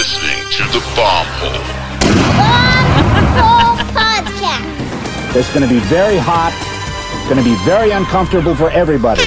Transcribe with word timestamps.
listening 0.00 0.40
to 0.50 0.62
the 0.72 0.80
Bomb 0.96 1.26
Hole. 1.36 1.60
Bomb 2.40 3.28
Hole 3.36 3.76
Podcast. 3.92 5.36
It's 5.36 5.52
going 5.52 5.60
to 5.60 5.68
be 5.68 5.80
very 5.90 6.16
hot. 6.16 6.56
It's 7.12 7.28
going 7.28 7.36
to 7.36 7.44
be 7.44 7.54
very 7.66 7.90
uncomfortable 7.90 8.54
for 8.54 8.70
everybody. 8.70 9.26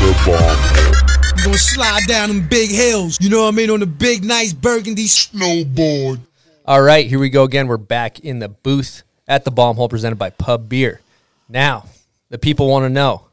The 0.00 0.12
Bomb 0.24 0.40
Hole. 0.40 1.44
Gonna 1.44 1.58
slide 1.58 2.04
down 2.08 2.28
them 2.28 2.48
big 2.48 2.70
hills, 2.70 3.18
you 3.20 3.28
know 3.28 3.42
what 3.42 3.48
I 3.48 3.56
mean, 3.56 3.68
on 3.68 3.80
the 3.80 3.86
big, 3.86 4.24
nice 4.24 4.54
burgundy 4.54 5.04
snowboard. 5.04 6.20
All 6.64 6.80
right, 6.80 7.06
here 7.06 7.18
we 7.18 7.28
go 7.28 7.44
again. 7.44 7.68
We're 7.68 7.76
back 7.76 8.20
in 8.20 8.38
the 8.38 8.48
booth 8.48 9.02
at 9.28 9.44
the 9.44 9.50
Bomb 9.50 9.76
Hole 9.76 9.90
presented 9.90 10.16
by 10.16 10.30
Pub 10.30 10.66
Beer. 10.66 11.02
Now, 11.46 11.84
the 12.30 12.38
people 12.38 12.68
want 12.68 12.86
to 12.86 12.88
know, 12.88 13.25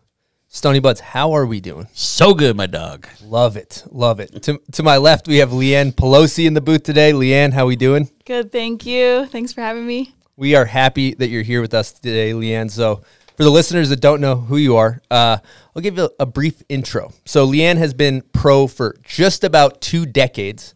Stony 0.55 0.79
Buds, 0.79 0.99
how 0.99 1.31
are 1.31 1.47
we 1.47 1.59
doing? 1.59 1.87
So 1.93 2.35
good, 2.35 2.55
my 2.55 2.67
dog. 2.67 3.07
Love 3.23 3.57
it, 3.57 3.83
love 3.89 4.19
it. 4.19 4.43
to, 4.43 4.61
to 4.73 4.83
my 4.83 4.97
left, 4.97 5.27
we 5.27 5.37
have 5.37 5.49
Leanne 5.49 5.91
Pelosi 5.91 6.45
in 6.45 6.53
the 6.53 6.61
booth 6.61 6.83
today. 6.83 7.11
Leanne, 7.11 7.53
how 7.53 7.63
are 7.63 7.65
we 7.65 7.75
doing? 7.75 8.07
Good, 8.23 8.51
thank 8.51 8.85
you. 8.85 9.25
Thanks 9.25 9.51
for 9.51 9.61
having 9.61 9.87
me. 9.87 10.13
We 10.37 10.53
are 10.53 10.65
happy 10.65 11.15
that 11.15 11.29
you're 11.29 11.41
here 11.41 11.59
with 11.59 11.73
us 11.73 11.91
today, 11.91 12.33
Leanne. 12.33 12.69
So, 12.69 13.01
for 13.35 13.43
the 13.43 13.49
listeners 13.49 13.89
that 13.89 13.99
don't 13.99 14.21
know 14.21 14.35
who 14.35 14.57
you 14.57 14.75
are, 14.75 15.01
uh, 15.09 15.37
I'll 15.75 15.81
give 15.81 15.97
you 15.97 16.03
a, 16.03 16.09
a 16.19 16.25
brief 16.27 16.61
intro. 16.69 17.11
So, 17.25 17.47
Leanne 17.47 17.77
has 17.77 17.95
been 17.95 18.21
pro 18.21 18.67
for 18.67 18.95
just 19.03 19.43
about 19.43 19.81
two 19.81 20.05
decades. 20.05 20.75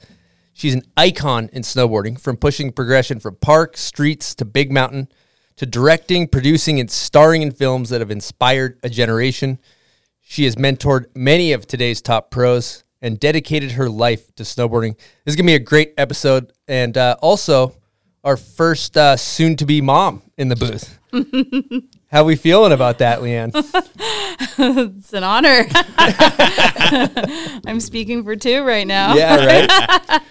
She's 0.54 0.74
an 0.74 0.82
icon 0.98 1.52
in 1.54 1.62
snowboarding, 1.62 2.20
from 2.20 2.36
pushing 2.36 2.72
progression 2.72 3.20
from 3.20 3.36
park, 3.36 3.78
streets 3.78 4.34
to 4.36 4.46
big 4.46 4.72
mountain, 4.72 5.08
to 5.58 5.66
directing, 5.66 6.28
producing, 6.28 6.80
and 6.80 6.90
starring 6.90 7.42
in 7.42 7.52
films 7.52 7.90
that 7.90 8.02
have 8.02 8.12
inspired 8.12 8.80
a 8.84 8.90
generation. 8.90 9.60
She 10.22 10.46
has 10.46 10.56
mentored 10.56 11.06
many 11.16 11.52
of 11.52 11.68
today's 11.68 12.02
top 12.02 12.32
pros 12.32 12.84
and 13.02 13.20
dedicated 13.20 13.72
her 13.72 13.90
life 13.90 14.34
to 14.36 14.44
snowboarding. 14.44 14.98
This 14.98 15.34
is 15.34 15.36
going 15.36 15.46
to 15.46 15.52
be 15.52 15.56
a 15.56 15.60
great 15.60 15.94
episode. 15.98 16.54
And 16.68 16.98
uh, 16.98 17.18
also, 17.22 17.76
our 18.24 18.38
first 18.38 18.98
uh, 18.98 19.18
soon 19.18 19.56
to 19.58 19.66
be 19.66 19.82
mom 19.82 20.22
in 20.38 20.50
the 20.50 20.56
booth. 20.56 21.00
How 22.12 22.24
we 22.24 22.36
feeling 22.36 22.72
about 22.72 23.00
that, 23.00 23.20
Leanne? 23.20 23.54
It's 24.60 25.14
an 25.14 25.24
honor. 25.24 25.66
I'm 27.68 27.80
speaking 27.80 28.24
for 28.24 28.36
two 28.36 28.64
right 28.64 28.88
now. 28.88 29.14
Yeah, 29.16 29.46
right. 29.46 30.22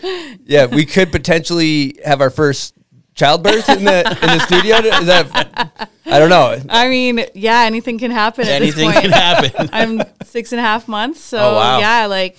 yeah, 0.44 0.66
we 0.66 0.84
could 0.84 1.12
potentially 1.12 1.98
have 2.04 2.20
our 2.20 2.30
first 2.30 2.74
childbirth 3.16 3.68
in 3.68 3.84
the 3.84 3.98
in 4.22 4.28
the 4.28 4.38
studio. 4.46 4.76
Is 4.76 5.06
that? 5.06 5.90
I 6.06 6.18
don't 6.20 6.30
know. 6.30 6.56
I 6.68 6.88
mean, 6.88 7.24
yeah, 7.34 7.62
anything 7.62 7.98
can 7.98 8.10
happen 8.12 8.44
at 8.46 8.62
Anything 8.62 8.88
this 8.90 9.00
point. 9.00 9.10
can 9.10 9.12
happen. 9.12 9.68
I'm 9.72 10.02
six 10.24 10.52
and 10.52 10.60
a 10.60 10.62
half 10.62 10.86
months, 10.86 11.20
so 11.20 11.38
Oh, 11.38 11.54
wow. 11.56 11.78
yeah, 11.80 12.06
like 12.06 12.36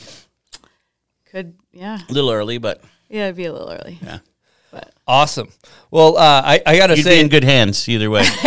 could 1.32 1.56
yeah, 1.74 2.00
A 2.10 2.14
little 2.14 2.32
early, 2.32 2.58
but 2.58 2.82
yeah, 3.10 3.26
it'd 3.26 3.36
be 3.36 3.46
a 3.46 3.52
little 3.54 3.70
early. 3.70 4.00
Yeah. 4.02 4.20
But 4.72 4.92
Awesome. 5.08 5.50
Well, 5.92 6.18
uh, 6.18 6.42
I 6.46 6.62
I 6.66 6.78
gotta 6.78 6.94
you'd 6.96 7.04
be 7.04 7.10
say, 7.10 7.20
in 7.22 7.30
good 7.30 7.44
hands 7.44 7.88
either 7.90 8.10
way. 8.10 8.24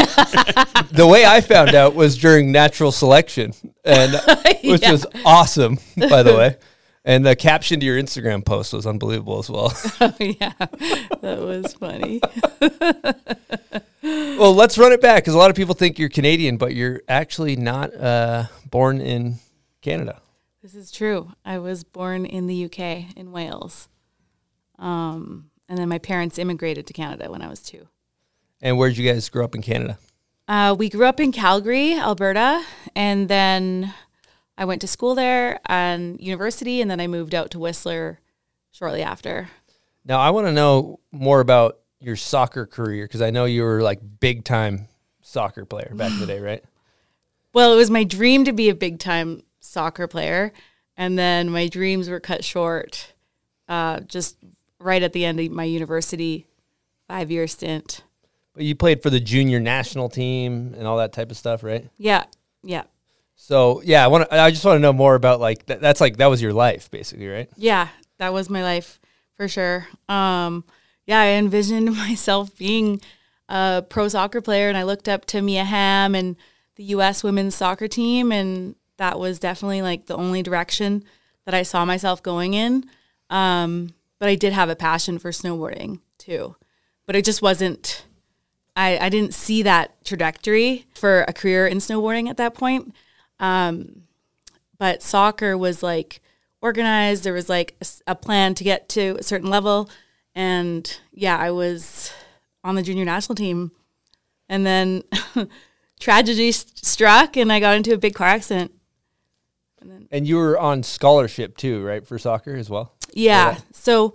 the 0.92 1.06
way 1.10 1.24
I 1.24 1.40
found 1.40 1.74
out 1.74 1.94
was 1.94 2.16
during 2.18 2.52
natural 2.52 2.92
selection, 2.92 3.52
and 3.84 4.12
which 4.64 4.82
Yeah. 4.82 4.92
was 4.92 5.06
awesome, 5.24 5.78
by 5.96 6.22
the 6.22 6.34
way. 6.36 6.56
And 7.10 7.26
the 7.26 7.34
caption 7.34 7.80
to 7.80 7.86
your 7.86 8.00
Instagram 8.00 8.44
post 8.44 8.72
was 8.72 8.86
unbelievable 8.86 9.40
as 9.40 9.50
well. 9.50 9.72
oh, 10.00 10.14
yeah, 10.20 10.52
that 11.22 11.40
was 11.40 11.74
funny. 11.74 12.20
well, 14.38 14.54
let's 14.54 14.78
run 14.78 14.92
it 14.92 15.00
back 15.00 15.24
because 15.24 15.34
a 15.34 15.36
lot 15.36 15.50
of 15.50 15.56
people 15.56 15.74
think 15.74 15.98
you're 15.98 16.08
Canadian, 16.08 16.56
but 16.56 16.72
you're 16.72 17.02
actually 17.08 17.56
not 17.56 17.92
uh, 17.96 18.44
born 18.70 19.00
in 19.00 19.40
Canada. 19.82 20.20
This 20.62 20.76
is 20.76 20.92
true. 20.92 21.32
I 21.44 21.58
was 21.58 21.82
born 21.82 22.26
in 22.26 22.46
the 22.46 22.66
UK 22.66 23.16
in 23.16 23.32
Wales, 23.32 23.88
um, 24.78 25.50
and 25.68 25.78
then 25.78 25.88
my 25.88 25.98
parents 25.98 26.38
immigrated 26.38 26.86
to 26.86 26.92
Canada 26.92 27.28
when 27.28 27.42
I 27.42 27.48
was 27.48 27.58
two. 27.60 27.88
And 28.62 28.78
where'd 28.78 28.96
you 28.96 29.12
guys 29.12 29.28
grow 29.28 29.44
up 29.44 29.56
in 29.56 29.62
Canada? 29.62 29.98
Uh, 30.46 30.76
we 30.78 30.88
grew 30.88 31.06
up 31.06 31.18
in 31.18 31.32
Calgary, 31.32 31.94
Alberta, 31.94 32.64
and 32.94 33.28
then 33.28 33.94
I 34.60 34.66
went 34.66 34.82
to 34.82 34.86
school 34.86 35.14
there 35.14 35.58
and 35.64 36.20
university, 36.20 36.82
and 36.82 36.90
then 36.90 37.00
I 37.00 37.06
moved 37.06 37.34
out 37.34 37.50
to 37.52 37.58
Whistler 37.58 38.20
shortly 38.70 39.02
after. 39.02 39.48
Now, 40.04 40.20
I 40.20 40.28
want 40.30 40.48
to 40.48 40.52
know 40.52 41.00
more 41.10 41.40
about 41.40 41.78
your 41.98 42.14
soccer 42.14 42.66
career 42.66 43.06
because 43.06 43.22
I 43.22 43.30
know 43.30 43.46
you 43.46 43.62
were 43.62 43.80
like 43.80 44.00
big 44.20 44.44
time 44.44 44.86
soccer 45.22 45.64
player 45.64 45.90
back 45.94 46.12
in 46.12 46.20
the 46.20 46.26
day, 46.26 46.38
right? 46.38 46.62
Well, 47.52 47.72
it 47.72 47.76
was 47.76 47.90
my 47.90 48.04
dream 48.04 48.44
to 48.44 48.52
be 48.52 48.68
a 48.68 48.76
big 48.76 49.00
time 49.00 49.42
soccer 49.58 50.06
player, 50.06 50.52
and 50.96 51.18
then 51.18 51.50
my 51.50 51.66
dreams 51.66 52.08
were 52.08 52.20
cut 52.20 52.44
short 52.44 53.12
uh, 53.68 53.98
just 54.00 54.36
right 54.78 55.02
at 55.02 55.12
the 55.12 55.24
end 55.24 55.40
of 55.40 55.50
my 55.50 55.64
university 55.64 56.46
five 57.08 57.28
year 57.28 57.48
stint. 57.48 58.04
But 58.54 58.62
you 58.62 58.76
played 58.76 59.02
for 59.02 59.10
the 59.10 59.18
junior 59.18 59.58
national 59.58 60.10
team 60.10 60.76
and 60.78 60.86
all 60.86 60.98
that 60.98 61.12
type 61.12 61.32
of 61.32 61.36
stuff, 61.36 61.64
right? 61.64 61.88
Yeah, 61.98 62.22
yeah, 62.62 62.84
So 63.42 63.80
yeah, 63.84 64.04
I 64.04 64.08
want 64.08 64.28
to. 64.28 64.38
I 64.38 64.50
just 64.50 64.64
want 64.66 64.76
to 64.76 64.80
know 64.80 64.92
more 64.92 65.14
about 65.14 65.40
like 65.40 65.64
that, 65.66 65.80
that's 65.80 66.00
like 66.00 66.18
that 66.18 66.26
was 66.26 66.42
your 66.42 66.52
life 66.52 66.90
basically, 66.90 67.26
right? 67.26 67.48
yeah. 67.56 67.88
That 68.18 68.34
was 68.34 68.50
my 68.50 68.62
life 68.62 69.00
for 69.34 69.48
sure. 69.48 69.88
Um, 70.06 70.62
yeah, 71.06 71.20
I 71.20 71.26
envisioned 71.28 71.96
myself 71.96 72.54
being 72.58 73.00
a 73.48 73.82
pro 73.88 74.08
soccer 74.08 74.42
player, 74.42 74.68
and 74.68 74.76
I 74.76 74.82
looked 74.82 75.08
up 75.08 75.24
to 75.26 75.40
Mia 75.40 75.64
Hamm 75.64 76.14
and 76.14 76.36
the 76.76 76.84
U.S. 76.84 77.24
women's 77.24 77.54
soccer 77.54 77.88
team, 77.88 78.30
and 78.30 78.76
that 78.98 79.18
was 79.18 79.38
definitely 79.38 79.80
like 79.80 80.04
the 80.04 80.16
only 80.16 80.42
direction 80.42 81.02
that 81.46 81.54
I 81.54 81.62
saw 81.62 81.86
myself 81.86 82.22
going 82.22 82.52
in. 82.52 82.84
Um, 83.30 83.94
but 84.18 84.28
I 84.28 84.34
did 84.34 84.52
have 84.52 84.68
a 84.68 84.76
passion 84.76 85.18
for 85.18 85.30
snowboarding 85.30 86.00
too, 86.18 86.56
but 87.06 87.16
it 87.16 87.24
just 87.24 87.40
wasn't. 87.40 88.04
I, 88.76 88.98
I 88.98 89.08
didn't 89.08 89.32
see 89.32 89.62
that 89.62 90.04
trajectory 90.04 90.86
for 90.94 91.22
a 91.26 91.32
career 91.32 91.66
in 91.66 91.78
snowboarding 91.78 92.28
at 92.28 92.36
that 92.36 92.52
point. 92.52 92.94
Um, 93.40 94.02
but 94.78 95.02
soccer 95.02 95.58
was 95.58 95.82
like 95.82 96.20
organized. 96.62 97.24
There 97.24 97.32
was 97.32 97.48
like 97.48 97.76
a 98.06 98.14
plan 98.14 98.54
to 98.54 98.64
get 98.64 98.88
to 98.90 99.16
a 99.18 99.22
certain 99.22 99.50
level, 99.50 99.90
and 100.34 100.98
yeah, 101.12 101.36
I 101.36 101.50
was 101.50 102.12
on 102.62 102.74
the 102.74 102.82
junior 102.82 103.04
national 103.04 103.34
team, 103.34 103.72
and 104.48 104.64
then 104.64 105.02
tragedy 106.00 106.50
s- 106.50 106.66
struck, 106.76 107.36
and 107.36 107.52
I 107.52 107.60
got 107.60 107.76
into 107.76 107.92
a 107.92 107.98
big 107.98 108.14
car 108.14 108.28
accident. 108.28 108.72
And 110.10 110.26
you 110.26 110.36
were 110.36 110.58
on 110.58 110.82
scholarship 110.82 111.56
too, 111.56 111.82
right, 111.82 112.06
for 112.06 112.18
soccer 112.18 112.54
as 112.54 112.68
well. 112.68 112.92
Yeah. 113.14 113.58
So 113.72 114.14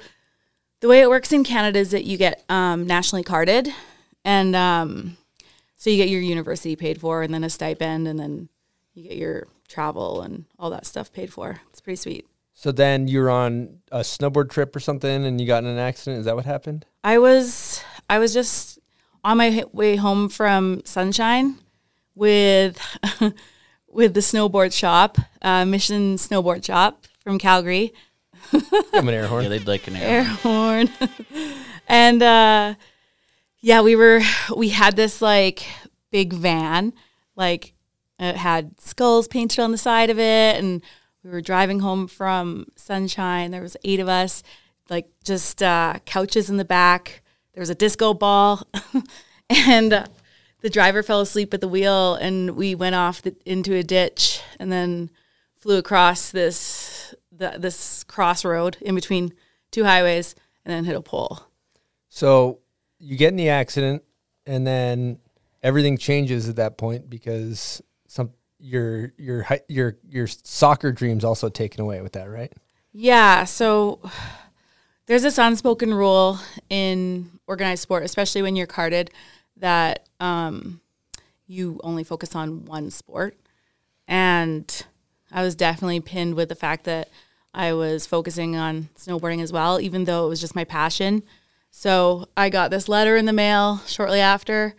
the 0.79 0.87
way 0.87 1.01
it 1.01 1.09
works 1.09 1.31
in 1.31 1.43
Canada 1.43 1.79
is 1.79 1.91
that 1.91 2.03
you 2.05 2.17
get 2.17 2.43
um, 2.49 2.85
nationally 2.85 3.23
carded, 3.23 3.69
and 4.23 4.55
um, 4.55 5.17
so 5.77 5.89
you 5.89 5.97
get 5.97 6.09
your 6.09 6.21
university 6.21 6.75
paid 6.75 7.01
for, 7.01 7.23
and 7.23 7.33
then 7.33 7.43
a 7.43 7.49
stipend, 7.49 8.07
and 8.07 8.19
then 8.19 8.49
you 8.95 9.03
get 9.03 9.17
your 9.17 9.47
travel 9.67 10.21
and 10.21 10.45
all 10.57 10.69
that 10.71 10.85
stuff 10.85 11.11
paid 11.13 11.31
for. 11.31 11.61
It's 11.69 11.81
pretty 11.81 11.97
sweet. 11.97 12.25
So 12.53 12.71
then 12.71 13.07
you 13.07 13.19
were 13.19 13.29
on 13.29 13.79
a 13.91 13.99
snowboard 13.99 14.49
trip 14.49 14.75
or 14.75 14.79
something, 14.79 15.25
and 15.25 15.39
you 15.39 15.45
got 15.45 15.63
in 15.63 15.69
an 15.69 15.77
accident. 15.77 16.19
Is 16.19 16.25
that 16.25 16.35
what 16.35 16.45
happened? 16.45 16.85
I 17.03 17.17
was 17.17 17.83
I 18.09 18.17
was 18.17 18.33
just 18.33 18.79
on 19.23 19.37
my 19.37 19.65
way 19.73 19.97
home 19.97 20.29
from 20.29 20.81
Sunshine 20.85 21.59
with 22.15 22.79
with 23.89 24.13
the 24.13 24.21
snowboard 24.21 24.73
shop, 24.73 25.17
uh, 25.41 25.65
Mission 25.65 26.15
Snowboard 26.15 26.63
Shop 26.63 27.05
from 27.19 27.37
Calgary. 27.37 27.93
I'm 28.93 29.07
an 29.07 29.13
air 29.13 29.27
horn. 29.27 29.43
yeah, 29.43 29.49
they'd 29.49 29.67
like 29.67 29.87
an 29.87 29.95
air 29.97 30.19
air. 30.19 30.23
horn. 30.23 30.89
and 31.87 32.23
uh 32.23 32.75
yeah, 33.59 33.81
we 33.81 33.95
were 33.97 34.21
we 34.55 34.69
had 34.69 34.95
this 34.95 35.21
like 35.21 35.65
big 36.11 36.31
van, 36.31 36.93
like 37.35 37.74
it 38.19 38.37
had 38.37 38.79
skulls 38.79 39.27
painted 39.27 39.59
on 39.59 39.71
the 39.71 39.77
side 39.77 40.09
of 40.09 40.19
it 40.19 40.57
and 40.57 40.81
we 41.23 41.29
were 41.29 41.41
driving 41.41 41.79
home 41.79 42.07
from 42.07 42.67
Sunshine. 42.75 43.51
There 43.51 43.61
was 43.61 43.77
eight 43.83 43.99
of 43.99 44.07
us, 44.07 44.43
like 44.89 45.07
just 45.23 45.61
uh 45.63 45.99
couches 46.05 46.49
in 46.49 46.57
the 46.57 46.65
back. 46.65 47.21
There 47.53 47.61
was 47.61 47.69
a 47.69 47.75
disco 47.75 48.13
ball 48.13 48.67
and 49.49 49.93
uh, 49.93 50.05
the 50.61 50.69
driver 50.69 51.03
fell 51.03 51.21
asleep 51.21 51.53
at 51.53 51.61
the 51.61 51.67
wheel 51.67 52.15
and 52.15 52.51
we 52.51 52.75
went 52.75 52.95
off 52.95 53.21
the, 53.21 53.35
into 53.45 53.73
a 53.75 53.83
ditch 53.83 54.41
and 54.59 54.71
then 54.71 55.09
flew 55.55 55.77
across 55.77 56.31
this 56.31 57.15
the, 57.31 57.55
this 57.57 58.03
crossroad 58.03 58.77
in 58.81 58.95
between 58.95 59.33
two 59.71 59.83
highways 59.83 60.35
and 60.63 60.73
then 60.73 60.85
hit 60.85 60.95
a 60.95 61.01
pole. 61.01 61.41
So 62.09 62.59
you 62.99 63.17
get 63.17 63.29
in 63.29 63.35
the 63.35 63.49
accident, 63.49 64.03
and 64.45 64.65
then 64.65 65.19
everything 65.61 65.97
changes 65.97 66.47
at 66.47 66.55
that 66.55 66.77
point 66.77 67.09
because 67.09 67.81
your 68.65 69.11
your 69.17 69.45
your 69.67 69.97
your 70.09 70.27
soccer 70.27 70.91
dreams 70.91 71.23
also 71.23 71.49
taken 71.49 71.81
away 71.81 72.01
with 72.01 72.13
that, 72.13 72.29
right? 72.29 72.51
Yeah, 72.91 73.43
so 73.43 73.99
there's 75.05 75.21
this 75.21 75.37
unspoken 75.37 75.93
rule 75.93 76.39
in 76.69 77.29
organized 77.45 77.83
sport, 77.83 78.03
especially 78.03 78.41
when 78.41 78.55
you're 78.55 78.65
carded, 78.65 79.11
that 79.57 80.07
um, 80.19 80.81
you 81.45 81.79
only 81.83 82.03
focus 82.03 82.35
on 82.35 82.65
one 82.65 82.89
sport. 82.89 83.37
And 84.07 84.85
I 85.31 85.43
was 85.43 85.55
definitely 85.55 85.99
pinned 85.99 86.35
with 86.35 86.49
the 86.49 86.55
fact 86.55 86.85
that 86.85 87.09
I 87.53 87.73
was 87.73 88.07
focusing 88.07 88.55
on 88.55 88.89
snowboarding 88.97 89.41
as 89.41 89.51
well, 89.51 89.79
even 89.79 90.05
though 90.05 90.25
it 90.25 90.29
was 90.29 90.41
just 90.41 90.55
my 90.55 90.63
passion. 90.63 91.23
So 91.69 92.27
I 92.35 92.49
got 92.49 92.71
this 92.71 92.89
letter 92.89 93.15
in 93.17 93.25
the 93.25 93.33
mail 93.33 93.81
shortly 93.85 94.21
after, 94.21 94.75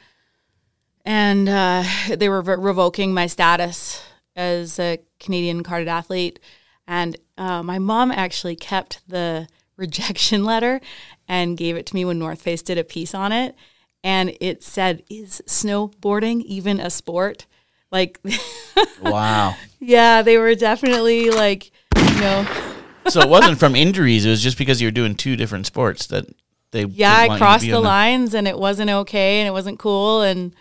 and 1.06 1.48
uh, 1.48 1.84
they 2.14 2.28
were 2.28 2.42
re- 2.42 2.56
revoking 2.58 3.14
my 3.14 3.28
status 3.28 4.02
as 4.34 4.78
a 4.78 4.98
Canadian 5.20 5.62
carded 5.62 5.88
athlete. 5.88 6.40
And 6.86 7.16
uh, 7.38 7.62
my 7.62 7.78
mom 7.78 8.10
actually 8.10 8.56
kept 8.56 9.00
the 9.08 9.48
rejection 9.76 10.44
letter 10.44 10.80
and 11.28 11.56
gave 11.56 11.76
it 11.76 11.86
to 11.86 11.94
me 11.94 12.04
when 12.04 12.18
North 12.18 12.42
Face 12.42 12.60
did 12.62 12.76
a 12.76 12.84
piece 12.84 13.14
on 13.14 13.30
it. 13.32 13.54
And 14.02 14.36
it 14.40 14.62
said, 14.62 15.04
Is 15.08 15.42
snowboarding 15.46 16.42
even 16.42 16.80
a 16.80 16.90
sport? 16.90 17.46
Like, 17.90 18.18
Wow. 19.02 19.54
yeah, 19.80 20.22
they 20.22 20.38
were 20.38 20.54
definitely 20.56 21.30
like, 21.30 21.70
you 21.96 22.20
know, 22.20 22.46
so 23.08 23.20
it 23.20 23.28
wasn't 23.28 23.58
from 23.58 23.76
injuries. 23.76 24.26
It 24.26 24.30
was 24.30 24.42
just 24.42 24.58
because 24.58 24.80
you 24.80 24.88
were 24.88 24.92
doing 24.92 25.14
two 25.14 25.36
different 25.36 25.66
sports 25.66 26.06
that 26.08 26.26
they. 26.72 26.84
yeah, 26.84 27.14
I 27.14 27.28
want 27.28 27.30
you 27.30 27.34
to 27.34 27.38
crossed 27.38 27.64
be 27.64 27.70
the 27.70 27.80
lines 27.80 28.34
and 28.34 28.48
it 28.48 28.58
wasn't 28.58 28.90
okay 28.90 29.40
and 29.40 29.48
it 29.48 29.52
wasn't 29.52 29.78
cool. 29.78 30.22
And 30.22 30.54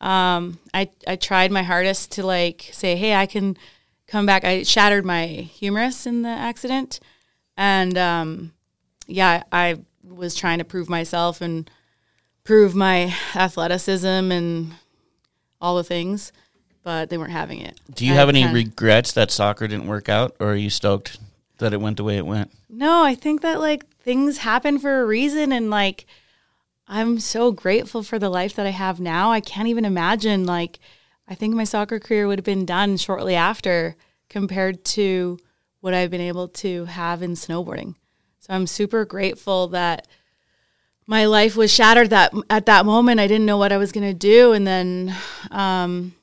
um, 0.00 0.58
I, 0.72 0.90
I 1.06 1.16
tried 1.16 1.50
my 1.50 1.62
hardest 1.62 2.12
to 2.12 2.26
like 2.26 2.70
say, 2.72 2.96
hey, 2.96 3.14
I 3.14 3.26
can 3.26 3.56
come 4.06 4.26
back. 4.26 4.44
I 4.44 4.62
shattered 4.62 5.04
my 5.04 5.26
humerus 5.26 6.06
in 6.06 6.22
the 6.22 6.28
accident. 6.28 7.00
And 7.56 7.96
um, 7.96 8.52
yeah, 9.06 9.44
I 9.52 9.78
was 10.06 10.34
trying 10.34 10.58
to 10.58 10.64
prove 10.64 10.88
myself 10.88 11.40
and 11.40 11.70
prove 12.42 12.74
my 12.74 13.14
athleticism 13.34 14.06
and 14.06 14.74
all 15.60 15.76
the 15.76 15.84
things, 15.84 16.32
but 16.82 17.08
they 17.08 17.16
weren't 17.16 17.30
having 17.32 17.60
it. 17.60 17.80
Do 17.94 18.04
you 18.04 18.12
I 18.12 18.16
have 18.16 18.28
any 18.28 18.42
kinda- 18.42 18.54
regrets 18.54 19.12
that 19.12 19.30
soccer 19.30 19.66
didn't 19.66 19.86
work 19.86 20.08
out, 20.08 20.36
or 20.38 20.52
are 20.52 20.56
you 20.56 20.68
stoked 20.70 21.18
that 21.58 21.72
it 21.72 21.80
went 21.80 21.96
the 21.96 22.04
way 22.04 22.18
it 22.18 22.26
went? 22.26 22.50
No, 22.68 23.02
I 23.04 23.14
think 23.14 23.40
that 23.42 23.60
like 23.60 23.86
things 24.00 24.38
happen 24.38 24.78
for 24.78 25.00
a 25.00 25.06
reason 25.06 25.52
and 25.52 25.70
like 25.70 26.04
I'm 26.86 27.18
so 27.18 27.50
grateful 27.50 28.02
for 28.02 28.18
the 28.18 28.28
life 28.28 28.54
that 28.56 28.66
I 28.66 28.70
have 28.70 29.00
now. 29.00 29.30
I 29.32 29.40
can't 29.40 29.68
even 29.68 29.84
imagine 29.84 30.44
like 30.44 30.78
I 31.26 31.34
think 31.34 31.54
my 31.54 31.64
soccer 31.64 31.98
career 31.98 32.26
would 32.26 32.38
have 32.38 32.44
been 32.44 32.66
done 32.66 32.98
shortly 32.98 33.34
after 33.34 33.96
compared 34.28 34.84
to 34.84 35.38
what 35.80 35.94
I've 35.94 36.10
been 36.10 36.20
able 36.20 36.48
to 36.48 36.84
have 36.84 37.22
in 37.22 37.32
snowboarding. 37.32 37.94
So 38.40 38.52
I'm 38.52 38.66
super 38.66 39.06
grateful 39.06 39.68
that 39.68 40.06
my 41.06 41.24
life 41.24 41.56
was 41.56 41.72
shattered 41.72 42.10
that 42.10 42.34
at 42.50 42.66
that 42.66 42.84
moment. 42.84 43.20
I 43.20 43.26
didn't 43.26 43.46
know 43.46 43.58
what 43.58 43.72
I 43.72 43.78
was 43.78 43.92
going 43.92 44.06
to 44.06 44.14
do 44.14 44.52
and 44.52 44.66
then 44.66 45.14
um 45.50 46.14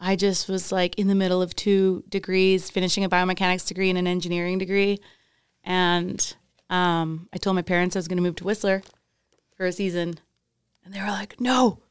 I 0.00 0.14
just 0.14 0.48
was 0.48 0.70
like 0.70 0.96
in 0.96 1.08
the 1.08 1.14
middle 1.16 1.42
of 1.42 1.56
two 1.56 2.04
degrees, 2.08 2.70
finishing 2.70 3.02
a 3.02 3.08
biomechanics 3.08 3.66
degree 3.66 3.90
and 3.90 3.98
an 3.98 4.06
engineering 4.06 4.58
degree. 4.58 5.00
And 5.64 6.34
um, 6.70 7.28
I 7.32 7.38
told 7.38 7.56
my 7.56 7.62
parents 7.62 7.96
I 7.96 7.98
was 7.98 8.06
going 8.06 8.18
to 8.18 8.22
move 8.22 8.36
to 8.36 8.44
Whistler 8.44 8.82
for 9.58 9.66
a 9.66 9.72
season. 9.72 10.18
And 10.84 10.94
they 10.94 11.00
were 11.00 11.08
like, 11.08 11.38
no. 11.38 11.80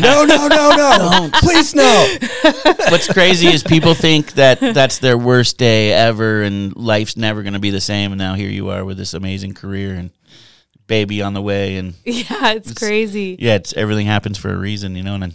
No, 0.00 0.24
no, 0.24 0.48
no, 0.48 0.70
no. 0.76 1.30
Please 1.34 1.74
no. 1.74 2.16
What's 2.90 3.12
crazy 3.12 3.48
is 3.48 3.62
people 3.62 3.94
think 3.94 4.32
that 4.32 4.60
that's 4.60 4.98
their 4.98 5.16
worst 5.18 5.58
day 5.58 5.92
ever, 5.92 6.42
and 6.42 6.74
life's 6.76 7.16
never 7.16 7.42
going 7.42 7.52
to 7.54 7.58
be 7.60 7.70
the 7.70 7.80
same. 7.80 8.12
And 8.12 8.18
now 8.18 8.34
here 8.34 8.48
you 8.50 8.70
are 8.70 8.84
with 8.84 8.96
this 8.98 9.14
amazing 9.14 9.54
career 9.54 9.94
and 9.94 10.10
baby 10.86 11.22
on 11.22 11.34
the 11.34 11.42
way, 11.42 11.76
and 11.76 11.94
Yeah, 12.04 12.52
it's, 12.52 12.72
crazy. 12.74 13.36
yeah, 13.38 13.54
it's 13.54 13.72
everything 13.74 14.06
happens 14.06 14.38
for 14.38 14.52
a 14.52 14.56
reason, 14.56 14.94
you 14.96 15.02
know. 15.02 15.14
And 15.14 15.34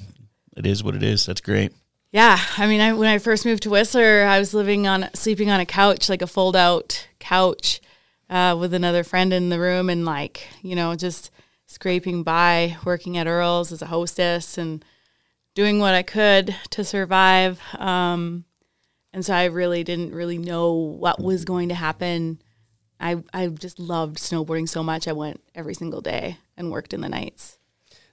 it 0.58 0.66
is 0.66 0.84
what 0.84 0.96
it 0.96 1.04
is. 1.04 1.26
That's 1.26 1.42
great. 1.42 1.74
Yeah. 2.12 2.40
I 2.58 2.68
mean, 2.68 2.82
I, 2.82 2.94
when 2.94 3.08
I 3.10 3.18
first 3.18 3.46
moved 3.46 3.64
to 3.64 3.70
Whistler, 3.70 4.24
I 4.24 4.40
was 4.40 4.54
living 4.54 4.88
on, 4.88 5.10
sleeping 5.14 5.50
on 5.50 5.60
a 5.60 5.66
couch, 5.66 6.10
like 6.10 6.22
a 6.22 6.28
fold 6.28 6.56
out 6.56 7.08
couch 7.20 7.82
uh, 8.32 8.56
with 8.58 8.74
another 8.74 9.04
friend 9.04 9.34
in 9.34 9.50
the 9.50 9.60
room 9.60 9.90
and 9.90 10.06
like, 10.06 10.48
you 10.62 10.74
know, 10.74 10.96
just 10.96 11.30
scraping 11.68 12.24
by, 12.24 12.78
working 12.86 13.18
at 13.18 13.28
Earl's 13.28 13.72
as 13.72 13.82
a 13.82 13.88
hostess 13.88 14.58
and 14.58 14.84
doing 15.54 15.80
what 15.80 15.94
I 15.94 16.02
could 16.02 16.56
to 16.72 16.84
survive. 16.84 17.62
Um, 17.78 18.46
and 19.14 19.26
so 19.26 19.34
I 19.34 19.46
really 19.46 19.84
didn't 19.84 20.16
really 20.16 20.38
know 20.38 20.74
what 20.74 21.22
was 21.22 21.44
going 21.44 21.70
to 21.70 21.76
happen. 21.76 22.42
I, 23.00 23.22
I 23.34 23.48
just 23.48 23.80
loved 23.80 24.18
snowboarding 24.18 24.70
so 24.70 24.82
much. 24.82 25.08
I 25.08 25.14
went 25.14 25.42
every 25.54 25.74
single 25.74 26.02
day 26.02 26.38
and 26.56 26.72
worked 26.72 26.94
in 26.94 27.02
the 27.02 27.10
nights. 27.10 27.58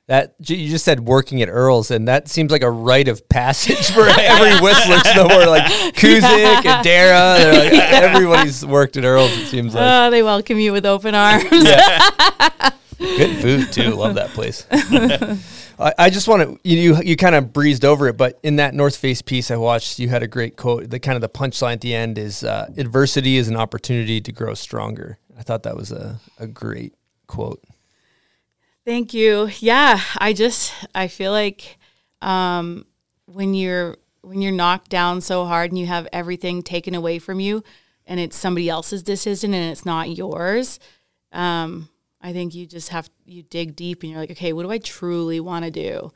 That 0.09 0.35
you 0.41 0.71
just 0.71 0.85
said 0.87 1.01
working 1.01 1.43
at 1.43 1.49
Earl's, 1.51 1.91
and 1.91 2.09
that 2.09 2.29
seems 2.29 2.51
like 2.51 2.63
a 2.63 2.71
rite 2.71 3.09
of 3.09 3.29
passage 3.29 3.91
for 3.95 4.01
every 4.09 4.59
Whistler 4.61 4.97
snowboarder. 4.97 5.47
Like 5.47 5.65
Kuzik 5.95 6.65
and 6.65 6.83
Dara, 6.83 7.39
they're 7.39 7.53
like, 7.71 7.73
everybody's 7.93 8.65
worked 8.65 8.97
at 8.97 9.05
Earl's. 9.05 9.31
It 9.37 9.47
seems 9.49 9.75
like 9.75 9.85
Oh, 9.87 10.11
they 10.11 10.23
welcome 10.23 10.59
you 10.59 10.73
with 10.73 10.87
open 10.87 11.15
arms. 11.15 11.45
yeah. 11.53 12.71
good 12.99 13.37
food 13.43 13.71
too. 13.73 13.91
Love 13.95 14.15
that 14.15 14.31
place. 14.31 14.67
I, 15.81 15.95
I 15.99 16.11
just 16.11 16.27
want 16.27 16.43
to 16.43 16.59
you 16.69 16.79
you, 16.79 17.03
you 17.03 17.17
kind 17.17 17.35
of 17.35 17.53
breezed 17.53 17.85
over 17.85 18.09
it, 18.09 18.17
but 18.17 18.41
in 18.43 18.57
that 18.57 18.75
North 18.75 18.97
Face 18.97 19.21
piece 19.23 19.51
I 19.51 19.57
watched, 19.57 19.99
you 19.99 20.09
had 20.09 20.23
a 20.23 20.27
great 20.27 20.57
quote. 20.57 20.89
The 20.91 20.99
kind 20.99 21.17
of 21.17 21.21
the 21.21 21.29
punchline 21.29 21.75
at 21.75 21.81
the 21.83 21.95
end 21.95 22.19
is 22.19 22.43
uh, 22.43 22.69
adversity 22.77 23.37
is 23.37 23.49
an 23.49 23.57
opportunity 23.57 24.21
to 24.23 24.33
grow 24.33 24.55
stronger. 24.55 25.19
I 25.39 25.43
thought 25.43 25.63
that 25.65 25.77
was 25.77 25.93
a, 25.93 26.19
a 26.39 26.47
great 26.47 26.95
quote. 27.27 27.63
Thank 28.89 29.13
you. 29.13 29.51
Yeah, 29.59 30.01
I 30.17 30.33
just 30.33 30.73
I 30.95 31.09
feel 31.09 31.31
like 31.31 31.77
um, 32.23 32.87
when 33.27 33.53
you're 33.53 33.99
when 34.23 34.41
you're 34.41 34.51
knocked 34.51 34.89
down 34.89 35.21
so 35.21 35.45
hard 35.45 35.71
and 35.71 35.79
you 35.79 35.85
have 35.85 36.09
everything 36.11 36.63
taken 36.63 36.95
away 36.95 37.19
from 37.19 37.39
you, 37.39 37.63
and 38.07 38.19
it's 38.19 38.35
somebody 38.35 38.71
else's 38.71 39.03
decision 39.03 39.53
and 39.53 39.71
it's 39.71 39.85
not 39.85 40.17
yours. 40.17 40.81
Um, 41.33 41.91
I 42.23 42.33
think 42.33 42.55
you 42.55 42.65
just 42.65 42.89
have 42.89 43.11
you 43.27 43.43
dig 43.43 43.77
deep 43.77 44.03
and 44.03 44.11
you're 44.11 44.21
like, 44.21 44.31
okay, 44.31 44.55
what 44.55 44.63
do 44.63 44.71
I 44.71 44.79
truly 44.79 45.39
want 45.39 45.67
to 45.67 45.71
do? 45.71 46.11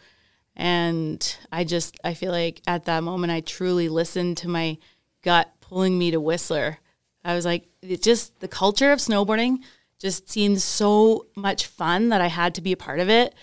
And 0.57 1.37
I 1.53 1.65
just 1.65 2.01
I 2.03 2.15
feel 2.15 2.33
like 2.33 2.63
at 2.67 2.87
that 2.87 3.05
moment 3.05 3.35
I 3.35 3.41
truly 3.41 3.91
listened 3.91 4.39
to 4.39 4.49
my 4.49 4.79
gut 5.21 5.53
pulling 5.61 5.99
me 5.99 6.11
to 6.13 6.21
Whistler. 6.21 6.79
I 7.23 7.35
was 7.35 7.45
like, 7.45 7.69
it 7.83 8.03
just 8.03 8.41
the 8.41 8.49
culture 8.49 8.93
of 8.93 8.99
snowboarding 8.99 9.59
just 10.03 10.29
seemed 10.29 10.61
so 10.61 11.27
much 11.37 11.67
fun 11.67 12.09
that 12.09 12.21
I 12.21 12.27
had 12.27 12.57
to 12.57 12.61
be 12.61 12.73
a 12.73 12.77
part 12.77 12.99
of 12.99 13.09
it. 13.09 13.35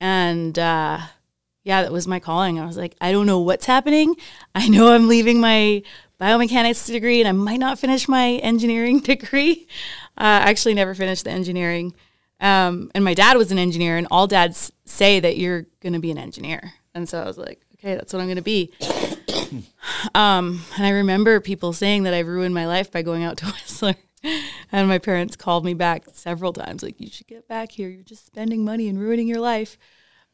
And 0.00 0.56
uh, 0.56 1.00
yeah, 1.64 1.82
that 1.82 1.90
was 1.90 2.06
my 2.06 2.20
calling. 2.20 2.60
I 2.60 2.64
was 2.64 2.76
like, 2.76 2.94
I 3.00 3.10
don't 3.10 3.26
know 3.26 3.40
what's 3.40 3.66
happening. 3.66 4.14
I 4.54 4.68
know 4.68 4.92
I'm 4.92 5.08
leaving 5.08 5.40
my 5.40 5.82
biomechanics 6.20 6.86
degree 6.86 7.20
and 7.20 7.28
I 7.28 7.32
might 7.32 7.58
not 7.58 7.80
finish 7.80 8.06
my 8.06 8.34
engineering 8.34 9.00
degree. 9.12 9.66
Uh, 10.16 10.46
I 10.46 10.50
actually 10.50 10.74
never 10.74 10.94
finished 10.94 11.24
the 11.24 11.32
engineering. 11.32 11.92
Um, 12.38 12.92
and 12.94 13.02
my 13.02 13.14
dad 13.14 13.36
was 13.36 13.50
an 13.50 13.58
engineer, 13.58 13.96
and 13.96 14.06
all 14.10 14.26
dads 14.26 14.70
say 14.84 15.20
that 15.20 15.38
you're 15.38 15.66
going 15.80 15.94
to 15.94 15.98
be 15.98 16.10
an 16.10 16.18
engineer. 16.18 16.74
And 16.94 17.08
so 17.08 17.20
I 17.20 17.24
was 17.24 17.38
like, 17.38 17.62
okay, 17.74 17.94
that's 17.94 18.12
what 18.12 18.20
I'm 18.20 18.26
going 18.26 18.36
to 18.36 18.42
be. 18.42 18.72
Um, 20.14 20.62
and 20.76 20.84
I 20.84 20.90
remember 20.90 21.40
people 21.40 21.72
saying 21.72 22.02
that 22.02 22.14
I 22.14 22.20
ruined 22.20 22.52
my 22.52 22.66
life 22.66 22.90
by 22.90 23.02
going 23.02 23.22
out 23.22 23.36
to 23.38 23.46
Whistler. 23.46 23.94
And 24.72 24.88
my 24.88 24.98
parents 24.98 25.36
called 25.36 25.64
me 25.64 25.74
back 25.74 26.04
several 26.12 26.52
times, 26.52 26.82
like, 26.82 27.00
you 27.00 27.08
should 27.08 27.28
get 27.28 27.46
back 27.46 27.70
here. 27.70 27.88
You're 27.88 28.02
just 28.02 28.26
spending 28.26 28.64
money 28.64 28.88
and 28.88 28.98
ruining 28.98 29.28
your 29.28 29.40
life. 29.40 29.78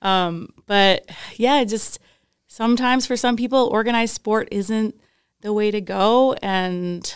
Um, 0.00 0.48
but 0.66 1.08
yeah, 1.36 1.62
just 1.64 1.98
sometimes 2.46 3.06
for 3.06 3.16
some 3.16 3.36
people, 3.36 3.68
organized 3.70 4.14
sport 4.14 4.48
isn't 4.50 4.98
the 5.42 5.52
way 5.52 5.70
to 5.70 5.80
go. 5.80 6.32
And 6.42 7.14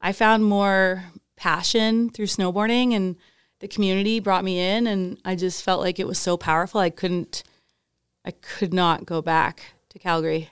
I 0.00 0.12
found 0.12 0.44
more 0.44 1.04
passion 1.36 2.10
through 2.10 2.26
snowboarding, 2.26 2.94
and 2.94 3.16
the 3.60 3.68
community 3.68 4.20
brought 4.20 4.44
me 4.44 4.58
in. 4.58 4.86
And 4.86 5.18
I 5.24 5.34
just 5.34 5.62
felt 5.64 5.80
like 5.80 5.98
it 5.98 6.06
was 6.06 6.18
so 6.18 6.36
powerful. 6.36 6.80
I 6.80 6.90
couldn't, 6.90 7.42
I 8.24 8.30
could 8.30 8.72
not 8.72 9.06
go 9.06 9.20
back 9.20 9.74
to 9.90 9.98
Calgary. 9.98 10.50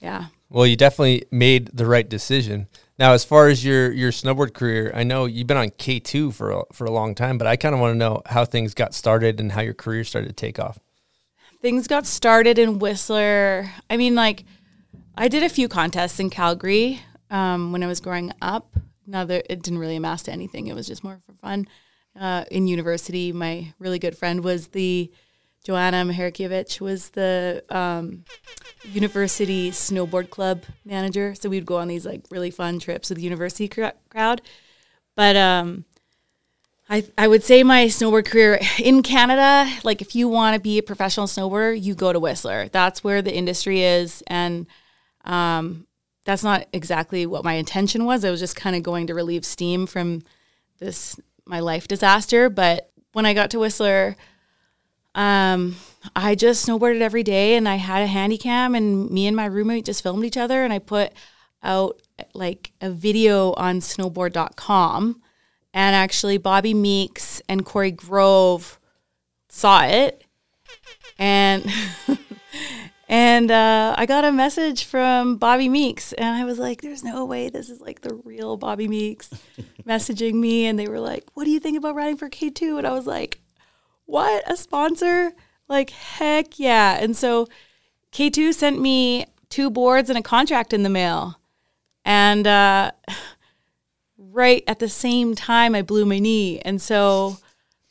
Yeah. 0.00 0.26
Well, 0.48 0.66
you 0.66 0.76
definitely 0.76 1.24
made 1.30 1.70
the 1.74 1.86
right 1.86 2.08
decision. 2.08 2.68
Now, 2.96 3.12
as 3.12 3.24
far 3.24 3.48
as 3.48 3.64
your 3.64 3.90
your 3.92 4.12
snowboard 4.12 4.54
career, 4.54 4.92
I 4.94 5.02
know 5.02 5.24
you've 5.24 5.46
been 5.48 5.56
on 5.56 5.70
K 5.70 5.98
two 5.98 6.30
for 6.30 6.50
a, 6.52 6.62
for 6.72 6.84
a 6.84 6.90
long 6.90 7.14
time, 7.14 7.38
but 7.38 7.46
I 7.46 7.56
kind 7.56 7.74
of 7.74 7.80
want 7.80 7.92
to 7.94 7.98
know 7.98 8.22
how 8.26 8.44
things 8.44 8.72
got 8.72 8.94
started 8.94 9.40
and 9.40 9.52
how 9.52 9.62
your 9.62 9.74
career 9.74 10.04
started 10.04 10.28
to 10.28 10.34
take 10.34 10.58
off. 10.58 10.78
things 11.64 11.86
got 11.86 12.04
started 12.04 12.58
in 12.58 12.78
Whistler. 12.78 13.70
I 13.88 13.96
mean, 13.96 14.14
like, 14.14 14.44
I 15.16 15.28
did 15.28 15.42
a 15.42 15.48
few 15.48 15.66
contests 15.66 16.20
in 16.20 16.28
Calgary 16.28 17.00
um, 17.30 17.72
when 17.72 17.82
I 17.82 17.86
was 17.86 18.00
growing 18.00 18.32
up. 18.42 18.76
Now, 19.06 19.24
there, 19.24 19.42
it 19.48 19.62
didn't 19.62 19.78
really 19.78 19.96
amass 19.96 20.24
to 20.24 20.30
anything. 20.30 20.66
It 20.66 20.74
was 20.74 20.86
just 20.86 21.02
more 21.02 21.22
for 21.24 21.32
fun. 21.32 21.66
Uh, 22.20 22.44
in 22.50 22.66
university, 22.66 23.32
my 23.32 23.72
really 23.78 23.98
good 23.98 24.14
friend 24.14 24.44
was 24.44 24.68
the 24.68 25.10
Joanna 25.64 26.04
Maharikiewicz 26.04 26.80
was 26.80 27.10
the 27.10 27.64
um, 27.70 28.24
university 28.84 29.70
snowboard 29.70 30.30
club 30.30 30.62
manager. 30.84 31.34
So 31.34 31.48
we'd 31.48 31.66
go 31.66 31.78
on 31.78 31.88
these 31.88 32.04
like 32.04 32.22
really 32.30 32.50
fun 32.50 32.78
trips 32.78 33.08
with 33.08 33.16
the 33.16 33.24
university 33.24 33.66
cr- 33.68 33.96
crowd. 34.10 34.42
But 35.16 35.36
um, 35.36 35.86
I, 36.88 37.04
I 37.16 37.28
would 37.28 37.42
say 37.42 37.62
my 37.62 37.86
snowboard 37.86 38.26
career 38.26 38.60
in 38.78 39.02
Canada, 39.02 39.70
like 39.84 40.02
if 40.02 40.14
you 40.14 40.28
want 40.28 40.54
to 40.54 40.60
be 40.60 40.78
a 40.78 40.82
professional 40.82 41.26
snowboarder, 41.26 41.80
you 41.80 41.94
go 41.94 42.12
to 42.12 42.20
Whistler. 42.20 42.68
That's 42.68 43.02
where 43.02 43.22
the 43.22 43.34
industry 43.34 43.82
is. 43.82 44.22
And 44.26 44.66
um, 45.24 45.86
that's 46.26 46.44
not 46.44 46.66
exactly 46.74 47.24
what 47.24 47.42
my 47.44 47.54
intention 47.54 48.04
was. 48.04 48.24
I 48.24 48.30
was 48.30 48.40
just 48.40 48.56
kind 48.56 48.76
of 48.76 48.82
going 48.82 49.06
to 49.06 49.14
relieve 49.14 49.46
steam 49.46 49.86
from 49.86 50.22
this 50.78 51.18
my 51.46 51.60
life 51.60 51.88
disaster. 51.88 52.50
But 52.50 52.90
when 53.12 53.24
I 53.24 53.32
got 53.32 53.50
to 53.52 53.58
Whistler, 53.60 54.16
um, 55.14 55.76
I 56.14 56.34
just 56.34 56.66
snowboarded 56.66 57.00
every 57.00 57.22
day, 57.22 57.56
and 57.56 57.68
I 57.68 57.76
had 57.76 58.02
a 58.02 58.06
handy 58.06 58.38
cam, 58.38 58.74
and 58.74 59.10
me 59.10 59.26
and 59.26 59.36
my 59.36 59.46
roommate 59.46 59.84
just 59.84 60.02
filmed 60.02 60.24
each 60.24 60.36
other, 60.36 60.64
and 60.64 60.72
I 60.72 60.78
put 60.78 61.12
out 61.62 62.00
like 62.34 62.72
a 62.80 62.90
video 62.90 63.52
on 63.54 63.80
snowboard.com 63.80 65.20
and 65.72 65.96
actually 65.96 66.38
Bobby 66.38 66.74
Meeks 66.74 67.42
and 67.48 67.64
Corey 67.64 67.90
Grove 67.90 68.78
saw 69.48 69.84
it. 69.84 70.24
And 71.18 71.68
and 73.08 73.50
uh, 73.50 73.94
I 73.98 74.06
got 74.06 74.24
a 74.24 74.32
message 74.32 74.84
from 74.84 75.36
Bobby 75.36 75.68
Meeks 75.68 76.12
and 76.12 76.36
I 76.36 76.44
was 76.44 76.58
like 76.58 76.80
there's 76.80 77.02
no 77.02 77.24
way 77.24 77.48
this 77.48 77.68
is 77.68 77.80
like 77.80 78.00
the 78.02 78.14
real 78.14 78.56
Bobby 78.56 78.88
Meeks 78.88 79.30
messaging 79.86 80.34
me. 80.34 80.66
And 80.66 80.78
they 80.78 80.86
were 80.86 81.00
like 81.00 81.24
what 81.34 81.44
do 81.44 81.50
you 81.50 81.60
think 81.60 81.76
about 81.76 81.96
riding 81.96 82.16
for 82.16 82.30
K2 82.30 82.78
and 82.78 82.86
I 82.86 82.92
was 82.92 83.06
like 83.06 83.40
what 84.06 84.42
a 84.50 84.56
sponsor 84.56 85.32
like 85.68 85.90
heck 85.90 86.58
yeah 86.58 86.98
and 87.00 87.16
so 87.16 87.46
K2 88.12 88.54
sent 88.54 88.80
me 88.80 89.26
two 89.48 89.70
boards 89.70 90.08
and 90.08 90.18
a 90.18 90.22
contract 90.22 90.72
in 90.72 90.82
the 90.82 90.90
mail 90.90 91.38
and 92.04 92.46
uh, 92.46 92.92
right 94.18 94.62
at 94.66 94.78
the 94.78 94.88
same 94.88 95.34
time, 95.34 95.74
I 95.74 95.82
blew 95.82 96.04
my 96.04 96.18
knee. 96.18 96.60
And 96.60 96.80
so 96.80 97.38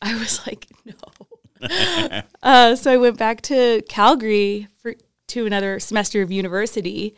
I 0.01 0.15
was 0.15 0.45
like, 0.45 0.67
no. 0.85 2.21
uh, 2.43 2.75
so 2.75 2.91
I 2.91 2.97
went 2.97 3.17
back 3.17 3.41
to 3.43 3.81
Calgary 3.87 4.67
for, 4.81 4.93
to 5.27 5.45
another 5.45 5.79
semester 5.79 6.21
of 6.21 6.31
university 6.31 7.15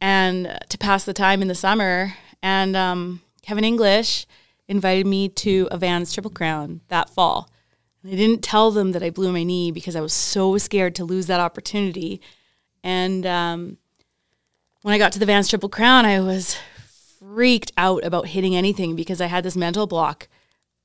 and 0.00 0.46
uh, 0.46 0.58
to 0.68 0.78
pass 0.78 1.04
the 1.04 1.14
time 1.14 1.42
in 1.42 1.48
the 1.48 1.54
summer. 1.54 2.14
And 2.42 2.76
um, 2.76 3.22
Kevin 3.42 3.64
English 3.64 4.26
invited 4.68 5.06
me 5.06 5.28
to 5.30 5.68
a 5.70 5.78
Vans 5.78 6.12
Triple 6.12 6.30
Crown 6.30 6.82
that 6.88 7.10
fall. 7.10 7.50
I 8.06 8.14
didn't 8.14 8.42
tell 8.42 8.70
them 8.70 8.92
that 8.92 9.02
I 9.02 9.10
blew 9.10 9.32
my 9.32 9.44
knee 9.44 9.70
because 9.70 9.96
I 9.96 10.00
was 10.00 10.12
so 10.12 10.58
scared 10.58 10.94
to 10.96 11.04
lose 11.04 11.26
that 11.26 11.40
opportunity. 11.40 12.20
And 12.82 13.24
um, 13.24 13.78
when 14.82 14.94
I 14.94 14.98
got 14.98 15.12
to 15.12 15.18
the 15.18 15.26
Vans 15.26 15.48
Triple 15.48 15.70
Crown, 15.70 16.04
I 16.04 16.20
was 16.20 16.58
freaked 17.18 17.72
out 17.78 18.04
about 18.04 18.26
hitting 18.26 18.54
anything 18.54 18.94
because 18.94 19.20
I 19.20 19.26
had 19.26 19.44
this 19.44 19.56
mental 19.56 19.86
block 19.86 20.28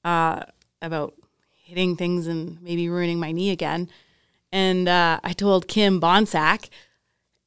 uh, 0.06 0.44
about 0.82 1.14
hitting 1.52 1.98
things 1.98 2.26
and 2.26 2.62
maybe 2.62 2.88
ruining 2.88 3.20
my 3.20 3.34
knee 3.34 3.52
again. 3.52 3.90
And 4.52 4.88
uh, 4.88 5.20
I 5.22 5.34
told 5.34 5.68
Kim 5.68 6.00
Bonsack 6.00 6.70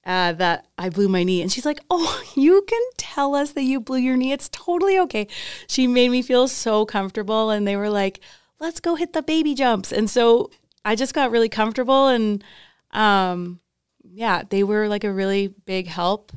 uh, 0.05 0.33
that 0.35 0.67
I 0.76 0.91
blew 0.91 1.09
my 1.09 1.23
knee. 1.23 1.41
And 1.41 1.50
she's 1.50 1.64
like, 1.64 1.81
Oh, 1.91 2.23
you 2.35 2.62
can 2.69 2.83
tell 2.99 3.35
us 3.35 3.52
that 3.52 3.62
you 3.62 3.81
blew 3.81 3.99
your 3.99 4.19
knee. 4.19 4.33
It's 4.33 4.50
totally 4.50 4.99
okay. 4.99 5.29
She 5.67 5.87
made 5.87 6.11
me 6.11 6.21
feel 6.21 6.47
so 6.47 6.85
comfortable. 6.85 7.49
And 7.50 7.67
they 7.67 7.76
were 7.76 7.91
like, 7.91 8.21
Let's 8.62 8.78
go 8.78 8.95
hit 8.95 9.12
the 9.12 9.23
baby 9.23 9.57
jumps. 9.57 9.90
And 9.90 10.09
so 10.09 10.50
I 10.85 10.95
just 10.95 11.14
got 11.14 11.33
really 11.33 11.49
comfortable. 11.49 12.07
And 12.07 12.45
um, 12.92 13.59
yeah, 14.04 14.42
they 14.49 14.62
were 14.62 14.87
like 14.87 15.02
a 15.02 15.12
really 15.12 15.49
big 15.49 15.88
help 15.88 16.31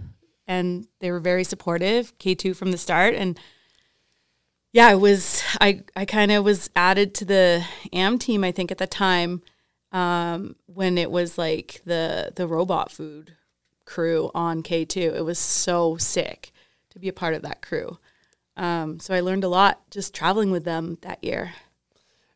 and 0.47 0.87
they 1.01 1.11
were 1.11 1.19
very 1.19 1.43
supportive, 1.43 2.17
K2 2.17 2.55
from 2.55 2.71
the 2.71 2.79
start. 2.79 3.13
And 3.13 3.39
yeah, 4.71 4.91
it 4.91 4.99
was, 4.99 5.43
I, 5.61 5.83
I 5.95 6.05
kind 6.05 6.31
of 6.31 6.43
was 6.43 6.71
added 6.75 7.13
to 7.15 7.25
the 7.25 7.63
AM 7.93 8.17
team, 8.17 8.43
I 8.43 8.51
think 8.51 8.71
at 8.71 8.79
the 8.79 8.87
time, 8.87 9.43
um, 9.91 10.55
when 10.65 10.97
it 10.97 11.11
was 11.11 11.37
like 11.37 11.81
the, 11.85 12.33
the 12.35 12.47
robot 12.47 12.91
food 12.91 13.33
crew 13.85 14.31
on 14.33 14.63
K2. 14.63 14.97
It 15.15 15.25
was 15.25 15.37
so 15.37 15.95
sick 15.97 16.51
to 16.89 16.97
be 16.97 17.07
a 17.07 17.13
part 17.13 17.35
of 17.35 17.43
that 17.43 17.61
crew. 17.61 17.99
Um, 18.57 18.99
so 18.99 19.13
I 19.13 19.19
learned 19.19 19.43
a 19.43 19.49
lot 19.49 19.91
just 19.91 20.15
traveling 20.15 20.49
with 20.49 20.63
them 20.63 20.97
that 21.01 21.23
year. 21.23 21.53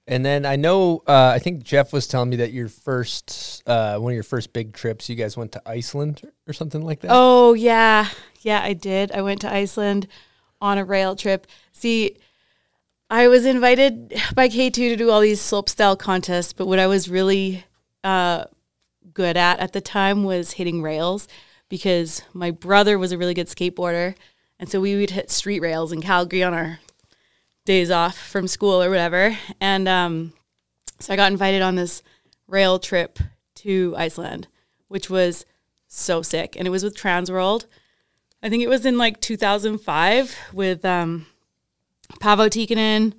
And 0.10 0.26
then 0.26 0.44
I 0.44 0.56
know, 0.56 1.04
uh, 1.06 1.34
I 1.36 1.38
think 1.38 1.62
Jeff 1.62 1.94
was 1.94 2.08
telling 2.08 2.32
me 2.32 2.38
that 2.38 2.52
your 2.52 2.68
first, 2.68 3.62
uh, 3.68 4.00
one 4.00 4.12
of 4.12 4.16
your 4.16 4.24
first 4.24 4.54
big 4.54 4.74
trips, 4.74 5.08
you 5.08 5.16
guys 5.16 5.38
went 5.38 5.52
to 5.52 5.62
Iceland 5.68 6.24
or, 6.48 6.54
something 6.54 6.82
like 6.82 7.02
that. 7.02 7.12
Oh 7.14 7.54
yeah, 7.54 8.08
yeah, 8.42 8.60
I 8.64 8.74
did. 8.74 9.12
I 9.12 9.22
went 9.22 9.42
to 9.42 9.54
Iceland 9.54 10.08
on 10.60 10.80
a 10.80 10.84
rail 10.84 11.16
trip. 11.16 11.46
See, 11.74 12.18
I 13.12 13.28
was 13.28 13.46
invited 13.46 14.10
by 14.34 14.50
K2 14.50 14.74
to 14.74 14.96
do 14.96 15.12
all 15.12 15.22
these 15.22 15.40
slopestyle 15.40 15.98
contests, 15.98 16.54
but 16.54 16.66
what 16.66 16.80
I 16.80 16.88
was 16.88 17.08
really 17.08 17.66
uh, 18.04 18.46
good 19.14 19.38
at 19.38 19.60
at 19.60 19.74
the 19.74 19.82
time 19.82 20.24
was 20.24 20.54
hitting 20.54 20.82
rails 20.82 21.28
because 21.70 22.24
my 22.34 22.50
brother 22.50 22.98
was 22.98 23.12
a 23.12 23.18
really 23.20 23.36
good 23.36 23.48
skateboarder. 23.48 24.16
And 24.58 24.70
so 24.70 24.82
we 24.82 24.96
would 24.96 25.12
hit 25.12 25.30
street 25.30 25.60
rails 25.60 25.92
in 25.92 26.02
Calgary 26.02 26.42
on 26.42 26.56
our 26.56 26.80
days 27.66 27.92
off 27.92 28.18
from 28.18 28.48
school 28.48 28.82
or 28.82 28.90
whatever. 28.90 29.38
And 29.62 29.88
um, 29.88 30.34
so 31.00 31.14
I 31.14 31.16
got 31.16 31.32
invited 31.32 31.62
on 31.62 31.76
this 31.76 32.02
rail 32.48 32.80
trip 32.80 33.20
to 33.56 33.94
Iceland, 33.98 34.48
which 34.88 35.10
was 35.10 35.46
so 35.88 36.22
sick. 36.22 36.56
And 36.58 36.68
it 36.68 36.72
was 36.72 36.84
with 36.84 36.98
Transworld. 36.98 37.66
I 38.42 38.50
think 38.50 38.64
it 38.64 38.70
was 38.70 38.86
in 38.86 38.98
like 38.98 39.20
2005 39.22 40.36
with 40.54 40.86
um, 40.86 41.26
Paavo 42.22 42.50
Tikkanen, 42.50 43.14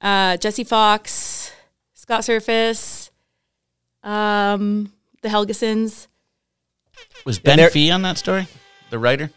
uh, 0.00 0.36
Jesse 0.36 0.64
Fox, 0.64 1.52
Scott 1.94 2.20
Serfas, 2.20 3.10
um, 4.02 4.92
the 5.22 5.28
Helgasons. 5.28 6.06
Was 7.24 7.38
Ben 7.38 7.56
there- 7.56 7.70
Fee 7.70 7.90
on 7.90 8.02
that 8.02 8.18
story? 8.18 8.46
The 8.90 8.98
writer? 8.98 9.30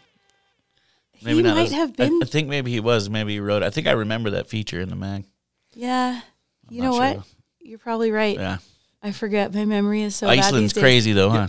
He 1.32 1.42
not. 1.42 1.56
might 1.56 1.72
I- 1.72 1.76
have 1.76 1.96
been. 1.96 2.20
I, 2.22 2.26
think 2.26 2.48
maybe 2.48 2.70
he 2.70 2.80
was. 2.80 3.08
Maybe 3.10 3.34
he 3.34 3.40
wrote. 3.40 3.62
I 3.62 3.70
think 3.70 3.86
I 3.86 3.92
remember 3.92 4.30
that 4.30 4.46
feature 4.48 4.80
in 4.80 4.88
the 4.88 4.96
mag. 4.96 5.24
yeah. 5.74 6.20
You 6.70 6.82
not 6.82 6.90
know 6.92 6.96
what? 6.98 7.26
You're 7.60 7.78
probably 7.78 8.10
right. 8.10 8.36
Yeah. 8.36 8.56
I 9.02 9.12
forget. 9.12 9.52
My 9.52 9.64
memory 9.66 10.02
is 10.02 10.16
so 10.16 10.26
bad. 10.28 10.38
Iceland's 10.38 10.72
these 10.72 10.74
days. 10.74 10.82
crazy 10.82 11.12
though, 11.12 11.28
huh? 11.30 11.48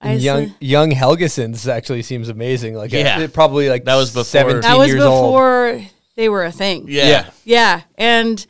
And 0.00 0.20
young 0.22 0.36
Iceland- 0.38 0.56
young 0.60 0.90
Helgasons 0.92 1.68
actually 1.68 2.02
seems 2.02 2.28
amazing. 2.30 2.74
Like 2.74 2.92
Yeah. 2.92 3.18
yeah, 3.20 3.26
probably 3.26 3.68
like 3.68 3.84
That 3.84 3.96
was 3.96 4.10
before- 4.10 4.24
17 4.24 4.60
That 4.62 4.78
was 4.78 4.88
years 4.88 5.02
old. 5.02 5.26
before 5.26 5.82
they 6.16 6.28
were 6.30 6.44
a 6.44 6.52
thing. 6.52 6.86
Yeah. 6.88 7.08
Yeah. 7.08 7.30
Yeah, 7.44 7.80
and 7.96 8.46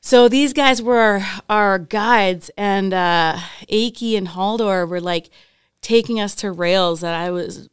so 0.00 0.28
these 0.28 0.52
guys 0.52 0.82
were 0.82 0.98
our, 0.98 1.26
our 1.48 1.78
guides, 1.78 2.50
and 2.56 2.92
uh, 2.92 3.38
Eiki 3.70 4.16
and 4.18 4.26
Halldor 4.28 4.88
were 4.88 5.00
like 5.00 5.30
taking 5.80 6.18
us 6.20 6.34
to 6.36 6.50
rails 6.50 7.02
that 7.02 7.14
I 7.14 7.30
was 7.30 7.68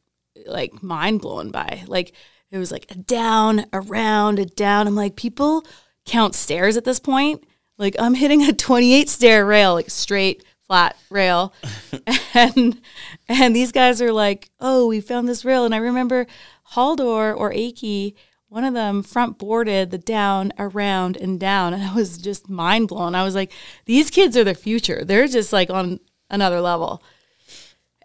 like 0.46 0.84
mind 0.84 1.22
blown 1.22 1.50
by. 1.52 1.84
Like 1.88 2.14
it 2.52 2.58
was 2.58 2.72
like 2.72 2.90
a 2.90 2.96
down, 2.96 3.66
around, 3.72 4.40
a 4.40 4.46
down. 4.46 4.88
I'm 4.88 4.96
like, 4.96 5.16
people 5.16 5.66
count 6.06 6.36
stairs 6.36 6.78
at 6.78 6.86
this 6.86 7.00
point. 7.00 7.44
Like 7.78 7.96
I'm 8.00 8.16
hitting 8.16 8.44
a 8.44 8.54
28 8.54 9.08
stair 9.10 9.46
rail, 9.46 9.74
like 9.74 9.90
straight 9.90 10.44
flat 10.66 10.96
rail, 11.10 11.54
and 12.34 12.82
and 13.28 13.56
these 13.56 13.72
guys 13.72 14.02
are 14.02 14.12
like, 14.12 14.50
oh, 14.60 14.88
we 14.88 15.02
found 15.02 15.28
this 15.28 15.46
rail, 15.46 15.66
and 15.66 15.74
I 15.74 15.78
remember 15.78 16.28
Halldor 16.74 17.36
or 17.36 17.52
Eiki 17.52 18.16
one 18.50 18.64
of 18.64 18.74
them 18.74 19.04
front 19.04 19.38
boarded 19.38 19.92
the 19.92 19.98
down, 19.98 20.52
around, 20.58 21.16
and 21.18 21.40
down. 21.40 21.74
And 21.74 21.84
I 21.84 21.94
was 21.94 22.18
just 22.18 22.50
mind 22.50 22.88
blown. 22.88 23.16
I 23.16 23.24
was 23.24 23.36
like, 23.36 23.52
these 23.86 24.10
kids 24.10 24.36
are 24.36 24.44
the 24.44 24.56
future. 24.56 25.06
They're 25.06 25.28
just 25.28 25.54
like 25.54 25.70
on 25.70 26.00
another 26.30 26.60
level. 26.60 27.04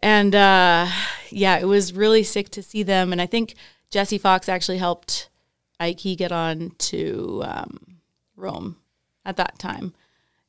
And 0.02 0.34
uh, 0.34 0.86
yeah, 1.30 1.58
it 1.58 1.64
was 1.64 1.94
really 1.94 2.22
sick 2.22 2.50
to 2.50 2.62
see 2.62 2.82
them. 2.82 3.10
And 3.10 3.22
I 3.22 3.26
think 3.26 3.54
Jesse 3.94 4.18
Fox 4.18 4.48
actually 4.48 4.78
helped 4.78 5.28
Eiki 5.80 6.16
get 6.16 6.32
on 6.32 6.72
to 6.78 7.42
um, 7.44 7.78
Rome 8.34 8.76
at 9.24 9.36
that 9.36 9.56
time. 9.56 9.94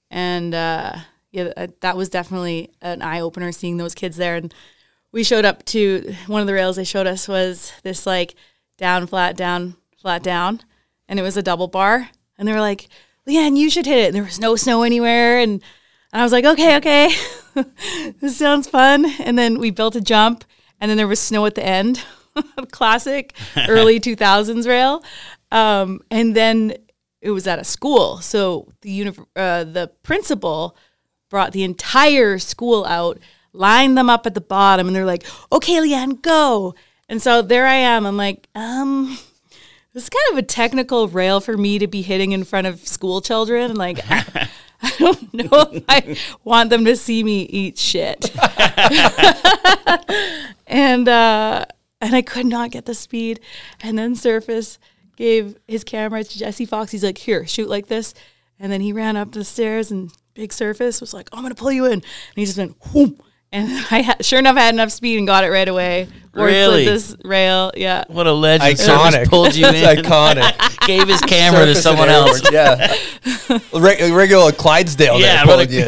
And 0.10 0.56
uh, 0.56 0.96
yeah, 1.32 1.52
that- 1.56 1.82
that 1.82 1.96
was 1.96 2.10
definitely 2.10 2.72
an 2.82 3.04
eye 3.04 3.20
opener 3.20 3.52
seeing 3.52 3.78
those 3.78 3.94
kids 3.94 4.18
there. 4.18 4.36
And 4.36 4.52
we 5.12 5.24
showed 5.24 5.46
up 5.46 5.64
to 5.66 6.16
one 6.26 6.42
of 6.42 6.48
the 6.48 6.56
rails 6.56 6.76
they 6.76 6.84
showed 6.84 7.06
us 7.06 7.28
was 7.28 7.72
this 7.84 8.08
like 8.08 8.34
down, 8.80 9.06
flat, 9.06 9.38
down, 9.38 9.76
flat, 9.96 10.24
down. 10.24 10.62
And 11.08 11.20
it 11.20 11.24
was 11.24 11.38
a 11.38 11.44
double 11.44 11.68
bar. 11.68 12.10
And 12.40 12.48
they 12.48 12.52
were 12.52 12.60
like, 12.60 12.88
Leanne, 13.28 13.58
you 13.58 13.70
should 13.70 13.86
hit 13.86 14.00
it. 14.00 14.06
And 14.08 14.16
there 14.16 14.24
was 14.24 14.40
no 14.40 14.56
snow 14.56 14.82
anywhere. 14.82 15.38
And 15.38 15.62
I 16.12 16.24
was 16.24 16.32
like, 16.32 16.46
okay, 16.46 16.78
okay. 16.78 17.12
this 18.22 18.38
sounds 18.38 18.68
fun. 18.68 19.06
And 19.20 19.38
then 19.38 19.60
we 19.60 19.70
built 19.70 19.96
a 19.96 20.02
jump. 20.02 20.46
And 20.82 20.90
then 20.90 20.98
there 20.98 21.08
was 21.08 21.20
snow 21.20 21.46
at 21.46 21.54
the 21.54 21.64
end. 21.64 22.04
Classic 22.72 23.34
early 23.68 24.00
2000s 24.02 24.68
rail. 24.68 25.04
Um, 25.52 26.02
and 26.12 26.36
then 26.36 26.74
it 27.22 27.32
was 27.32 27.48
at 27.48 27.60
a 27.60 27.64
school. 27.64 28.18
So 28.18 28.68
the, 28.82 28.92
uni- 28.92 29.18
uh, 29.36 29.64
the 29.64 29.92
principal 30.04 30.78
brought 31.30 31.52
the 31.52 31.64
entire 31.64 32.38
school 32.40 32.86
out, 32.86 33.20
lined 33.54 33.98
them 33.98 34.10
up 34.10 34.26
at 34.26 34.34
the 34.34 34.42
bottom, 34.42 34.88
and 34.88 34.96
they're 34.96 35.06
like, 35.06 35.26
okay, 35.52 35.76
Leanne, 35.76 36.22
go. 36.22 36.76
And 37.10 37.22
so 37.22 37.42
there 37.42 37.66
I 37.66 37.76
am. 37.76 38.06
I'm 38.06 38.18
like, 38.18 38.48
um, 38.56 39.18
this 39.94 40.04
is 40.04 40.10
kind 40.10 40.34
of 40.34 40.38
a 40.38 40.46
technical 40.48 41.08
rail 41.08 41.40
for 41.40 41.58
me 41.58 41.80
to 41.80 41.88
be 41.88 42.02
hitting 42.02 42.32
in 42.32 42.44
front 42.44 42.68
of 42.68 42.86
school 42.86 43.22
children. 43.22 43.76
Like, 43.76 44.00
I, 44.10 44.50
I 44.82 44.92
don't 45.00 45.34
know 45.34 45.70
if 45.72 45.84
I 45.88 46.18
want 46.44 46.70
them 46.70 46.86
to 46.86 46.96
see 46.96 47.24
me 47.24 47.44
eat 47.44 47.78
shit. 47.78 48.32
and 50.68 51.08
uh, 51.08 51.66
and 52.02 52.16
I 52.16 52.22
could 52.22 52.46
not 52.46 52.72
get 52.72 52.86
the 52.86 52.94
speed. 52.96 53.40
And 53.82 53.98
then 53.98 54.16
Serfas 54.16 54.78
gave 55.16 55.56
his 55.68 55.84
camera 55.84 56.24
to 56.24 56.38
Jesse 56.40 56.66
Fox. 56.66 56.92
He's 56.92 57.04
like, 57.04 57.18
"Here, 57.18 57.46
shoot 57.48 57.70
like 57.70 57.88
this." 57.88 58.14
And 58.60 58.72
then 58.72 58.82
he 58.82 58.94
ran 58.94 59.18
up 59.18 59.32
the 59.32 59.44
stairs, 59.44 59.92
and 59.92 60.12
Big 60.34 60.52
Serfas 60.52 61.02
was 61.02 61.14
like, 61.14 61.30
"I'm 61.34 61.42
gonna 61.42 61.56
pull 61.56 61.72
you 61.72 61.86
in." 61.86 61.94
And 61.94 62.04
he 62.36 62.46
just 62.46 62.58
went, 62.58 62.76
whoom. 62.92 63.18
And 63.52 63.70
I 63.92 64.02
had, 64.02 64.26
sure 64.26 64.40
enough, 64.40 64.58
I 64.58 64.62
had 64.62 64.74
enough 64.74 64.92
speed 64.92 65.18
and 65.18 65.26
got 65.28 65.44
it 65.46 65.50
right 65.50 65.68
away. 65.68 66.08
Board 66.34 66.50
slid 66.52 66.52
Really? 66.52 66.86
this 66.86 67.16
rail, 67.24 67.72
yeah. 67.78 68.04
What 68.10 68.28
a 68.28 68.34
legend! 68.34 68.78
Iconic. 68.78 69.26
Serfas 69.26 69.30
pulled 69.30 69.56
you 69.56 69.66
in. 69.70 69.76
It's 69.76 70.02
iconic. 70.02 70.80
Gave 70.88 71.08
his 71.08 71.22
camera 71.22 71.66
to 71.66 71.76
someone 71.76 72.10
else. 72.10 72.42
Yeah. 72.52 72.94
Reg- 73.74 74.12
regular 74.14 74.52
Clydesdale. 74.52 75.20
Yeah, 75.20 75.46
there 75.46 75.58
what 75.58 75.68
pulling 75.70 75.70
a, 75.70 75.74
you 75.74 75.86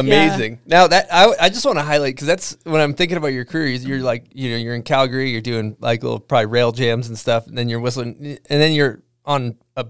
in. 0.00 0.06
yeah. 0.06 0.26
Amazing. 0.26 0.60
Now 0.66 0.86
that 0.88 1.06
I, 1.12 1.32
I 1.40 1.48
just 1.48 1.64
want 1.64 1.78
to 1.78 1.82
highlight 1.84 2.14
because 2.14 2.26
that's 2.26 2.56
when 2.64 2.80
I'm 2.80 2.94
thinking 2.94 3.16
about 3.16 3.28
your 3.28 3.44
career. 3.44 3.68
You're 3.68 4.00
like 4.00 4.26
you 4.32 4.50
know 4.50 4.56
you're 4.56 4.74
in 4.74 4.82
Calgary. 4.82 5.30
You're 5.30 5.40
doing 5.40 5.76
like 5.80 6.02
little 6.02 6.20
probably 6.20 6.46
rail 6.46 6.72
jams 6.72 7.08
and 7.08 7.18
stuff. 7.18 7.46
And 7.46 7.56
then 7.56 7.68
you're 7.68 7.80
whistling, 7.80 8.38
and 8.50 8.60
then 8.62 8.72
you're 8.72 9.00
on 9.24 9.56
a 9.76 9.86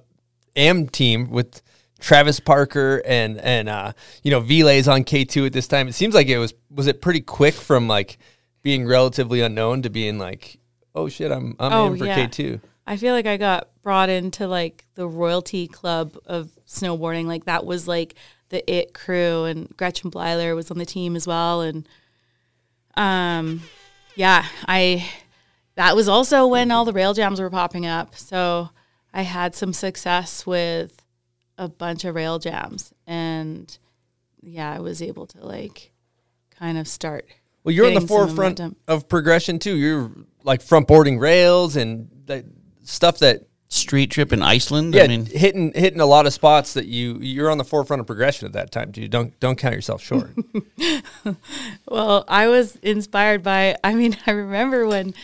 AM 0.55 0.89
team 0.89 1.31
with 1.31 1.63
Travis 2.01 2.41
Parker 2.41 3.03
and 3.07 3.39
and 3.39 3.69
uh, 3.69 3.93
you 4.23 4.31
know 4.31 4.41
Vilay's 4.41 4.89
on 4.89 5.05
K 5.05 5.25
two 5.25 5.47
at 5.47 5.53
this 5.53 5.67
time. 5.69 5.89
It 5.89 5.95
seems 5.95 6.15
like 6.15 6.29
it 6.29 6.39
was 6.39 6.55
was 6.71 6.87
it 6.87 7.01
pretty 7.01 7.21
quick 7.21 7.55
from 7.55 7.89
like 7.89 8.19
being 8.63 8.87
relatively 8.87 9.41
unknown 9.41 9.83
to 9.83 9.91
being 9.91 10.19
like 10.19 10.59
oh 10.95 11.09
shit 11.09 11.31
I'm 11.31 11.55
I'm 11.59 11.73
Oh, 11.73 11.93
in 11.93 11.99
for 11.99 12.07
yeah. 12.07 12.15
K 12.15 12.27
two. 12.27 12.61
I 12.87 12.97
feel 12.97 13.15
like 13.15 13.27
I 13.27 13.37
got 13.37 13.69
brought 13.83 14.09
into 14.09 14.47
like 14.47 14.85
the 14.95 15.09
royalty 15.09 15.67
club 15.67 16.17
of 16.27 16.51
snowboarding. 16.69 17.27
Like 17.27 17.47
that 17.47 17.65
was 17.67 17.89
like 17.89 18.15
the 18.49 18.69
it 18.73 18.95
crew, 18.95 19.45
and 19.45 19.75
Gretchen 19.77 20.11
Bleiler 20.11 20.55
was 20.55 20.71
on 20.71 20.79
the 20.79 20.87
team 20.87 21.17
as 21.17 21.27
well. 21.27 21.61
And 21.61 21.89
um, 22.97 23.63
yeah, 24.15 24.47
I 24.67 25.09
that 25.75 25.95
was 25.95 26.09
also 26.09 26.47
when 26.47 26.71
all 26.71 26.85
the 26.85 26.93
rail 26.93 27.15
jams 27.15 27.41
were 27.41 27.51
popping 27.51 27.87
up. 27.87 28.17
So 28.17 28.71
I 29.13 29.23
had 29.23 29.55
some 29.55 29.73
success 29.73 30.47
with 30.47 31.03
a 31.59 31.69
bunch 31.69 32.05
of 32.05 32.15
rail 32.15 32.39
jams, 32.39 32.93
and 33.07 33.77
yeah, 34.43 34.73
I 34.73 34.81
was 34.81 35.03
able 35.03 35.27
to 35.27 35.45
like 35.45 35.93
kind 36.59 36.79
of 36.79 36.89
start. 36.89 37.27
Well, 37.65 37.75
you're 37.75 37.87
on 37.87 37.95
the 37.95 38.01
forefront 38.01 38.61
of 38.87 39.09
progression 39.09 39.59
too. 39.59 39.77
You're 39.77 40.13
like 40.45 40.63
front 40.63 40.87
boarding 40.87 41.19
rails 41.19 41.75
and 41.75 42.09
that 42.27 42.45
stuff 42.85 43.19
that 43.19 43.43
Street 43.69 44.11
trip 44.13 44.33
in 44.33 44.43
Iceland. 44.43 44.95
yeah 44.95 45.03
I 45.03 45.09
mean, 45.09 45.27
hitting 45.27 45.73
hitting 45.75 46.01
a 46.01 46.07
lot 46.07 46.27
of 46.27 46.33
spots 46.33 46.75
that 46.75 46.87
you 46.87 47.19
you're 47.21 47.51
on 47.51 47.59
the 47.59 47.65
forefront 47.65 48.01
of 48.01 48.07
progression 48.07 48.47
at 48.47 48.53
that 48.53 48.71
time, 48.71 48.91
dude. 48.93 49.11
Don't 49.11 49.39
don't 49.41 49.57
count 49.57 49.75
yourself 49.75 50.03
short. 50.03 50.31
Well, 51.89 52.25
I 52.29 52.49
was 52.49 52.77
inspired 52.77 53.43
by, 53.43 53.77
I 53.83 53.95
mean, 53.95 54.17
I 54.27 54.33
remember 54.33 54.87
when 54.87 55.15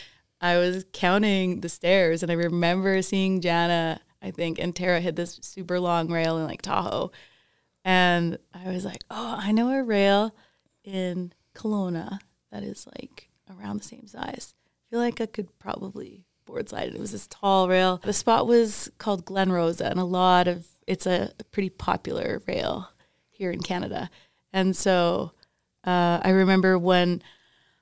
I 0.40 0.58
was 0.58 0.84
counting 0.92 1.60
the 1.60 1.68
stairs 1.68 2.22
and 2.22 2.30
I 2.32 2.34
remember 2.34 3.02
seeing 3.02 3.40
Jana, 3.40 4.00
I 4.20 4.30
think, 4.30 4.58
and 4.58 4.74
Tara 4.74 5.00
hit 5.00 5.16
this 5.16 5.38
super 5.42 5.78
long 5.80 6.10
rail 6.10 6.38
in 6.38 6.44
like 6.44 6.62
Tahoe. 6.62 7.12
And 7.84 8.38
I 8.54 8.68
was 8.68 8.84
like, 8.84 9.02
oh, 9.10 9.36
I 9.38 9.52
know 9.52 9.70
a 9.70 9.82
rail 9.82 10.34
in 10.84 11.32
Kelowna 11.54 12.20
that 12.50 12.62
is 12.62 12.86
like 12.98 13.28
around 13.50 13.78
the 13.78 13.84
same 13.84 14.06
size. 14.06 14.54
I 14.54 14.90
feel 14.90 15.00
like 15.00 15.20
I 15.20 15.26
could 15.26 15.58
probably 15.58 16.24
board 16.52 16.68
slide 16.68 16.88
it. 16.88 16.94
It 16.94 17.00
was 17.00 17.12
this 17.12 17.26
tall 17.26 17.68
rail. 17.68 18.00
The 18.04 18.12
spot 18.12 18.46
was 18.46 18.90
called 18.98 19.24
Glen 19.24 19.50
Rosa, 19.50 19.86
and 19.86 19.98
a 19.98 20.04
lot 20.04 20.48
of 20.48 20.66
it's 20.86 21.06
a 21.06 21.32
pretty 21.50 21.70
popular 21.70 22.42
rail 22.46 22.88
here 23.30 23.50
in 23.50 23.60
Canada. 23.60 24.10
And 24.52 24.76
so 24.76 25.32
uh, 25.84 26.20
I 26.22 26.30
remember 26.30 26.78
when 26.78 27.22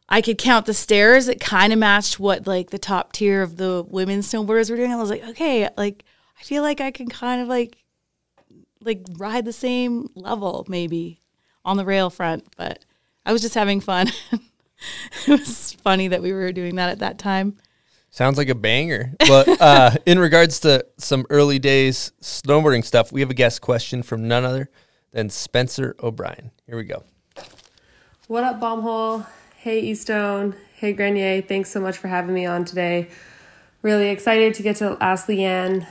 I 0.08 0.22
could 0.22 0.38
count 0.38 0.66
the 0.66 0.74
stairs, 0.74 1.28
it 1.28 1.40
kind 1.40 1.72
of 1.72 1.78
matched 1.78 2.18
what 2.18 2.46
like 2.46 2.70
the 2.70 2.78
top 2.78 3.12
tier 3.12 3.42
of 3.42 3.56
the 3.56 3.84
women's 3.88 4.30
snowboarders 4.30 4.70
were 4.70 4.76
doing. 4.76 4.92
I 4.92 4.96
was 4.96 5.10
like, 5.10 5.24
okay, 5.28 5.68
like 5.76 6.04
I 6.38 6.42
feel 6.42 6.62
like 6.62 6.80
I 6.80 6.90
can 6.90 7.08
kind 7.08 7.42
of 7.42 7.48
like 7.48 7.76
like 8.82 9.04
ride 9.16 9.44
the 9.44 9.52
same 9.52 10.08
level 10.14 10.64
maybe 10.68 11.20
on 11.64 11.76
the 11.76 11.84
rail 11.84 12.10
front, 12.10 12.44
but 12.56 12.84
I 13.26 13.32
was 13.32 13.42
just 13.42 13.54
having 13.54 13.80
fun. 13.80 14.08
it 15.26 15.28
was 15.28 15.72
funny 15.74 16.08
that 16.08 16.22
we 16.22 16.32
were 16.32 16.52
doing 16.52 16.76
that 16.76 16.90
at 16.90 17.00
that 17.00 17.18
time. 17.18 17.56
Sounds 18.10 18.36
like 18.36 18.48
a 18.48 18.54
banger. 18.54 19.14
But 19.20 19.60
uh, 19.60 19.92
in 20.04 20.18
regards 20.18 20.60
to 20.60 20.84
some 20.98 21.26
early 21.30 21.58
days 21.58 22.12
snowboarding 22.20 22.84
stuff, 22.84 23.12
we 23.12 23.20
have 23.20 23.30
a 23.30 23.34
guest 23.34 23.60
question 23.60 24.02
from 24.02 24.26
none 24.26 24.44
other 24.44 24.68
than 25.12 25.30
Spencer 25.30 25.94
O'Brien. 26.02 26.50
Here 26.66 26.76
we 26.76 26.84
go. 26.84 27.04
What 28.26 28.44
up, 28.44 28.60
Bombhole? 28.60 29.26
Hey, 29.56 29.80
E-Stone. 29.80 30.54
Hey, 30.74 30.92
Grenier. 30.92 31.42
Thanks 31.42 31.70
so 31.70 31.80
much 31.80 31.98
for 31.98 32.08
having 32.08 32.34
me 32.34 32.46
on 32.46 32.64
today. 32.64 33.08
Really 33.82 34.08
excited 34.08 34.54
to 34.54 34.62
get 34.62 34.76
to 34.76 34.96
ask 35.00 35.26
Leanne 35.26 35.86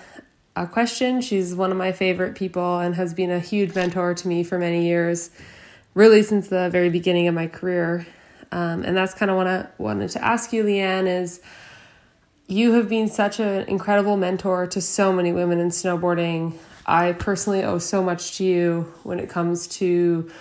a 0.55 0.67
question. 0.67 1.21
She's 1.21 1.55
one 1.55 1.71
of 1.71 1.77
my 1.77 1.91
favorite 1.91 2.35
people 2.35 2.79
and 2.79 2.95
has 2.95 3.13
been 3.13 3.31
a 3.31 3.39
huge 3.39 3.73
mentor 3.75 4.13
to 4.13 4.27
me 4.27 4.43
for 4.43 4.59
many 4.59 4.85
years, 4.85 5.31
really 5.93 6.21
since 6.21 6.49
the 6.49 6.69
very 6.69 6.89
beginning 6.89 7.27
of 7.27 7.33
my 7.33 7.47
career. 7.47 8.05
Um, 8.51 8.83
and 8.83 8.95
that's 8.95 9.13
kind 9.13 9.31
of 9.31 9.37
what 9.37 9.47
I 9.47 9.67
wanted 9.77 10.09
to 10.11 10.23
ask 10.23 10.51
you, 10.51 10.63
Leanne, 10.63 11.07
is 11.07 11.41
you 12.49 12.73
have 12.73 12.89
been 12.89 13.07
such 13.07 13.39
an 13.39 13.69
incredible 13.69 14.17
mentor 14.17 14.65
to 14.65 14.81
so 14.81 15.13
many 15.13 15.31
women 15.31 15.59
in 15.59 15.69
snowboarding. 15.69 16.57
I 16.83 17.11
personally 17.13 17.63
owe 17.63 17.77
so 17.77 18.01
much 18.01 18.37
to 18.37 18.43
you 18.43 18.93
when 19.03 19.19
it 19.19 19.29
comes 19.29 19.67
to 19.77 20.31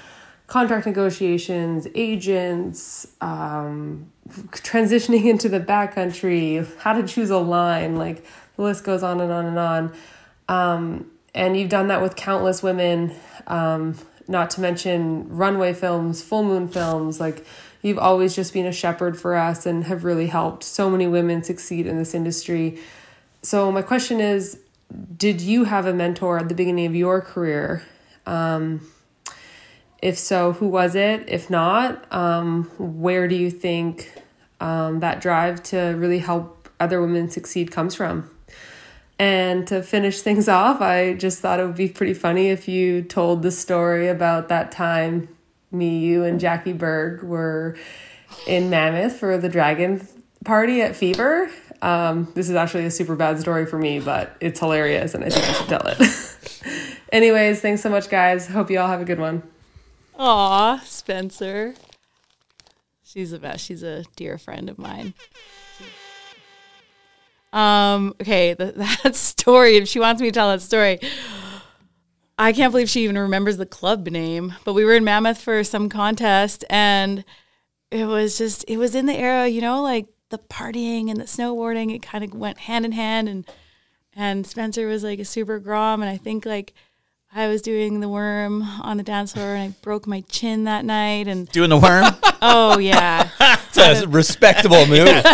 contract 0.46 0.86
negotiations, 0.86 1.86
agents, 1.94 3.06
um, 3.20 4.10
transitioning 4.26 5.26
into 5.30 5.50
the 5.50 5.60
backcountry, 5.60 6.66
how 6.78 6.94
to 6.94 7.06
choose 7.06 7.28
a 7.28 7.36
line. 7.36 7.96
Like 7.96 8.24
the 8.56 8.62
list 8.62 8.84
goes 8.84 9.02
on 9.02 9.20
and 9.20 9.30
on 9.30 9.44
and 9.44 9.58
on. 9.58 9.92
Um, 10.48 11.10
and 11.34 11.58
you've 11.58 11.68
done 11.68 11.88
that 11.88 12.00
with 12.00 12.16
countless 12.16 12.62
women, 12.62 13.14
um, 13.46 13.96
not 14.26 14.48
to 14.52 14.62
mention 14.62 15.28
runway 15.28 15.74
films, 15.74 16.22
full 16.22 16.42
moon 16.42 16.68
films. 16.68 17.20
Like 17.20 17.44
you've 17.82 17.98
always 17.98 18.34
just 18.34 18.52
been 18.52 18.66
a 18.66 18.72
shepherd 18.72 19.18
for 19.18 19.34
us 19.36 19.66
and 19.66 19.84
have 19.84 20.04
really 20.04 20.26
helped 20.26 20.64
so 20.64 20.90
many 20.90 21.06
women 21.06 21.42
succeed 21.42 21.86
in 21.86 21.96
this 21.96 22.14
industry. 22.14 22.78
So, 23.42 23.70
my 23.70 23.82
question 23.82 24.20
is 24.20 24.60
Did 25.16 25.40
you 25.40 25.64
have 25.64 25.86
a 25.86 25.94
mentor 25.94 26.38
at 26.38 26.48
the 26.48 26.54
beginning 26.54 26.86
of 26.86 26.94
your 26.94 27.20
career? 27.20 27.82
Um, 28.26 28.90
if 30.00 30.18
so, 30.18 30.52
who 30.52 30.68
was 30.68 30.94
it? 30.94 31.24
If 31.28 31.50
not, 31.50 32.12
um, 32.12 32.64
where 32.78 33.26
do 33.26 33.34
you 33.34 33.50
think 33.50 34.12
um, 34.60 35.00
that 35.00 35.20
drive 35.20 35.62
to 35.64 35.94
really 35.96 36.20
help 36.20 36.68
other 36.78 37.00
women 37.00 37.30
succeed 37.30 37.70
comes 37.70 37.94
from? 37.94 38.30
And 39.18 39.66
to 39.66 39.82
finish 39.82 40.20
things 40.22 40.48
off, 40.48 40.80
I 40.80 41.14
just 41.14 41.40
thought 41.40 41.60
it 41.60 41.66
would 41.66 41.76
be 41.76 41.88
pretty 41.88 42.14
funny 42.14 42.48
if 42.48 42.68
you 42.68 43.02
told 43.02 43.42
the 43.42 43.50
story 43.50 44.08
about 44.08 44.48
that 44.48 44.70
time 44.70 45.28
me, 45.70 45.98
you, 45.98 46.24
and 46.24 46.40
Jackie 46.40 46.72
Berg 46.72 47.22
were 47.22 47.76
in 48.46 48.70
Mammoth 48.70 49.16
for 49.16 49.38
the 49.38 49.48
Dragon 49.48 50.06
party 50.44 50.82
at 50.82 50.96
Fever. 50.96 51.50
Um, 51.80 52.30
this 52.34 52.48
is 52.48 52.56
actually 52.56 52.86
a 52.86 52.90
super 52.90 53.14
bad 53.14 53.38
story 53.40 53.66
for 53.66 53.78
me, 53.78 54.00
but 54.00 54.36
it's 54.40 54.58
hilarious 54.58 55.14
and 55.14 55.24
I 55.24 55.30
think 55.30 55.48
I 55.48 55.52
should 55.52 55.68
tell 55.68 55.86
it. 55.86 56.98
Anyways, 57.12 57.60
thanks 57.60 57.82
so 57.82 57.90
much, 57.90 58.08
guys. 58.08 58.48
Hope 58.48 58.70
you 58.70 58.78
all 58.78 58.88
have 58.88 59.00
a 59.00 59.04
good 59.04 59.20
one. 59.20 59.42
Aw, 60.18 60.80
Spencer. 60.84 61.74
She's 63.04 63.30
the 63.30 63.38
best. 63.38 63.64
She's 63.64 63.82
a 63.82 64.04
dear 64.16 64.36
friend 64.36 64.68
of 64.68 64.78
mine. 64.78 65.14
Um, 67.52 68.14
okay, 68.20 68.54
that 68.58 69.14
story, 69.14 69.76
if 69.76 69.88
she 69.88 70.00
wants 70.00 70.20
me 70.20 70.28
to 70.28 70.32
tell 70.32 70.50
that 70.50 70.60
story, 70.60 70.98
I 72.38 72.52
can't 72.52 72.72
believe 72.72 72.88
she 72.88 73.02
even 73.02 73.18
remembers 73.18 73.56
the 73.56 73.66
club 73.66 74.06
name. 74.06 74.54
But 74.64 74.74
we 74.74 74.84
were 74.84 74.94
in 74.94 75.04
Mammoth 75.04 75.40
for 75.40 75.64
some 75.64 75.88
contest 75.88 76.64
and 76.70 77.24
it 77.90 78.04
was 78.04 78.38
just 78.38 78.64
it 78.68 78.76
was 78.76 78.94
in 78.94 79.06
the 79.06 79.16
era, 79.16 79.48
you 79.48 79.60
know, 79.60 79.82
like 79.82 80.06
the 80.30 80.38
partying 80.38 81.10
and 81.10 81.20
the 81.20 81.24
snowboarding, 81.24 81.94
it 81.94 82.02
kind 82.02 82.22
of 82.22 82.34
went 82.34 82.58
hand 82.58 82.84
in 82.84 82.92
hand 82.92 83.28
and 83.28 83.50
and 84.14 84.46
Spencer 84.46 84.86
was 84.86 85.02
like 85.02 85.18
a 85.18 85.24
super 85.24 85.58
grom 85.58 86.00
and 86.00 86.10
I 86.10 86.16
think 86.16 86.46
like 86.46 86.74
I 87.34 87.46
was 87.46 87.60
doing 87.62 88.00
the 88.00 88.08
worm 88.08 88.62
on 88.62 88.96
the 88.96 89.02
dance 89.02 89.32
floor 89.34 89.54
and 89.54 89.62
I 89.72 89.76
broke 89.82 90.06
my 90.06 90.22
chin 90.22 90.64
that 90.64 90.84
night 90.84 91.28
and 91.28 91.46
doing 91.50 91.70
the 91.70 91.76
worm. 91.76 92.06
oh 92.42 92.78
yeah. 92.78 93.28
It's 93.80 94.02
a 94.02 94.08
respectable 94.08 94.86
move. 94.86 95.06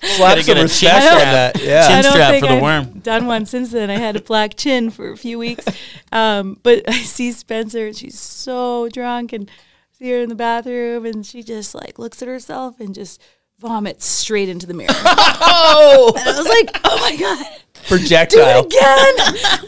Slap 0.00 0.36
get 0.36 0.44
some 0.46 0.58
respect 0.58 0.70
chin 0.78 0.90
on 0.94 1.00
strap. 1.02 1.54
that. 1.54 1.60
Yeah. 1.60 1.88
Chin 1.88 1.96
I 1.96 2.02
don't 2.02 2.12
strap 2.12 2.30
think 2.30 2.44
for 2.46 2.52
the 2.52 2.56
I've 2.58 2.62
worm. 2.62 3.00
Done 3.00 3.26
one 3.26 3.46
since 3.46 3.72
then. 3.72 3.90
I 3.90 3.96
had 3.96 4.14
a 4.14 4.20
black 4.20 4.56
chin 4.56 4.90
for 4.90 5.10
a 5.10 5.16
few 5.16 5.38
weeks. 5.40 5.64
Um, 6.12 6.58
but 6.62 6.88
I 6.88 6.92
see 7.02 7.32
Spencer 7.32 7.86
and 7.88 7.96
she's 7.96 8.18
so 8.20 8.88
drunk 8.90 9.32
and 9.32 9.50
see 9.98 10.10
her 10.10 10.18
in 10.20 10.28
the 10.28 10.36
bathroom 10.36 11.04
and 11.04 11.26
she 11.26 11.42
just 11.42 11.74
like 11.74 11.98
looks 11.98 12.22
at 12.22 12.28
herself 12.28 12.78
and 12.78 12.94
just 12.94 13.20
vomits 13.58 14.04
straight 14.06 14.48
into 14.48 14.66
the 14.66 14.74
mirror. 14.74 14.88
Oh, 14.94 16.12
And 16.16 16.28
I 16.28 16.38
was 16.38 16.48
like, 16.48 16.80
oh 16.84 16.96
my 17.00 17.16
God, 17.16 17.46
do 17.88 17.94
it 17.96 18.66
again. 18.66 19.14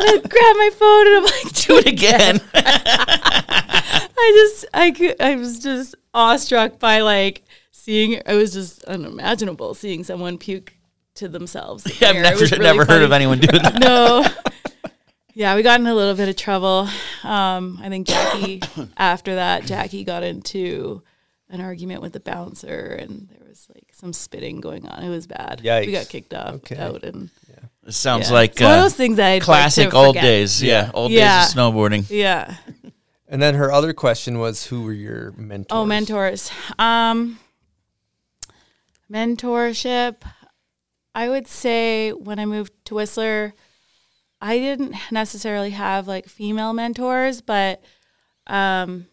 I 0.00 0.20
grab 0.28 0.56
my 0.56 0.70
phone 0.74 1.06
and 1.06 1.16
I'm 1.16 1.24
like, 1.24 1.52
Do 1.54 1.78
it 1.78 1.86
again. 1.86 2.40
I 2.54 4.32
just 4.36 4.64
I 4.74 4.90
could 4.92 5.20
I 5.20 5.36
was 5.36 5.58
just 5.58 5.94
awestruck 6.14 6.78
by 6.78 7.00
like 7.00 7.42
seeing 7.70 8.12
it 8.12 8.24
was 8.34 8.52
just 8.52 8.84
unimaginable 8.84 9.74
seeing 9.74 10.04
someone 10.04 10.38
puke 10.38 10.74
to 11.16 11.28
themselves. 11.28 12.00
Yeah, 12.00 12.08
I've 12.10 12.16
never, 12.16 12.40
really 12.40 12.58
never 12.58 12.84
heard 12.84 13.02
of 13.02 13.12
anyone 13.12 13.38
doing 13.38 13.62
that. 13.62 13.78
no. 13.80 14.24
Yeah, 15.34 15.56
we 15.56 15.62
got 15.62 15.80
in 15.80 15.86
a 15.86 15.94
little 15.94 16.14
bit 16.14 16.28
of 16.28 16.36
trouble. 16.36 16.88
Um, 17.22 17.78
I 17.82 17.88
think 17.88 18.06
Jackie, 18.06 18.60
after 18.98 19.36
that, 19.36 19.64
Jackie 19.64 20.04
got 20.04 20.22
into 20.22 21.02
an 21.48 21.62
argument 21.62 22.02
with 22.02 22.12
the 22.12 22.20
bouncer, 22.20 22.98
and 23.00 23.28
there 23.30 23.40
was 23.48 23.66
like 23.74 23.88
some 23.94 24.12
spitting 24.12 24.60
going 24.60 24.86
on. 24.86 25.02
It 25.02 25.08
was 25.08 25.26
bad. 25.26 25.62
Yikes. 25.64 25.86
We 25.86 25.92
got 25.92 26.08
kicked 26.10 26.34
off 26.34 26.54
Okay. 26.56 26.76
out, 26.76 27.02
and 27.02 27.30
It 27.86 27.94
sounds 27.94 28.28
yeah. 28.28 28.34
like 28.34 28.52
it's 28.52 28.60
one 28.60 28.70
of 28.72 28.78
uh, 28.78 28.82
those 28.82 28.94
things 28.94 29.18
I'd 29.18 29.34
like 29.34 29.42
classic 29.42 29.92
old 29.92 30.14
forget. 30.14 30.22
days. 30.22 30.62
Yeah, 30.62 30.90
old 30.94 31.10
Yeah. 31.10 31.42
days 31.42 31.50
of 31.50 31.58
snowboarding. 31.58 32.06
Yeah. 32.08 32.56
And 33.26 33.40
then 33.40 33.54
her 33.54 33.72
other 33.72 33.92
question 33.92 34.38
was, 34.38 34.66
who 34.66 34.82
were 34.82 34.92
your 34.92 35.32
mentors? 35.32 35.66
Oh, 35.70 35.84
mentors. 35.86 36.50
Um, 36.78 37.38
mentorship. 39.10 40.16
I 41.14 41.28
would 41.28 41.46
say 41.48 42.12
when 42.12 42.38
I 42.38 42.46
moved 42.46 42.72
to 42.86 42.94
Whistler, 42.94 43.54
I 44.40 44.58
didn't 44.58 44.94
necessarily 45.10 45.70
have 45.70 46.06
like 46.08 46.26
female 46.26 46.72
mentors, 46.72 47.40
but 47.40 47.82
um, 48.46 49.06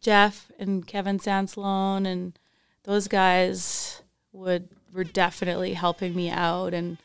Jeff 0.00 0.50
and 0.58 0.86
Kevin 0.86 1.18
Sansalone 1.18 2.06
and 2.06 2.38
those 2.84 3.08
guys 3.08 4.02
would 4.32 4.68
were 4.92 5.04
definitely 5.04 5.74
helping 5.74 6.14
me 6.14 6.30
out. 6.30 6.74
And 6.74 6.98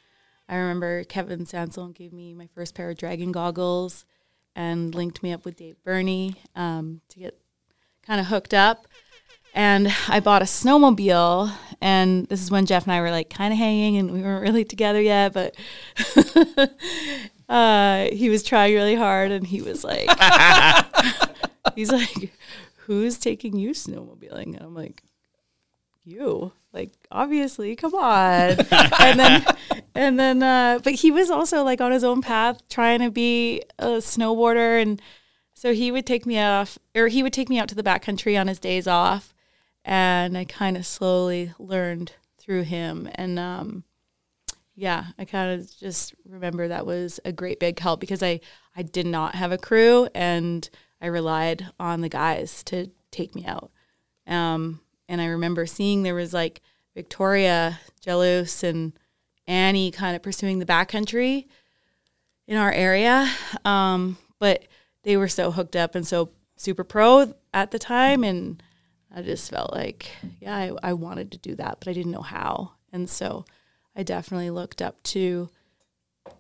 I 0.48 0.56
remember 0.58 1.04
Kevin 1.04 1.46
Sansalone 1.46 1.96
gave 1.96 2.14
me 2.14 2.34
my 2.34 2.48
first 2.48 2.76
pair 2.76 2.90
of 2.90 2.98
dragon 2.98 3.32
goggles 3.32 4.06
and 4.56 4.94
linked 4.94 5.24
me 5.24 5.34
up 5.34 5.44
with 5.44 5.58
Dave 5.58 5.82
Burney 5.84 6.36
um, 6.56 7.02
to 7.10 7.20
get 7.20 7.38
kind 8.06 8.20
of 8.20 8.28
hooked 8.28 8.54
up. 8.54 8.88
And 9.54 9.94
I 10.10 10.20
bought 10.20 10.42
a 10.42 10.46
snowmobile, 10.46 11.50
and 11.80 12.28
this 12.28 12.42
is 12.42 12.52
when 12.52 12.66
Jeff 12.66 12.84
and 12.84 12.92
I 12.92 13.00
were 13.00 13.10
like 13.10 13.30
kind 13.30 13.54
of 13.54 13.58
hanging, 13.58 13.98
and 13.98 14.12
we 14.12 14.22
weren't 14.22 14.42
really 14.42 14.66
together 14.66 15.02
yet. 15.02 15.32
But 15.32 15.56
uh, 17.50 18.08
he 18.12 18.30
was 18.30 18.44
trying 18.44 18.74
really 18.74 18.96
hard, 18.96 19.32
and 19.32 19.48
he 19.48 19.62
was 19.62 19.86
like, 19.86 20.10
he's 21.76 21.90
like, 21.90 22.34
"Who's 22.80 23.18
taking 23.18 23.58
you 23.58 23.70
snowmobiling?" 23.70 24.58
And 24.58 24.62
I'm 24.62 24.76
like, 24.76 25.04
"You." 26.04 26.52
Like 26.76 26.92
obviously, 27.10 27.76
come 27.78 27.96
on. 27.96 28.58
and 29.00 29.20
then, 29.20 29.46
and 29.96 30.20
then, 30.20 30.44
uh, 30.44 30.80
but 30.84 30.94
he 30.94 31.10
was 31.10 31.32
also 31.32 31.64
like 31.64 31.80
on 31.80 31.94
his 31.94 32.04
own 32.04 32.22
path, 32.22 32.68
trying 32.68 33.00
to 33.00 33.10
be 33.10 33.64
a 33.80 34.00
snowboarder, 34.00 34.82
and 34.82 35.02
so 35.54 35.74
he 35.74 35.90
would 35.90 36.06
take 36.06 36.26
me 36.26 36.38
off, 36.38 36.78
or 36.94 37.08
he 37.08 37.24
would 37.24 37.32
take 37.32 37.48
me 37.48 37.58
out 37.58 37.70
to 37.70 37.76
the 37.76 37.84
backcountry 37.84 38.40
on 38.40 38.50
his 38.50 38.60
days 38.60 38.88
off, 38.88 39.34
and 39.86 40.38
I 40.38 40.44
kind 40.44 40.76
of 40.76 40.86
slowly 40.86 41.54
learned 41.58 42.12
through 42.38 42.64
him. 42.64 43.10
And 43.16 43.40
um, 43.40 43.86
yeah, 44.76 45.06
I 45.18 45.24
kind 45.24 45.58
of 45.58 45.74
just 45.80 46.14
remember 46.26 46.68
that 46.68 46.86
was 46.86 47.22
a 47.24 47.32
great 47.32 47.62
big 47.62 47.80
help 47.80 48.02
because 48.02 48.22
I 48.22 48.42
I 48.76 48.82
did 48.82 49.06
not 49.06 49.36
have 49.36 49.54
a 49.54 49.58
crew, 49.58 50.10
and 50.14 50.70
I 51.02 51.08
relied 51.08 51.68
on 51.80 52.02
the 52.02 52.10
guys 52.10 52.64
to 52.66 52.92
take 53.12 53.34
me 53.34 53.46
out. 53.46 53.72
Um, 54.28 54.82
and 55.08 55.22
I 55.22 55.26
remember 55.26 55.66
seeing 55.66 56.04
there 56.04 56.16
was 56.16 56.34
like 56.34 56.62
Victoria 56.96 57.80
Jealouse 58.02 58.64
and 58.64 58.94
Annie 59.48 59.92
kind 59.92 60.16
of 60.16 60.24
pursuing 60.24 60.60
the 60.60 60.66
backcountry 60.66 61.46
in 62.48 62.58
our 62.58 62.72
area. 62.72 63.30
Um, 63.64 64.18
but 64.40 64.64
they 65.04 65.18
were 65.18 65.28
so 65.28 65.52
hooked 65.52 65.76
up 65.76 65.96
and 65.96 66.06
so 66.06 66.30
super 66.56 66.84
pro 66.84 67.34
at 67.54 67.72
the 67.72 67.80
time. 67.80 68.24
And 68.24 68.62
I 69.14 69.22
just 69.22 69.50
felt 69.50 69.74
like, 69.74 70.10
yeah, 70.40 70.56
I, 70.56 70.72
I 70.82 70.94
wanted 70.94 71.32
to 71.34 71.38
do 71.38 71.56
that, 71.56 71.78
but 71.80 71.88
I 71.88 71.94
didn't 71.94 72.12
know 72.12 72.22
how. 72.22 72.72
And 72.92 73.10
so 73.10 73.46
I 73.96 74.04
definitely 74.04 74.50
looked 74.50 74.82
up 74.82 75.02
to 75.04 75.50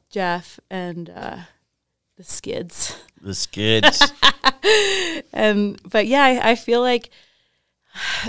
Jeff 0.09 0.59
and 0.69 1.09
uh, 1.09 1.37
the 2.17 2.23
skids. 2.23 2.97
The 3.21 3.35
skids. 3.35 4.11
and 5.33 5.79
but 5.89 6.07
yeah, 6.07 6.23
I, 6.23 6.51
I 6.51 6.55
feel 6.55 6.81
like 6.81 7.09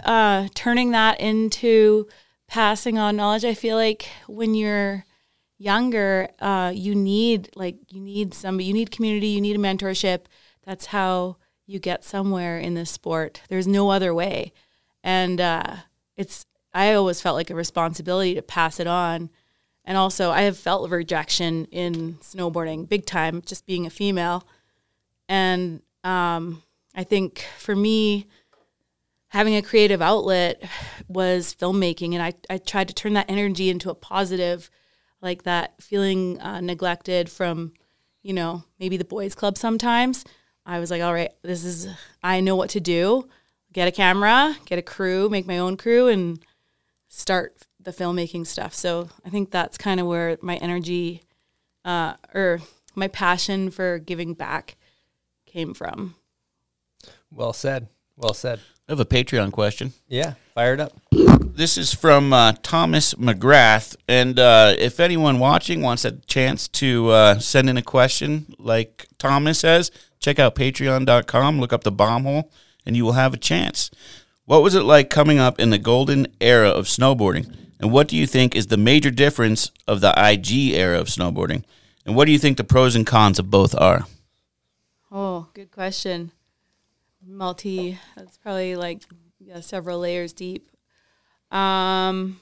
uh, 0.04 0.48
turning 0.54 0.90
that 0.92 1.20
into 1.20 2.06
passing 2.48 2.98
on 2.98 3.16
knowledge. 3.16 3.44
I 3.44 3.54
feel 3.54 3.76
like 3.76 4.08
when 4.26 4.54
you're 4.54 5.04
younger, 5.58 6.28
uh, 6.38 6.72
you 6.74 6.94
need 6.94 7.50
like 7.56 7.76
you 7.90 8.00
need 8.00 8.34
somebody, 8.34 8.66
you 8.66 8.74
need 8.74 8.90
community, 8.90 9.28
you 9.28 9.40
need 9.40 9.56
a 9.56 9.60
mentorship. 9.60 10.26
That's 10.64 10.86
how 10.86 11.36
you 11.66 11.78
get 11.78 12.04
somewhere 12.04 12.58
in 12.58 12.74
this 12.74 12.90
sport. 12.90 13.42
There's 13.48 13.66
no 13.66 13.90
other 13.90 14.14
way, 14.14 14.52
and 15.02 15.40
uh, 15.40 15.76
it's. 16.16 16.46
I 16.74 16.92
always 16.92 17.22
felt 17.22 17.36
like 17.36 17.48
a 17.48 17.54
responsibility 17.54 18.34
to 18.34 18.42
pass 18.42 18.78
it 18.78 18.86
on. 18.86 19.30
And 19.86 19.96
also, 19.96 20.30
I 20.30 20.42
have 20.42 20.58
felt 20.58 20.90
rejection 20.90 21.64
in 21.66 22.14
snowboarding 22.14 22.88
big 22.88 23.06
time, 23.06 23.40
just 23.46 23.64
being 23.66 23.86
a 23.86 23.90
female. 23.90 24.46
And 25.28 25.80
um, 26.04 26.62
I 26.94 27.04
think 27.04 27.46
for 27.56 27.74
me, 27.74 28.26
having 29.28 29.56
a 29.56 29.62
creative 29.62 30.00
outlet 30.00 30.62
was 31.08 31.54
filmmaking. 31.54 32.14
And 32.14 32.22
I, 32.22 32.34
I 32.48 32.58
tried 32.58 32.88
to 32.88 32.94
turn 32.94 33.14
that 33.14 33.30
energy 33.30 33.70
into 33.70 33.90
a 33.90 33.94
positive, 33.94 34.70
like 35.20 35.42
that 35.42 35.74
feeling 35.82 36.40
uh, 36.40 36.60
neglected 36.60 37.28
from, 37.28 37.72
you 38.22 38.32
know, 38.32 38.64
maybe 38.78 38.96
the 38.96 39.04
boys' 39.04 39.34
club 39.34 39.58
sometimes. 39.58 40.24
I 40.64 40.78
was 40.78 40.90
like, 40.90 41.02
all 41.02 41.14
right, 41.14 41.32
this 41.42 41.64
is, 41.64 41.88
I 42.22 42.40
know 42.40 42.56
what 42.56 42.70
to 42.70 42.80
do. 42.80 43.28
Get 43.72 43.88
a 43.88 43.92
camera, 43.92 44.56
get 44.64 44.78
a 44.78 44.82
crew, 44.82 45.28
make 45.28 45.46
my 45.46 45.58
own 45.58 45.76
crew, 45.76 46.08
and 46.08 46.42
start 47.08 47.66
the 47.80 47.92
filmmaking 47.92 48.46
stuff. 48.46 48.74
So 48.74 49.08
I 49.24 49.30
think 49.30 49.50
that's 49.50 49.78
kind 49.78 50.00
of 50.00 50.06
where 50.06 50.38
my 50.40 50.56
energy 50.56 51.22
uh, 51.84 52.14
or 52.34 52.60
my 52.94 53.08
passion 53.08 53.70
for 53.70 53.98
giving 53.98 54.34
back 54.34 54.76
came 55.46 55.72
from. 55.74 56.16
Well 57.30 57.52
said. 57.52 57.88
Well 58.16 58.34
said. 58.34 58.60
I 58.88 58.92
have 58.92 59.00
a 59.00 59.04
Patreon 59.04 59.50
question. 59.50 59.94
Yeah, 60.06 60.34
fired 60.54 60.80
up. 60.80 60.92
This 61.10 61.76
is 61.76 61.92
from 61.92 62.32
uh, 62.32 62.52
Thomas 62.62 63.14
McGrath. 63.14 63.96
And 64.06 64.38
uh, 64.38 64.74
if 64.78 65.00
anyone 65.00 65.40
watching 65.40 65.82
wants 65.82 66.04
a 66.04 66.12
chance 66.12 66.68
to 66.68 67.10
uh, 67.10 67.38
send 67.40 67.68
in 67.68 67.76
a 67.76 67.82
question 67.82 68.54
like 68.60 69.08
Thomas 69.18 69.58
says, 69.58 69.90
check 70.20 70.38
out 70.38 70.54
patreon.com, 70.54 71.58
look 71.58 71.72
up 71.72 71.82
the 71.82 71.90
bomb 71.90 72.22
hole, 72.22 72.52
and 72.84 72.96
you 72.96 73.04
will 73.04 73.14
have 73.14 73.34
a 73.34 73.38
chance. 73.38 73.90
What 74.44 74.62
was 74.62 74.76
it 74.76 74.82
like 74.82 75.10
coming 75.10 75.40
up 75.40 75.58
in 75.58 75.70
the 75.70 75.78
golden 75.78 76.28
era 76.40 76.68
of 76.68 76.84
snowboarding? 76.84 77.52
And 77.80 77.90
what 77.90 78.06
do 78.06 78.16
you 78.16 78.26
think 78.26 78.54
is 78.54 78.68
the 78.68 78.76
major 78.76 79.10
difference 79.10 79.72
of 79.88 80.00
the 80.00 80.14
IG 80.16 80.74
era 80.74 81.00
of 81.00 81.08
snowboarding? 81.08 81.64
And 82.04 82.14
what 82.14 82.26
do 82.26 82.32
you 82.32 82.38
think 82.38 82.56
the 82.56 82.62
pros 82.62 82.94
and 82.94 83.04
cons 83.04 83.40
of 83.40 83.50
both 83.50 83.74
are? 83.74 84.06
Oh, 85.10 85.48
good 85.54 85.72
question. 85.72 86.30
Multi, 87.26 87.98
that's 88.16 88.38
probably 88.38 88.76
like 88.76 89.02
yeah, 89.40 89.60
several 89.60 89.98
layers 90.00 90.32
deep. 90.32 90.70
Um, 91.50 92.40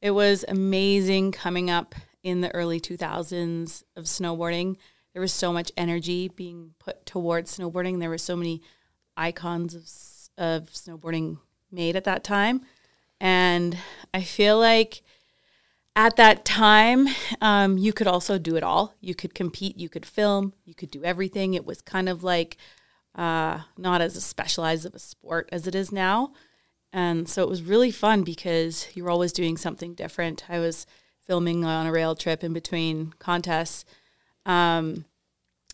it 0.00 0.10
was 0.10 0.44
amazing 0.48 1.32
coming 1.32 1.70
up 1.70 1.94
in 2.22 2.40
the 2.40 2.54
early 2.54 2.80
2000s 2.80 3.82
of 3.96 4.04
snowboarding. 4.04 4.76
There 5.12 5.22
was 5.22 5.32
so 5.32 5.52
much 5.52 5.72
energy 5.76 6.28
being 6.28 6.74
put 6.78 7.06
towards 7.06 7.56
snowboarding. 7.56 8.00
There 8.00 8.10
were 8.10 8.18
so 8.18 8.36
many 8.36 8.62
icons 9.16 9.74
of, 9.74 9.84
of 10.36 10.70
snowboarding 10.70 11.38
made 11.70 11.96
at 11.96 12.04
that 12.04 12.24
time. 12.24 12.62
And 13.20 13.78
I 14.12 14.22
feel 14.22 14.58
like 14.58 15.02
at 15.94 16.16
that 16.16 16.44
time, 16.44 17.08
um, 17.40 17.78
you 17.78 17.92
could 17.92 18.06
also 18.06 18.38
do 18.38 18.56
it 18.56 18.62
all. 18.62 18.94
You 19.00 19.14
could 19.14 19.34
compete, 19.34 19.78
you 19.78 19.88
could 19.88 20.04
film, 20.04 20.52
you 20.64 20.74
could 20.74 20.90
do 20.90 21.02
everything. 21.02 21.54
It 21.54 21.64
was 21.64 21.80
kind 21.80 22.08
of 22.08 22.22
like 22.22 22.58
uh, 23.16 23.60
not 23.76 24.00
as 24.00 24.22
specialized 24.22 24.86
of 24.86 24.94
a 24.94 24.98
sport 24.98 25.48
as 25.50 25.66
it 25.66 25.74
is 25.74 25.90
now. 25.90 26.32
And 26.92 27.28
so 27.28 27.42
it 27.42 27.48
was 27.48 27.62
really 27.62 27.90
fun 27.90 28.22
because 28.22 28.88
you 28.94 29.04
were 29.04 29.10
always 29.10 29.32
doing 29.32 29.56
something 29.56 29.94
different. 29.94 30.44
I 30.48 30.58
was 30.58 30.86
filming 31.26 31.64
on 31.64 31.86
a 31.86 31.92
rail 31.92 32.14
trip 32.14 32.44
in 32.44 32.52
between 32.52 33.12
contests. 33.18 33.84
Um, 34.44 35.04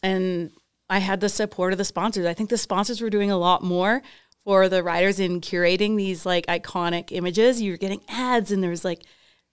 and 0.02 0.52
I 0.88 0.98
had 0.98 1.20
the 1.20 1.28
support 1.28 1.72
of 1.72 1.78
the 1.78 1.84
sponsors. 1.84 2.26
I 2.26 2.34
think 2.34 2.50
the 2.50 2.58
sponsors 2.58 3.00
were 3.00 3.10
doing 3.10 3.30
a 3.30 3.36
lot 3.36 3.62
more 3.62 4.02
for 4.44 4.68
the 4.68 4.82
riders 4.82 5.20
in 5.20 5.40
curating 5.40 5.96
these 5.96 6.26
like 6.26 6.46
iconic 6.46 7.12
images. 7.12 7.60
You 7.60 7.72
were 7.72 7.78
getting 7.78 8.02
ads, 8.08 8.50
and 8.50 8.62
there 8.62 8.70
was 8.70 8.84
like 8.84 9.02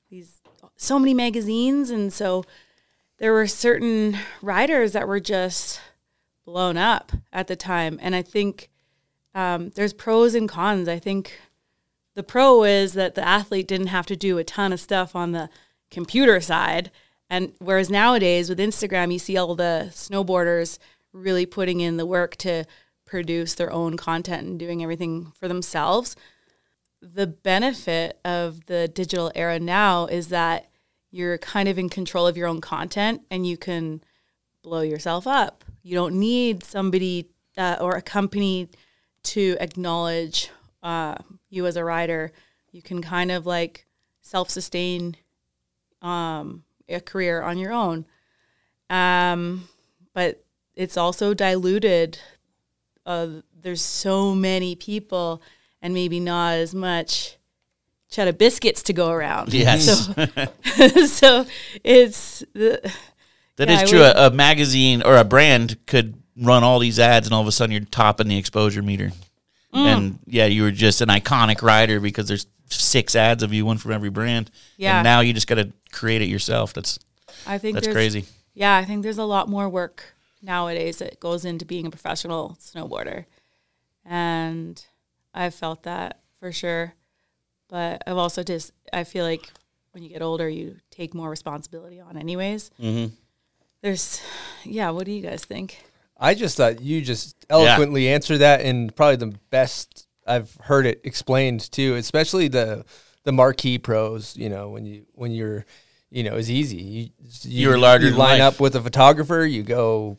these 0.10 0.42
so 0.76 0.98
many 0.98 1.14
magazines, 1.14 1.90
and 1.90 2.12
so 2.12 2.44
there 3.20 3.34
were 3.34 3.48
certain 3.48 4.18
riders 4.42 4.94
that 4.94 5.08
were 5.08 5.20
just 5.20 5.80
blown 6.50 6.78
up 6.78 7.12
at 7.32 7.46
the 7.46 7.56
time. 7.56 8.00
And 8.02 8.16
I 8.16 8.24
think 8.24 8.72
um, 9.36 9.70
there's 9.76 9.94
pros 9.94 10.34
and 10.34 10.50
cons. 10.50 10.88
I 10.88 10.98
think 10.98 11.40
the 12.16 12.24
pro 12.24 12.64
is 12.64 12.94
that 12.94 13.14
the 13.14 13.26
athlete 13.26 13.68
didn't 13.68 13.88
have 13.88 14.08
to 14.08 14.16
do 14.16 14.40
a 14.40 14.44
ton 14.44 14.74
of 14.74 14.80
stuff 14.80 15.16
on 15.16 15.32
the 15.32 15.48
computer 15.92 16.42
side. 16.42 16.90
And 17.30 17.54
whereas 17.60 17.92
nowadays 17.92 18.50
with 18.50 18.58
Instagram, 18.58 19.14
you 19.14 19.20
see 19.20 19.38
all 19.38 19.54
the 19.54 19.90
snowboarders 19.92 20.80
really 21.14 21.46
putting 21.46 21.82
in 21.82 21.98
the 21.98 22.06
work 22.06 22.36
to 22.38 22.66
produce 23.06 23.54
their 23.54 23.72
own 23.72 23.96
content 23.96 24.48
and 24.48 24.58
doing 24.60 24.82
everything 24.82 25.32
for 25.40 25.48
themselves. 25.48 26.16
the 27.02 27.28
benefit 27.28 28.20
of 28.26 28.66
the 28.66 28.88
digital 28.88 29.32
era 29.34 29.58
now 29.60 30.06
is 30.08 30.28
that 30.30 30.68
you're 31.12 31.38
kind 31.38 31.70
of 31.70 31.78
in 31.78 31.90
control 31.90 32.28
of 32.28 32.36
your 32.36 32.48
own 32.48 32.60
content 32.60 33.22
and 33.32 33.48
you 33.48 33.56
can 33.56 34.02
blow 34.70 34.82
yourself 34.82 35.26
up. 35.26 35.66
You 35.82 35.96
don't 35.96 36.20
need 36.20 36.64
somebody 36.64 37.28
uh, 37.58 37.78
or 37.82 37.96
a 37.96 38.04
company 38.04 38.70
to 39.24 39.58
acknowledge 39.60 40.52
uh, 40.84 41.16
you 41.50 41.66
as 41.66 41.76
a 41.76 41.84
rider. 41.84 42.32
You 42.72 42.84
can 42.84 43.02
kind 43.02 43.32
of 43.32 43.48
like 43.48 43.88
self 44.22 44.52
sustain 44.52 45.16
um, 46.04 46.64
a 46.88 47.00
career 47.00 47.42
on 47.42 47.58
your 47.58 47.74
own. 47.74 48.06
Um, 48.92 49.68
but 50.14 50.44
it's 50.76 50.98
also 50.98 51.34
diluted. 51.34 52.20
Uh, 53.08 53.42
there's 53.60 53.82
so 53.82 54.36
many 54.36 54.76
people 54.76 55.42
and 55.82 55.96
maybe 55.96 56.20
not 56.20 56.54
as 56.54 56.76
much 56.76 57.38
cheddar 58.12 58.34
biscuits 58.34 58.84
to 58.84 58.94
go 58.94 59.10
around. 59.10 59.52
Yes. 59.52 60.14
So, 60.16 61.06
so 61.08 61.46
it's 61.84 62.44
the, 62.54 62.92
That 63.60 63.68
Yeah, 63.68 63.84
is 63.84 63.90
true. 63.90 64.02
A, 64.02 64.28
a 64.28 64.32
magazine 64.32 65.02
or 65.04 65.18
a 65.18 65.26
brand 65.26 65.78
could 65.86 66.16
run 66.38 66.64
all 66.64 66.80
these 66.80 66.98
ads, 66.98 67.28
and 67.28 67.34
all 67.34 67.42
of 67.42 67.48
a 67.48 67.52
sudden 67.52 67.74
you're 67.74 67.84
topping 67.84 68.30
the 68.30 68.38
exposure 68.38 68.82
meter. 68.82 69.12
Mm. 69.74 69.86
And 69.86 70.20
yeah, 70.26 70.46
you 70.46 70.64
were 70.64 70.72
just 70.72 71.02
an 71.02 71.10
iconic 71.10 71.62
rider 71.62 72.00
because 72.00 72.30
there's 72.30 72.48
six 72.70 73.18
ads 73.18 73.44
of 73.44 73.54
you, 73.54 73.66
one 73.66 73.78
from 73.78 73.92
every 73.92 74.10
brand. 74.10 74.50
Yeah. 74.78 75.00
And 75.00 75.04
now 75.04 75.20
you 75.20 75.34
just 75.34 75.48
got 75.48 75.56
to 75.56 75.74
create 75.92 76.22
it 76.22 76.30
yourself. 76.30 76.72
That's 76.72 77.00
I 77.46 77.58
think 77.58 77.76
that's 77.76 77.90
crazy. 77.90 78.24
Yeah, 78.54 78.78
I 78.78 78.86
think 78.86 79.04
there's 79.04 79.18
a 79.18 79.26
lot 79.26 79.50
more 79.50 79.68
work 79.68 80.06
nowadays 80.42 81.00
that 81.00 81.20
goes 81.20 81.44
into 81.44 81.66
being 81.66 81.86
a 81.86 81.90
professional 81.90 82.58
snowboarder. 82.62 83.26
And 84.06 84.82
I've 85.34 85.54
felt 85.54 85.84
that 85.84 86.22
for 86.40 86.54
sure. 86.54 86.94
But 87.68 88.04
I've 88.08 88.18
also 88.18 88.42
just, 88.42 88.72
I 88.94 89.04
feel 89.04 89.26
like 89.26 89.52
when 89.92 90.02
you 90.02 90.10
get 90.10 90.22
older, 90.22 90.48
you 90.48 90.78
take 90.92 91.14
more 91.14 91.30
responsibility 91.30 92.00
on, 92.00 92.16
anyways. 92.18 92.72
Mm-hmm. 92.82 93.14
There's, 93.82 94.22
yeah, 94.64 94.90
what 94.90 95.06
do 95.06 95.12
you 95.12 95.22
guys 95.22 95.46
think? 95.46 95.84
I 96.18 96.34
just 96.34 96.58
thought 96.58 96.82
you 96.82 97.02
just 97.02 97.46
eloquently 97.50 98.10
answered 98.10 98.40
that, 98.40 98.62
and 98.62 98.94
probably 98.96 99.16
the 99.16 99.38
best 99.52 100.08
I've 100.28 100.54
heard 100.62 100.86
it 100.86 101.00
explained 101.06 101.72
too. 101.72 101.96
Especially 101.96 102.50
the 102.50 102.84
the 103.24 103.32
marquee 103.32 103.78
pros. 103.78 104.36
You 104.36 104.50
know, 104.50 104.70
when 104.70 104.86
you 104.86 105.06
when 105.14 105.32
you're, 105.32 105.66
you 106.12 106.24
know, 106.24 106.36
it's 106.36 106.50
easy. 106.50 106.76
You, 106.78 107.10
you 107.44 107.70
You're 107.70 107.78
larger 107.78 108.06
You 108.08 108.12
than 108.12 108.20
line 108.20 108.40
life. 108.40 108.56
up 108.56 108.60
with 108.60 108.76
a 108.76 108.82
photographer. 108.82 109.46
You 109.46 109.64
go 109.64 110.18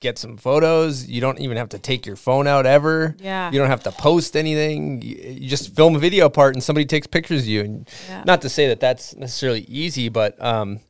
get 0.00 0.18
some 0.18 0.36
photos. 0.36 1.08
You 1.08 1.22
don't 1.22 1.40
even 1.40 1.56
have 1.56 1.70
to 1.70 1.78
take 1.78 2.04
your 2.04 2.14
phone 2.16 2.46
out 2.46 2.66
ever. 2.66 3.16
Yeah. 3.18 3.50
You 3.50 3.58
don't 3.58 3.68
have 3.70 3.82
to 3.84 3.90
post 3.92 4.36
anything. 4.36 5.00
You, 5.00 5.16
you 5.16 5.48
just 5.48 5.74
film 5.74 5.96
a 5.96 5.98
video 5.98 6.28
part, 6.28 6.54
and 6.54 6.62
somebody 6.62 6.84
takes 6.84 7.06
pictures 7.06 7.40
of 7.42 7.48
you. 7.48 7.62
And 7.62 7.88
Yeah. 8.06 8.22
not 8.26 8.42
to 8.42 8.50
say 8.50 8.68
that 8.68 8.80
that's 8.80 9.16
necessarily 9.16 9.62
easy, 9.62 10.10
but 10.10 10.40
um, 10.44 10.80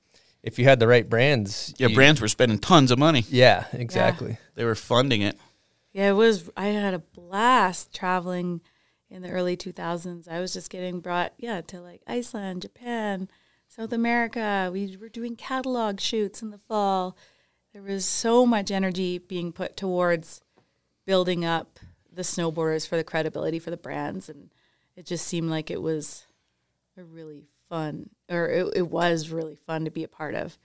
if 0.42 0.58
you 0.58 0.64
had 0.64 0.78
the 0.80 0.86
right 0.88 1.08
brands, 1.08 1.74
Yeah, 1.78 1.88
you- 1.88 1.94
brands 1.94 2.20
were 2.20 2.28
spending 2.28 2.58
tons 2.58 2.90
of 2.90 2.98
money. 2.98 3.24
Yeah, 3.28 3.66
exactly. 3.72 4.38
They 4.54 4.64
were 4.64 4.74
funding 4.74 5.22
it. 5.22 5.38
Yeah, 5.92 6.10
it 6.10 6.14
was. 6.14 6.48
I 6.56 6.66
had 6.66 6.94
a 6.94 6.98
blast 6.98 7.92
traveling 7.94 8.60
in 9.10 9.22
the 9.22 9.30
early 9.30 9.56
2000s. 9.56 10.28
I 10.28 10.38
was 10.40 10.52
just 10.52 10.70
getting 10.70 11.00
brought, 11.00 11.32
yeah, 11.38 11.60
to 11.62 11.80
like 11.80 12.02
Iceland, 12.06 12.62
Japan, 12.62 13.28
South 13.68 13.92
America. 13.92 14.70
We 14.72 14.96
were 14.96 15.08
doing 15.08 15.34
catalog 15.34 16.00
shoots 16.00 16.42
in 16.42 16.50
the 16.50 16.58
fall. 16.58 17.16
There 17.72 17.82
was 17.82 18.04
so 18.04 18.44
much 18.46 18.70
energy 18.70 19.18
being 19.18 19.52
put 19.52 19.76
towards 19.76 20.40
building 21.04 21.44
up 21.44 21.78
the 22.12 22.22
snowboarders 22.22 22.86
for 22.86 22.96
the 22.96 23.04
credibility 23.04 23.58
for 23.58 23.70
the 23.70 23.76
brands, 23.76 24.28
and 24.28 24.50
it 24.96 25.06
just 25.06 25.26
seemed 25.26 25.50
like 25.50 25.70
it 25.70 25.80
was 25.82 26.26
a 26.96 27.04
really 27.04 27.44
fun, 27.68 28.10
or 28.28 28.48
it, 28.48 28.72
it 28.76 28.88
was 28.88 29.30
really 29.30 29.56
fun 29.56 29.84
to 29.84 29.90
be 29.90 30.04
a 30.04 30.08
part 30.08 30.34
of. 30.34 30.58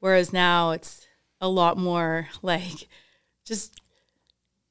Whereas 0.00 0.32
now 0.32 0.72
it's 0.72 1.06
a 1.40 1.48
lot 1.48 1.76
more 1.76 2.28
like 2.42 2.88
just 3.44 3.80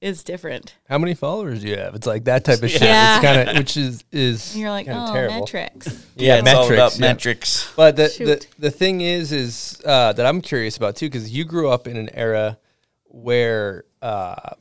it's 0.01 0.21
different. 0.21 0.75
How 0.89 0.97
many 0.97 1.13
followers 1.13 1.61
do 1.61 1.69
you 1.69 1.77
have? 1.77 1.95
It's 1.95 2.05
like 2.05 2.25
that 2.25 2.43
type 2.43 2.61
of 2.61 2.69
shit. 2.69 2.81
Yeah. 2.81 3.15
It's 3.15 3.25
kind 3.25 3.49
of 3.49 3.55
which 3.57 3.77
is 3.77 4.03
is 4.11 4.51
And 4.53 4.61
you're 4.61 4.69
like, 4.69 4.87
oh, 4.89 5.13
terrible. 5.13 5.39
metrics. 5.39 6.07
Yeah, 6.15 6.39
it's 6.39 6.53
all 6.53 6.71
about 6.71 6.99
metrics, 6.99 6.99
yeah. 6.99 7.07
metrics. 7.07 7.73
But 7.75 7.95
the, 7.95 8.03
the 8.19 8.45
the 8.59 8.71
thing 8.71 9.01
is 9.01 9.31
is 9.31 9.81
uh, 9.85 10.13
that 10.13 10.25
I'm 10.25 10.41
curious 10.41 10.77
about 10.77 10.95
too 10.95 11.07
because 11.07 11.31
you 11.31 11.43
grew 11.43 11.69
up 11.69 11.87
in 11.87 11.97
an 11.97 12.09
era 12.13 12.59
where 13.05 13.85
uh, 14.01 14.51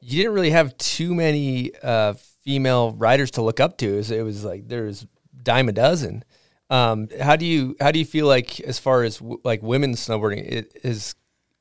you 0.00 0.22
didn't 0.22 0.34
really 0.34 0.50
have 0.50 0.76
too 0.76 1.14
many 1.14 1.70
uh, 1.82 2.14
female 2.42 2.92
writers 2.92 3.30
to 3.32 3.42
look 3.42 3.58
up 3.60 3.78
to. 3.78 3.94
It 3.94 3.96
was, 3.96 4.10
it 4.10 4.22
was 4.22 4.44
like 4.44 4.68
there 4.68 4.82
was 4.82 5.06
dime 5.44 5.68
a 5.68 5.72
dozen. 5.72 6.24
Um, 6.70 7.08
how 7.20 7.36
do 7.36 7.44
you 7.44 7.76
how 7.80 7.90
do 7.90 7.98
you 7.98 8.04
feel 8.04 8.26
like 8.26 8.58
as 8.60 8.78
far 8.78 9.02
as 9.02 9.18
w- 9.18 9.40
like 9.44 9.62
women's 9.62 10.06
snowboarding 10.06 10.50
it 10.50 10.72
is 10.82 11.14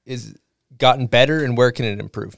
is 0.06 0.36
gotten 0.78 1.08
better 1.08 1.44
and 1.44 1.58
where 1.58 1.72
can 1.72 1.86
it 1.86 2.00
improve? 2.00 2.36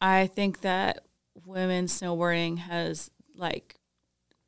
I 0.00 0.26
think 0.26 0.62
that 0.62 1.04
women's 1.44 2.00
snowboarding 2.00 2.58
has 2.58 3.10
like 3.36 3.76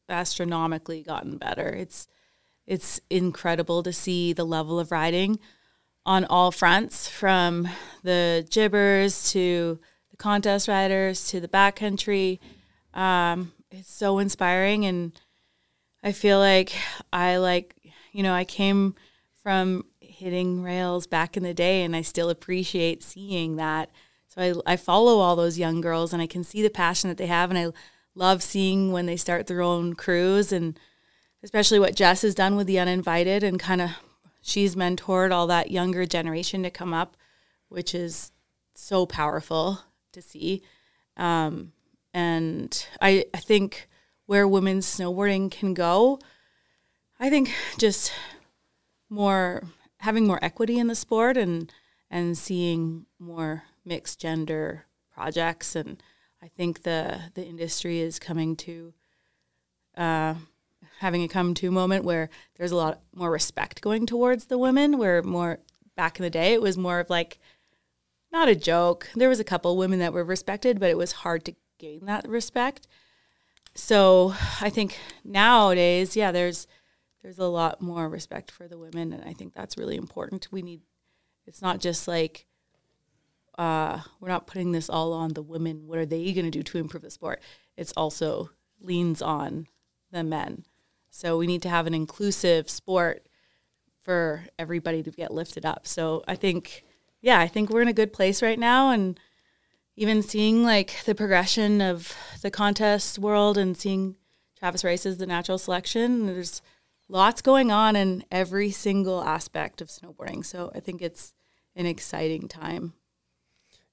astronomically 0.08 1.02
gotten 1.02 1.36
better. 1.36 1.68
It's 1.68 2.08
it's 2.66 3.00
incredible 3.10 3.82
to 3.82 3.92
see 3.92 4.32
the 4.32 4.44
level 4.44 4.78
of 4.78 4.90
riding 4.90 5.38
on 6.04 6.24
all 6.26 6.50
fronts 6.50 7.08
from 7.08 7.68
the 8.02 8.46
jibbers 8.50 9.30
to 9.32 9.78
the 10.10 10.16
contest 10.16 10.68
riders 10.68 11.28
to 11.28 11.40
the 11.40 11.48
backcountry. 11.48 12.38
Um, 12.94 13.52
it's 13.70 13.92
so 13.92 14.18
inspiring 14.18 14.84
and 14.86 15.18
I 16.02 16.12
feel 16.12 16.38
like 16.38 16.72
I 17.12 17.38
like, 17.38 17.76
you 18.12 18.22
know, 18.22 18.34
I 18.34 18.44
came 18.44 18.94
from 19.42 19.84
hitting 20.00 20.62
rails 20.62 21.06
back 21.06 21.36
in 21.36 21.42
the 21.42 21.54
day 21.54 21.84
and 21.84 21.94
I 21.94 22.02
still 22.02 22.30
appreciate 22.30 23.02
seeing 23.02 23.56
that. 23.56 23.90
So 24.28 24.62
I, 24.66 24.72
I 24.72 24.76
follow 24.76 25.18
all 25.18 25.36
those 25.36 25.58
young 25.58 25.80
girls 25.80 26.12
and 26.12 26.20
I 26.20 26.26
can 26.26 26.44
see 26.44 26.62
the 26.62 26.70
passion 26.70 27.08
that 27.08 27.16
they 27.16 27.26
have 27.26 27.50
and 27.50 27.58
I 27.58 27.72
love 28.14 28.42
seeing 28.42 28.92
when 28.92 29.06
they 29.06 29.16
start 29.16 29.46
their 29.46 29.62
own 29.62 29.94
crews 29.94 30.52
and 30.52 30.78
especially 31.42 31.78
what 31.78 31.94
Jess 31.94 32.22
has 32.22 32.34
done 32.34 32.56
with 32.56 32.66
the 32.66 32.78
uninvited 32.78 33.42
and 33.42 33.60
kind 33.60 33.80
of 33.80 33.90
she's 34.42 34.76
mentored 34.76 35.32
all 35.32 35.46
that 35.46 35.70
younger 35.70 36.04
generation 36.04 36.62
to 36.62 36.70
come 36.70 36.92
up, 36.92 37.16
which 37.68 37.94
is 37.94 38.32
so 38.74 39.06
powerful 39.06 39.80
to 40.12 40.22
see. 40.22 40.62
Um, 41.16 41.72
and 42.12 42.86
I, 43.00 43.24
I 43.34 43.38
think 43.38 43.88
where 44.28 44.46
women's 44.46 44.84
snowboarding 44.84 45.50
can 45.50 45.72
go, 45.72 46.18
I 47.18 47.30
think 47.30 47.50
just 47.78 48.12
more 49.08 49.62
having 50.00 50.26
more 50.26 50.38
equity 50.42 50.78
in 50.78 50.86
the 50.86 50.94
sport 50.94 51.38
and 51.38 51.72
and 52.10 52.36
seeing 52.36 53.06
more 53.18 53.62
mixed 53.86 54.20
gender 54.20 54.84
projects. 55.14 55.74
And 55.74 56.02
I 56.42 56.48
think 56.48 56.82
the 56.82 57.18
the 57.32 57.44
industry 57.44 58.00
is 58.00 58.18
coming 58.18 58.54
to 58.56 58.92
uh, 59.96 60.34
having 60.98 61.22
a 61.22 61.28
come 61.28 61.54
to 61.54 61.70
moment 61.70 62.04
where 62.04 62.28
there's 62.56 62.70
a 62.70 62.76
lot 62.76 63.00
more 63.14 63.30
respect 63.30 63.80
going 63.80 64.04
towards 64.04 64.44
the 64.44 64.58
women 64.58 64.98
where 64.98 65.22
more 65.22 65.60
back 65.96 66.18
in 66.18 66.22
the 66.22 66.28
day 66.28 66.52
it 66.52 66.60
was 66.60 66.76
more 66.76 67.00
of 67.00 67.08
like 67.08 67.38
not 68.30 68.46
a 68.46 68.54
joke. 68.54 69.08
There 69.14 69.30
was 69.30 69.40
a 69.40 69.44
couple 69.44 69.74
women 69.78 70.00
that 70.00 70.12
were 70.12 70.22
respected 70.22 70.78
but 70.78 70.90
it 70.90 70.98
was 70.98 71.12
hard 71.12 71.46
to 71.46 71.54
gain 71.78 72.04
that 72.04 72.28
respect 72.28 72.86
so 73.78 74.34
I 74.60 74.70
think 74.70 74.98
nowadays 75.24 76.16
yeah 76.16 76.32
there's 76.32 76.66
there's 77.22 77.38
a 77.38 77.46
lot 77.46 77.80
more 77.80 78.08
respect 78.08 78.50
for 78.50 78.68
the 78.68 78.78
women 78.78 79.12
and 79.12 79.24
I 79.24 79.32
think 79.32 79.54
that's 79.54 79.78
really 79.78 79.96
important 79.96 80.48
we 80.50 80.62
need 80.62 80.80
it's 81.46 81.62
not 81.62 81.80
just 81.80 82.06
like 82.06 82.46
uh, 83.58 84.00
we're 84.20 84.28
not 84.28 84.46
putting 84.46 84.70
this 84.72 84.88
all 84.88 85.12
on 85.12 85.34
the 85.34 85.42
women. 85.42 85.86
What 85.86 85.98
are 85.98 86.06
they 86.06 86.32
going 86.32 86.44
to 86.44 86.50
do 86.50 86.62
to 86.62 86.78
improve 86.78 87.02
the 87.02 87.10
sport? 87.10 87.42
It's 87.76 87.92
also 87.96 88.50
leans 88.80 89.20
on 89.20 89.66
the 90.12 90.22
men. 90.22 90.64
So 91.10 91.36
we 91.36 91.48
need 91.48 91.62
to 91.62 91.68
have 91.68 91.88
an 91.88 91.94
inclusive 91.94 92.70
sport 92.70 93.26
for 94.00 94.44
everybody 94.58 95.02
to 95.02 95.10
get 95.10 95.34
lifted 95.34 95.66
up. 95.66 95.86
So 95.86 96.22
I 96.28 96.36
think, 96.36 96.84
yeah, 97.20 97.40
I 97.40 97.48
think 97.48 97.68
we're 97.68 97.82
in 97.82 97.88
a 97.88 97.92
good 97.92 98.12
place 98.12 98.42
right 98.42 98.58
now. 98.58 98.90
And 98.90 99.18
even 99.98 100.22
seeing 100.22 100.62
like 100.62 101.04
the 101.06 101.14
progression 101.14 101.80
of 101.80 102.16
the 102.40 102.52
contest 102.52 103.18
world 103.18 103.58
and 103.58 103.76
seeing 103.76 104.14
Travis 104.56 104.84
Rice 104.84 105.04
as 105.04 105.18
the 105.18 105.26
natural 105.26 105.58
selection, 105.58 106.26
there's 106.26 106.62
lots 107.08 107.42
going 107.42 107.72
on 107.72 107.96
in 107.96 108.24
every 108.30 108.70
single 108.70 109.24
aspect 109.24 109.80
of 109.80 109.88
snowboarding. 109.88 110.44
So 110.44 110.70
I 110.72 110.78
think 110.78 111.02
it's 111.02 111.32
an 111.74 111.84
exciting 111.84 112.46
time. 112.46 112.92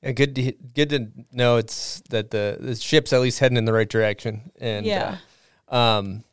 Yeah, 0.04 0.12
good 0.12 0.36
to 0.36 0.52
good 0.52 0.90
to 0.92 1.08
know 1.32 1.58
it's 1.58 2.04
that 2.12 2.30
the 2.30 2.58
the 2.60 2.76
ship's 2.76 3.12
at 3.12 3.22
least 3.22 3.40
heading 3.40 3.58
in 3.58 3.66
the 3.66 3.74
right 3.74 3.90
direction. 3.90 4.52
And 4.60 4.86
Yeah. 4.86 5.18
uh, 5.68 5.76
um, 5.76 6.24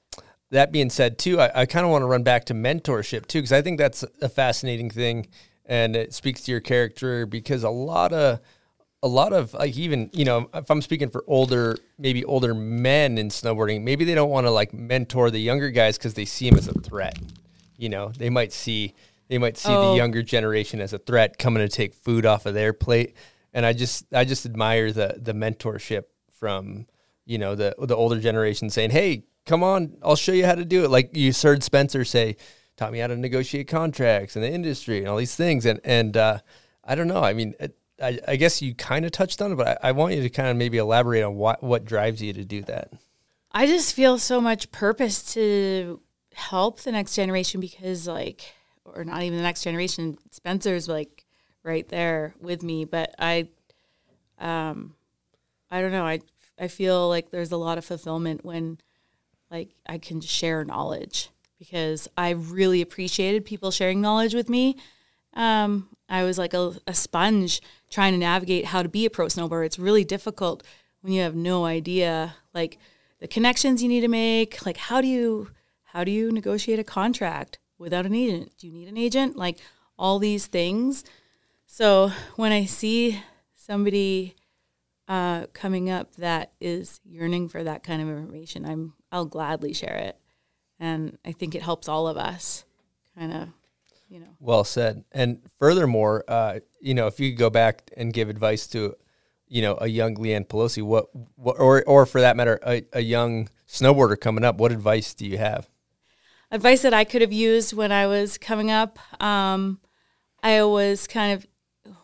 that 0.50 0.70
being 0.70 0.90
said, 0.90 1.18
too, 1.18 1.40
I, 1.40 1.62
I 1.62 1.66
kind 1.66 1.86
of 1.86 1.90
want 1.90 2.02
to 2.02 2.06
run 2.06 2.22
back 2.24 2.44
to 2.46 2.54
mentorship 2.54 3.26
too 3.26 3.38
because 3.38 3.52
I 3.52 3.62
think 3.62 3.78
that's 3.78 4.04
a 4.20 4.28
fascinating 4.28 4.90
thing, 4.90 5.28
and 5.64 5.96
it 5.96 6.12
speaks 6.12 6.42
to 6.42 6.50
your 6.50 6.60
character 6.60 7.24
because 7.24 7.64
a 7.64 7.70
lot 7.70 8.12
of 8.12 8.40
a 9.02 9.08
lot 9.08 9.32
of 9.32 9.52
like 9.54 9.76
even 9.76 10.10
you 10.12 10.24
know 10.24 10.48
if 10.54 10.70
I'm 10.70 10.80
speaking 10.82 11.10
for 11.10 11.24
older 11.26 11.76
maybe 11.98 12.24
older 12.24 12.54
men 12.54 13.18
in 13.18 13.28
snowboarding, 13.28 13.82
maybe 13.82 14.04
they 14.04 14.14
don't 14.14 14.30
want 14.30 14.46
to 14.46 14.50
like 14.50 14.72
mentor 14.72 15.30
the 15.30 15.40
younger 15.40 15.70
guys 15.70 15.98
because 15.98 16.14
they 16.14 16.24
see 16.24 16.48
them 16.48 16.58
as 16.58 16.68
a 16.68 16.74
threat. 16.74 17.18
You 17.76 17.88
know, 17.88 18.12
they 18.16 18.30
might 18.30 18.52
see 18.52 18.94
they 19.28 19.38
might 19.38 19.56
see 19.56 19.72
Oh. 19.72 19.90
the 19.90 19.96
younger 19.96 20.22
generation 20.22 20.80
as 20.80 20.92
a 20.92 20.98
threat 20.98 21.38
coming 21.38 21.62
to 21.62 21.68
take 21.68 21.94
food 21.94 22.26
off 22.26 22.46
of 22.46 22.54
their 22.54 22.72
plate. 22.72 23.14
And 23.54 23.66
I 23.66 23.72
just 23.72 24.04
I 24.14 24.24
just 24.24 24.46
admire 24.46 24.92
the 24.92 25.16
the 25.20 25.32
mentorship 25.32 26.04
from 26.38 26.86
you 27.24 27.38
know 27.38 27.54
the 27.54 27.74
the 27.78 27.96
older 27.96 28.20
generation 28.20 28.70
saying, 28.70 28.90
"Hey, 28.90 29.24
come 29.46 29.62
on, 29.62 29.96
I'll 30.02 30.16
show 30.16 30.32
you 30.32 30.46
how 30.46 30.54
to 30.54 30.64
do 30.64 30.84
it." 30.84 30.90
Like 30.90 31.16
you 31.16 31.32
heard 31.42 31.62
Spencer 31.62 32.04
say, 32.04 32.36
taught 32.76 32.92
me 32.92 32.98
how 33.00 33.08
to 33.08 33.16
negotiate 33.16 33.68
contracts 33.68 34.36
in 34.36 34.42
the 34.42 34.50
industry 34.50 34.98
and 34.98 35.08
all 35.08 35.16
these 35.16 35.34
things. 35.36 35.66
And 35.66 35.80
and 35.84 36.16
uh, 36.16 36.38
I 36.84 36.94
don't 36.94 37.08
know. 37.08 37.22
I 37.22 37.32
mean, 37.32 37.54
it, 37.60 37.76
I, 38.02 38.18
I 38.28 38.36
guess 38.36 38.60
you 38.60 38.74
kind 38.74 39.04
of 39.04 39.12
touched 39.12 39.40
on 39.40 39.52
it, 39.52 39.54
but 39.56 39.68
I, 39.68 39.88
I 39.88 39.92
want 39.92 40.14
you 40.14 40.22
to 40.22 40.28
kind 40.28 40.48
of 40.48 40.56
maybe 40.56 40.78
elaborate 40.78 41.22
on 41.22 41.36
what 41.36 41.62
what 41.62 41.84
drives 41.84 42.20
you 42.22 42.32
to 42.32 42.44
do 42.44 42.62
that. 42.62 42.92
I 43.52 43.66
just 43.66 43.94
feel 43.94 44.18
so 44.18 44.40
much 44.40 44.70
purpose 44.72 45.34
to 45.34 46.00
help 46.34 46.80
the 46.80 46.92
next 46.92 47.14
generation 47.14 47.60
because, 47.60 48.08
like, 48.08 48.54
or 48.84 49.04
not 49.04 49.22
even 49.22 49.36
the 49.36 49.42
next 49.44 49.62
generation. 49.62 50.18
Spencer's 50.30 50.88
like 50.88 51.24
right 51.62 51.88
there 51.88 52.34
with 52.40 52.62
me, 52.62 52.84
but 52.84 53.14
I, 53.18 53.48
um, 54.38 54.94
I 55.70 55.80
don't 55.80 55.92
know. 55.92 56.06
I 56.06 56.20
I 56.58 56.68
feel 56.68 57.08
like 57.08 57.30
there's 57.30 57.52
a 57.52 57.56
lot 57.56 57.78
of 57.78 57.84
fulfillment 57.84 58.44
when, 58.44 58.78
like, 59.50 59.70
I 59.86 59.98
can 59.98 60.20
share 60.20 60.64
knowledge 60.64 61.30
because 61.58 62.08
I 62.16 62.30
really 62.30 62.80
appreciated 62.80 63.44
people 63.44 63.70
sharing 63.70 64.00
knowledge 64.00 64.34
with 64.34 64.48
me. 64.48 64.76
Um, 65.34 65.88
I 66.08 66.24
was 66.24 66.38
like 66.38 66.54
a, 66.54 66.74
a 66.86 66.94
sponge 66.94 67.62
trying 67.92 68.12
to 68.12 68.18
navigate 68.18 68.64
how 68.64 68.82
to 68.82 68.88
be 68.88 69.04
a 69.04 69.10
pro 69.10 69.26
snowboarder. 69.26 69.66
It's 69.66 69.78
really 69.78 70.02
difficult 70.02 70.64
when 71.02 71.12
you 71.12 71.20
have 71.20 71.36
no 71.36 71.66
idea, 71.66 72.36
like 72.54 72.78
the 73.20 73.28
connections 73.28 73.82
you 73.82 73.88
need 73.88 74.00
to 74.00 74.08
make. 74.08 74.64
Like 74.64 74.78
how 74.78 75.00
do 75.00 75.06
you 75.06 75.50
how 75.84 76.02
do 76.02 76.10
you 76.10 76.32
negotiate 76.32 76.78
a 76.78 76.84
contract 76.84 77.58
without 77.78 78.06
an 78.06 78.14
agent? 78.14 78.52
Do 78.56 78.66
you 78.66 78.72
need 78.72 78.88
an 78.88 78.96
agent? 78.96 79.36
Like 79.36 79.58
all 79.98 80.18
these 80.18 80.46
things. 80.46 81.04
So 81.66 82.10
when 82.36 82.50
I 82.50 82.64
see 82.64 83.22
somebody 83.54 84.36
uh, 85.06 85.46
coming 85.52 85.90
up 85.90 86.16
that 86.16 86.52
is 86.60 87.00
yearning 87.04 87.48
for 87.48 87.62
that 87.62 87.82
kind 87.82 88.00
of 88.00 88.08
information, 88.08 88.64
I'm 88.64 88.94
I'll 89.10 89.26
gladly 89.26 89.74
share 89.74 89.96
it, 89.96 90.16
and 90.80 91.18
I 91.26 91.32
think 91.32 91.54
it 91.54 91.62
helps 91.62 91.88
all 91.88 92.08
of 92.08 92.16
us, 92.16 92.64
kind 93.18 93.32
of, 93.32 93.48
you 94.12 94.20
know. 94.20 94.36
Well 94.38 94.64
said. 94.64 95.04
And 95.12 95.40
furthermore, 95.58 96.24
uh, 96.28 96.60
you 96.80 96.94
know, 96.94 97.06
if 97.06 97.18
you 97.18 97.30
could 97.30 97.38
go 97.38 97.50
back 97.50 97.90
and 97.96 98.12
give 98.12 98.28
advice 98.28 98.66
to, 98.68 98.94
you 99.48 99.62
know, 99.62 99.78
a 99.80 99.86
young 99.86 100.16
Leanne 100.16 100.46
Pelosi, 100.46 100.82
what, 100.82 101.06
what 101.36 101.58
or 101.58 101.82
or 101.84 102.06
for 102.06 102.20
that 102.20 102.36
matter, 102.36 102.58
a, 102.66 102.84
a 102.92 103.00
young 103.00 103.48
snowboarder 103.68 104.20
coming 104.20 104.44
up, 104.44 104.58
what 104.58 104.72
advice 104.72 105.14
do 105.14 105.26
you 105.26 105.38
have? 105.38 105.68
advice 106.52 106.82
that 106.82 106.94
I 106.94 107.04
could 107.04 107.22
have 107.22 107.32
used 107.32 107.72
when 107.72 107.90
I 107.90 108.06
was 108.06 108.38
coming 108.38 108.70
up. 108.70 108.98
Um, 109.20 109.80
I 110.42 110.62
was 110.62 111.06
kind 111.06 111.32
of 111.32 111.46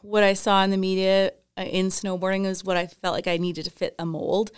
what 0.01 0.25
I 0.25 0.33
saw 0.33 0.65
in 0.65 0.71
the 0.71 0.77
media 0.77 1.33
uh, 1.57 1.63
in 1.63 1.89
snowboarding 1.89 2.47
is 2.47 2.65
what 2.65 2.77
I 2.77 2.87
felt 2.87 3.15
like 3.15 3.29
I 3.29 3.37
needed 3.37 3.67
to 3.67 3.71
fit 3.71 3.95
a 3.99 4.07
mold. 4.07 4.51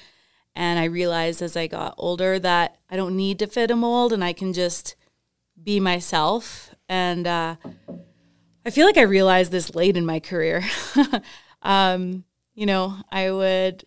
And 0.54 0.78
I 0.78 0.84
realized 0.84 1.42
as 1.42 1.56
I 1.56 1.66
got 1.66 1.94
older 1.98 2.38
that 2.38 2.78
I 2.88 2.96
don't 2.96 3.16
need 3.16 3.38
to 3.40 3.46
fit 3.46 3.70
a 3.70 3.76
mold 3.76 4.12
and 4.12 4.24
I 4.24 4.32
can 4.32 4.52
just 4.52 4.94
be 5.62 5.80
myself. 5.80 6.74
And 6.90 7.24
uh, 7.24 7.54
I 8.66 8.70
feel 8.70 8.84
like 8.84 8.98
I 8.98 9.02
realized 9.02 9.52
this 9.52 9.76
late 9.76 9.96
in 9.96 10.04
my 10.04 10.18
career. 10.18 10.64
um, 11.62 12.24
you 12.52 12.66
know, 12.66 12.96
I 13.12 13.30
would 13.30 13.84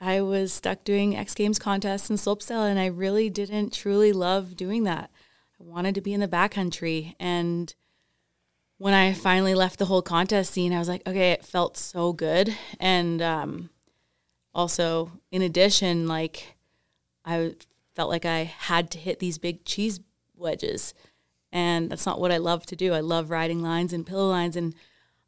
I 0.00 0.20
was 0.20 0.52
stuck 0.52 0.82
doing 0.82 1.16
X 1.16 1.32
Games 1.32 1.60
contests 1.60 2.10
and 2.10 2.18
slopestyle, 2.18 2.68
and 2.68 2.78
I 2.78 2.86
really 2.86 3.30
didn't 3.30 3.72
truly 3.72 4.12
love 4.12 4.56
doing 4.56 4.82
that. 4.82 5.10
I 5.60 5.62
wanted 5.62 5.94
to 5.94 6.00
be 6.00 6.12
in 6.12 6.18
the 6.18 6.26
backcountry. 6.26 7.14
And 7.20 7.72
when 8.78 8.94
I 8.94 9.12
finally 9.12 9.54
left 9.54 9.78
the 9.78 9.86
whole 9.86 10.02
contest 10.02 10.52
scene, 10.52 10.72
I 10.72 10.80
was 10.80 10.88
like, 10.88 11.06
okay, 11.06 11.30
it 11.30 11.44
felt 11.44 11.76
so 11.76 12.12
good. 12.12 12.52
And 12.80 13.22
um, 13.22 13.70
also, 14.52 15.12
in 15.30 15.40
addition, 15.40 16.08
like 16.08 16.56
I 17.24 17.54
felt 17.94 18.10
like 18.10 18.24
I 18.24 18.42
had 18.42 18.90
to 18.90 18.98
hit 18.98 19.20
these 19.20 19.38
big 19.38 19.64
cheese 19.64 20.00
wedges. 20.36 20.94
And 21.54 21.88
that's 21.88 22.04
not 22.04 22.20
what 22.20 22.32
I 22.32 22.38
love 22.38 22.66
to 22.66 22.76
do. 22.76 22.92
I 22.92 23.00
love 23.00 23.30
riding 23.30 23.62
lines 23.62 23.92
and 23.92 24.04
pillow 24.04 24.28
lines. 24.28 24.56
And 24.56 24.74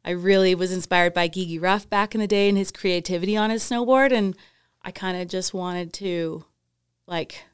I 0.03 0.09
really 0.11 0.53
was 0.55 0.73
inspired 0.73 1.13
by 1.13 1.29
Gigi 1.29 1.57
Rüf 1.57 1.89
back 1.89 2.13
in 2.13 2.19
the 2.19 2.27
day 2.27 2.49
and 2.49 2.57
his 2.57 2.69
creativity 2.69 3.37
on 3.37 3.49
his 3.49 3.63
snowboard. 3.63 4.11
And 4.11 4.35
I 4.81 4.91
kind 4.91 5.19
of 5.19 5.29
just 5.29 5.53
wanted 5.53 5.93
to 5.93 6.43
like 7.07 7.45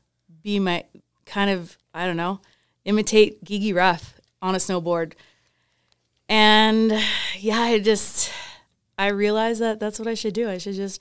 be 0.42 0.60
my 0.60 0.86
kind 1.28 1.52
of, 1.52 1.78
I 1.94 2.08
don't 2.08 2.18
know, 2.18 2.42
imitate 2.84 3.44
Gigi 3.44 3.74
Rüf 3.74 4.14
on 4.42 4.56
a 4.56 4.58
snowboard. 4.58 5.14
And 6.28 7.00
yeah, 7.38 7.60
I 7.60 7.78
just, 7.78 8.32
I 8.98 9.10
realized 9.10 9.62
that 9.62 9.80
that's 9.80 10.00
what 10.00 10.08
I 10.08 10.16
should 10.16 10.34
do. 10.34 10.50
I 10.50 10.58
should 10.58 10.76
just 10.76 11.00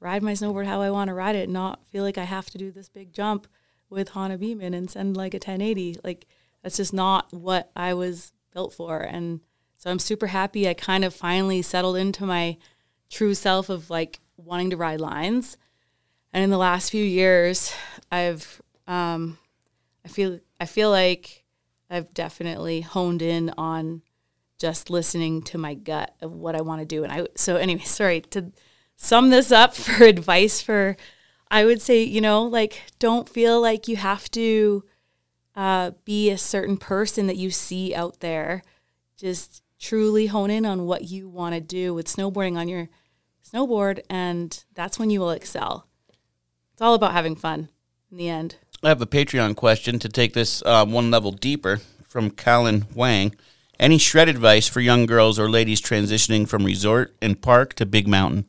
ride 0.00 0.22
my 0.22 0.32
snowboard 0.32 0.64
how 0.64 0.80
I 0.80 0.90
want 0.90 1.08
to 1.08 1.14
ride 1.14 1.36
it, 1.36 1.50
not 1.50 1.84
feel 1.86 2.02
like 2.02 2.16
I 2.16 2.24
have 2.24 2.48
to 2.48 2.56
do 2.56 2.70
this 2.70 2.88
big 2.88 3.12
jump 3.12 3.46
with 3.90 4.10
Hana 4.10 4.38
Beaman 4.38 4.72
and 4.72 4.90
send 4.90 5.18
like 5.18 5.34
a 5.34 5.36
1080. 5.36 5.98
Like, 6.02 6.26
that's 6.62 6.76
just 6.76 6.92
not 6.92 7.32
what 7.32 7.70
I 7.74 7.94
was 7.94 8.32
built 8.52 8.72
for. 8.74 8.98
And 8.98 9.40
so 9.76 9.90
I'm 9.90 9.98
super 9.98 10.28
happy. 10.28 10.68
I 10.68 10.74
kind 10.74 11.04
of 11.04 11.14
finally 11.14 11.62
settled 11.62 11.96
into 11.96 12.26
my 12.26 12.58
true 13.08 13.34
self 13.34 13.68
of 13.68 13.90
like 13.90 14.20
wanting 14.36 14.70
to 14.70 14.76
ride 14.76 15.00
lines. 15.00 15.56
And 16.32 16.44
in 16.44 16.50
the 16.50 16.58
last 16.58 16.90
few 16.90 17.04
years, 17.04 17.72
I've, 18.12 18.60
um, 18.86 19.38
I 20.04 20.08
feel, 20.08 20.40
I 20.60 20.66
feel 20.66 20.90
like 20.90 21.44
I've 21.88 22.12
definitely 22.14 22.82
honed 22.82 23.22
in 23.22 23.50
on 23.56 24.02
just 24.58 24.90
listening 24.90 25.42
to 25.42 25.58
my 25.58 25.74
gut 25.74 26.14
of 26.20 26.32
what 26.32 26.54
I 26.54 26.60
want 26.60 26.80
to 26.80 26.86
do. 26.86 27.02
And 27.02 27.12
I, 27.12 27.26
so 27.34 27.56
anyway, 27.56 27.80
sorry 27.84 28.20
to 28.20 28.52
sum 28.96 29.30
this 29.30 29.50
up 29.50 29.74
for 29.74 30.04
advice 30.04 30.60
for, 30.60 30.96
I 31.50 31.64
would 31.64 31.82
say, 31.82 32.02
you 32.02 32.20
know, 32.20 32.44
like 32.44 32.82
don't 32.98 33.28
feel 33.28 33.60
like 33.60 33.88
you 33.88 33.96
have 33.96 34.30
to 34.32 34.84
uh, 35.60 35.90
be 36.06 36.30
a 36.30 36.38
certain 36.38 36.78
person 36.78 37.26
that 37.26 37.36
you 37.36 37.50
see 37.50 37.94
out 37.94 38.20
there. 38.20 38.62
Just 39.18 39.62
truly 39.78 40.26
hone 40.28 40.50
in 40.50 40.64
on 40.64 40.86
what 40.86 41.10
you 41.10 41.28
want 41.28 41.54
to 41.54 41.60
do 41.60 41.92
with 41.92 42.06
snowboarding 42.06 42.56
on 42.56 42.66
your 42.66 42.88
snowboard, 43.44 44.00
and 44.08 44.64
that's 44.72 44.98
when 44.98 45.10
you 45.10 45.20
will 45.20 45.32
excel. 45.32 45.86
It's 46.72 46.80
all 46.80 46.94
about 46.94 47.12
having 47.12 47.36
fun 47.36 47.68
in 48.10 48.16
the 48.16 48.30
end. 48.30 48.56
I 48.82 48.88
have 48.88 49.02
a 49.02 49.06
Patreon 49.06 49.54
question 49.54 49.98
to 49.98 50.08
take 50.08 50.32
this 50.32 50.62
uh, 50.64 50.86
one 50.86 51.10
level 51.10 51.30
deeper 51.30 51.82
from 52.08 52.30
Callan 52.30 52.86
Wang. 52.94 53.34
Any 53.78 53.98
shred 53.98 54.30
advice 54.30 54.66
for 54.66 54.80
young 54.80 55.04
girls 55.04 55.38
or 55.38 55.50
ladies 55.50 55.82
transitioning 55.82 56.48
from 56.48 56.64
resort 56.64 57.14
and 57.20 57.42
park 57.42 57.74
to 57.74 57.84
big 57.84 58.08
mountain? 58.08 58.46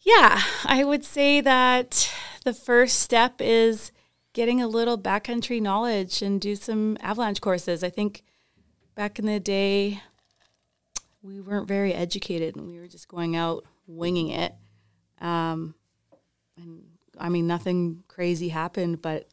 Yeah, 0.00 0.42
I 0.64 0.82
would 0.82 1.04
say 1.04 1.40
that 1.40 2.12
the 2.44 2.52
first 2.52 2.98
step 2.98 3.34
is 3.38 3.92
getting 4.34 4.60
a 4.60 4.68
little 4.68 4.98
backcountry 4.98 5.62
knowledge 5.62 6.20
and 6.20 6.40
do 6.40 6.54
some 6.54 6.98
avalanche 7.00 7.40
courses. 7.40 7.82
I 7.82 7.88
think 7.88 8.22
back 8.94 9.18
in 9.18 9.24
the 9.24 9.40
day, 9.40 10.02
we 11.22 11.40
weren't 11.40 11.68
very 11.68 11.94
educated 11.94 12.56
and 12.56 12.66
we 12.66 12.78
were 12.78 12.88
just 12.88 13.08
going 13.08 13.34
out 13.36 13.64
winging 13.86 14.28
it. 14.28 14.54
Um, 15.20 15.74
and 16.58 16.82
I 17.18 17.30
mean, 17.30 17.46
nothing 17.46 18.02
crazy 18.08 18.50
happened, 18.50 19.00
but 19.00 19.28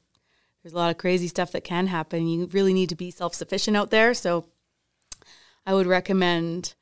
there's 0.64 0.74
a 0.74 0.78
lot 0.78 0.92
of 0.92 0.98
crazy 0.98 1.28
stuff 1.28 1.52
that 1.52 1.64
can 1.64 1.88
happen. 1.88 2.28
You 2.28 2.46
really 2.46 2.74
need 2.74 2.90
to 2.90 2.96
be 2.96 3.12
self 3.12 3.34
sufficient 3.34 3.76
out 3.76 3.90
there. 3.90 4.14
So 4.14 4.46
I 5.66 5.74
would 5.74 5.88
recommend 5.88 6.76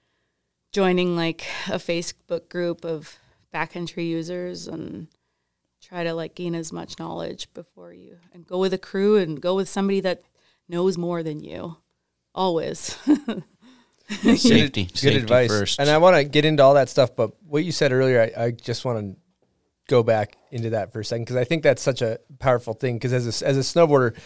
joining 0.72 1.16
like 1.16 1.46
a 1.68 1.78
Facebook 1.78 2.50
group 2.50 2.84
of 2.84 3.18
backcountry 3.54 4.08
users 4.08 4.68
and 4.68 5.08
try 5.90 6.04
to 6.04 6.14
like 6.14 6.36
gain 6.36 6.56
as 6.56 6.72
much 6.72 6.98
knowledge 7.00 7.52
before 7.54 7.92
you 7.92 8.18
and 8.34 8.48
go 8.48 8.60
with 8.60 8.74
a 8.74 8.78
crew 8.78 9.18
and 9.18 9.42
go 9.42 9.56
with 9.56 9.68
somebody 9.68 10.00
that 10.00 10.22
knows 10.70 10.98
more 10.98 11.24
than 11.24 11.42
you 11.42 11.78
always 12.34 12.98
Safety. 14.10 14.86
Good 14.86 14.98
Safety 14.98 15.18
advice. 15.18 15.50
first. 15.50 15.80
And 15.80 15.90
I 15.90 15.98
want 15.98 16.16
to 16.16 16.24
get 16.24 16.46
into 16.46 16.64
all 16.64 16.74
that 16.74 16.90
stuff, 16.90 17.16
but 17.16 17.32
what 17.44 17.64
you 17.64 17.72
said 17.72 17.92
earlier, 17.92 18.32
I, 18.36 18.46
I 18.46 18.52
just 18.52 18.86
want 18.86 19.00
to 19.00 19.22
go 19.88 20.04
back 20.04 20.38
into 20.52 20.72
that 20.72 20.92
for 20.92 21.02
a 21.02 21.06
second 21.06 21.26
because 21.26 21.36
I 21.36 21.44
think 21.44 21.64
that's 21.64 21.82
such 21.82 22.02
a 22.02 22.20
powerful 22.40 22.74
thing. 22.74 22.96
Because 22.96 23.14
as 23.14 23.42
a, 23.42 23.48
as 23.48 23.58
a 23.58 23.62
snowboarder, 23.62 24.18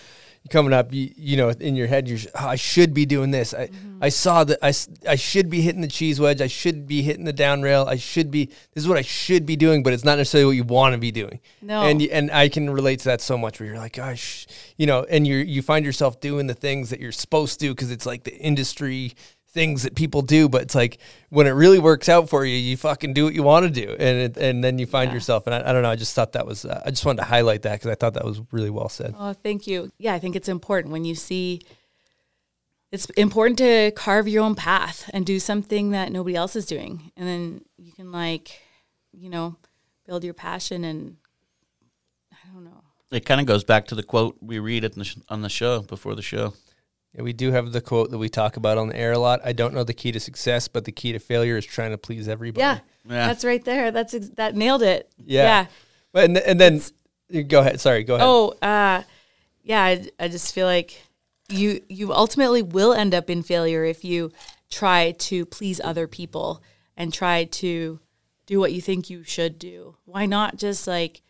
coming 0.50 0.74
up, 0.74 0.94
you, 0.94 1.12
you 1.16 1.38
know, 1.38 1.50
in 1.50 1.76
your 1.76 1.88
head, 1.88 2.08
you're, 2.08 2.20
oh, 2.36 2.48
I 2.48 2.56
should 2.56 2.94
be 2.94 3.06
doing 3.06 3.32
this. 3.32 3.54
I, 3.54 3.68
mm-hmm. 3.68 4.04
I 4.04 4.10
saw 4.10 4.44
that 4.44 4.60
I, 4.62 4.74
I 5.10 5.16
should 5.16 5.50
be 5.50 5.62
hitting 5.62 5.82
the 5.82 5.88
cheese 5.88 6.20
wedge. 6.20 6.42
I 6.42 6.48
should 6.48 6.86
be 6.86 7.02
hitting 7.02 7.24
the 7.24 7.34
down 7.34 7.62
rail. 7.62 7.86
I 7.88 7.96
should 7.96 8.30
be, 8.30 8.46
this 8.46 8.84
is 8.84 8.88
what 8.88 8.98
I 8.98 9.04
should 9.04 9.46
be 9.46 9.56
doing, 9.56 9.84
but 9.84 9.94
it's 9.94 10.04
not 10.04 10.18
necessarily 10.18 10.48
what 10.48 10.56
you 10.56 10.64
want 10.64 10.94
to 10.94 11.00
be 11.00 11.12
doing. 11.12 11.40
No. 11.62 11.84
And, 11.84 12.02
and 12.02 12.30
I 12.32 12.50
can 12.50 12.70
relate 12.70 13.00
to 13.00 13.06
that 13.06 13.22
so 13.22 13.38
much 13.38 13.60
where 13.60 13.70
you're 13.70 13.78
like, 13.78 13.94
gosh, 13.94 14.46
you 14.78 14.86
know, 14.86 15.06
and 15.10 15.26
you 15.26 15.38
you 15.38 15.62
find 15.62 15.86
yourself 15.86 16.20
doing 16.20 16.48
the 16.48 16.54
things 16.54 16.90
that 16.90 17.00
you're 17.00 17.12
supposed 17.12 17.60
to 17.62 17.70
because 17.70 17.92
it's 17.92 18.06
like 18.06 18.24
the 18.24 18.36
industry 18.36 19.14
things 19.54 19.84
that 19.84 19.96
people 19.96 20.22
do, 20.24 20.50
but 20.50 20.64
it's 20.64 20.76
like 20.76 20.98
when 21.30 21.46
it 21.48 21.52
really 21.52 21.80
works 21.80 22.10
out 22.10 22.28
for 22.28 22.44
you, 22.44 22.56
you 22.58 22.76
fucking 22.76 23.14
do 23.14 23.24
what 23.26 23.34
you 23.36 23.44
want 23.44 23.66
to 23.66 23.70
do, 23.72 23.92
and 24.00 24.18
it, 24.18 24.38
and 24.38 24.64
then 24.64 24.80
you 24.80 24.86
find 24.86 25.10
Yeah. 25.10 25.14
yourself. 25.16 25.46
And 25.48 25.54
I, 25.56 25.70
I 25.70 25.74
don't 25.74 25.84
know, 25.84 25.92
I 25.92 25.96
just 25.96 26.16
thought 26.16 26.34
that 26.34 26.46
was 26.48 26.66
uh, 26.66 26.82
I 26.86 26.90
just 26.90 27.06
wanted 27.06 27.20
to 27.22 27.26
highlight 27.26 27.62
that 27.62 27.74
because 27.80 27.92
I 27.92 27.96
thought 27.96 28.16
that 28.16 28.26
was 28.26 28.42
really 28.52 28.70
well 28.72 28.90
said. 28.90 29.14
Oh, 29.18 29.34
thank 29.34 29.68
you. 29.68 29.92
Yeah, 30.00 30.14
I 30.14 30.20
think 30.20 30.36
it's 30.36 30.50
important 30.50 30.92
when 30.92 31.06
you 31.06 31.16
see 31.16 31.62
it's 32.92 33.06
important 33.12 33.58
to 33.60 33.92
carve 33.96 34.28
your 34.28 34.44
own 34.44 34.54
path 34.56 35.10
and 35.14 35.26
do 35.26 35.40
something 35.40 35.92
that 35.92 36.12
nobody 36.12 36.36
else 36.36 36.56
is 36.56 36.66
doing. 36.66 37.12
And 37.18 37.28
then 37.28 37.62
you 37.78 37.92
can 37.92 38.12
like, 38.12 38.60
you 39.12 39.30
know, 39.30 39.56
build 40.06 40.24
your 40.24 40.36
passion 40.36 40.84
and 40.84 41.18
I 42.32 42.54
don't 42.54 42.64
know. 42.66 42.84
It 43.12 43.26
kind 43.26 43.42
of 43.42 43.48
goes 43.48 43.64
back 43.64 43.88
to 43.88 43.96
the 43.96 44.04
quote 44.04 44.38
we 44.42 44.60
read 44.60 44.84
at 44.84 44.94
the 44.94 45.04
sh- 45.04 45.18
on 45.30 45.42
the 45.42 45.50
show 45.50 45.82
before 45.82 46.14
the 46.16 46.22
show. 46.22 46.54
Yeah, 47.14 47.22
we 47.22 47.34
do 47.34 47.52
have 47.52 47.72
the 47.72 47.82
quote 47.82 48.10
that 48.12 48.18
we 48.18 48.30
talk 48.30 48.58
about 48.58 48.78
on 48.78 48.90
the 48.90 48.96
air 48.96 49.12
a 49.12 49.20
lot. 49.20 49.40
I 49.44 49.54
don't 49.54 49.74
know 49.74 49.84
the 49.84 49.94
key 49.94 50.12
to 50.12 50.20
success, 50.20 50.68
but 50.68 50.86
the 50.86 50.92
key 50.92 51.12
to 51.12 51.20
failure 51.20 51.58
is 51.58 51.66
trying 51.66 51.92
to 51.92 51.98
please 51.98 52.28
everybody. 52.28 52.62
Yeah. 52.62 52.80
Yeah. 53.06 53.28
That's 53.28 53.46
right 53.46 53.64
there. 53.64 53.92
That's 53.92 54.14
ex- 54.14 54.30
that 54.30 54.56
nailed 54.56 54.82
it. 54.82 55.12
Yeah. 55.18 55.44
Yeah. 55.44 55.66
But 56.12 56.24
and, 56.26 56.38
and 56.38 56.60
then 56.60 56.82
you 57.30 57.44
go 57.44 57.60
ahead. 57.60 57.80
Sorry, 57.80 58.04
go 58.04 58.16
ahead. 58.16 58.28
Oh, 58.28 58.50
uh, 58.62 59.04
yeah. 59.64 59.84
I, 59.84 60.08
I 60.20 60.28
just 60.28 60.54
feel 60.56 60.66
like 60.66 61.04
you 61.50 61.82
you 61.90 62.14
ultimately 62.14 62.62
will 62.62 62.94
end 62.94 63.14
up 63.14 63.30
in 63.30 63.44
failure 63.44 63.84
if 63.84 64.04
you 64.04 64.32
try 64.72 65.12
to 65.12 65.46
please 65.46 65.80
other 65.84 66.08
people 66.08 66.64
and 66.98 67.14
try 67.14 67.44
to 67.44 68.00
do 68.46 68.60
what 68.60 68.74
you 68.74 68.82
think 68.82 69.10
you 69.10 69.24
should 69.24 69.60
do. 69.60 69.96
Why 70.06 70.26
not 70.26 70.58
just 70.58 70.88
like 70.88 71.22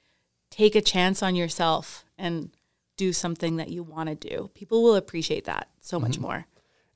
take 0.49 0.75
a 0.75 0.81
chance 0.81 1.21
on 1.23 1.35
yourself 1.35 2.05
and 2.17 2.51
do 2.97 3.13
something 3.13 3.57
that 3.57 3.69
you 3.69 3.83
want 3.83 4.09
to 4.09 4.15
do? 4.15 4.49
People 4.53 4.83
will 4.83 4.95
appreciate 4.95 5.45
that 5.45 5.69
so 5.79 5.99
much 5.99 6.13
mm-hmm. 6.13 6.21
more. 6.23 6.47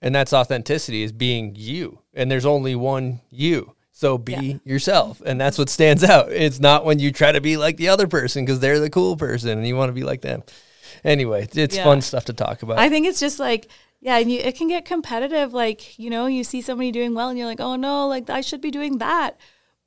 And 0.01 0.13
that's 0.13 0.33
authenticity 0.33 1.03
is 1.03 1.11
being 1.11 1.53
you. 1.55 1.99
And 2.13 2.29
there's 2.29 2.45
only 2.45 2.75
one 2.75 3.21
you. 3.29 3.73
So 3.91 4.17
be 4.17 4.33
Yeah. 4.33 4.57
yourself. 4.63 5.21
And 5.25 5.41
that's 5.41 5.55
mm-hmm. 5.55 5.61
what 5.61 5.69
stands 5.69 6.03
out. 6.03 6.31
It's 6.31 6.59
not 6.59 6.85
when 6.85 6.99
you 6.99 7.11
try 7.11 7.31
to 7.31 7.41
be 7.41 7.57
like 7.57 7.77
the 7.77 7.89
other 7.89 8.07
person 8.07 8.45
because 8.45 8.59
they're 8.59 8.79
the 8.79 8.91
cool 8.91 9.17
person 9.17 9.49
and 9.49 9.67
you 9.67 9.75
want 9.75 9.89
to 9.89 9.93
be 9.93 10.03
like 10.03 10.21
them. 10.21 10.43
Anyway, 11.03 11.47
it's 11.53 11.75
Yeah. 11.75 11.83
fun 11.83 12.01
stuff 12.01 12.25
to 12.25 12.33
talk 12.33 12.61
about. 12.61 12.77
I 12.77 12.89
think 12.89 13.07
it's 13.07 13.19
just 13.19 13.39
like 13.39 13.67
yeah, 13.99 14.17
and 14.19 14.31
you, 14.31 14.39
it 14.39 14.55
can 14.55 14.67
get 14.67 14.85
competitive. 14.85 15.53
Like 15.53 15.97
you 15.97 16.09
know, 16.09 16.27
you 16.27 16.43
see 16.43 16.61
somebody 16.61 16.91
doing 16.91 17.13
well, 17.13 17.29
and 17.29 17.37
you're 17.37 17.47
like, 17.47 17.59
oh 17.59 17.75
no, 17.75 18.07
like 18.07 18.29
I 18.29 18.41
should 18.41 18.61
be 18.61 18.71
doing 18.71 18.99
that. 18.99 19.37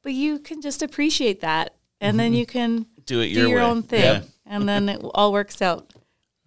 But 0.03 0.13
you 0.13 0.39
can 0.39 0.61
just 0.61 0.83
appreciate 0.83 1.41
that, 1.41 1.77
and 2.01 2.19
then 2.19 2.33
mm-hmm. 2.33 2.39
you 2.41 2.47
can 2.47 2.87
Do 3.05 3.21
it 3.21 3.29
do 3.29 3.41
your 3.41 3.49
your 3.49 3.61
own 3.61 3.83
thing, 3.83 4.01
Yeah. 4.01 4.23
and 4.47 4.69
then 4.69 4.89
it 4.89 5.01
all 5.15 5.33
works 5.33 5.63
out. 5.63 5.93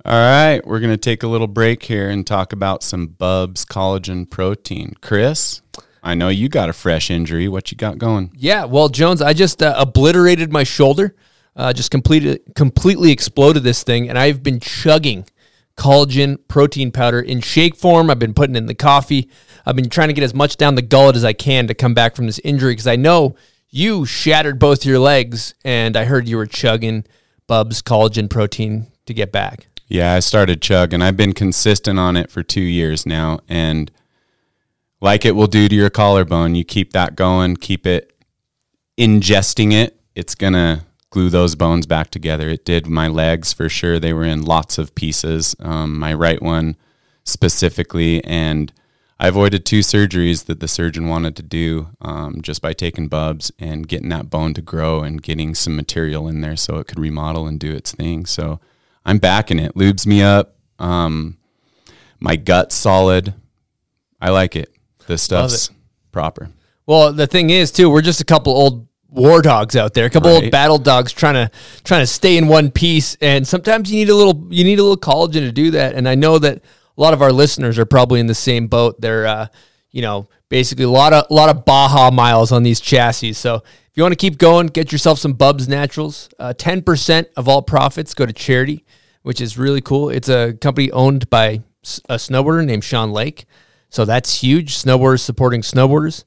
All 0.06 0.12
right, 0.12 0.60
we're 0.68 0.82
going 0.82 0.92
to 0.92 0.98
take 0.98 1.24
a 1.24 1.28
little 1.28 1.48
break 1.48 1.84
here 1.84 2.10
and 2.10 2.28
talk 2.28 2.52
about 2.52 2.84
some 2.84 3.08
Bubs 3.08 3.64
collagen 3.64 4.30
protein. 4.30 4.96
Chris, 5.00 5.62
I 6.04 6.14
know 6.14 6.28
you 6.28 6.50
got 6.50 6.68
a 6.68 6.74
fresh 6.74 7.10
injury. 7.10 7.48
What 7.48 7.72
you 7.72 7.78
got 7.78 8.00
going? 8.00 8.34
Yeah, 8.36 8.66
well, 8.66 8.90
Jones, 8.90 9.22
I 9.22 9.32
just 9.32 9.64
uh, 9.64 9.74
obliterated 9.78 10.52
my 10.52 10.66
shoulder, 10.66 11.16
uh, 11.56 11.72
just 11.72 11.90
completed, 11.90 12.42
completely 12.54 13.12
exploded 13.12 13.64
this 13.64 13.84
thing, 13.84 14.10
and 14.10 14.20
I've 14.20 14.44
been 14.44 14.60
chugging 14.60 15.26
collagen 15.78 16.38
protein 16.50 16.92
powder 16.92 17.22
in 17.22 17.40
shake 17.40 17.78
form. 17.78 18.10
I've 18.10 18.20
been 18.20 18.34
putting 18.34 18.58
in 18.58 18.66
the 18.66 18.76
coffee. 18.76 19.30
I've 19.66 19.78
been 19.78 19.90
trying 19.90 20.10
to 20.10 20.14
get 20.14 20.26
as 20.26 20.34
much 20.34 20.58
down 20.58 20.76
the 20.76 20.82
gullet 20.82 21.16
as 21.16 21.24
I 21.24 21.32
can 21.32 21.68
to 21.68 21.74
come 21.74 21.94
back 21.94 22.18
from 22.18 22.26
this 22.26 22.40
injury 22.40 22.74
because 22.74 22.88
I 22.88 22.98
know 22.98 23.36
you 23.70 24.06
shattered 24.06 24.60
both 24.60 24.86
your 24.86 25.00
legs, 25.00 25.56
and 25.64 25.96
I 25.96 26.04
heard 26.04 26.28
you 26.28 26.36
were 26.36 26.46
chugging 26.46 27.06
Bubs 27.48 27.82
collagen 27.82 28.30
protein 28.30 28.88
to 29.06 29.14
get 29.14 29.32
back. 29.32 29.68
Yeah, 29.94 30.14
I 30.14 30.22
started 30.22 30.60
chug 30.60 30.92
and 30.92 31.04
I've 31.04 31.16
been 31.16 31.34
consistent 31.34 32.00
on 32.00 32.18
it 32.18 32.32
for 32.32 32.42
two 32.42 32.64
years 32.64 33.06
now. 33.06 33.42
And 33.48 33.92
like 35.00 35.24
it 35.24 35.36
will 35.36 35.46
do 35.46 35.70
to 35.70 35.76
your 35.76 35.92
collarbone, 35.92 36.56
you 36.56 36.64
keep 36.64 36.94
that 36.94 37.16
going, 37.16 37.58
keep 37.58 37.86
it 37.86 38.12
ingesting 38.98 39.72
it, 39.72 40.00
it's 40.16 40.34
going 40.34 40.54
to 40.54 40.84
glue 41.12 41.30
those 41.30 41.54
bones 41.54 41.86
back 41.86 42.10
together. 42.10 42.50
It 42.50 42.66
did 42.66 42.88
my 42.88 43.08
legs 43.08 43.54
for 43.54 43.70
sure. 43.70 44.00
They 44.00 44.14
were 44.14 44.24
in 44.24 44.42
lots 44.42 44.80
of 44.80 44.96
pieces, 44.96 45.56
um, 45.60 46.00
my 46.00 46.12
right 46.12 46.42
one 46.42 46.76
specifically. 47.24 48.24
And 48.24 48.74
I 49.20 49.28
avoided 49.28 49.64
two 49.64 49.82
surgeries 49.82 50.46
that 50.46 50.60
the 50.60 50.68
surgeon 50.68 51.08
wanted 51.08 51.36
to 51.36 51.44
do 51.44 51.90
um, 52.02 52.42
just 52.42 52.64
by 52.64 52.74
taking 52.74 53.10
bubs 53.10 53.52
and 53.60 53.88
getting 53.88 54.10
that 54.10 54.32
bone 54.32 54.56
to 54.56 54.62
grow 54.64 55.04
and 55.04 55.22
getting 55.22 55.54
some 55.54 55.76
material 55.76 56.28
in 56.28 56.42
there 56.42 56.58
so 56.58 56.80
it 56.80 56.88
could 56.88 56.98
remodel 56.98 57.46
and 57.46 57.60
do 57.60 57.76
its 57.76 57.92
thing. 57.92 58.26
So 58.26 58.60
I'm 59.06 59.18
backing 59.18 59.60
it. 59.60 59.76
Lubes 59.76 60.06
me 60.06 60.22
up. 60.22 60.56
Um, 60.80 61.38
my 62.20 62.36
gut's 62.36 62.76
solid. 62.76 63.34
I 64.22 64.30
like 64.30 64.56
it. 64.56 64.74
This 65.08 65.22
stuff's 65.22 65.70
proper. 66.12 66.50
Well, 66.86 67.12
the 67.14 67.28
thing 67.28 67.50
is, 67.50 67.72
too, 67.72 67.90
we're 67.90 68.02
just 68.02 68.22
a 68.22 68.26
couple 68.26 68.54
old 68.54 68.88
war 69.10 69.42
dogs 69.42 69.76
out 69.76 69.94
there, 69.94 70.06
a 70.06 70.10
couple 70.10 70.30
old 70.30 70.52
battle 70.52 70.78
dogs 70.78 71.12
trying 71.12 71.36
to 71.36 71.52
trying 71.84 72.02
to 72.02 72.08
stay 72.08 72.38
in 72.38 72.48
one 72.48 72.72
piece. 72.72 73.16
And 73.22 73.48
sometimes 73.48 73.92
you 73.92 73.98
need 73.98 74.10
a 74.10 74.16
little 74.16 74.48
you 74.50 74.64
need 74.64 74.80
a 74.80 74.84
little 74.84 74.98
collagen 74.98 75.42
to 75.42 75.52
do 75.52 75.72
that. 75.72 75.96
And 75.96 76.08
I 76.10 76.16
know 76.16 76.40
that 76.40 76.58
a 76.58 77.02
lot 77.02 77.14
of 77.14 77.22
our 77.22 77.32
listeners 77.32 77.78
are 77.80 77.86
probably 77.86 78.20
in 78.20 78.28
the 78.28 78.36
same 78.36 78.68
boat. 78.68 79.00
They're 79.00 79.26
uh, 79.26 79.48
you 79.92 80.02
know 80.02 80.28
basically 80.50 80.86
a 80.86 80.90
lot 80.90 81.14
of 81.14 81.26
a 81.30 81.34
lot 81.34 81.50
of 81.50 81.66
Baja 81.66 82.12
miles 82.12 82.52
on 82.52 82.64
these 82.64 82.80
chassis. 82.80 83.34
So 83.34 83.64
if 83.94 83.98
you 83.98 84.04
want 84.04 84.14
to 84.14 84.18
keep 84.18 84.40
going, 84.40 84.66
get 84.66 84.92
yourself 84.92 85.20
some 85.20 85.34
Bubs 85.34 85.68
Naturals. 85.68 86.28
Uh, 86.40 86.52
Ten 86.52 86.82
percent 86.82 87.28
of 87.38 87.48
all 87.48 87.62
profits 87.62 88.16
go 88.16 88.26
to 88.26 88.34
charity, 88.34 88.84
which 89.22 89.40
is 89.40 89.56
really 89.56 89.82
cool. 89.82 90.10
It's 90.10 90.28
a 90.30 90.54
company 90.54 90.90
owned 90.90 91.30
by 91.30 91.62
a 92.10 92.16
snowboarder 92.16 92.66
named 92.66 92.84
Sean 92.84 93.12
Lake. 93.12 93.46
So 93.90 94.04
that's 94.04 94.42
huge. 94.42 94.76
Snowboarders 94.76 95.20
supporting 95.20 95.62
snowboarders. 95.62 96.24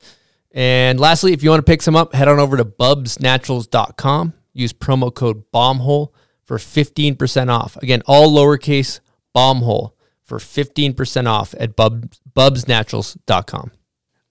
And 0.53 1.01
lastly, 1.01 1.33
if 1.33 1.43
you 1.43 1.51
want 1.51 1.59
to 1.59 1.69
pick 1.69 1.83
some 1.83 1.97
up, 1.97 2.15
head 2.15 2.29
on 2.29 2.39
over 2.39 2.57
to 2.57 2.65
bubsnaturals.com. 2.65 4.35
Use 4.53 4.73
promo 4.73 5.13
code 5.13 5.43
BOMBHOLE 5.53 6.13
for 6.45 6.59
15% 6.59 7.49
off. 7.49 7.77
Again, 7.79 8.01
all 8.07 8.31
lowercase 8.31 9.01
BOMBHOLE 9.35 9.91
for 10.23 10.39
15% 10.39 11.27
off 11.27 11.53
at 11.59 11.75
bub, 11.75 12.13
bubsnaturals.com. 12.33 13.73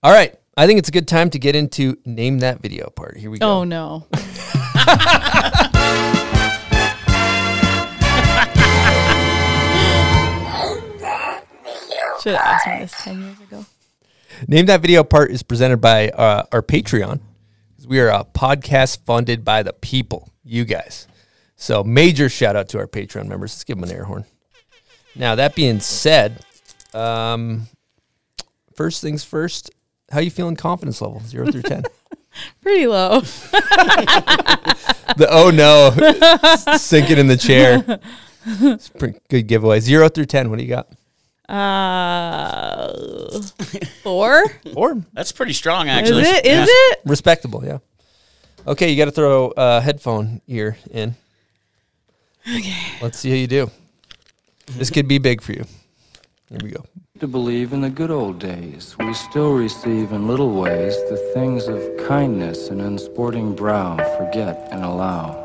All 0.04 0.14
right. 0.14 0.40
I 0.58 0.68
think 0.68 0.80
it's 0.80 0.88
a 0.88 0.92
good 0.94 1.08
time 1.08 1.30
to 1.32 1.40
get 1.40 1.54
into 1.54 1.98
name 2.06 2.40
that 2.40 2.62
video 2.62 2.90
part. 2.90 3.18
Here 3.18 3.30
we 3.30 3.40
go. 3.40 3.60
Oh 3.60 3.64
no. 3.66 4.08
Should 12.22 12.36
have 12.36 12.42
asked 12.42 12.68
me 12.68 12.80
this 12.80 12.94
ten 13.04 13.22
years 13.22 13.42
ago. 13.42 13.66
Name 14.48 14.68
that 14.68 14.80
video 14.80 15.04
part 15.04 15.30
is 15.30 15.44
presented 15.44 15.82
by 15.82 16.08
uh, 16.10 16.44
our 16.54 16.62
Patreon. 16.62 17.20
We 17.86 18.00
are 18.00 18.08
a 18.08 18.24
podcast 18.24 19.04
funded 19.04 19.44
by 19.44 19.62
the 19.62 19.74
people, 19.74 20.30
you 20.46 20.64
guys. 20.64 21.06
So 21.58 21.84
major 21.84 22.30
shout 22.30 22.56
out 22.56 22.70
to 22.70 22.78
our 22.78 22.88
Patreon 22.88 23.28
members. 23.28 23.52
Let's 23.52 23.66
give 23.66 23.76
them 23.78 23.90
an 23.90 23.96
air 23.96 24.06
horn. 24.06 24.24
Now 25.16 25.36
that 25.36 25.54
being 25.54 25.82
said, 25.82 26.40
um, 26.94 27.68
first 28.74 29.02
things 29.02 29.26
first. 29.26 29.70
How 30.12 30.20
you 30.20 30.30
feeling 30.32 30.56
confidence 30.56 31.02
level 31.02 31.20
zero 31.26 31.52
through 31.52 31.64
ten? 31.64 31.84
Pretty 32.62 32.86
low. 32.88 33.22
the 35.18 35.28
oh 35.30 35.52
no, 35.52 35.92
sinking 36.78 37.18
in 37.18 37.28
the 37.28 37.38
chair. 37.38 37.84
It's 38.46 38.90
pretty 38.90 39.20
good 39.30 39.48
giveaway. 39.48 39.80
Zero 39.80 40.10
through 40.10 40.26
ten. 40.26 40.50
What 40.50 40.60
do 40.60 40.66
you 40.66 40.70
got? 40.70 40.90
Uh, 41.48 42.92
four. 44.04 44.44
Or 44.76 45.02
That's 45.14 45.32
pretty 45.32 45.54
strong, 45.54 45.88
Is 45.88 45.94
actually. 45.98 46.24
it? 46.24 46.46
Is 46.46 46.52
Yeah. 46.58 46.66
it? 46.68 47.00
respectable, 47.06 47.64
yeah. 47.66 47.78
Okay, 48.68 48.90
you 48.92 48.98
got 48.98 49.06
to 49.06 49.12
throw 49.12 49.54
a 49.56 49.80
headphone 49.80 50.42
ear 50.48 50.78
in. 50.92 51.16
Okay. 52.48 52.76
Let's 53.02 53.20
see 53.20 53.30
how 53.30 53.36
you 53.36 53.48
do. 53.48 53.72
This 54.72 54.90
could 54.90 55.08
be 55.08 55.20
big 55.20 55.42
for 55.42 55.54
you. 55.54 55.66
Here 56.50 56.60
we 56.64 56.72
go. 56.72 56.84
To 57.20 57.28
believe 57.28 57.72
in 57.72 57.80
the 57.82 57.90
good 57.90 58.12
old 58.12 58.40
days. 58.40 58.96
We 59.00 59.14
still 59.14 59.54
receive 59.54 60.12
in 60.12 60.28
little 60.28 60.52
ways 60.52 60.96
the 61.10 61.16
things 61.34 61.68
of 61.68 61.80
kindness 62.08 62.68
and 62.70 62.82
unsporting 62.82 63.56
brow 63.56 63.96
forget 64.18 64.68
and 64.72 64.84
allow. 64.84 65.42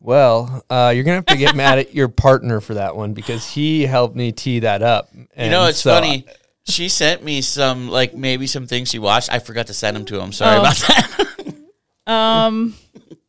Well, 0.00 0.62
uh, 0.70 0.92
you're 0.94 1.04
gonna 1.04 1.16
have 1.16 1.26
to 1.26 1.36
get 1.36 1.56
mad 1.56 1.78
at 1.78 1.94
your 1.94 2.08
partner 2.08 2.60
for 2.60 2.74
that 2.74 2.94
one 2.96 3.12
because 3.12 3.48
he 3.48 3.82
helped 3.86 4.14
me 4.14 4.30
tee 4.30 4.60
that 4.60 4.82
up. 4.82 5.08
You 5.14 5.50
know, 5.50 5.66
it's 5.66 5.78
so- 5.80 5.90
funny. 5.94 6.26
She 6.68 6.88
sent 6.88 7.22
me 7.22 7.42
some, 7.42 7.88
like 7.88 8.12
maybe 8.16 8.48
some 8.48 8.66
things 8.66 8.88
she 8.90 8.98
watched. 8.98 9.32
I 9.32 9.38
forgot 9.38 9.68
to 9.68 9.74
send 9.74 9.96
them 9.96 10.04
to 10.06 10.20
him. 10.20 10.32
Sorry 10.32 10.56
Oh. 10.56 10.60
about 10.60 10.76
that. 10.76 12.12
Um, 12.12 12.74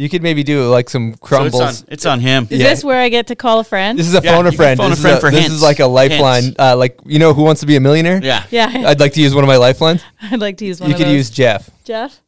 You 0.00 0.08
could 0.08 0.22
maybe 0.22 0.42
do 0.42 0.66
like 0.70 0.88
some 0.88 1.12
So 1.12 1.18
crumbles. 1.20 1.60
it's 1.60 1.82
on, 1.82 1.88
it's 1.90 2.06
on 2.06 2.20
him. 2.20 2.46
is 2.48 2.58
Yeah. 2.60 2.70
this 2.70 2.82
where 2.82 2.98
I 3.00 3.10
get 3.10 3.26
to 3.26 3.36
call 3.36 3.60
a 3.60 3.64
friend? 3.64 3.98
this 3.98 4.08
is 4.08 4.14
a 4.14 4.22
Yeah, 4.24 4.34
phone 4.34 4.46
a 4.46 4.52
friend. 4.52 4.78
phone 4.78 4.86
a 4.86 4.90
this 4.90 4.98
is, 4.98 5.02
friend 5.04 5.18
a- 5.18 5.20
for 5.20 5.30
this 5.30 5.40
hints. 5.40 5.56
is 5.56 5.62
like 5.62 5.78
a 5.80 5.86
lifeline. 5.86 6.54
Uh, 6.58 6.74
like 6.76 6.98
you 7.04 7.18
know, 7.18 7.34
who 7.34 7.42
wants 7.42 7.60
to 7.60 7.66
be 7.66 7.76
a 7.76 7.80
millionaire? 7.80 8.18
Yeah. 8.22 8.44
yeah, 8.50 8.84
I'd 8.86 8.98
like 8.98 9.12
to 9.12 9.20
use 9.20 9.34
one 9.34 9.44
of 9.44 9.48
my 9.48 9.56
lifelines. 9.56 10.02
I'd 10.22 10.40
like 10.40 10.56
to 10.58 10.64
use 10.64 10.80
one 10.80 10.88
You 10.88 10.94
of 10.94 10.98
could 11.00 11.08
those. 11.08 11.14
use 11.14 11.28
Jeff. 11.30 11.68
Jeff. 11.84 12.18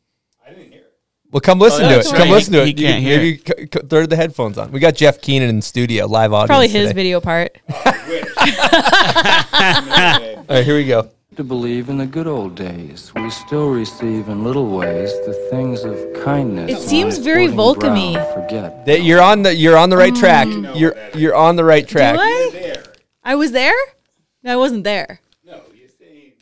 I 0.46 0.50
didn't 0.50 0.70
hear 0.72 0.80
it. 0.80 0.92
Well, 1.30 1.40
come 1.40 1.58
listen 1.60 1.84
to 1.88 1.92
it. 1.92 1.96
that's 1.96 2.10
Come 2.10 2.18
right. 2.20 2.30
listen 2.30 2.52
to 2.52 2.64
He- 2.66 2.72
it. 2.72 2.78
he 2.78 2.84
You- 2.84 2.90
can't 2.92 3.02
hear 3.02 3.16
maybe 3.18 3.36
c- 3.38 3.68
c- 3.72 3.80
throw 3.88 4.04
the 4.04 4.16
headphones 4.16 4.58
on. 4.58 4.70
We 4.70 4.78
got 4.78 4.94
Jeff 4.94 5.22
Keenan 5.22 5.48
in 5.48 5.56
the 5.56 5.62
studio, 5.62 6.06
live 6.06 6.34
audience. 6.34 6.48
Probably 6.48 6.68
his 6.68 6.88
today. 6.88 6.92
video 6.92 7.20
part. 7.22 7.56
All 7.72 7.92
right, 10.56 10.64
here 10.64 10.76
we 10.76 10.84
go. 10.84 11.08
To 11.36 11.44
believe 11.44 11.88
in 11.88 11.96
the 11.96 12.04
good 12.04 12.26
old 12.26 12.56
days, 12.56 13.10
we 13.14 13.30
still 13.30 13.70
receive 13.70 14.28
in 14.28 14.44
little 14.44 14.68
ways 14.68 15.10
the 15.24 15.32
things 15.50 15.82
of 15.82 15.96
kindness. 16.22 16.70
It 16.70 16.86
seems 16.86 17.16
very 17.16 17.48
sporting 17.48 17.94
Vulcan-y. 17.94 18.34
Forget. 18.34 18.84
That 18.84 19.02
you're 19.02 19.22
on 19.22 19.42
the 19.42 19.54
you're 19.54 19.78
on 19.78 19.88
the 19.88 19.96
right 19.96 20.12
mm. 20.12 20.20
track. 20.20 20.46
You're 20.76 20.94
you're 21.14 21.34
on 21.34 21.56
the 21.56 21.64
right 21.64 21.88
track. 21.88 22.16
Do 22.16 22.20
I? 22.20 22.76
I 23.24 23.34
was 23.36 23.52
there? 23.52 23.72
No, 24.42 24.52
I 24.52 24.56
wasn't 24.56 24.84
there. 24.84 25.20
No, 25.42 25.62
you 25.72 25.88
saying. 25.98 26.32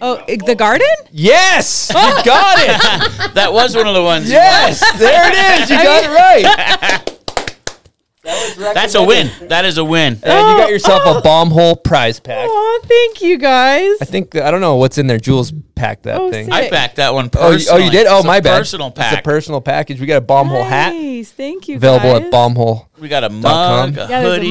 Oh, 0.00 0.24
i- 0.26 0.36
the 0.36 0.54
garden? 0.54 0.88
Yes, 1.12 1.90
you 1.90 1.96
oh. 1.98 2.22
got 2.24 2.56
it. 2.60 3.34
That 3.34 3.52
was 3.52 3.76
one 3.76 3.86
of 3.86 3.94
the 3.94 4.02
ones. 4.02 4.30
Yes, 4.30 4.80
there 4.98 5.28
it 5.28 5.62
is. 5.62 5.70
You 5.70 5.76
got 5.76 6.04
it 6.04 6.08
right. 6.08 6.96
That's 8.74 8.94
a 8.94 9.02
win. 9.02 9.30
That 9.48 9.64
is 9.64 9.78
a 9.78 9.84
win. 9.84 10.14
And 10.22 10.48
you 10.50 10.56
got 10.56 10.70
yourself 10.70 11.02
a 11.06 11.20
bomb 11.24 11.50
hole 11.50 11.76
prize 11.76 12.20
pack. 12.20 12.46
Oh, 12.48 12.80
thank 12.84 13.22
you 13.22 13.38
guys. 13.38 13.96
I 14.00 14.04
think 14.04 14.36
I 14.36 14.50
don't 14.50 14.60
know 14.60 14.76
what's 14.76 14.98
in 14.98 15.06
there. 15.06 15.18
Jules 15.18 15.52
packed 15.74 16.02
that 16.04 16.20
Oh, 16.20 16.30
thing. 16.30 16.46
sick. 16.46 16.54
I 16.54 16.68
packed 16.70 16.96
that 16.96 17.14
one 17.14 17.30
Oh, 17.36 17.50
you, 17.50 17.56
personally. 17.58 17.82
oh, 17.82 17.84
you 17.84 17.90
did? 17.90 18.06
Oh, 18.06 18.16
It's 18.16 18.24
a 18.24 18.26
my 18.28 18.40
bad. 18.40 18.58
Personal 18.58 18.92
It's 18.96 19.12
a 19.18 19.22
personal 19.22 19.60
package. 19.60 20.00
We 20.00 20.06
got 20.06 20.18
a 20.18 20.20
bomb 20.22 20.48
hole 20.48 20.62
hat 20.64 20.92
Nice. 20.92 21.30
Thank 21.32 21.68
you. 21.68 21.76
available 21.76 22.12
guys. 22.18 22.26
at 22.26 22.32
bombhole. 22.32 22.86
we 22.98 23.08
got 23.08 23.24
a 23.24 23.28
com. 23.28 23.40
mug, 23.40 23.96
a 23.96 24.00
Yeah, 24.00 24.06
there's 24.06 24.24
a 24.24 24.34
hoodie. 24.36 24.48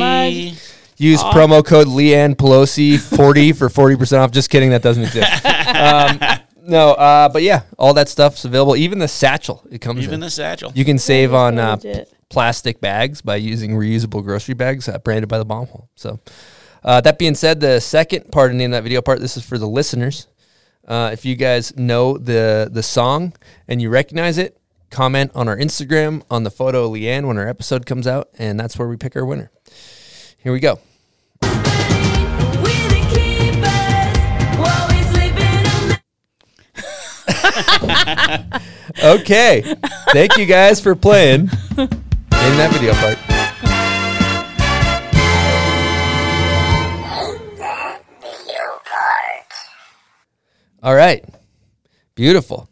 mug. 0.52 0.58
Use 0.98 1.24
promo 1.24 1.64
code 1.66 1.88
Leanne 1.88 2.36
Pelosi 2.36 3.00
forty 3.00 3.54
for 3.54 3.70
forty 3.70 3.96
percent 3.96 4.22
off. 4.22 4.32
Just 4.32 4.50
kidding, 4.50 4.72
that 4.72 4.82
doesn't 4.82 5.04
exist. 5.04 5.46
um, 5.76 6.20
no, 6.64 6.90
uh, 6.92 7.30
but 7.30 7.42
yeah, 7.42 7.62
all 7.78 7.94
that 7.94 8.10
stuff's 8.10 8.44
available. 8.44 8.76
Even 8.76 9.00
the 9.00 9.08
satchel 9.08 9.64
it 9.72 9.80
comes 9.80 10.02
Even 10.04 10.16
in. 10.16 10.20
the 10.20 10.30
satchel. 10.30 10.74
you 10.76 10.84
can 10.84 10.98
save 10.98 11.34
on 11.34 11.58
uh, 11.58 11.76
legit. 11.82 12.12
Plastic 12.30 12.80
bags 12.80 13.22
by 13.22 13.36
using 13.36 13.72
reusable 13.72 14.24
grocery 14.24 14.54
bags 14.54 14.88
uh, 14.88 14.98
branded 15.00 15.30
by 15.30 15.38
the 15.38 15.46
bomb 15.46 15.68
hole. 15.68 15.90
So, 15.96 16.20
uh, 16.84 17.02
that 17.02 17.20
being 17.20 17.36
said, 17.36 17.60
the 17.60 17.80
second 17.82 18.32
part 18.32 18.52
of 18.52 18.58
name 18.58 18.72
that 18.72 18.84
video 18.84 19.02
part. 19.02 19.20
This 19.20 19.36
is 19.36 19.44
for 19.44 19.58
the 19.58 19.68
listeners. 19.68 20.28
Uh, 20.88 21.10
if 21.14 21.26
you 21.26 21.36
guys 21.36 21.76
know 21.78 22.18
the 22.18 22.70
the 22.72 22.82
song 22.82 23.34
and 23.68 23.82
you 23.82 23.90
recognize 23.90 24.38
it, 24.38 24.58
comment 24.90 25.32
on 25.36 25.48
our 25.48 25.58
Instagram 25.58 26.24
on 26.32 26.44
the 26.44 26.52
photo 26.52 26.86
of 26.86 26.92
Leanne 26.92 27.28
when 27.28 27.38
our 27.38 27.48
episode 27.48 27.86
comes 27.86 28.08
out, 28.08 28.30
and 28.38 28.60
that's 28.60 28.78
where 28.78 28.88
we 28.88 28.98
pick 28.98 29.16
our 29.16 29.26
winner. 29.26 29.52
Here 30.38 30.54
we 30.54 30.60
go. 30.60 30.80
Okay. 39.02 39.76
Thank 40.12 40.38
you 40.38 40.46
guys 40.46 40.82
for 40.82 40.96
playing 40.96 41.50
in 42.48 42.58
that 42.58 42.72
video 42.72 42.94
part. 42.94 43.18
All 50.82 50.96
right. 50.96 51.26
Beautiful. 52.16 52.70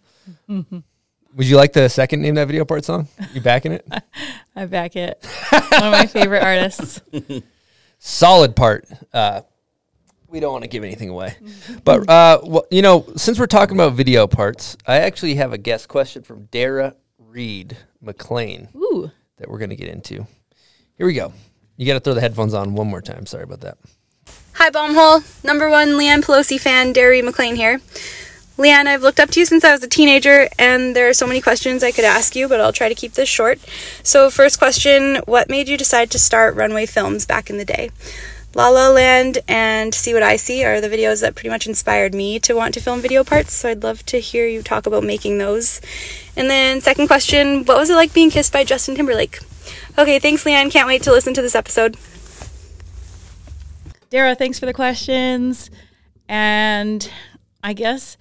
Would 0.47 1.47
you 1.47 1.57
like 1.57 1.73
the 1.73 1.89
second 1.89 2.21
name 2.21 2.35
that 2.35 2.47
video 2.47 2.65
part 2.65 2.85
song? 2.85 3.07
You 3.33 3.41
backing 3.41 3.73
it? 3.73 3.87
I 4.55 4.65
back 4.65 4.95
it. 4.95 5.23
One 5.51 5.83
of 5.83 5.91
my 5.91 6.05
favorite 6.05 6.41
artists. 6.41 7.01
Solid 7.99 8.55
part. 8.55 8.87
Uh, 9.13 9.41
we 10.29 10.39
don't 10.39 10.51
want 10.51 10.63
to 10.63 10.69
give 10.69 10.83
anything 10.83 11.09
away. 11.09 11.35
But, 11.83 12.09
uh, 12.09 12.39
well, 12.43 12.65
you 12.71 12.81
know, 12.81 13.05
since 13.17 13.39
we're 13.39 13.47
talking 13.47 13.75
about 13.75 13.93
video 13.93 14.25
parts, 14.27 14.77
I 14.85 14.97
actually 14.99 15.35
have 15.35 15.53
a 15.53 15.57
guest 15.57 15.89
question 15.89 16.23
from 16.23 16.47
Darrah 16.47 16.95
Reid 17.19 17.77
McLean. 18.01 18.69
Ooh. 18.75 19.11
That 19.37 19.49
we're 19.49 19.59
going 19.59 19.69
to 19.69 19.75
get 19.75 19.89
into. 19.89 20.25
Here 20.97 21.05
we 21.05 21.13
go. 21.13 21.33
You 21.75 21.85
got 21.85 21.93
to 21.93 21.99
throw 21.99 22.13
the 22.13 22.21
headphones 22.21 22.53
on 22.53 22.73
one 22.73 22.87
more 22.87 23.01
time. 23.01 23.25
Sorry 23.25 23.43
about 23.43 23.61
that. 23.61 23.77
Hi, 24.53 24.71
Bombhole. 24.71 25.23
Number 25.43 25.69
one 25.69 25.89
Leanne 25.89 26.23
Pelosi 26.23 26.59
fan, 26.59 26.91
Darrah 26.93 27.23
McLean 27.23 27.55
here. 27.55 27.79
Leanne, 28.57 28.87
I've 28.87 29.03
looked 29.03 29.19
up 29.19 29.29
to 29.29 29.39
you 29.39 29.45
since 29.45 29.63
I 29.63 29.71
was 29.71 29.83
a 29.83 29.87
teenager, 29.87 30.49
and 30.57 30.95
there 30.95 31.07
are 31.07 31.13
so 31.13 31.27
many 31.27 31.41
questions 31.41 31.83
I 31.83 31.91
could 31.91 32.05
ask 32.05 32.35
you, 32.35 32.47
but 32.47 32.59
I'll 32.59 32.73
try 32.73 32.89
to 32.89 32.95
keep 32.95 33.13
this 33.13 33.29
short. 33.29 33.59
So, 34.01 34.31
first 34.31 34.57
question 34.57 35.17
What 35.25 35.47
made 35.47 35.69
you 35.69 35.77
decide 35.77 36.09
to 36.11 36.19
start 36.19 36.55
Runway 36.55 36.87
Films 36.87 37.27
back 37.27 37.51
in 37.51 37.57
the 37.57 37.65
day? 37.65 37.91
La 38.55 38.69
La 38.69 38.89
Land 38.89 39.39
and 39.47 39.93
See 39.93 40.13
What 40.13 40.23
I 40.23 40.37
See 40.37 40.63
are 40.63 40.79
the 40.79 40.89
videos 40.89 41.21
that 41.21 41.35
pretty 41.35 41.49
much 41.49 41.67
inspired 41.67 42.15
me 42.15 42.39
to 42.39 42.55
want 42.55 42.73
to 42.73 42.79
film 42.79 43.01
video 43.01 43.23
parts, 43.23 43.53
so 43.53 43.69
I'd 43.69 43.83
love 43.83 44.05
to 44.07 44.19
hear 44.19 44.47
you 44.47 44.63
talk 44.63 44.85
about 44.87 45.03
making 45.03 45.37
those. 45.37 45.81
And 46.35 46.49
then, 46.49 46.81
second 46.81 47.07
question 47.07 47.65
What 47.65 47.77
was 47.77 47.89
it 47.89 47.95
like 47.95 48.13
being 48.13 48.29
kissed 48.29 48.53
by 48.53 48.63
Justin 48.63 48.95
Timberlake? 48.95 49.39
Okay, 49.97 50.17
thanks, 50.17 50.43
Leanne. 50.43 50.71
Can't 50.71 50.87
wait 50.87 51.03
to 51.03 51.11
listen 51.11 51.33
to 51.33 51.41
this 51.41 51.55
episode. 51.55 51.97
Darrah, 54.09 54.37
thanks 54.37 54.57
for 54.59 54.65
the 54.65 54.73
questions. 54.73 55.69
And 56.29 57.09
I 57.61 57.73
guess 57.73 58.17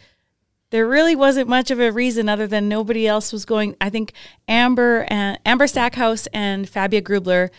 there 0.70 0.86
really 0.86 1.14
wasn't 1.14 1.48
much 1.48 1.70
of 1.70 1.78
a 1.78 1.92
reason 1.92 2.28
other 2.28 2.46
than 2.46 2.68
nobody 2.68 3.06
else 3.06 3.32
was 3.32 3.44
going. 3.44 3.76
I 3.80 3.90
think 3.90 4.12
Amber 4.48 5.06
and 5.08 5.38
Amber 5.46 5.66
Stackhouse 5.66 6.26
and 6.28 6.68
Fabia 6.68 7.00
Grubler 7.00 7.50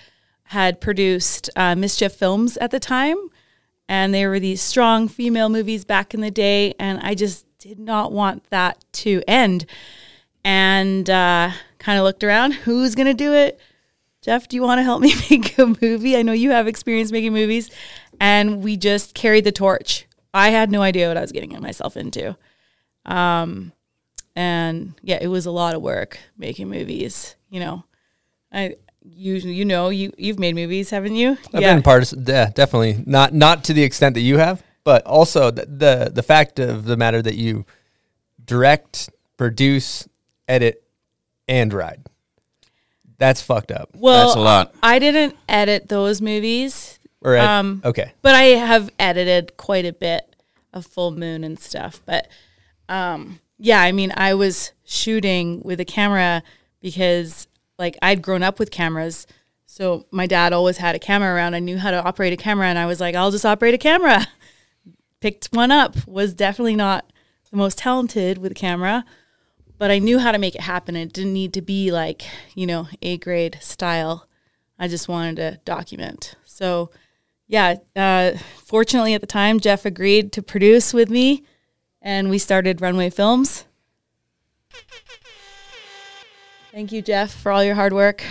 had 0.47 0.79
produced 0.79 1.49
uh, 1.55 1.75
Mischief 1.75 2.13
Films 2.13 2.57
at 2.57 2.71
the 2.71 2.79
time, 2.79 3.17
and 3.89 4.13
they 4.13 4.25
were 4.25 4.39
these 4.39 4.61
strong 4.61 5.07
female 5.07 5.49
movies 5.49 5.83
back 5.85 6.13
in 6.13 6.21
the 6.21 6.31
day. 6.31 6.73
And 6.79 6.99
I 7.01 7.15
just 7.15 7.45
did 7.59 7.79
not 7.79 8.11
want 8.11 8.49
that 8.49 8.83
to 8.93 9.21
end. 9.27 9.65
And 10.43 11.09
uh, 11.09 11.51
kind 11.79 11.97
of 11.97 12.05
looked 12.05 12.23
around, 12.23 12.53
who's 12.53 12.95
going 12.95 13.07
to 13.07 13.13
do 13.13 13.33
it? 13.33 13.59
Jeff, 14.21 14.47
do 14.47 14.55
you 14.55 14.61
want 14.61 14.79
to 14.79 14.83
help 14.83 15.01
me 15.01 15.13
make 15.29 15.57
a 15.57 15.75
movie? 15.81 16.15
I 16.15 16.21
know 16.21 16.33
you 16.33 16.51
have 16.51 16.67
experience 16.67 17.11
making 17.11 17.33
movies. 17.33 17.69
And 18.19 18.63
we 18.63 18.77
just 18.77 19.13
carried 19.13 19.43
the 19.43 19.51
torch. 19.51 20.07
I 20.33 20.49
had 20.49 20.71
no 20.71 20.81
idea 20.81 21.07
what 21.07 21.17
I 21.17 21.21
was 21.21 21.31
getting 21.31 21.59
myself 21.61 21.97
into. 21.97 22.37
Um, 23.05 23.73
and 24.35 24.93
yeah, 25.01 25.17
it 25.19 25.27
was 25.27 25.45
a 25.45 25.51
lot 25.51 25.75
of 25.75 25.81
work 25.81 26.19
making 26.37 26.69
movies. 26.69 27.35
You 27.49 27.59
know, 27.59 27.83
I 28.51 28.75
you 29.15 29.35
you 29.35 29.65
know 29.65 29.89
you 29.89 30.11
you've 30.17 30.39
made 30.39 30.55
movies, 30.55 30.89
haven't 30.89 31.15
you? 31.15 31.37
I've 31.53 31.61
been 31.61 31.81
part 31.81 32.11
of, 32.11 32.27
yeah, 32.27 32.49
definitely 32.53 33.03
not 33.05 33.33
not 33.33 33.63
to 33.65 33.73
the 33.73 33.83
extent 33.83 34.15
that 34.15 34.21
you 34.21 34.37
have, 34.37 34.63
but 34.83 35.05
also 35.05 35.51
the, 35.51 35.65
the 35.65 36.11
the 36.13 36.23
fact 36.23 36.59
of 36.59 36.85
the 36.85 36.97
matter 36.97 37.21
that 37.21 37.35
you 37.35 37.65
direct, 38.43 39.09
produce, 39.37 40.07
edit, 40.47 40.83
and 41.47 41.73
ride. 41.73 42.05
That's 43.17 43.41
fucked 43.41 43.71
up. 43.71 43.89
Well, 43.95 44.27
That's 44.27 44.37
a 44.37 44.39
lot. 44.39 44.75
I 44.83 44.99
didn't 44.99 45.35
edit 45.49 45.89
those 45.89 46.21
movies. 46.21 46.99
Or 47.21 47.35
ed- 47.35 47.45
um, 47.45 47.81
okay, 47.83 48.13
but 48.21 48.35
I 48.35 48.43
have 48.43 48.91
edited 48.99 49.57
quite 49.57 49.85
a 49.85 49.93
bit 49.93 50.35
of 50.73 50.85
Full 50.85 51.11
Moon 51.11 51.43
and 51.43 51.59
stuff. 51.59 52.01
But 52.05 52.27
um, 52.87 53.39
yeah, 53.57 53.81
I 53.81 53.91
mean, 53.91 54.13
I 54.15 54.35
was 54.35 54.71
shooting 54.85 55.61
with 55.63 55.79
a 55.79 55.85
camera 55.85 56.43
because 56.79 57.47
like 57.77 57.97
I'd 58.01 58.21
grown 58.21 58.43
up 58.43 58.59
with 58.59 58.71
cameras. 58.71 59.27
So 59.65 60.05
my 60.11 60.27
dad 60.27 60.53
always 60.53 60.77
had 60.77 60.95
a 60.95 60.99
camera 60.99 61.33
around. 61.35 61.53
I 61.53 61.59
knew 61.59 61.77
how 61.77 61.91
to 61.91 62.03
operate 62.03 62.33
a 62.33 62.37
camera, 62.37 62.67
and 62.67 62.79
I 62.79 62.85
was 62.85 62.99
like, 62.99 63.15
I'll 63.15 63.31
just 63.31 63.45
operate 63.45 63.73
a 63.73 63.77
camera. 63.77 64.25
Picked 65.19 65.47
one 65.47 65.71
up. 65.71 66.07
Was 66.07 66.33
definitely 66.33 66.75
not 66.75 67.11
the 67.51 67.57
most 67.57 67.77
talented 67.77 68.37
with 68.37 68.51
a 68.51 68.55
camera, 68.55 69.05
but 69.77 69.91
I 69.91 69.99
knew 69.99 70.19
how 70.19 70.31
to 70.31 70.37
make 70.37 70.55
it 70.55 70.61
happen. 70.61 70.95
It 70.95 71.13
didn't 71.13 71.33
need 71.33 71.53
to 71.53 71.61
be 71.61 71.91
like 71.91 72.23
you 72.55 72.65
know 72.67 72.87
A 73.01 73.17
grade 73.17 73.57
style. 73.61 74.27
I 74.79 74.87
just 74.87 75.07
wanted 75.07 75.37
to 75.37 75.59
document. 75.65 76.35
So 76.45 76.91
yeah, 77.47 77.75
uh, 77.95 78.33
fortunately 78.57 79.13
at 79.13 79.21
the 79.21 79.27
time, 79.27 79.59
Jeff 79.59 79.85
agreed 79.85 80.31
to 80.33 80.41
produce 80.41 80.93
with 80.93 81.09
me, 81.09 81.43
and 82.01 82.29
we 82.29 82.37
started 82.37 82.81
Runway 82.81 83.09
Films. 83.09 83.65
Thank 86.77 86.91
you, 86.91 87.01
Jeff, 87.01 87.33
for 87.33 87.51
all 87.51 87.63
your 87.63 87.73
hard 87.73 87.91
work. 87.91 88.23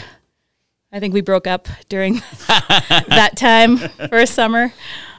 I 0.93 1.01
think 1.01 1.13
we 1.13 1.21
broke 1.21 1.49
up 1.49 1.67
during 1.89 2.15
that 2.47 3.33
time 3.35 3.77
for 3.77 4.19
a 4.19 4.27
summer. 4.29 4.73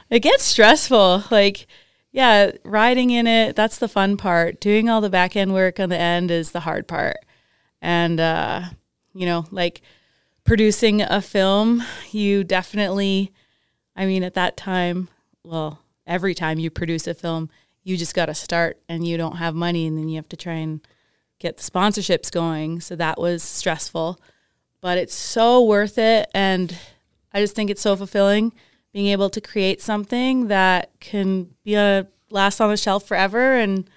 It 0.08 0.20
gets 0.20 0.44
stressful. 0.44 1.24
Like, 1.30 1.66
yeah, 2.10 2.52
riding 2.64 3.10
in 3.10 3.26
it, 3.26 3.54
that's 3.54 3.76
the 3.76 3.86
fun 3.86 4.16
part. 4.16 4.62
Doing 4.62 4.88
all 4.88 5.02
the 5.02 5.10
back 5.10 5.36
end 5.36 5.52
work 5.52 5.78
on 5.78 5.90
the 5.90 5.98
end 5.98 6.30
is 6.30 6.52
the 6.52 6.60
hard 6.60 6.88
part. 6.88 7.18
And, 7.82 8.18
uh, 8.18 8.62
you 9.12 9.26
know, 9.26 9.44
like 9.50 9.82
producing 10.44 11.02
a 11.02 11.20
film, 11.20 11.82
you 12.10 12.44
definitely, 12.44 13.34
I 13.94 14.06
mean, 14.06 14.22
at 14.22 14.32
that 14.36 14.56
time, 14.56 15.08
well, 15.44 15.82
every 16.06 16.34
time 16.34 16.58
you 16.58 16.70
produce 16.70 17.06
a 17.06 17.12
film, 17.12 17.50
you 17.84 17.98
just 17.98 18.14
got 18.14 18.26
to 18.26 18.34
start 18.34 18.80
and 18.88 19.06
you 19.06 19.18
don't 19.18 19.36
have 19.36 19.54
money 19.54 19.86
and 19.86 19.98
then 19.98 20.08
you 20.08 20.16
have 20.16 20.30
to 20.30 20.36
try 20.36 20.54
and 20.54 20.80
get 21.38 21.56
the 21.56 21.70
sponsorships 21.70 22.30
going. 22.32 22.80
So 22.80 22.96
that 22.96 23.18
was 23.18 23.42
stressful, 23.42 24.20
but 24.80 24.98
it's 24.98 25.14
so 25.14 25.64
worth 25.64 25.98
it. 25.98 26.28
And 26.34 26.76
I 27.32 27.40
just 27.40 27.54
think 27.54 27.70
it's 27.70 27.82
so 27.82 27.96
fulfilling 27.96 28.52
being 28.92 29.06
able 29.06 29.30
to 29.30 29.40
create 29.40 29.82
something 29.82 30.48
that 30.48 30.90
can 31.00 31.54
be 31.62 31.74
a 31.74 32.06
last 32.30 32.60
on 32.60 32.70
the 32.70 32.76
shelf 32.76 33.06
forever. 33.06 33.54
And 33.54 33.88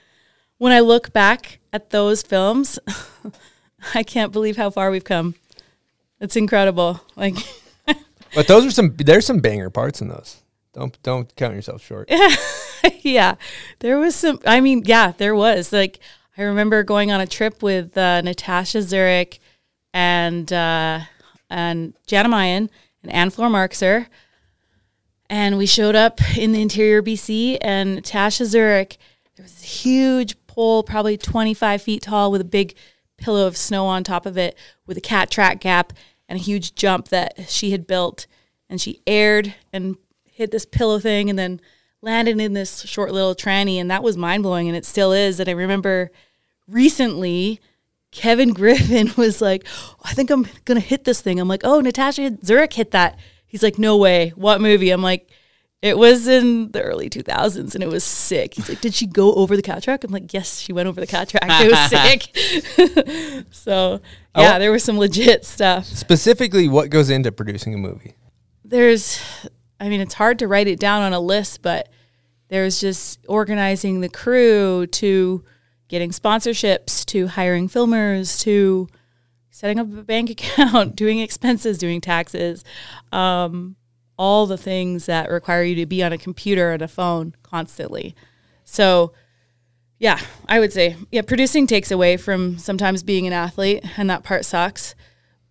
when 0.58 0.72
I 0.72 0.82
look 0.82 1.14
back 1.14 1.60
at 1.72 1.90
those 1.92 2.22
films, 2.22 2.78
I 3.94 4.04
can't 4.04 4.32
believe 4.32 4.58
how 4.58 4.70
far 4.70 4.92
we've 4.92 5.04
come. 5.04 5.36
It's 6.20 6.36
incredible. 6.36 7.02
Like, 7.16 7.36
But 8.34 8.48
those 8.48 8.66
are 8.66 8.72
some. 8.72 8.96
There's 8.96 9.26
some 9.26 9.40
banger 9.40 9.70
parts 9.70 10.02
in 10.02 10.08
those. 10.08 10.42
Don't 10.74 11.02
don't 11.04 11.34
count 11.36 11.54
yourself 11.54 11.84
short. 11.84 12.10
yeah, 13.02 13.36
there 13.80 14.00
was 14.00 14.16
some. 14.16 14.40
I 14.46 14.62
mean, 14.62 14.84
yeah, 14.86 15.12
there 15.18 15.36
was. 15.36 15.74
Like, 15.74 16.00
I 16.38 16.44
remember 16.44 16.84
going 16.84 17.12
on 17.12 17.20
a 17.20 17.28
trip 17.28 17.62
with 17.62 17.98
uh, 17.98 18.22
Natasza 18.22 18.82
Zurek 18.82 19.40
and 19.94 20.52
uh, 20.52 21.02
and 21.50 21.94
Janna 22.08 22.28
Meyen 22.28 22.70
and 23.04 23.12
Anne-Flore 23.12 23.50
Marxer, 23.50 24.08
and 25.30 25.58
we 25.58 25.66
showed 25.66 25.96
up 25.96 26.22
in 26.38 26.54
the 26.54 26.62
interior 26.62 27.02
BC. 27.02 27.58
And 27.60 27.98
Natasza 27.98 28.46
Zurek, 28.46 28.98
there 29.36 29.44
was 29.44 29.62
a 29.62 29.66
huge 29.66 30.36
pole, 30.48 30.84
probably 30.84 31.18
25 31.18 31.82
feet 31.82 32.04
tall, 32.04 32.32
with 32.32 32.42
a 32.42 32.46
big 32.46 32.76
pillow 33.18 33.46
of 33.46 33.58
snow 33.58 33.86
on 33.86 34.04
top 34.04 34.26
of 34.26 34.38
it, 34.38 34.58
with 34.88 34.98
a 34.98 35.02
cat 35.02 35.30
track 35.30 35.60
gap 35.60 35.92
and 36.30 36.40
a 36.40 36.42
huge 36.42 36.76
jump 36.76 37.10
that 37.10 37.50
she 37.50 37.72
had 37.72 37.86
built. 37.86 38.26
And 38.70 38.80
she 38.80 39.02
aired 39.06 39.54
and 39.74 39.98
hit 40.24 40.52
this 40.52 40.66
pillow 40.66 40.98
thing, 40.98 41.30
and 41.30 41.38
then 41.38 41.60
landed 42.02 42.40
in 42.40 42.54
this 42.54 42.82
short 42.82 43.12
little 43.12 43.36
tranny, 43.36 43.76
and 43.76 43.90
that 43.92 44.04
was 44.04 44.18
mind 44.18 44.44
blowing, 44.44 44.68
and 44.68 44.78
it 44.78 44.86
still 44.86 45.12
is. 45.12 45.40
And 45.40 45.50
I 45.50 45.54
remember 45.54 46.12
recently. 46.68 47.60
Kevin 48.14 48.52
Griffin 48.54 49.10
was 49.16 49.42
like, 49.42 49.66
"Oh, 49.74 49.96
I 50.04 50.14
think 50.14 50.30
I'm 50.30 50.46
gonna 50.66 50.82
hit 50.82 51.06
this 51.06 51.22
thing. 51.22 51.40
I'm 51.40 51.48
like, 51.48 51.62
oh, 51.64 51.82
Natasza 51.82 52.38
Zurek 52.44 52.74
hit 52.74 52.92
that. 52.92 53.18
He's 53.52 53.64
like, 53.64 53.78
no 53.78 53.98
way. 53.98 54.30
What 54.36 54.62
movie? 54.62 54.92
I'm 54.92 55.02
like, 55.02 55.30
it 55.82 55.98
was 55.98 56.26
in 56.26 56.72
the 56.72 56.82
early 56.82 57.10
2000s 57.10 57.76
and 57.76 57.84
it 57.84 57.90
was 57.90 58.04
sick. 58.06 58.54
He's 58.54 58.70
like, 58.70 58.80
did 58.80 58.94
she 58.94 59.06
go 59.06 59.34
over 59.34 59.58
the 59.58 59.62
cat 59.62 59.84
track? 59.84 60.06
I'm 60.06 60.12
like, 60.12 60.32
yes, 60.32 60.60
she 60.60 60.72
went 60.72 60.88
over 60.88 61.02
the 61.02 61.08
cat 61.08 61.28
track. 61.28 61.44
It 61.46 61.70
was 61.70 61.90
sick. 61.90 63.46
so 63.52 64.00
yeah, 64.38 64.58
there 64.58 64.72
was 64.72 64.86
some 64.86 64.98
legit 64.98 65.44
stuff. 65.44 65.86
Specifically, 65.86 66.70
what 66.70 66.92
goes 66.92 67.10
into 67.10 67.30
producing 67.32 67.74
a 67.74 67.78
movie? 67.78 68.14
There's, 68.64 69.20
I 69.82 69.90
mean, 69.90 70.00
it's 70.00 70.14
hard 70.14 70.38
to 70.40 70.48
write 70.48 70.68
it 70.68 70.80
down 70.80 71.02
on 71.02 71.12
a 71.12 71.20
list, 71.20 71.64
but 71.64 71.90
there's 72.50 72.80
just 72.80 73.20
organizing 73.28 74.00
the 74.00 74.10
crew 74.10 74.86
to 74.86 75.44
getting 75.88 76.12
sponsorships 76.12 77.04
to 77.08 77.28
hiring 77.28 77.68
filmers 77.68 78.40
to 78.42 78.88
setting 79.50 79.80
up 79.80 79.88
a 79.88 80.04
bank 80.04 80.30
account, 80.30 80.96
doing 80.96 81.20
expenses, 81.20 81.80
doing 81.80 82.00
taxes, 82.00 82.64
um, 83.12 83.76
all 84.18 84.46
the 84.46 84.58
things 84.58 85.08
that 85.08 85.32
require 85.32 85.64
you 85.64 85.76
to 85.76 85.88
be 85.88 86.04
on 86.04 86.14
a 86.14 86.18
computer 86.18 86.72
and 86.72 86.84
a 86.84 86.88
phone 86.88 87.34
constantly. 87.42 88.16
So, 88.64 89.14
yeah, 89.98 90.20
I 90.48 90.60
would 90.60 90.72
say, 90.72 90.96
yeah, 91.12 91.24
producing 91.24 91.66
takes 91.66 91.90
away 91.90 92.18
from 92.18 92.60
sometimes 92.60 93.02
being 93.02 93.26
an 93.26 93.34
athlete, 93.34 93.84
and 93.98 94.10
that 94.12 94.24
part 94.24 94.46
sucks. 94.46 94.94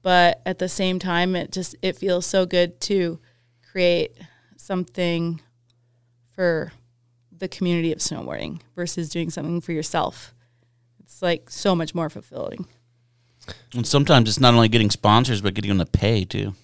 But 0.03 0.41
at 0.47 0.61
the 0.61 0.69
same 0.69 1.01
time, 1.01 1.35
it 1.35 1.51
just 1.51 1.75
it 1.83 1.97
feels 1.97 2.27
so 2.27 2.47
good 2.47 2.81
to 2.83 3.19
create 3.71 4.17
something 4.57 5.41
for 6.35 6.73
the 7.37 7.49
community 7.49 7.93
of 7.93 7.99
snowboarding 7.99 8.61
versus 8.75 9.09
doing 9.09 9.31
something 9.31 9.61
for 9.61 9.73
yourself. 9.73 10.35
It's 11.03 11.23
like 11.23 11.51
so 11.51 11.75
much 11.75 11.95
more 11.95 12.11
fulfilling. 12.11 12.67
And 13.75 13.87
sometimes 13.87 14.29
it's 14.29 14.41
not 14.41 14.55
only 14.55 14.69
getting 14.69 14.91
sponsors, 14.91 15.41
but 15.41 15.55
getting 15.55 15.71
them 15.77 15.79
to 15.79 15.87
pay 15.87 16.25
too. 16.25 16.55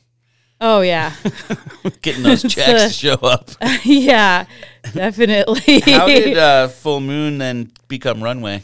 Oh 0.59 0.81
yeah, 0.81 1.13
Getting 2.03 2.23
those 2.23 2.43
checks 2.55 2.85
a- 2.85 2.89
to 2.89 2.93
show 2.93 3.27
up. 3.27 3.51
yeah, 3.85 4.47
definitely. 4.95 5.81
How 5.81 6.07
did 6.07 6.39
uh, 6.39 6.69
Full 6.69 7.01
Moon 7.01 7.37
then 7.37 7.73
become 7.89 8.23
Runway? 8.23 8.63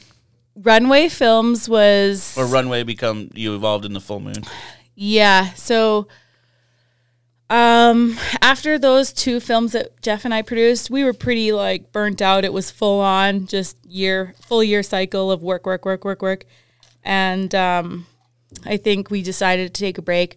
Runway 0.55 1.09
Films 1.11 1.69
was 1.69 2.35
Or 2.39 2.47
Runway 2.47 2.83
become, 2.83 3.31
you 3.35 3.55
evolved 3.55 3.85
into 3.85 4.01
Full 4.01 4.21
Moon? 4.21 4.43
Yeah. 4.95 5.53
So 5.55 6.09
um 7.53 8.17
after 8.41 8.79
those 8.79 9.13
two 9.13 9.39
films 9.39 9.73
that 9.73 10.01
Jeff 10.01 10.25
and 10.25 10.33
I 10.33 10.41
produced, 10.41 10.91
we 10.91 11.05
were 11.05 11.13
pretty 11.13 11.53
like 11.53 11.93
burnt 11.93 12.23
out. 12.23 12.45
It 12.45 12.53
was 12.53 12.71
full 12.71 13.01
on 13.01 13.47
just 13.47 13.77
year 13.85 14.35
full 14.41 14.65
year 14.65 14.83
cycle 14.83 15.31
of 15.31 15.43
work, 15.43 15.67
work, 15.67 15.85
work, 15.85 16.05
work, 16.05 16.23
work. 16.23 16.45
And 17.05 17.55
um 17.55 18.07
I 18.65 18.79
think 18.79 19.11
we 19.11 19.23
decided 19.23 19.75
to 19.75 19.81
take 19.81 19.99
a 19.99 20.03
break. 20.03 20.37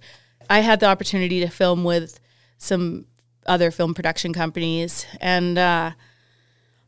I 0.50 0.60
had 0.60 0.80
the 0.82 0.88
opportunity 0.88 1.40
to 1.40 1.48
film 1.48 1.84
with 1.84 2.20
some 2.58 3.06
other 3.46 3.72
film 3.72 3.94
production 3.94 4.34
companies 4.34 5.06
and 5.22 5.58
uh 5.58 5.92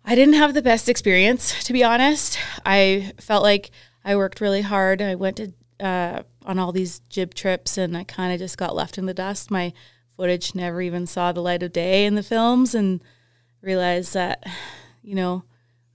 I 0.04 0.16
didn't 0.16 0.36
have 0.36 0.54
the 0.54 0.62
best 0.62 0.88
experience, 0.88 1.64
to 1.66 1.74
be 1.74 1.84
honest. 1.84 2.40
I 2.66 3.14
felt 3.20 3.44
like 3.44 3.72
I 4.06 4.16
worked 4.16 4.40
really 4.40 4.62
hard. 4.62 5.02
I 5.02 5.16
went 5.16 5.38
to 5.38 5.54
uh, 5.82 6.24
on 6.46 6.58
all 6.60 6.72
these 6.72 7.02
jib 7.10 7.34
trips, 7.34 7.78
and 7.78 7.96
I 7.96 8.06
kind 8.06 8.34
of 8.34 8.40
just 8.40 8.58
got 8.58 8.74
left 8.74 8.98
in 8.98 9.06
the 9.06 9.14
dust. 9.14 9.52
My 9.52 9.74
footage 10.18 10.54
never 10.56 10.82
even 10.82 11.08
saw 11.08 11.32
the 11.32 11.42
light 11.42 11.64
of 11.64 11.72
day 11.72 12.06
in 12.06 12.16
the 12.16 12.24
films, 12.24 12.76
and 12.76 13.02
realized 13.62 14.14
that, 14.14 14.44
you 15.02 15.16
know, 15.16 15.44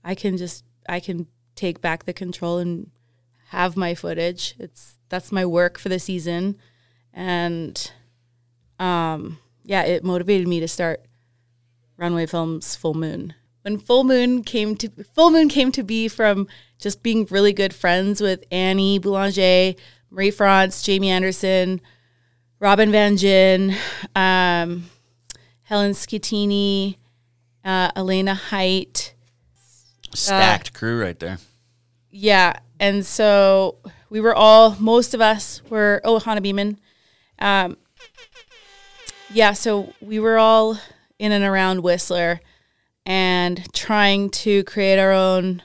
I 0.03 0.15
can 0.15 0.37
just 0.37 0.63
I 0.89 0.99
can 0.99 1.27
take 1.55 1.81
back 1.81 2.05
the 2.05 2.13
control 2.13 2.57
and 2.57 2.89
have 3.49 3.77
my 3.77 3.93
footage. 3.93 4.55
It's 4.57 4.95
that's 5.09 5.31
my 5.31 5.45
work 5.45 5.77
for 5.77 5.89
the 5.89 5.99
season, 5.99 6.57
and 7.13 7.91
um, 8.79 9.37
yeah, 9.63 9.83
it 9.83 10.03
motivated 10.03 10.47
me 10.47 10.59
to 10.59 10.67
start 10.67 11.05
Runway 11.97 12.25
Films 12.25 12.75
Full 12.75 12.95
Moon. 12.95 13.35
When 13.61 13.77
Full 13.77 14.03
Moon 14.03 14.43
came 14.43 14.75
to 14.77 14.89
Full 15.13 15.31
Moon 15.31 15.47
came 15.49 15.71
to 15.71 15.83
be 15.83 16.07
from 16.07 16.47
just 16.79 17.03
being 17.03 17.25
really 17.29 17.53
good 17.53 17.73
friends 17.73 18.19
with 18.19 18.43
Annie 18.51 18.99
Boulanger, 18.99 19.75
Marie 20.09 20.31
France, 20.31 20.81
Jamie 20.81 21.11
Anderson, 21.11 21.79
Robin 22.63 22.93
Van 22.93 23.17
Gyn, 23.17 23.75
um, 24.15 24.89
Helen 25.63 25.91
Schettini, 25.91 26.95
uh, 27.65 27.91
Elena 27.93 28.35
Hight. 28.35 29.13
Stacked 30.13 30.73
crew 30.73 31.01
right 31.01 31.19
there. 31.19 31.39
Yeah, 32.09 32.57
and 32.79 33.05
so 33.05 33.79
we 34.09 34.21
were 34.21 34.33
all 34.33 34.77
most 34.79 35.13
of 35.13 35.19
us 35.19 35.61
were 35.69 35.99
oh 36.05 36.19
Hana 36.19 36.39
Beaman. 36.39 36.79
Um, 37.37 37.75
yeah, 39.33 39.51
so 39.51 39.93
we 39.99 40.17
were 40.19 40.37
all 40.37 40.79
in 41.19 41.33
and 41.33 41.43
around 41.43 41.83
Whistler 41.83 42.39
and 43.05 43.73
trying 43.73 44.29
to 44.29 44.63
create 44.63 44.99
our 44.99 45.11
own 45.11 45.63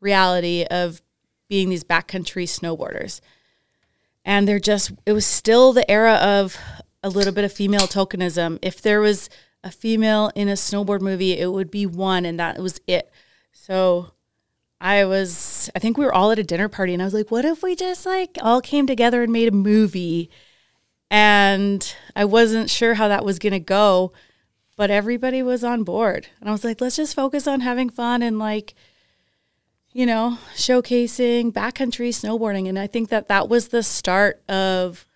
reality 0.00 0.64
of 0.70 1.02
being 1.48 1.70
these 1.70 1.82
backcountry 1.82 2.44
snowboarders. 2.44 3.20
And 4.26 4.46
they're 4.46 4.58
just 4.58 4.92
it 5.06 5.12
was 5.14 5.24
still 5.24 5.72
the 5.72 5.90
era 5.90 6.14
of 6.14 6.58
a 7.02 7.08
little 7.08 7.32
bit 7.32 7.44
of 7.44 7.52
female 7.52 7.86
tokenism. 7.86 8.58
If 8.60 8.82
there 8.82 9.00
was 9.00 9.30
a 9.64 9.70
female 9.70 10.30
in 10.34 10.48
a 10.48 10.52
snowboard 10.52 11.00
movie, 11.00 11.38
it 11.38 11.52
would 11.52 11.70
be 11.70 11.86
one 11.86 12.26
and 12.26 12.38
that 12.38 12.58
was 12.58 12.80
it. 12.86 13.10
So 13.52 14.12
I 14.80 15.04
was, 15.04 15.70
I 15.74 15.78
think 15.78 15.96
we 15.96 16.04
were 16.04 16.14
all 16.14 16.30
at 16.30 16.38
a 16.38 16.44
dinner 16.44 16.68
party, 16.68 16.92
and 16.92 17.00
I 17.00 17.06
was 17.06 17.14
like, 17.14 17.30
what 17.30 17.44
if 17.44 17.62
we 17.62 17.74
just 17.74 18.04
like 18.04 18.36
all 18.42 18.60
came 18.60 18.86
together 18.86 19.22
and 19.22 19.32
made 19.32 19.48
a 19.48 19.52
movie? 19.52 20.28
And 21.10 21.94
I 22.14 22.24
wasn't 22.24 22.68
sure 22.68 22.94
how 22.94 23.08
that 23.08 23.24
was 23.24 23.38
going 23.38 23.52
to 23.52 23.60
go, 23.60 24.12
but 24.76 24.90
everybody 24.90 25.42
was 25.42 25.64
on 25.64 25.84
board. 25.84 26.28
And 26.40 26.48
I 26.48 26.52
was 26.52 26.64
like, 26.64 26.80
let's 26.80 26.96
just 26.96 27.14
focus 27.14 27.46
on 27.46 27.60
having 27.60 27.88
fun 27.88 28.22
and 28.22 28.38
like, 28.38 28.74
you 29.96 30.04
know, 30.04 30.36
showcasing 30.54 31.50
backcountry 31.50 32.10
snowboarding. 32.10 32.68
And 32.68 32.78
I 32.78 32.86
think 32.86 33.08
that 33.08 33.28
that 33.28 33.48
was 33.48 33.68
the 33.68 33.82
start 33.82 34.42
of 34.46 35.06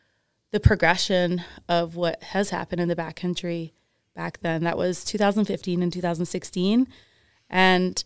the 0.53 0.59
progression 0.59 1.45
of 1.69 1.97
what 1.97 2.23
has 2.23 2.49
happened 2.49 2.81
in 2.81 2.89
the 2.89 2.97
backcountry 2.97 3.73
back 4.17 4.41
then. 4.41 4.65
That 4.65 4.79
was 4.79 5.05
2015 5.05 5.83
and 5.83 5.93
2016. 5.93 6.89
And 7.51 8.03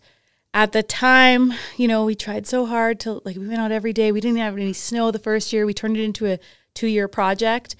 at 0.53 0.73
the 0.73 0.83
time, 0.83 1.53
you 1.77 1.87
know, 1.87 2.03
we 2.03 2.13
tried 2.13 2.45
so 2.45 2.65
hard 2.65 2.99
to 2.99 3.21
like 3.23 3.37
we 3.37 3.47
went 3.47 3.61
out 3.61 3.71
every 3.71 3.93
day. 3.93 4.11
We 4.11 4.19
didn't 4.19 4.39
have 4.39 4.57
any 4.57 4.73
snow 4.73 5.11
the 5.11 5.17
first 5.17 5.53
year. 5.53 5.65
We 5.65 5.73
turned 5.73 5.95
it 5.95 6.03
into 6.03 6.29
a 6.29 6.39
two 6.73 6.87
year 6.87 7.07
project. 7.07 7.77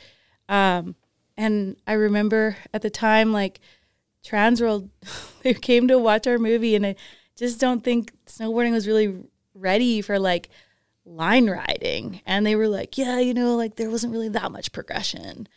Um, 0.47 0.95
and 1.35 1.75
I 1.85 1.93
remember 1.93 2.55
at 2.73 2.81
the 2.81 2.89
time, 2.89 3.33
like 3.33 3.59
Transworld, 4.25 4.89
they 5.43 5.53
came 5.53 5.89
to 5.89 5.99
watch 5.99 6.27
our 6.27 6.39
movie, 6.39 6.75
and 6.75 6.85
I 6.85 6.95
just 7.35 7.59
don't 7.59 7.83
think 7.83 8.11
snowboarding 8.27 8.71
was 8.71 8.87
really 8.87 9.23
ready 9.53 10.01
for 10.01 10.19
like 10.19 10.49
line 11.05 11.49
riding. 11.49 12.21
And 12.25 12.45
they 12.45 12.55
were 12.55 12.67
like, 12.67 12.97
yeah, 12.97 13.19
you 13.19 13.33
know, 13.33 13.55
like 13.55 13.75
there 13.75 13.89
wasn't 13.89 14.13
really 14.13 14.29
that 14.29 14.51
much 14.51 14.71
progression. 14.71 15.47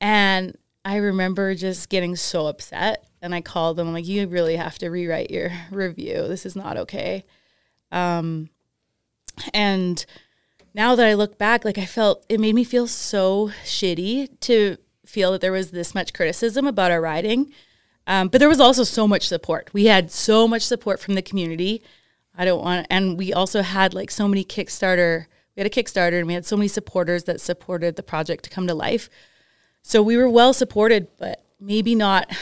And 0.00 0.56
I 0.84 0.96
remember 0.96 1.54
just 1.54 1.88
getting 1.88 2.16
so 2.16 2.46
upset. 2.46 3.06
And 3.20 3.34
I 3.34 3.40
called 3.40 3.76
them, 3.76 3.92
like, 3.92 4.06
you 4.06 4.26
really 4.26 4.56
have 4.56 4.78
to 4.78 4.88
rewrite 4.88 5.30
your 5.30 5.52
review. 5.70 6.26
This 6.26 6.44
is 6.44 6.56
not 6.56 6.76
okay. 6.76 7.24
Um, 7.92 8.50
and 9.54 10.04
now 10.74 10.96
that 10.96 11.06
I 11.06 11.14
look 11.14 11.38
back, 11.38 11.64
like 11.64 11.78
I 11.78 11.86
felt 11.86 12.24
it 12.28 12.40
made 12.40 12.54
me 12.54 12.64
feel 12.64 12.88
so 12.88 13.50
shitty 13.64 14.40
to 14.40 14.76
feel 15.06 15.32
that 15.32 15.40
there 15.40 15.52
was 15.52 15.70
this 15.70 15.94
much 15.94 16.12
criticism 16.12 16.66
about 16.66 16.90
our 16.90 17.00
riding. 17.00 17.52
Um, 18.06 18.28
but 18.28 18.38
there 18.38 18.48
was 18.48 18.60
also 18.60 18.84
so 18.84 19.06
much 19.06 19.28
support. 19.28 19.70
We 19.72 19.86
had 19.86 20.10
so 20.10 20.48
much 20.48 20.62
support 20.62 21.00
from 21.00 21.14
the 21.14 21.22
community. 21.22 21.82
I 22.36 22.44
don't 22.44 22.62
want, 22.62 22.86
and 22.90 23.18
we 23.18 23.32
also 23.32 23.62
had 23.62 23.94
like 23.94 24.10
so 24.10 24.26
many 24.26 24.44
Kickstarter 24.44 25.26
we 25.56 25.60
had 25.60 25.66
a 25.66 25.82
Kickstarter 25.82 26.18
and 26.18 26.26
we 26.26 26.34
had 26.34 26.46
so 26.46 26.56
many 26.56 26.68
supporters 26.68 27.24
that 27.24 27.40
supported 27.40 27.96
the 27.96 28.02
project 28.02 28.44
to 28.44 28.50
come 28.50 28.66
to 28.66 28.74
life. 28.74 29.10
So 29.82 30.02
we 30.02 30.16
were 30.16 30.28
well 30.28 30.52
supported, 30.52 31.08
but 31.18 31.44
maybe 31.60 31.94
not. 31.94 32.34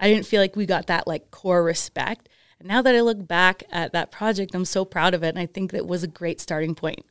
I 0.00 0.08
didn't 0.08 0.26
feel 0.26 0.40
like 0.40 0.56
we 0.56 0.66
got 0.66 0.86
that 0.86 1.06
like 1.06 1.30
core 1.30 1.62
respect. 1.62 2.28
And 2.58 2.68
now 2.68 2.80
that 2.82 2.94
I 2.94 3.00
look 3.00 3.26
back 3.26 3.64
at 3.70 3.92
that 3.92 4.10
project, 4.10 4.54
I'm 4.54 4.64
so 4.64 4.84
proud 4.84 5.14
of 5.14 5.22
it. 5.22 5.28
And 5.28 5.38
I 5.38 5.46
think 5.46 5.72
that 5.72 5.86
was 5.86 6.02
a 6.02 6.08
great 6.08 6.40
starting 6.40 6.74
point 6.74 7.04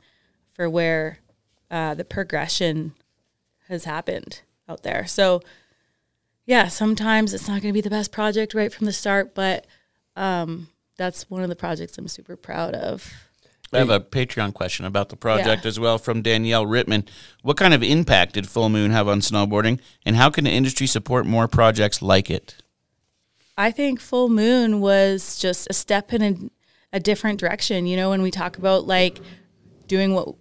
for 0.54 0.70
where 0.70 1.20
uh, 1.70 1.94
the 1.94 2.06
progression 2.06 2.94
has 3.68 3.86
happened 3.86 4.42
out 4.68 4.84
there. 4.84 5.06
So, 5.06 5.42
yeah, 6.52 6.68
sometimes 6.68 7.34
it's 7.34 7.48
not 7.48 7.62
going 7.62 7.72
to 7.72 7.74
be 7.74 7.80
the 7.80 7.90
best 7.90 8.12
project 8.12 8.54
right 8.54 8.74
from 8.74 8.86
the 8.86 8.92
start, 8.92 9.34
but 9.34 9.66
um, 10.18 10.68
that's 10.98 11.30
one 11.30 11.44
of 11.44 11.48
the 11.48 11.56
projects 11.56 11.98
I'm 11.98 12.10
super 12.10 12.36
proud 12.36 12.74
of. 12.76 13.10
I 13.72 13.78
have 13.78 13.90
a 13.90 14.02
Patreon 14.02 14.54
question 14.54 14.86
about 14.86 15.08
the 15.08 15.16
project 15.16 15.64
Yeah. 15.64 15.70
as 15.70 15.80
well 15.80 15.98
from 15.98 16.22
Danielle 16.22 16.66
Rittman. 16.66 17.08
What 17.42 17.56
kind 17.56 17.74
of 17.74 17.82
impact 17.82 18.34
did 18.34 18.50
Full 18.50 18.68
Moon 18.68 18.92
have 18.92 19.08
on 19.08 19.22
snowboarding, 19.22 19.80
and 20.06 20.18
how 20.18 20.30
can 20.30 20.44
the 20.44 20.52
industry 20.52 20.88
support 20.88 21.26
more 21.26 21.48
projects 21.48 22.02
like 22.02 22.30
it? 22.30 22.56
I 23.58 23.72
think 23.72 24.02
Full 24.02 24.28
Moon 24.28 24.82
was 24.82 25.40
just 25.40 25.68
a 25.70 25.74
step 25.74 26.12
in 26.12 26.22
a, 26.22 26.98
a 26.98 27.00
different 27.00 27.40
direction. 27.40 27.86
You 27.86 27.96
know, 27.96 28.10
when 28.10 28.22
we 28.22 28.30
talk 28.30 28.58
about 28.58 28.86
like 28.88 29.22
doing 29.88 30.14
what, 30.14 30.36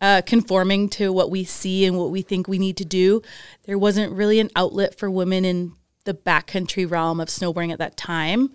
uh, 0.00 0.22
conforming 0.24 0.88
to 0.88 1.12
what 1.12 1.30
we 1.30 1.44
see 1.44 1.84
and 1.84 1.98
what 1.98 2.10
we 2.10 2.22
think 2.22 2.48
we 2.48 2.58
need 2.58 2.76
to 2.78 2.84
do, 2.84 3.22
there 3.64 3.78
wasn't 3.78 4.12
really 4.12 4.40
an 4.40 4.50
outlet 4.56 4.98
for 4.98 5.10
women 5.10 5.44
in 5.44 5.72
the 6.04 6.14
backcountry 6.14 6.90
realm 6.90 7.20
of 7.20 7.28
snowboarding 7.28 7.72
at 7.72 7.78
that 7.78 7.96
time 7.96 8.50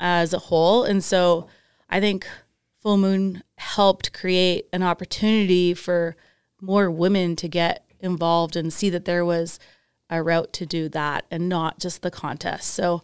as 0.00 0.32
a 0.32 0.38
whole. 0.38 0.84
And 0.84 1.04
so 1.04 1.46
I 1.90 2.00
think 2.00 2.26
Full 2.80 2.96
Moon 2.96 3.42
helped 3.56 4.12
create 4.12 4.66
an 4.72 4.82
opportunity 4.82 5.74
for 5.74 6.16
more 6.60 6.90
women 6.90 7.36
to 7.36 7.48
get 7.48 7.84
involved 8.00 8.56
and 8.56 8.72
see 8.72 8.90
that 8.90 9.04
there 9.04 9.24
was 9.24 9.58
a 10.10 10.22
route 10.22 10.52
to 10.54 10.66
do 10.66 10.88
that 10.88 11.26
and 11.30 11.48
not 11.48 11.78
just 11.78 12.02
the 12.02 12.10
contest. 12.10 12.72
So, 12.72 13.02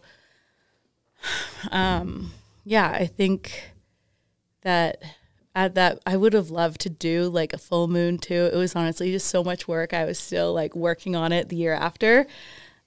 um, 1.71 2.31
yeah, 2.63 2.89
I 2.89 3.05
think 3.05 3.73
that 4.61 5.03
at 5.55 5.75
that 5.75 5.99
I 6.05 6.17
would 6.17 6.33
have 6.33 6.51
loved 6.51 6.81
to 6.81 6.89
do 6.89 7.29
like 7.29 7.53
a 7.53 7.57
full 7.57 7.87
moon 7.87 8.17
too. 8.17 8.49
It 8.51 8.57
was 8.57 8.75
honestly 8.75 9.11
just 9.11 9.27
so 9.27 9.43
much 9.43 9.67
work. 9.67 9.93
I 9.93 10.05
was 10.05 10.19
still 10.19 10.53
like 10.53 10.75
working 10.75 11.15
on 11.15 11.31
it 11.31 11.49
the 11.49 11.55
year 11.55 11.73
after. 11.73 12.27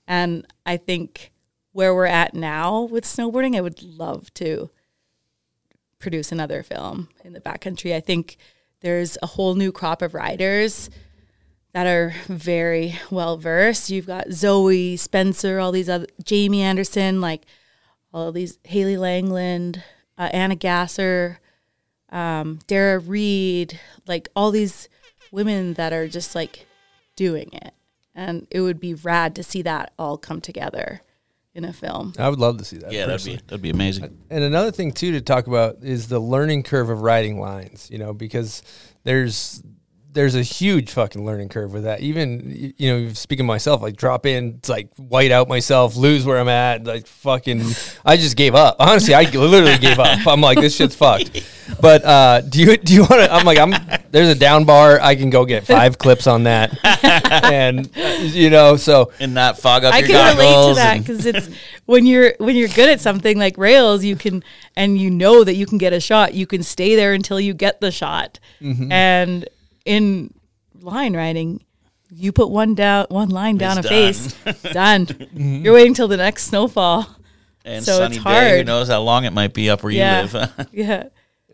And 0.07 0.47
I 0.67 0.77
think 0.77 1.33
where 1.73 1.95
we're 1.95 2.07
at 2.07 2.35
now 2.35 2.83
with 2.83 3.05
snowboarding, 3.05 3.57
I 3.57 3.63
would 3.63 3.83
love 3.83 4.33
to 4.35 4.71
produce 5.99 6.31
another 6.31 6.63
film 6.63 7.09
in 7.25 7.33
the 7.33 7.41
backcountry. 7.41 7.95
I 7.95 8.01
think 8.01 8.37
there's 8.81 9.19
a 9.23 9.27
whole 9.27 9.55
new 9.55 9.73
crop 9.73 10.03
of 10.03 10.15
riders 10.15 10.91
that 11.73 11.87
are 11.87 12.15
very 12.27 12.99
well 13.11 13.37
versed. 13.37 13.91
You've 13.91 14.07
got 14.07 14.31
Zoe, 14.31 14.97
Spencer, 14.97 15.59
all 15.59 15.73
these 15.73 15.89
other 15.89 16.07
Jamie 16.23 16.63
Anderson, 16.63 17.21
like 17.21 17.45
all 18.13 18.31
these 18.33 18.59
Hailey 18.65 18.97
Langland, 18.97 19.83
uh, 20.17 20.29
Anna 20.33 20.57
Gasser, 20.57 21.41
um, 22.11 22.61
Darrah 22.67 23.03
Reid, 23.07 23.79
like 24.07 24.29
all 24.35 24.51
these 24.51 24.89
women 25.31 25.75
that 25.75 25.93
are 25.93 26.09
just 26.09 26.35
like 26.35 26.67
doing 27.17 27.51
it. 27.53 27.75
And 28.15 28.47
it 28.51 28.61
would 28.61 28.81
be 28.81 28.95
rad 28.95 29.37
to 29.37 29.43
see 29.43 29.63
that 29.63 29.93
all 29.99 30.19
come 30.19 30.41
together 30.41 31.03
in 31.55 31.65
a 31.65 31.73
film. 31.73 32.15
I 32.19 32.29
would 32.29 32.39
love 32.39 32.59
to 32.59 32.65
see 32.65 32.79
that. 32.79 32.93
Yeah, 32.93 33.07
that'd 33.07 33.25
be 33.25 33.37
that'd 33.47 33.63
be 33.63 33.71
amazing. 33.71 34.19
And 34.31 34.45
another 34.45 34.71
thing 34.71 34.93
too 34.93 35.13
to 35.13 35.21
talk 35.21 35.47
about 35.47 35.79
is 35.83 36.09
the 36.09 36.21
learning 36.21 36.63
curve 36.65 36.91
of 36.91 37.03
writing 37.03 37.39
lines. 37.39 37.89
You 37.91 37.99
know, 37.99 38.13
because 38.13 38.63
there's 39.05 39.63
there's 40.13 40.35
a 40.35 40.43
huge 40.43 40.91
fucking 40.91 41.25
learning 41.25 41.49
curve 41.49 41.73
with 41.73 41.85
that. 41.85 42.01
Even 42.01 42.73
you 42.77 42.93
know, 42.93 43.13
speaking 43.13 43.45
of 43.45 43.49
myself, 43.49 43.83
like 43.83 43.97
drop 43.97 44.27
in, 44.27 44.57
it's 44.59 44.69
like 44.69 44.93
white 44.97 45.31
out 45.31 45.49
myself, 45.49 45.97
lose 45.97 46.25
where 46.25 46.39
I'm 46.39 46.49
at, 46.49 46.85
like 46.85 47.07
fucking. 47.07 47.63
I 48.05 48.17
just 48.17 48.37
gave 48.37 48.55
up. 48.55 48.77
Honestly, 48.79 49.15
I 49.15 49.23
literally 49.23 49.79
gave 49.79 49.99
up. 49.99 50.27
I'm 50.27 50.41
like, 50.41 50.61
this 50.61 50.77
shit's 50.77 50.95
fucked. 50.95 51.45
But 51.81 52.03
uh, 52.03 52.41
do 52.41 52.63
you 52.63 52.79
do 52.79 52.95
you 52.95 53.01
want 53.03 53.13
to? 53.13 53.33
I'm 53.33 53.45
like, 53.45 53.59
I'm 53.59 53.75
there's 54.11 54.31
a 54.31 54.35
down 54.35 54.65
bar. 54.65 54.99
I 55.01 55.15
can 55.17 55.29
go 55.29 55.45
get 55.45 55.67
five 55.67 55.99
clips 55.99 56.27
on 56.27 56.45
that, 56.45 56.77
and 57.45 57.95
you 57.95 58.49
know, 58.49 58.77
so 58.77 59.13
And 59.21 59.35
not 59.35 59.59
fog 59.59 59.85
up 59.85 59.93
I 59.93 59.99
your 59.99 60.09
can 60.09 60.37
relate 60.39 60.69
to 60.71 60.75
that 60.77 60.99
because 60.99 61.27
it's 61.27 61.51
when 61.85 62.07
you're 62.07 62.35
when 62.39 62.57
you're 62.57 62.69
good 62.69 62.89
at 62.89 63.03
something 63.03 63.39
like 63.39 63.59
rails, 63.59 64.03
you 64.03 64.17
can 64.17 64.43
and 64.77 64.99
you 64.99 65.11
know 65.11 65.45
that 65.45 65.57
you 65.57 65.67
can 65.67 65.77
get 65.77 65.93
a 65.93 66.01
shot. 66.01 66.33
You 66.33 66.47
can 66.47 66.63
stay 66.63 66.97
there 66.97 67.13
until 67.13 67.39
you 67.39 67.53
get 67.53 67.83
the 67.83 67.91
shot. 67.91 68.41
Mm-hmm. 68.63 68.91
And 68.91 69.49
in 69.89 70.33
line 70.81 71.17
writing, 71.17 71.63
you 72.11 72.31
put 72.33 72.51
one 72.51 72.75
down, 72.75 73.07
one 73.09 73.31
line 73.31 73.57
down 73.57 73.79
It's 73.79 73.87
a 73.87 73.91
face, 73.91 74.33
done. 74.73 75.07
Mm-hmm. 75.07 75.65
You're 75.65 75.75
waiting 75.75 75.95
till 75.95 76.09
the 76.09 76.17
next 76.17 76.45
snowfall. 76.45 77.07
and 77.65 77.85
so 77.85 77.99
sunny 77.99 78.17
it's 78.17 78.25
day. 78.25 78.59
Who 78.59 78.65
knows 78.65 78.89
how 78.89 79.01
long 79.01 79.25
it 79.25 79.33
might 79.33 79.53
be 79.55 79.69
up 79.71 79.83
where 79.83 79.93
Yeah. 79.93 80.25
you 80.27 80.33
live? 80.33 80.69
Yeah. 80.73 81.05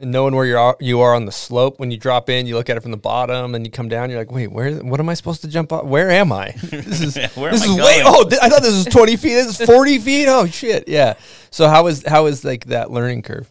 and 0.00 0.10
knowing 0.10 0.34
where 0.34 0.44
you 0.44 0.58
are 0.58 0.76
you 0.80 1.00
are 1.00 1.14
on 1.14 1.24
the 1.24 1.32
slope 1.32 1.78
when 1.78 1.90
you 1.92 1.96
drop 1.96 2.28
in 2.28 2.46
you 2.48 2.56
look 2.56 2.68
at 2.68 2.76
it 2.76 2.80
from 2.80 2.90
the 2.90 2.96
bottom 2.96 3.54
and 3.54 3.64
you 3.64 3.70
come 3.70 3.88
down 3.88 4.10
you're 4.10 4.18
like 4.18 4.30
wait 4.32 4.50
where 4.50 4.74
what 4.82 4.98
am 4.98 5.08
i 5.08 5.14
supposed 5.14 5.40
to 5.42 5.46
jump 5.48 5.72
off 5.72 5.84
where 5.84 6.10
am 6.10 6.32
i 6.32 6.50
this 6.64 7.00
is 7.00 7.16
Yeah, 7.16 7.28
where 7.36 7.52
this 7.52 7.62
am 7.62 7.70
I 7.70 7.74
is 7.74 7.78
way 7.80 8.02
oh 8.04 8.28
th- 8.28 8.40
i 8.42 8.48
thought 8.48 8.62
this 8.62 8.74
was 8.74 8.86
20 8.92 9.14
feet 9.16 9.34
this 9.34 9.60
is 9.60 9.66
40 9.66 9.98
feet 10.00 10.26
oh 10.28 10.46
shit 10.46 10.88
yeah 10.88 11.14
so 11.50 11.68
how 11.68 11.86
is 11.86 12.02
how 12.08 12.26
is 12.26 12.44
like 12.44 12.64
that 12.66 12.90
learning 12.90 13.22
curve 13.22 13.48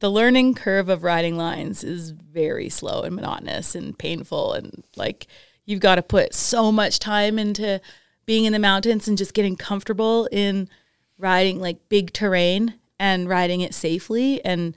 the 0.00 0.10
learning 0.10 0.54
curve 0.54 0.88
of 0.88 1.04
riding 1.04 1.36
lines 1.36 1.84
is 1.84 2.10
very 2.10 2.68
slow 2.68 3.02
and 3.02 3.14
monotonous 3.14 3.74
and 3.74 3.96
painful 3.98 4.54
and 4.54 4.82
like 4.96 5.26
you've 5.66 5.80
got 5.80 5.96
to 5.96 6.02
put 6.02 6.34
so 6.34 6.72
much 6.72 6.98
time 6.98 7.38
into 7.38 7.80
being 8.26 8.44
in 8.44 8.52
the 8.52 8.58
mountains 8.58 9.06
and 9.06 9.18
just 9.18 9.34
getting 9.34 9.56
comfortable 9.56 10.28
in 10.32 10.68
riding 11.18 11.60
like 11.60 11.88
big 11.88 12.12
terrain 12.12 12.74
and 12.98 13.28
riding 13.28 13.60
it 13.60 13.74
safely. 13.74 14.44
And 14.44 14.74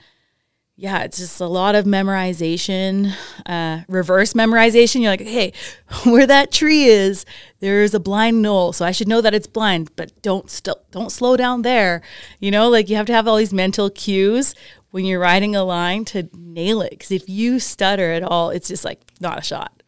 yeah 0.75 1.03
it's 1.03 1.19
just 1.19 1.39
a 1.39 1.45
lot 1.45 1.75
of 1.75 1.85
memorization 1.85 3.13
uh, 3.45 3.81
reverse 3.87 4.33
memorization. 4.33 5.01
You're 5.01 5.11
like 5.11 5.21
hey 5.21 5.53
where 6.03 6.25
that 6.25 6.51
tree 6.51 6.85
is 6.85 7.25
there's 7.59 7.93
a 7.93 7.99
blind 7.99 8.41
knoll 8.41 8.73
so 8.73 8.83
i 8.83 8.91
should 8.91 9.07
know 9.07 9.21
that 9.21 9.35
it's 9.35 9.45
blind 9.45 9.95
but 9.95 10.19
don't 10.23 10.49
still 10.49 10.81
don't 10.91 11.11
slow 11.11 11.37
down 11.37 11.61
there. 11.61 12.01
You 12.39 12.51
know 12.51 12.69
like 12.69 12.89
you 12.89 12.95
have 12.95 13.05
to 13.07 13.13
have 13.13 13.27
all 13.27 13.37
these 13.37 13.53
mental 13.53 13.89
cues 13.89 14.55
when 14.93 15.05
you're 15.05 15.19
riding 15.19 15.55
a 15.55 15.63
line 15.63 16.05
to 16.05 16.29
nail 16.37 16.81
it 16.81 16.91
because 16.91 17.09
if 17.09 17.27
you 17.27 17.59
stutter 17.59 18.11
at 18.11 18.21
all 18.21 18.51
it's 18.51 18.67
just 18.67 18.85
like 18.85 19.01
not 19.19 19.39
a 19.39 19.41
shot. 19.41 19.81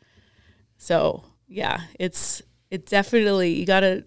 So 0.78 1.24
yeah 1.48 1.82
it's 2.00 2.42
it 2.72 2.88
definitely 2.88 3.54
you 3.54 3.68
gotta 3.68 4.04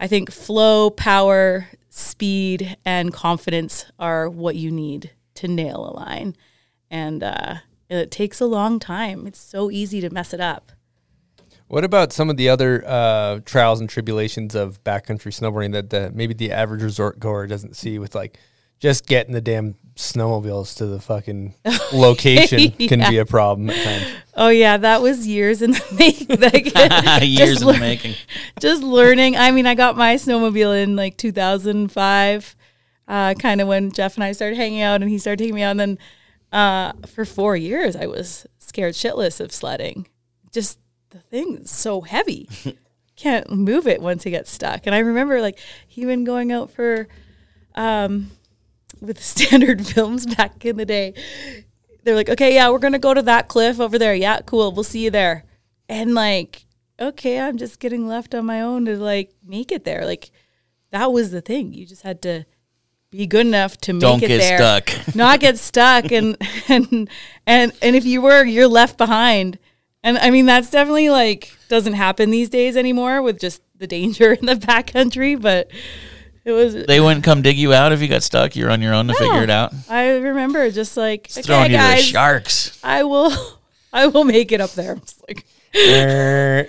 i 0.00 0.06
think 0.06 0.32
flow 0.32 0.88
power 0.88 1.68
speed 1.90 2.76
and 2.86 3.12
confidence 3.12 3.84
are 3.98 4.28
what 4.28 4.56
you 4.56 4.70
need 4.70 5.10
to 5.34 5.48
nail 5.48 5.90
a 5.90 5.92
line. 5.94 6.36
And 6.90 7.22
uh, 7.22 7.56
it 7.88 8.10
takes 8.10 8.40
a 8.40 8.46
long 8.46 8.78
time. 8.78 9.26
It's 9.26 9.40
so 9.40 9.70
easy 9.70 10.00
to 10.00 10.10
mess 10.10 10.32
it 10.32 10.40
up. 10.40 10.72
What 11.68 11.84
about 11.84 12.12
some 12.12 12.30
of 12.30 12.36
the 12.36 12.48
other 12.48 12.82
uh, 12.84 13.40
trials 13.44 13.80
and 13.80 13.88
tribulations 13.88 14.54
of 14.54 14.82
backcountry 14.82 15.32
snowboarding 15.32 15.72
that 15.72 15.90
the, 15.90 16.10
maybe 16.12 16.34
the 16.34 16.50
average 16.50 16.82
resort 16.82 17.20
goer 17.20 17.46
doesn't 17.46 17.76
see 17.76 17.98
with 17.98 18.14
like 18.14 18.38
just 18.80 19.06
getting 19.06 19.32
the 19.32 19.40
damn 19.40 19.76
snowmobiles 19.94 20.76
to 20.78 20.86
the 20.86 20.98
fucking 20.98 21.54
location 21.92 22.70
can 22.88 23.08
be 23.10 23.18
a 23.18 23.26
problem 23.26 23.70
at 23.70 23.84
times. 23.84 24.12
Oh 24.34 24.48
yeah 24.48 24.78
that 24.78 25.02
was 25.02 25.26
years 25.26 25.62
in 25.62 25.72
the 25.72 25.84
making. 25.98 26.40
Like, 26.40 27.22
Years 27.22 27.60
just 27.60 27.62
in 27.62 27.66
the 27.68 27.78
making. 27.78 28.14
just 28.58 28.82
learning. 28.82 29.36
I 29.36 29.50
mean 29.50 29.66
i 29.66 29.74
got 29.74 29.96
my 29.96 30.14
snowmobile 30.16 30.82
in 30.82 30.96
like 30.96 31.16
2005 31.18 32.56
uh, 33.08 33.34
kind 33.34 33.60
of 33.60 33.68
when 33.68 33.90
jeff 33.92 34.14
and 34.14 34.24
i 34.24 34.32
started 34.32 34.56
hanging 34.56 34.80
out 34.80 35.02
and 35.02 35.10
he 35.10 35.18
started 35.18 35.38
taking 35.38 35.54
me 35.54 35.62
out 35.62 35.72
and 35.72 35.80
then 35.80 35.98
uh, 36.52 36.92
for 37.06 37.24
four 37.24 37.56
years 37.56 37.94
i 37.94 38.06
was 38.06 38.46
scared 38.58 38.94
shitless 38.94 39.40
of 39.40 39.52
sledding. 39.52 40.06
Just 40.52 40.78
the 41.10 41.18
thing's 41.18 41.70
so 41.70 42.00
heavy. 42.02 42.48
Can't 43.16 43.50
move 43.50 43.86
it 43.88 44.00
once 44.00 44.24
it 44.24 44.30
gets 44.30 44.50
stuck. 44.50 44.86
And 44.86 44.94
i 44.94 45.00
remember 45.00 45.40
like 45.40 45.58
even 45.96 46.24
going 46.24 46.52
out 46.52 46.70
for 46.70 47.08
um, 47.74 48.30
with 49.00 49.22
standard 49.24 49.86
films 49.86 50.26
back 50.26 50.64
in 50.64 50.76
the 50.76 50.86
day. 50.86 51.14
They're 52.02 52.14
like 52.14 52.28
okay 52.30 52.54
yeah 52.54 52.70
we're 52.70 52.78
gonna 52.78 52.98
go 52.98 53.14
to 53.14 53.22
that 53.22 53.48
cliff 53.48 53.80
over 53.80 53.98
there. 53.98 54.14
Yeah 54.14 54.40
cool 54.40 54.72
we'll 54.72 54.84
see 54.84 55.04
you 55.04 55.10
there. 55.10 55.44
And 55.88 56.14
like 56.14 56.66
okay 57.00 57.40
i'm 57.40 57.56
just 57.56 57.80
getting 57.80 58.06
left 58.06 58.34
on 58.34 58.44
my 58.44 58.60
own 58.60 58.84
to 58.86 58.96
like 58.96 59.34
make 59.44 59.72
it 59.72 59.84
there. 59.84 60.04
Like 60.04 60.30
that 60.90 61.12
was 61.12 61.30
the 61.30 61.40
thing. 61.40 61.72
You 61.72 61.86
just 61.86 62.02
had 62.02 62.22
to 62.22 62.44
be 63.10 63.26
good 63.26 63.46
enough 63.46 63.76
to 63.78 63.92
make 63.92 64.02
it. 64.02 64.06
Don't 64.06 64.22
it 64.22 64.28
get 64.28 64.38
there. 64.38 64.58
stuck. 64.58 65.14
not 65.16 65.40
get 65.40 65.58
stuck 65.58 66.12
and 66.12 66.36
and 66.68 67.08
and 67.46 67.72
and 67.82 67.96
if 67.96 68.04
you 68.04 68.22
were 68.22 68.44
you're 68.44 68.68
left 68.68 68.96
behind. 68.98 69.58
And 70.02 70.16
i 70.16 70.30
mean 70.30 70.46
that's 70.46 70.70
definitely 70.70 71.10
like 71.10 71.54
doesn't 71.68 71.92
happen 71.92 72.30
these 72.30 72.48
days 72.48 72.74
anymore 72.74 73.20
with 73.20 73.38
just 73.38 73.60
the 73.76 73.86
danger 73.86 74.32
in 74.32 74.46
the 74.46 74.54
backcountry 74.54 75.40
but 75.40 75.70
It 76.44 76.52
was. 76.52 76.74
They 76.86 77.00
wouldn't 77.00 77.24
come 77.24 77.42
dig 77.42 77.58
you 77.58 77.72
out 77.74 77.92
if 77.92 78.00
you 78.00 78.08
got 78.08 78.22
stuck. 78.22 78.56
You're 78.56 78.70
on 78.70 78.80
your 78.80 78.94
own 78.94 79.06
to 79.08 79.14
figure 79.14 79.42
it 79.42 79.50
out. 79.50 79.72
I 79.88 80.16
remember 80.16 80.70
just 80.70 80.96
like 80.96 81.28
throwing 81.28 81.74
okay, 81.74 81.90
you 81.90 81.96
to 81.96 81.96
the 81.96 82.02
sharks. 82.02 82.78
I 82.82 83.04
will, 83.04 83.32
I 83.92 84.06
will 84.06 84.24
make 84.24 84.50
it 84.52 84.60
up 84.60 84.70
there. 84.72 84.92
I'm 84.96 85.02
like, 85.28 85.44
Yeah. 85.74 86.64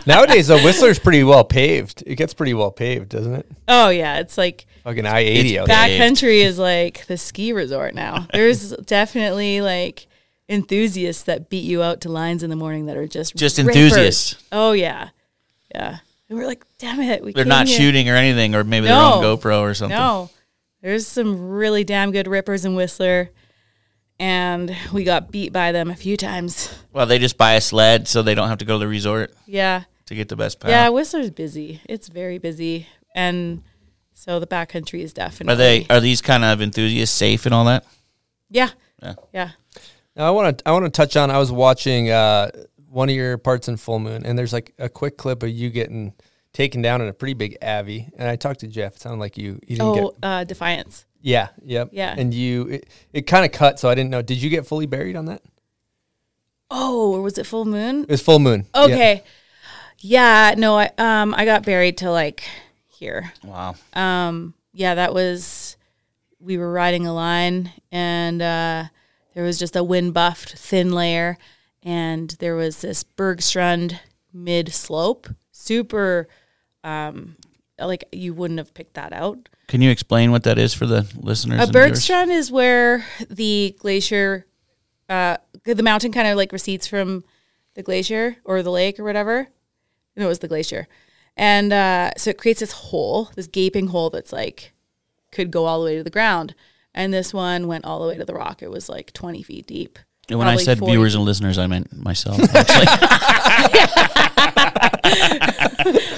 Nowadays, 0.06 0.48
though, 0.48 0.62
Whistler's 0.64 0.98
pretty 0.98 1.22
well 1.24 1.44
paved. 1.44 2.02
It 2.06 2.16
gets 2.16 2.32
pretty 2.34 2.54
well 2.54 2.70
paved, 2.70 3.10
doesn't 3.10 3.34
it? 3.34 3.46
oh 3.68 3.90
yeah, 3.90 4.18
it's 4.18 4.36
like 4.38 4.66
Fucking 4.84 5.06
I 5.06 5.20
eighty 5.20 5.58
out 5.58 5.68
there. 5.68 5.76
backcountry 5.76 6.42
is 6.44 6.58
like 6.58 7.06
the 7.06 7.16
ski 7.16 7.52
resort 7.52 7.94
now. 7.94 8.26
There's 8.32 8.70
definitely 8.78 9.60
like 9.60 10.06
enthusiasts 10.48 11.22
that 11.24 11.48
beat 11.50 11.64
you 11.64 11.82
out 11.82 12.00
to 12.00 12.08
lines 12.08 12.42
in 12.42 12.50
the 12.50 12.56
morning 12.56 12.86
that 12.86 12.96
are 12.96 13.06
just 13.06 13.36
Just 13.36 13.58
rippers. 13.58 13.76
enthusiasts. 13.76 14.36
Oh 14.50 14.72
yeah, 14.72 15.10
yeah. 15.74 15.98
And 16.32 16.40
we're 16.40 16.46
like, 16.46 16.64
damn 16.78 16.98
it, 16.98 17.22
we 17.22 17.34
They're 17.34 17.44
not 17.44 17.68
here. 17.68 17.76
shooting 17.76 18.08
or 18.08 18.14
anything, 18.14 18.54
or 18.54 18.64
maybe 18.64 18.86
they're 18.86 18.96
on 18.96 19.22
GoPro 19.22 19.60
or 19.60 19.74
something. 19.74 19.94
No, 19.98 20.30
there's 20.80 21.06
some 21.06 21.50
really 21.50 21.84
damn 21.84 22.10
good 22.10 22.26
rippers 22.26 22.64
in 22.64 22.74
Whistler, 22.74 23.28
and 24.18 24.74
we 24.94 25.04
got 25.04 25.30
beat 25.30 25.52
by 25.52 25.72
them 25.72 25.90
a 25.90 25.94
few 25.94 26.16
times. 26.16 26.74
Well, 26.90 27.04
they 27.04 27.18
just 27.18 27.36
buy 27.36 27.52
a 27.52 27.60
sled 27.60 28.08
so 28.08 28.22
they 28.22 28.34
don't 28.34 28.48
have 28.48 28.56
to 28.58 28.64
go 28.64 28.76
to 28.76 28.78
the 28.78 28.88
resort 28.88 29.34
Yeah, 29.46 29.82
to 30.06 30.14
get 30.14 30.30
the 30.30 30.36
best 30.36 30.58
power. 30.58 30.70
yeah. 30.70 30.88
Whistler's 30.88 31.30
busy. 31.30 31.82
It's 31.86 32.08
very 32.08 32.38
busy, 32.38 32.86
and 33.14 33.62
so 34.14 34.40
the 34.40 34.46
backcountry 34.46 35.00
is 35.02 35.12
definitely. 35.12 35.52
Are 35.52 35.56
they 35.56 35.86
are 35.90 36.00
these 36.00 36.22
kind 36.22 36.44
of 36.44 36.62
enthusiasts 36.62 37.14
safe 37.14 37.44
and 37.44 37.54
all 37.54 37.66
that? 37.66 37.84
Yeah, 38.48 38.70
Yeah. 39.02 39.14
yeah. 39.34 39.50
Now 40.16 40.28
I 40.28 40.30
want 40.30 40.58
to 40.58 40.68
I 40.68 40.72
want 40.72 40.84
to 40.86 40.90
touch 40.90 41.14
on. 41.14 41.30
I 41.30 41.38
was 41.38 41.52
watching 41.52 42.10
uh, 42.10 42.50
one 42.92 43.08
of 43.08 43.14
your 43.14 43.38
parts 43.38 43.68
in 43.68 43.76
Full 43.78 43.98
Moon, 43.98 44.24
and 44.26 44.38
there's 44.38 44.52
like 44.52 44.74
a 44.78 44.88
quick 44.88 45.16
clip 45.16 45.42
of 45.42 45.48
you 45.48 45.70
getting 45.70 46.12
taken 46.52 46.82
down 46.82 47.00
in 47.00 47.08
a 47.08 47.12
pretty 47.12 47.32
big 47.34 47.56
Avi. 47.62 48.10
And 48.18 48.28
I 48.28 48.36
talked 48.36 48.60
to 48.60 48.66
Jeff. 48.68 48.96
It 48.96 49.00
sounded 49.02 49.18
like 49.20 49.38
you 49.38 49.58
you 49.66 49.76
didn't 49.76 49.82
Oh, 49.82 50.10
get. 50.10 50.18
uh, 50.22 50.44
Defiance. 50.44 51.06
Yeah, 51.20 51.48
yep. 51.64 51.88
Yeah. 51.92 52.14
And 52.18 52.34
you 52.34 52.68
it, 52.68 52.88
it 53.12 53.22
kind 53.22 53.44
of 53.44 53.52
cut, 53.52 53.78
so 53.80 53.88
I 53.88 53.94
didn't 53.94 54.10
know. 54.10 54.22
Did 54.22 54.42
you 54.42 54.50
get 54.50 54.66
fully 54.66 54.86
buried 54.86 55.16
on 55.16 55.24
that? 55.26 55.42
Oh, 56.70 57.14
or 57.14 57.22
was 57.22 57.38
it 57.38 57.46
full 57.46 57.64
moon? 57.64 58.02
It 58.04 58.10
was 58.10 58.22
full 58.22 58.38
moon. 58.38 58.66
Yeah. 58.74 58.82
Okay. 58.82 59.24
Yeah. 60.00 60.54
no, 60.56 60.78
I 60.78 60.90
um 60.98 61.34
I 61.34 61.44
got 61.44 61.64
buried 61.64 61.98
to 61.98 62.10
like 62.10 62.42
here. 62.88 63.32
Wow. 63.44 63.74
Um 63.94 64.54
yeah, 64.72 64.94
that 64.96 65.14
was 65.14 65.76
we 66.40 66.58
were 66.58 66.72
riding 66.72 67.06
a 67.06 67.14
line 67.14 67.70
and 67.92 68.40
uh 68.42 68.84
there 69.34 69.44
was 69.44 69.58
just 69.58 69.76
a 69.76 69.84
wind 69.84 70.12
buffed 70.14 70.54
thin 70.58 70.92
layer 70.92 71.38
and 71.82 72.30
there 72.38 72.54
was 72.54 72.80
this 72.80 73.04
Bergschrund 73.04 73.98
mid 74.32 74.72
slope. 74.72 75.28
Super 75.50 76.28
um 76.84 77.36
like 77.78 78.04
you 78.12 78.34
wouldn't 78.34 78.58
have 78.58 78.74
picked 78.74 78.94
that 78.94 79.12
out. 79.12 79.48
Can 79.68 79.82
you 79.82 79.90
explain 79.90 80.30
what 80.30 80.44
that 80.44 80.58
is 80.58 80.74
for 80.74 80.86
the 80.86 81.10
listeners? 81.16 81.60
A 81.60 81.62
and? 81.64 81.72
Bergschrund 81.72 82.28
is 82.28 82.50
where 82.52 83.04
the 83.28 83.74
glacier, 83.78 84.46
uh, 85.08 85.38
the 85.64 85.82
mountain 85.82 86.12
kind 86.12 86.28
of 86.28 86.36
like 86.36 86.52
recedes 86.52 86.86
from 86.86 87.24
the 87.74 87.82
glacier 87.82 88.36
or 88.44 88.62
the 88.62 88.70
lake 88.70 89.00
or 89.00 89.04
whatever. 89.04 89.48
No, 90.16 90.26
it 90.26 90.28
was 90.28 90.40
the 90.40 90.48
glacier. 90.48 90.88
And 91.36 91.72
uh, 91.72 92.10
so 92.16 92.30
it 92.30 92.38
creates 92.38 92.60
this 92.60 92.72
hole, 92.72 93.30
this 93.34 93.46
gaping 93.46 93.88
hole 93.88 94.10
that's 94.10 94.32
like 94.32 94.72
could 95.30 95.50
go 95.50 95.64
all 95.64 95.80
the 95.80 95.86
way 95.86 95.96
to 95.96 96.04
the 96.04 96.10
ground. 96.10 96.54
And 96.94 97.12
this 97.12 97.32
one 97.32 97.66
went 97.66 97.86
all 97.86 98.02
the 98.02 98.08
way 98.08 98.18
to 98.18 98.24
the 98.24 98.34
rock. 98.34 98.62
It 98.62 98.70
was 98.70 98.88
like 98.88 99.14
20 99.14 99.42
feet 99.42 99.66
deep. 99.66 99.98
And 100.28 100.38
when 100.38 100.48
I 100.48 100.56
said 100.56 100.78
40 100.78 100.92
viewers 100.92 101.14
and 101.14 101.24
listeners, 101.24 101.58
I 101.58 101.66
meant 101.66 101.92
myself. 101.92 102.40
Actually, 102.54 102.86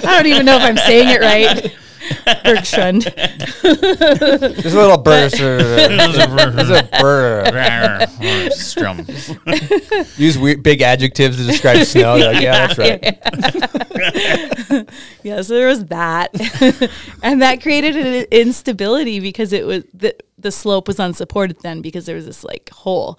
I 0.03 0.17
don't 0.17 0.27
even 0.27 0.45
know 0.45 0.57
if 0.57 0.63
I'm 0.63 0.77
saying 0.77 1.09
it 1.09 1.21
right. 1.21 1.75
Bergschrund. 2.43 3.03
There's 3.61 4.73
a 4.73 4.77
little 4.77 4.97
burst. 4.97 5.37
There's 5.37 6.69
a 6.69 6.89
burr. 6.99 8.49
Strum. 8.51 8.99
Use 10.17 10.37
weird, 10.37 10.61
big 10.63 10.81
adjectives 10.81 11.37
to 11.37 11.43
describe 11.43 11.85
snow. 11.85 12.15
You're 12.15 12.33
like, 12.33 12.43
yeah, 12.43 12.67
that's 12.67 12.77
right. 12.77 13.03
yeah, 15.23 15.41
so 15.41 15.55
there 15.55 15.67
was 15.67 15.85
that, 15.85 16.29
and 17.23 17.41
that 17.41 17.61
created 17.61 17.95
an 17.95 18.25
instability 18.31 19.19
because 19.19 19.51
it 19.53 19.65
was 19.65 19.83
the 19.93 20.15
the 20.37 20.51
slope 20.51 20.87
was 20.87 20.99
unsupported 20.99 21.59
then 21.61 21.81
because 21.81 22.05
there 22.05 22.15
was 22.15 22.25
this 22.25 22.43
like 22.43 22.69
hole 22.69 23.17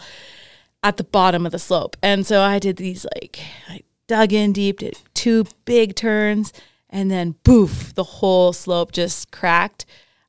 at 0.86 0.96
the 0.98 1.04
bottom 1.04 1.44
of 1.44 1.50
the 1.50 1.58
slope, 1.58 1.96
and 2.00 2.24
so 2.24 2.42
I 2.42 2.60
did 2.60 2.76
these 2.76 3.04
like 3.16 3.40
I 3.68 3.80
dug 4.06 4.32
in 4.32 4.52
deep, 4.52 4.78
did 4.78 4.96
two 5.14 5.44
big 5.64 5.96
turns, 5.96 6.52
and 6.88 7.10
then 7.10 7.34
boof, 7.42 7.92
the 7.94 8.04
whole 8.04 8.52
slope 8.52 8.92
just 8.92 9.32
cracked. 9.32 9.84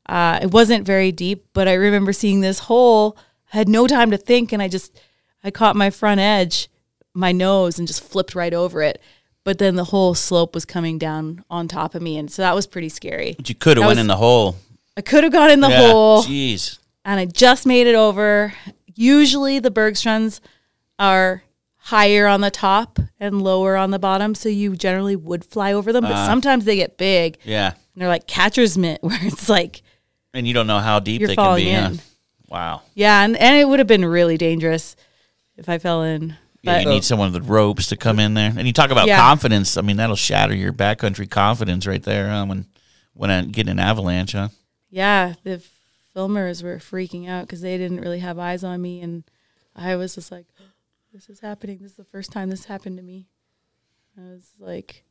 Uh, 0.07 0.39
it 0.41 0.51
wasn't 0.51 0.83
very 0.83 1.11
deep, 1.11 1.45
but 1.53 1.67
I 1.67 1.73
remember 1.73 2.11
seeing 2.11 2.41
this 2.41 2.59
hole. 2.59 3.15
I 3.53 3.57
had 3.57 3.69
no 3.69 3.85
time 3.85 4.09
to 4.09 4.17
think, 4.17 4.51
and 4.51 4.61
I 4.61 4.67
just 4.67 4.99
I 5.43 5.51
caught 5.51 5.75
my 5.75 5.91
front 5.91 6.19
edge, 6.19 6.69
my 7.13 7.31
nose, 7.31 7.77
and 7.77 7.87
just 7.87 8.03
flipped 8.03 8.33
right 8.33 8.53
over 8.53 8.81
it. 8.81 8.99
But 9.43 9.59
then 9.59 9.75
the 9.75 9.85
whole 9.85 10.15
slope 10.15 10.55
was 10.55 10.65
coming 10.65 10.97
down 10.97 11.45
on 11.51 11.67
top 11.67 11.93
of 11.93 12.01
me, 12.01 12.17
and 12.17 12.31
so 12.31 12.41
that 12.41 12.55
was 12.55 12.65
pretty 12.65 12.89
scary. 12.89 13.35
But 13.37 13.47
you 13.47 13.53
could 13.55 13.77
have 13.77 13.85
went 13.85 13.97
was- 13.97 14.01
in 14.01 14.07
the 14.07 14.17
hole. 14.17 14.55
I 14.97 15.01
could 15.01 15.23
have 15.23 15.31
gone 15.31 15.51
in 15.51 15.59
the 15.59 15.69
Yeah, 15.69 15.91
hole, 15.91 16.23
Jeez. 16.23 16.79
and 17.05 17.19
I 17.19 17.25
just 17.25 17.67
made 17.67 17.85
it 17.85 17.93
over. 17.93 18.55
Usually, 18.97 19.59
the 19.59 19.71
Bergschrunds 19.71 20.39
are 20.99 21.43
higher 21.77 22.27
on 22.27 22.41
the 22.41 22.51
top 22.51 22.99
and 23.19 23.41
lower 23.41 23.77
on 23.77 23.91
the 23.91 23.99
bottom, 23.99 24.35
so 24.35 24.49
you 24.49 24.75
generally 24.75 25.15
would 25.15 25.45
fly 25.45 25.71
over 25.71 25.93
them. 25.93 26.03
But 26.03 26.13
Ah. 26.13 26.25
sometimes 26.25 26.65
they 26.65 26.75
get 26.75 26.97
big, 26.97 27.37
Yeah. 27.45 27.67
and 27.67 28.01
they're 28.01 28.09
like 28.09 28.27
catcher's 28.27 28.77
mitt, 28.77 28.99
where 29.03 29.17
it's 29.21 29.47
like 29.47 29.81
And 30.33 30.45
you 30.47 30.53
don't 30.53 30.67
know 30.67 30.79
how 30.79 30.99
deep 30.99 31.21
You're 31.21 31.29
they 31.29 31.35
can 31.35 31.55
be. 31.55 31.71
Huh? 31.71 31.89
in. 31.91 31.99
Wow. 32.49 32.81
yeah, 32.95 33.23
and, 33.23 33.35
and 33.37 33.55
it 33.57 33.67
would 33.67 33.79
have 33.79 33.87
been 33.87 34.03
really 34.05 34.37
dangerous 34.37 34.95
if 35.57 35.67
I 35.69 35.77
fell 35.77 36.03
in. 36.03 36.35
Yeah, 36.63 36.79
you 36.81 36.89
need 36.89 37.03
someone 37.05 37.31
with 37.31 37.47
ropes 37.47 37.87
to 37.87 37.95
come 37.95 38.19
in 38.19 38.33
there. 38.33 38.53
And 38.57 38.67
you 38.67 38.73
talk 38.73 38.89
about 38.91 39.07
Yeah. 39.07 39.17
confidence. 39.19 39.77
I 39.77 39.81
mean, 39.81 39.97
that'll 39.97 40.15
shatter 40.17 40.53
your 40.55 40.73
backcountry 40.73 41.29
confidence 41.29 41.87
right 41.87 42.03
there 42.03 42.29
huh, 42.29 42.45
when 42.45 42.65
when 43.13 43.31
I 43.31 43.41
get 43.43 43.67
an 43.69 43.79
avalanche, 43.79 44.33
huh? 44.33 44.49
yeah, 44.89 45.33
the 45.43 45.61
filmers 46.17 46.63
were 46.63 46.77
freaking 46.77 47.29
out 47.29 47.45
because 47.45 47.61
they 47.61 47.77
didn't 47.77 48.01
really 48.01 48.19
have 48.19 48.39
eyes 48.39 48.63
on 48.63 48.81
me, 48.81 49.01
and 49.01 49.23
I 49.75 49.95
was 49.95 50.15
just 50.15 50.31
like, 50.31 50.47
"This 51.13 51.29
is 51.29 51.39
happening. 51.39 51.77
This 51.79 51.91
is 51.91 51.97
the 51.97 52.03
first 52.03 52.31
time 52.31 52.49
this 52.49 52.65
happened 52.65 52.97
to 52.97 53.03
me." 53.03 53.27
I 54.17 54.31
was 54.31 54.51
like, 54.57 55.03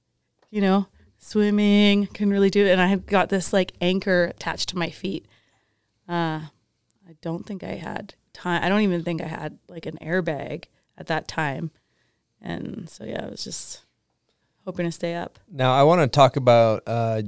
you 0.50 0.60
know, 0.60 0.88
swimming, 1.18 2.06
couldn't 2.08 2.32
really 2.32 2.50
do 2.50 2.66
it, 2.66 2.72
and 2.72 2.80
I 2.80 2.88
had 2.88 3.06
got 3.06 3.28
this 3.28 3.52
like 3.52 3.72
anchor 3.80 4.24
attached 4.24 4.70
to 4.70 4.78
my 4.78 4.90
feet. 4.90 5.26
Uh, 6.08 6.40
I 7.08 7.14
don't 7.22 7.46
think 7.46 7.62
I 7.62 7.74
had 7.74 8.14
time. 8.32 8.64
I 8.64 8.68
don't 8.68 8.80
even 8.80 9.04
think 9.04 9.22
I 9.22 9.28
had 9.28 9.58
like 9.68 9.86
an 9.86 9.98
airbag 10.02 10.64
at 10.98 11.06
that 11.06 11.28
time, 11.28 11.70
and 12.42 12.90
so 12.90 13.04
yeah, 13.04 13.24
I 13.24 13.30
was 13.30 13.44
just 13.44 13.84
hoping 14.64 14.86
to 14.86 14.92
stay 14.92 15.14
up. 15.14 15.38
Now 15.48 15.72
I 15.72 15.84
want 15.84 16.00
to 16.00 16.08
talk 16.08 16.36
about. 16.36 16.82
Uh, 16.86 17.22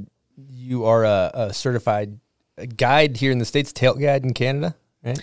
you 0.50 0.84
are 0.84 1.04
a, 1.04 1.30
a 1.34 1.52
certified 1.52 2.20
guide 2.66 3.16
here 3.18 3.32
in 3.32 3.38
the 3.38 3.44
states, 3.44 3.72
tail 3.72 3.94
guide 3.94 4.24
in 4.24 4.34
Canada, 4.34 4.76
right? 5.04 5.20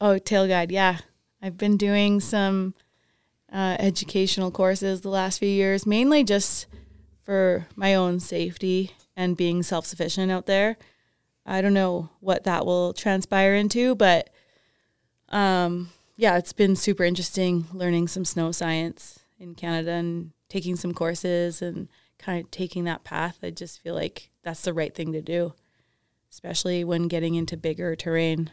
Oh, 0.00 0.18
tail 0.18 0.46
guide. 0.48 0.72
Yeah. 0.72 0.98
I've 1.42 1.56
been 1.56 1.76
doing 1.76 2.20
some 2.20 2.74
uh, 3.52 3.76
educational 3.78 4.50
courses 4.50 5.00
the 5.00 5.08
last 5.08 5.38
few 5.38 5.48
years, 5.48 5.86
mainly 5.86 6.24
just 6.24 6.66
for 7.22 7.66
my 7.76 7.94
own 7.94 8.20
safety 8.20 8.92
and 9.16 9.36
being 9.36 9.62
self 9.62 9.86
sufficient 9.86 10.30
out 10.30 10.46
there. 10.46 10.76
I 11.46 11.62
don't 11.62 11.74
know 11.74 12.10
what 12.20 12.44
that 12.44 12.66
will 12.66 12.92
transpire 12.92 13.54
into, 13.54 13.94
but 13.94 14.30
um, 15.30 15.90
yeah, 16.16 16.36
it's 16.36 16.52
been 16.52 16.76
super 16.76 17.04
interesting 17.04 17.66
learning 17.72 18.08
some 18.08 18.24
snow 18.24 18.52
science 18.52 19.20
in 19.38 19.54
Canada 19.54 19.92
and 19.92 20.32
taking 20.48 20.76
some 20.76 20.92
courses 20.92 21.62
and 21.62 21.88
kind 22.18 22.44
of 22.44 22.50
taking 22.50 22.84
that 22.84 23.04
path. 23.04 23.38
I 23.42 23.50
just 23.50 23.80
feel 23.80 23.94
like 23.94 24.30
that's 24.42 24.62
the 24.62 24.74
right 24.74 24.94
thing 24.94 25.12
to 25.12 25.22
do, 25.22 25.54
especially 26.30 26.84
when 26.84 27.08
getting 27.08 27.34
into 27.34 27.56
bigger 27.56 27.96
terrain. 27.96 28.50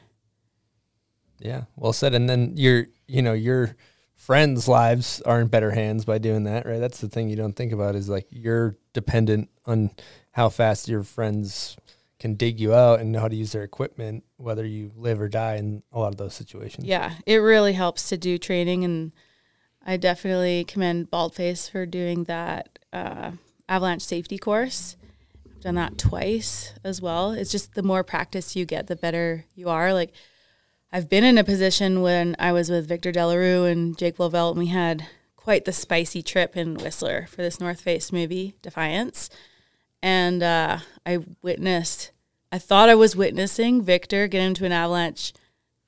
Yeah, 1.39 1.63
well 1.75 1.93
said. 1.93 2.13
And 2.13 2.29
then 2.29 2.53
your, 2.55 2.87
you 3.07 3.21
know, 3.21 3.33
your 3.33 3.75
friends' 4.15 4.67
lives 4.67 5.21
are 5.21 5.39
in 5.39 5.47
better 5.47 5.71
hands 5.71 6.03
by 6.03 6.17
doing 6.17 6.43
that, 6.45 6.65
right? 6.65 6.79
That's 6.79 6.99
the 6.99 7.07
thing 7.07 7.29
you 7.29 7.35
don't 7.35 7.55
think 7.55 7.71
about 7.71 7.95
is 7.95 8.09
like 8.09 8.27
you're 8.29 8.75
dependent 8.93 9.49
on 9.65 9.91
how 10.31 10.49
fast 10.49 10.87
your 10.87 11.03
friends 11.03 11.77
can 12.19 12.33
dig 12.33 12.59
you 12.59 12.73
out 12.73 12.99
and 12.99 13.11
know 13.11 13.19
how 13.19 13.27
to 13.27 13.35
use 13.35 13.51
their 13.51 13.63
equipment, 13.63 14.23
whether 14.37 14.65
you 14.65 14.91
live 14.95 15.21
or 15.21 15.29
die 15.29 15.55
in 15.55 15.83
a 15.91 15.99
lot 15.99 16.07
of 16.07 16.17
those 16.17 16.33
situations. 16.33 16.85
Yeah, 16.87 17.13
it 17.27 17.37
really 17.37 17.73
helps 17.73 18.09
to 18.09 18.17
do 18.17 18.39
training, 18.39 18.83
and 18.83 19.11
I 19.85 19.97
definitely 19.97 20.63
commend 20.63 21.11
Baldface 21.11 21.69
for 21.69 21.85
doing 21.85 22.23
that 22.23 22.79
uh, 22.91 23.31
avalanche 23.69 24.01
safety 24.01 24.39
course. 24.39 24.96
Done 25.67 25.75
that 25.75 25.97
twice 25.97 26.71
as 26.85 27.01
well. 27.01 27.33
It's 27.33 27.51
just 27.51 27.73
the 27.73 27.83
more 27.83 28.01
practice 28.01 28.55
you 28.55 28.63
get, 28.63 28.87
the 28.87 28.95
better 28.95 29.43
you 29.53 29.67
are. 29.67 29.93
Like 29.93 30.13
I've 30.93 31.09
been 31.09 31.25
in 31.25 31.37
a 31.37 31.43
position 31.43 32.01
when 32.01 32.37
I 32.39 32.53
was 32.53 32.69
with 32.69 32.87
Victor 32.87 33.11
de 33.11 33.27
Le 33.27 33.37
Rue 33.37 33.65
and 33.65 33.97
Jake 33.97 34.17
Lovell, 34.17 34.51
and 34.51 34.59
we 34.59 34.67
had 34.67 35.07
quite 35.35 35.65
the 35.65 35.73
spicy 35.73 36.21
trip 36.21 36.55
in 36.55 36.75
Whistler 36.75 37.27
for 37.27 37.41
this 37.41 37.59
North 37.59 37.81
Face 37.81 38.13
movie, 38.13 38.55
Defiance. 38.61 39.29
And 40.01 40.41
uh, 40.41 40.77
I 41.05 41.19
witnessed 41.41 42.11
I 42.49 42.59
thought 42.59 42.87
I 42.87 42.95
was 42.95 43.17
witnessing 43.17 43.81
Victor 43.81 44.29
get 44.29 44.43
into 44.43 44.63
an 44.63 44.71
avalanche 44.71 45.33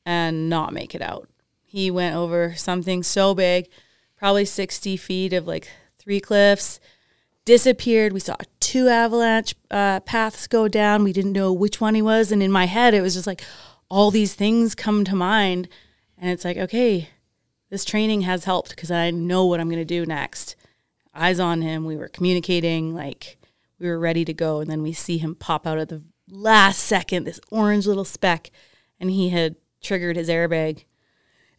and 0.06 0.50
not 0.50 0.74
make 0.74 0.94
it 0.94 1.02
out. 1.02 1.30
He 1.64 1.90
went 1.90 2.18
over 2.18 2.54
something 2.54 3.02
so 3.02 3.34
big, 3.34 3.70
probably 4.18 4.44
60 4.44 4.98
feet 4.98 5.32
of 5.32 5.48
like 5.48 5.70
three 5.98 6.20
cliffs, 6.20 6.82
disappeared. 7.46 8.12
We 8.12 8.20
saw 8.20 8.36
two 8.70 8.88
avalanche 8.88 9.56
uh, 9.72 10.00
paths 10.02 10.46
go 10.46 10.68
down. 10.68 11.04
We 11.04 11.12
didn't 11.12 11.32
know 11.32 11.52
which 11.52 11.82
one 11.82 11.96
he 11.96 12.04
was. 12.04 12.32
And 12.32 12.44
in 12.44 12.52
my 12.52 12.66
head, 12.66 12.94
it 12.94 13.02
was 13.02 13.16
just 13.16 13.26
like 13.26 13.42
all 13.90 14.12
these 14.12 14.36
things 14.36 14.76
come 14.76 15.04
to 15.06 15.16
mind. 15.16 15.68
And 16.20 16.30
it's 16.30 16.46
like, 16.46 16.58
okay, 16.58 17.10
this 17.72 17.84
training 17.84 18.22
has 18.22 18.44
helped 18.44 18.70
because 18.70 18.92
I 18.92 19.10
know 19.10 19.44
what 19.48 19.60
I'm 19.60 19.70
going 19.70 19.82
to 19.82 19.86
do 19.86 20.06
next. 20.06 20.56
Eyes 21.16 21.40
on 21.40 21.64
him. 21.64 21.84
We 21.84 21.98
were 21.98 22.10
communicating, 22.10 22.94
like 22.94 23.40
we 23.80 23.88
were 23.88 23.98
ready 23.98 24.24
to 24.24 24.36
go. 24.36 24.60
And 24.60 24.70
then 24.70 24.84
we 24.84 24.94
see 24.94 25.18
him 25.18 25.34
pop 25.34 25.66
out 25.66 25.80
at 25.80 25.90
the 25.90 26.04
last 26.30 26.78
second, 26.78 27.24
this 27.24 27.42
orange 27.50 27.88
little 27.88 28.06
speck. 28.06 28.52
And 29.00 29.10
he 29.10 29.30
had 29.30 29.56
triggered 29.82 30.16
his 30.16 30.30
airbag 30.30 30.84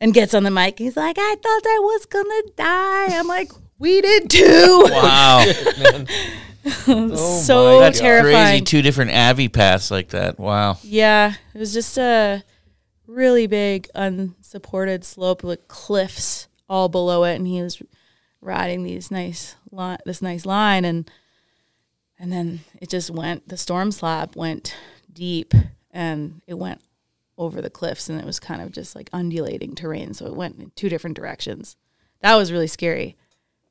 and 0.01 0.15
gets 0.15 0.33
on 0.33 0.45
the 0.45 0.51
mic. 0.53 0.79
He's 0.79 0.97
like, 0.97 1.17
I 1.19 1.35
thought 1.43 1.63
I 1.67 1.79
was 1.83 2.07
going 2.07 2.25
to 2.25 2.53
die. 2.55 3.19
I'm 3.19 3.27
like, 3.27 3.51
we 3.81 4.01
did 4.01 4.31
too. 4.31 4.87
Wow. 4.91 5.45
Oh 6.87 7.17
so 7.17 7.81
That's 7.81 7.99
terrifying. 7.99 8.35
crazy. 8.35 8.65
Two 8.65 8.83
different 8.83 9.13
Avi 9.13 9.49
paths 9.49 9.91
like 9.91 10.11
that. 10.11 10.39
Wow. 10.39 10.79
Yeah, 10.83 11.33
it 11.55 11.59
was 11.59 11.73
just 11.73 11.97
a 11.97 12.43
really 13.07 13.47
big 13.47 13.89
unsupported 13.95 15.05
slope 15.05 15.43
with 15.43 15.67
cliffs 15.69 16.49
all 16.69 16.89
below 16.89 17.25
it, 17.25 17.37
and 17.37 17.47
he 17.47 17.63
was 17.63 17.83
riding 18.43 18.83
these 18.83 19.11
nice 19.11 19.57
line, 19.71 19.99
this 20.05 20.21
nice 20.21 20.45
line, 20.45 20.85
and 20.85 21.11
and 22.19 22.31
then 22.31 22.61
it 22.81 22.91
just 22.91 23.11
went. 23.11 23.49
The 23.49 23.57
storm 23.57 23.91
slab 23.91 24.37
went 24.37 24.77
deep, 25.11 25.55
and 25.91 26.43
it 26.47 26.59
went 26.59 26.83
over 27.39 27.63
the 27.63 27.71
cliffs, 27.71 28.11
and 28.11 28.21
it 28.21 28.27
was 28.27 28.39
kind 28.39 28.61
of 28.61 28.71
just 28.71 28.95
like 28.95 29.09
undulating 29.15 29.75
terrain, 29.75 30.13
so 30.13 30.27
it 30.27 30.37
went 30.37 30.59
in 30.59 30.73
two 30.77 30.91
different 30.91 31.17
directions. 31.17 31.77
That 32.21 32.37
was 32.37 32.53
really 32.53 32.67
scary 32.67 33.17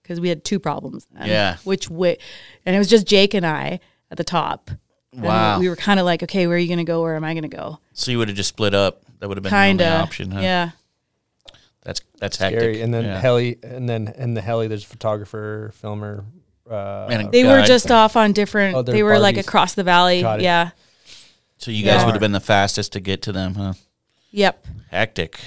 because 0.09 0.19
we 0.19 0.27
had 0.27 0.43
two 0.43 0.59
problems. 0.59 1.07
Then, 1.13 1.27
Yeah. 1.29 1.57
which 1.65 1.87
way? 1.87 2.17
And 2.65 2.75
it 2.75 2.79
was 2.79 2.89
just 2.89 3.05
Jake 3.05 3.35
and 3.35 3.45
I 3.45 3.79
at 4.09 4.17
the 4.17 4.23
top. 4.23 4.71
And 5.13 5.21
Wow. 5.23 5.59
we 5.59 5.69
were 5.69 5.75
kind 5.75 5.99
of 5.99 6.05
like, 6.07 6.23
okay, 6.23 6.47
where 6.47 6.55
are 6.55 6.59
you 6.59 6.67
going 6.67 6.79
to 6.79 6.83
go? 6.83 7.01
Where 7.03 7.15
am 7.15 7.23
I 7.23 7.33
going 7.35 7.43
to 7.49 7.55
go? 7.55 7.77
So 7.93 8.09
you 8.09 8.17
would 8.17 8.27
have 8.27 8.35
just 8.37 8.49
split 8.49 8.73
up. 8.73 9.03
That 9.19 9.27
would 9.27 9.37
have 9.37 9.43
been 9.43 9.51
Kind 9.51 9.79
the 9.79 9.85
only 9.85 9.95
of. 9.97 10.01
option. 10.01 10.31
Huh? 10.31 10.39
Yeah. 10.41 10.69
That's 11.83 12.01
that's 12.19 12.37
hectic. 12.37 12.59
Scary. 12.59 12.81
And 12.81 12.91
then 12.93 13.05
yeah. 13.05 13.19
heli, 13.19 13.57
and 13.63 13.87
then 13.87 14.13
in 14.17 14.33
the 14.33 14.41
heli, 14.41 14.67
there's 14.67 14.83
a 14.83 14.87
photographer, 14.87 15.71
filmer. 15.75 16.25
Uh, 16.69 17.07
And 17.09 17.27
a 17.27 17.31
They 17.31 17.43
were 17.45 17.63
just 17.63 17.89
off 17.91 18.15
on 18.15 18.31
different. 18.33 18.75
Oh, 18.75 18.81
they're 18.81 18.95
they 18.95 19.03
were 19.03 19.17
like 19.19 19.37
across 19.37 19.73
the 19.75 19.83
valley. 19.83 20.19
Yeah. 20.21 20.71
So 21.57 21.71
you 21.71 21.83
guys 21.83 22.01
Yeah. 22.01 22.05
would 22.05 22.11
have 22.13 22.19
been 22.21 22.31
the 22.31 22.39
fastest 22.39 22.93
to 22.93 22.99
get 22.99 23.21
to 23.23 23.31
them, 23.31 23.55
huh? 23.55 23.73
Yep. 24.31 24.65
Hectic. 24.91 25.39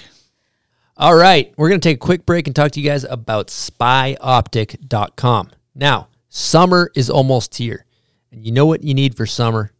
All 1.03 1.16
right, 1.16 1.53
we're 1.57 1.68
going 1.68 1.80
to 1.80 1.88
take 1.88 1.96
a 1.96 1.98
quick 1.98 2.24
break 2.24 2.46
and 2.46 2.55
talk 2.55 2.70
to 2.70 2.80
you 2.80 2.88
guys 2.88 3.03
about 3.03 3.48
spyoptic.com. 3.48 5.50
Now, 5.74 6.07
summer 6.28 6.92
is 6.94 7.11
almost 7.11 7.57
here. 7.57 7.86
And 8.30 8.46
you 8.46 8.53
know 8.53 8.66
what 8.66 8.84
you 8.84 8.94
need 8.94 9.16
for 9.16 9.26
summer 9.26 9.72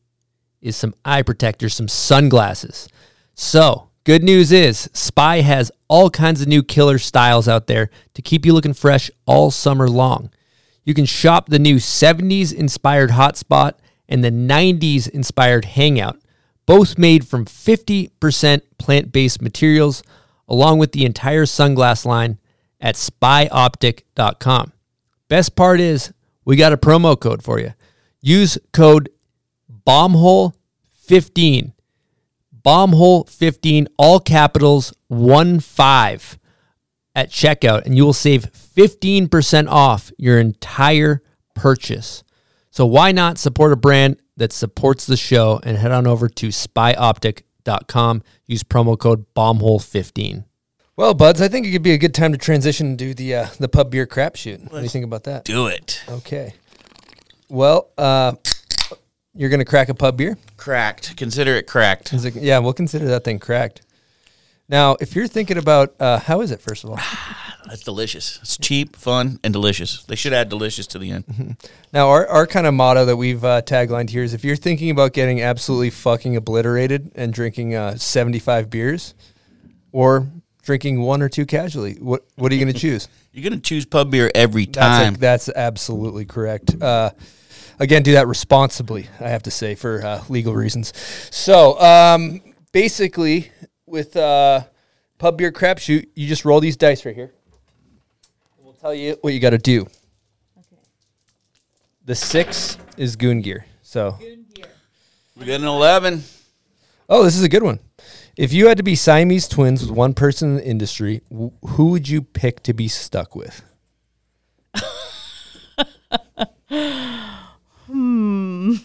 is 0.61 0.77
some 0.77 0.97
eye 1.05 1.23
protectors, 1.23 1.75
some 1.75 1.87
sunglasses. 1.87 2.89
So, 3.37 3.91
good 4.03 4.25
news 4.25 4.51
is 4.51 4.91
Spy 4.95 5.43
has 5.43 5.71
all 5.87 6.11
kinds 6.11 6.43
of 6.43 6.49
new 6.49 6.65
killer 6.65 6.99
styles 6.99 7.47
out 7.47 7.69
there 7.69 7.89
to 8.15 8.23
keep 8.23 8.45
you 8.45 8.53
looking 8.53 8.75
fresh 8.75 9.09
all 9.25 9.53
summer 9.53 9.89
long. 9.89 10.29
You 10.83 10.93
can 10.93 11.07
shop 11.07 11.49
the 11.49 11.61
new 11.61 11.77
70s 11.77 12.53
inspired 12.53 13.11
hotspot 13.11 13.75
and 14.09 14.25
the 14.25 14.33
90s 14.33 15.09
inspired 15.09 15.67
hangout, 15.67 16.19
both 16.67 16.99
made 16.99 17.29
from 17.29 17.45
50% 17.45 18.63
plant 18.77 19.13
based 19.13 19.41
materials, 19.41 20.03
along 20.53 20.79
with 20.79 20.93
the 20.93 21.07
entire 21.07 21.47
sunglass 21.47 22.05
line 22.05 22.39
at 22.79 22.95
spyoptic.com. 22.95 24.73
Best 25.29 25.57
part 25.57 25.81
is, 25.81 26.13
we 26.45 26.57
got 26.57 26.75
a 26.75 26.77
promo 26.77 27.19
code 27.19 27.43
for 27.43 27.59
you. 27.59 27.73
Use 28.21 28.59
code 28.73 29.09
BOMBHOLE15. 29.87 31.73
BOMBHOLE15, 32.63 33.87
all 33.97 34.21
capitals, 34.21 34.93
1 35.09 35.59
5 35.61 36.39
at 37.15 37.31
checkout, 37.31 37.87
and 37.87 37.97
you 37.97 38.05
will 38.05 38.13
save 38.13 38.53
15% 38.53 39.69
off 39.69 40.13
your 40.19 40.39
entire 40.39 41.23
purchase. 41.55 42.23
So 42.71 42.85
why 42.87 43.11
not 43.13 43.39
support 43.39 43.73
a 43.73 43.77
brand 43.77 44.19
that 44.37 44.53
supports 44.53 45.07
the 45.07 45.17
show 45.17 45.61
and 45.63 45.79
head 45.79 45.93
on 45.93 46.07
over 46.07 46.29
to 46.29 46.49
spyoptic.com. 46.49 47.52
Dot 47.65 47.87
com 47.89 48.23
use 48.47 48.63
promo 48.63 48.99
code 48.99 49.25
BOMBHOLE15. 49.35 50.45
Well, 50.97 51.15
buds, 51.15 51.41
I 51.41 51.49
think 51.49 51.67
it 51.67 51.71
could 51.73 51.83
be 51.83 51.93
a 51.93 51.99
good 51.99 52.15
time 52.15 52.33
to 52.33 52.39
transition 52.39 52.97
to 52.99 53.15
the 53.15 53.35
uh, 53.35 53.47
the 53.59 53.69
pub 53.69 53.91
beer 53.91 54.07
crap 54.07 54.37
shoot. 54.37 54.61
What 54.63 54.79
do 54.79 54.83
you 54.83 54.89
think 54.89 55.05
about 55.05 55.25
that? 55.25 55.45
Do 55.45 55.67
it. 55.67 56.03
Okay. 56.09 56.55
Well, 57.49 57.89
uh, 57.97 58.33
you're 59.35 59.49
gonna 59.51 59.65
crack 59.65 59.89
a 59.89 59.95
pub 59.95 60.17
beer. 60.17 60.37
Cracked. 60.57 61.17
Consider 61.17 61.55
it 61.55 61.67
cracked. 61.67 62.13
Is 62.13 62.25
it- 62.25 62.35
yeah, 62.37 62.59
we'll 62.59 62.73
consider 62.73 63.07
that 63.07 63.25
thing 63.25 63.39
cracked. 63.39 63.83
Now, 64.73 64.97
if 65.01 65.15
you're 65.15 65.29
thinking 65.29 65.59
about 65.59 65.95
uh, 66.01 66.19
how 66.19 66.41
is 66.41 66.51
it, 66.51 66.63
first 66.63 66.83
of 66.83 66.91
all? 66.91 66.97
That's 67.67 67.83
delicious. 67.85 68.39
It's 68.41 68.57
cheap, 68.57 68.97
fun, 68.97 69.39
and 69.45 69.53
delicious. 69.53 70.03
They 70.05 70.17
should 70.17 70.33
add 70.33 70.49
delicious 70.49 70.87
to 70.89 70.99
the 70.99 71.11
end. 71.11 71.59
Now, 71.93 72.09
our, 72.09 72.27
our 72.27 72.47
kind 72.47 72.67
of 72.67 72.73
motto 72.73 73.05
that 73.05 73.17
we've 73.17 73.45
uh, 73.45 73.61
taglined 73.61 74.09
here 74.09 74.23
is 74.23 74.33
if 74.33 74.45
you're 74.45 74.57
thinking 74.57 74.89
about 74.91 75.13
getting 75.13 75.43
absolutely 75.43 75.91
fucking 75.91 76.37
obliterated 76.37 77.13
and 77.15 77.35
drinking 77.35 77.75
uh, 77.75 77.97
75 77.97 78.71
beers 78.71 79.15
or 79.93 80.27
drinking 80.63 81.03
one 81.03 81.21
or 81.21 81.29
two 81.29 81.45
casually, 81.45 81.97
what 82.01 82.25
what 82.37 82.51
are 82.51 82.55
you 82.55 82.65
going 82.65 82.73
to 82.73 82.81
choose? 82.81 83.09
You're 83.33 83.49
gonna 83.49 83.63
choose 83.63 83.87
pub 83.87 84.11
beer 84.11 84.31
every 84.35 84.67
That's, 84.67 84.77
time. 84.77 85.15
that's 85.15 85.49
absolutely 85.49 86.27
correct. 86.27 86.83
Uh, 86.83 87.13
again, 87.79 88.03
do 88.03 88.13
that 88.13 88.27
responsibly, 88.27 89.09
I 89.21 89.31
have 89.31 89.45
to 89.45 89.51
say, 89.51 89.75
for 89.75 90.05
uh, 90.05 90.23
legal 90.29 90.55
reasons. 90.55 90.93
So, 91.31 91.81
um, 91.81 92.43
basically, 92.73 93.51
with 93.93 94.17
uh, 94.17 94.63
pub 95.19 95.37
beer 95.37 95.53
crapshoot, 95.53 96.07
you 96.15 96.27
just 96.27 96.45
roll 96.47 96.59
these 96.61 96.77
dice 96.79 97.05
right 97.05 97.15
here. 97.15 97.31
We'll 98.59 98.73
tell 98.73 98.95
you 98.95 99.19
what 99.21 99.35
you 99.35 99.39
got 99.39 99.51
to 99.51 99.59
do. 99.59 99.83
Okay. 99.83 100.83
The 102.07 102.15
six 102.15 102.79
is 102.97 103.15
goon 103.17 103.43
gear. 103.43 103.67
So, 103.83 104.19
we 105.37 105.45
got 105.45 105.61
an 105.61 105.67
eleven. 105.67 106.25
oh, 107.09 107.23
this 107.23 107.37
is 107.37 107.43
a 107.45 107.49
good 107.49 107.63
one. 107.63 107.81
If 108.35 108.55
you 108.55 108.69
had 108.69 108.79
to 108.79 108.83
be 108.83 108.97
Siamese 108.97 109.47
twins 109.47 109.83
with 109.83 109.91
one 109.91 110.15
person 110.15 110.49
in 110.53 110.57
the 110.57 110.67
industry, 110.67 111.21
wh- 111.31 111.53
who 111.73 111.91
would 111.91 112.09
you 112.09 112.23
pick 112.23 112.63
to 112.63 112.73
be 112.73 112.89
stuck 112.89 113.37
with? 113.37 113.63
Hmm. 117.87 118.77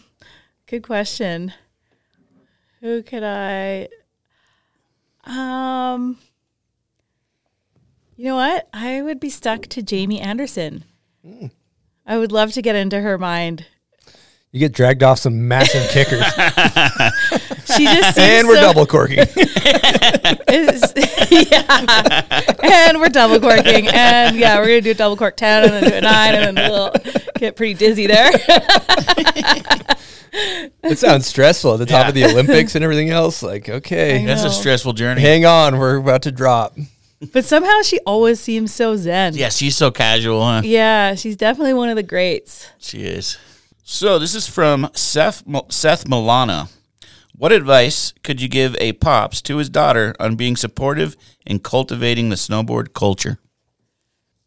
Good 0.66 0.84
question. 0.84 1.54
Who 2.82 3.02
could 3.04 3.24
I? 3.24 3.88
Um. 5.28 6.18
You 8.16 8.26
know 8.26 8.36
what? 8.36 8.68
I 8.74 9.02
would 9.04 9.20
be 9.20 9.30
stuck 9.30 9.68
to 9.68 9.84
Jamie 9.84 10.20
Anderson. 10.20 10.84
I 12.06 12.18
would 12.18 12.32
love 12.32 12.52
to 12.54 12.62
get 12.64 12.76
into 12.76 13.00
her 13.02 13.18
mind. 13.18 13.68
You 14.52 14.60
get 14.62 14.72
dragged 14.72 15.04
off 15.04 15.20
some 15.20 15.48
massive 15.48 15.88
kickers. 15.92 16.24
She 17.76 17.84
just 17.86 18.18
and 18.18 18.48
we're 18.48 18.56
so- 18.56 18.62
double 18.62 18.86
corking. 18.88 19.18
yeah. 21.30 22.24
And 22.64 23.00
we're 23.00 23.10
double 23.10 23.40
corking. 23.40 23.88
And 23.90 24.36
yeah, 24.38 24.58
we're 24.58 24.66
gonna 24.68 24.82
do 24.82 24.92
a 24.92 24.96
double 24.96 25.18
cork 25.18 25.36
ten 25.38 25.66
and 25.66 25.74
then 25.74 25.84
do 25.92 25.96
a 25.98 26.02
nine 26.02 26.34
and 26.34 26.58
then 26.58 26.72
we'll 26.72 26.92
get 27.36 27.56
pretty 27.56 27.74
dizzy 27.76 28.08
there. 28.08 28.32
It 30.34 30.98
sounds 30.98 31.26
stressful 31.28 31.74
at 31.74 31.80
the 31.80 31.86
top 31.86 32.08
of 32.08 32.14
the 32.14 32.26
Olympics 32.26 32.76
and 32.76 32.84
everything 32.84 33.10
else. 33.10 33.42
Like, 33.44 33.68
okay, 33.70 34.26
That's 34.26 34.44
a 34.44 34.50
stressful 34.50 34.94
journey. 34.94 35.22
hang 35.22 35.46
on, 35.46 35.78
we're 35.78 35.98
about 35.98 36.22
to 36.24 36.32
drop. 36.32 36.76
but 37.34 37.46
somehow 37.46 37.82
she 37.82 38.00
always 38.06 38.40
seems 38.40 38.74
so 38.74 38.96
zen. 38.96 39.34
Yeah, 39.36 39.50
she's 39.50 39.76
so 39.76 39.92
casual, 39.92 40.44
huh? 40.46 40.62
Yeah, 40.64 41.16
she's 41.16 41.36
definitely 41.36 41.74
one 41.74 41.90
of 41.90 41.96
the 41.96 42.04
greats. 42.04 42.70
She 42.78 43.04
is. 43.06 43.38
So 43.84 44.20
this 44.20 44.36
is 44.36 44.48
from 44.48 44.90
Seth 44.94 45.44
Seth 45.70 46.06
Milana. 46.06 46.70
What 47.36 47.52
advice 47.52 48.14
could 48.24 48.42
you 48.42 48.48
give 48.50 48.76
a 48.80 48.94
pops 48.94 49.42
to 49.44 49.58
his 49.58 49.70
daughter 49.70 50.16
on 50.20 50.36
being 50.36 50.56
supportive 50.56 51.16
in 51.46 51.60
cultivating 51.60 52.30
the 52.30 52.36
snowboard 52.36 52.94
culture? 52.94 53.38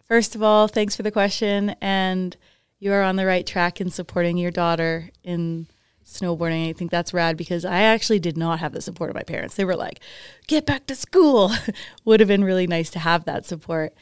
First 0.06 0.34
of 0.34 0.42
all, 0.42 0.66
thanks 0.66 0.96
for 0.96 1.04
the 1.04 1.12
question. 1.12 1.76
And 1.80 2.36
you 2.80 2.92
are 2.92 3.02
on 3.02 3.16
the 3.16 3.26
right 3.26 3.46
track 3.46 3.80
in 3.80 3.90
supporting 3.90 4.38
your 4.38 4.50
daughter 4.50 5.10
in 5.22 5.66
snowboarding. 6.04 6.68
I 6.68 6.72
think 6.72 6.90
that's 6.90 7.14
rad 7.14 7.36
because 7.36 7.64
I 7.64 7.82
actually 7.82 8.18
did 8.18 8.36
not 8.36 8.58
have 8.58 8.72
the 8.72 8.80
support 8.80 9.10
of 9.10 9.14
my 9.14 9.22
parents. 9.22 9.54
They 9.54 9.64
were 9.64 9.76
like, 9.76 10.00
get 10.48 10.66
back 10.66 10.86
to 10.86 10.96
school. 10.96 11.52
Would 12.04 12.20
have 12.20 12.28
been 12.28 12.42
really 12.42 12.66
nice 12.66 12.90
to 12.90 12.98
have 12.98 13.26
that 13.26 13.46
support. 13.46 13.94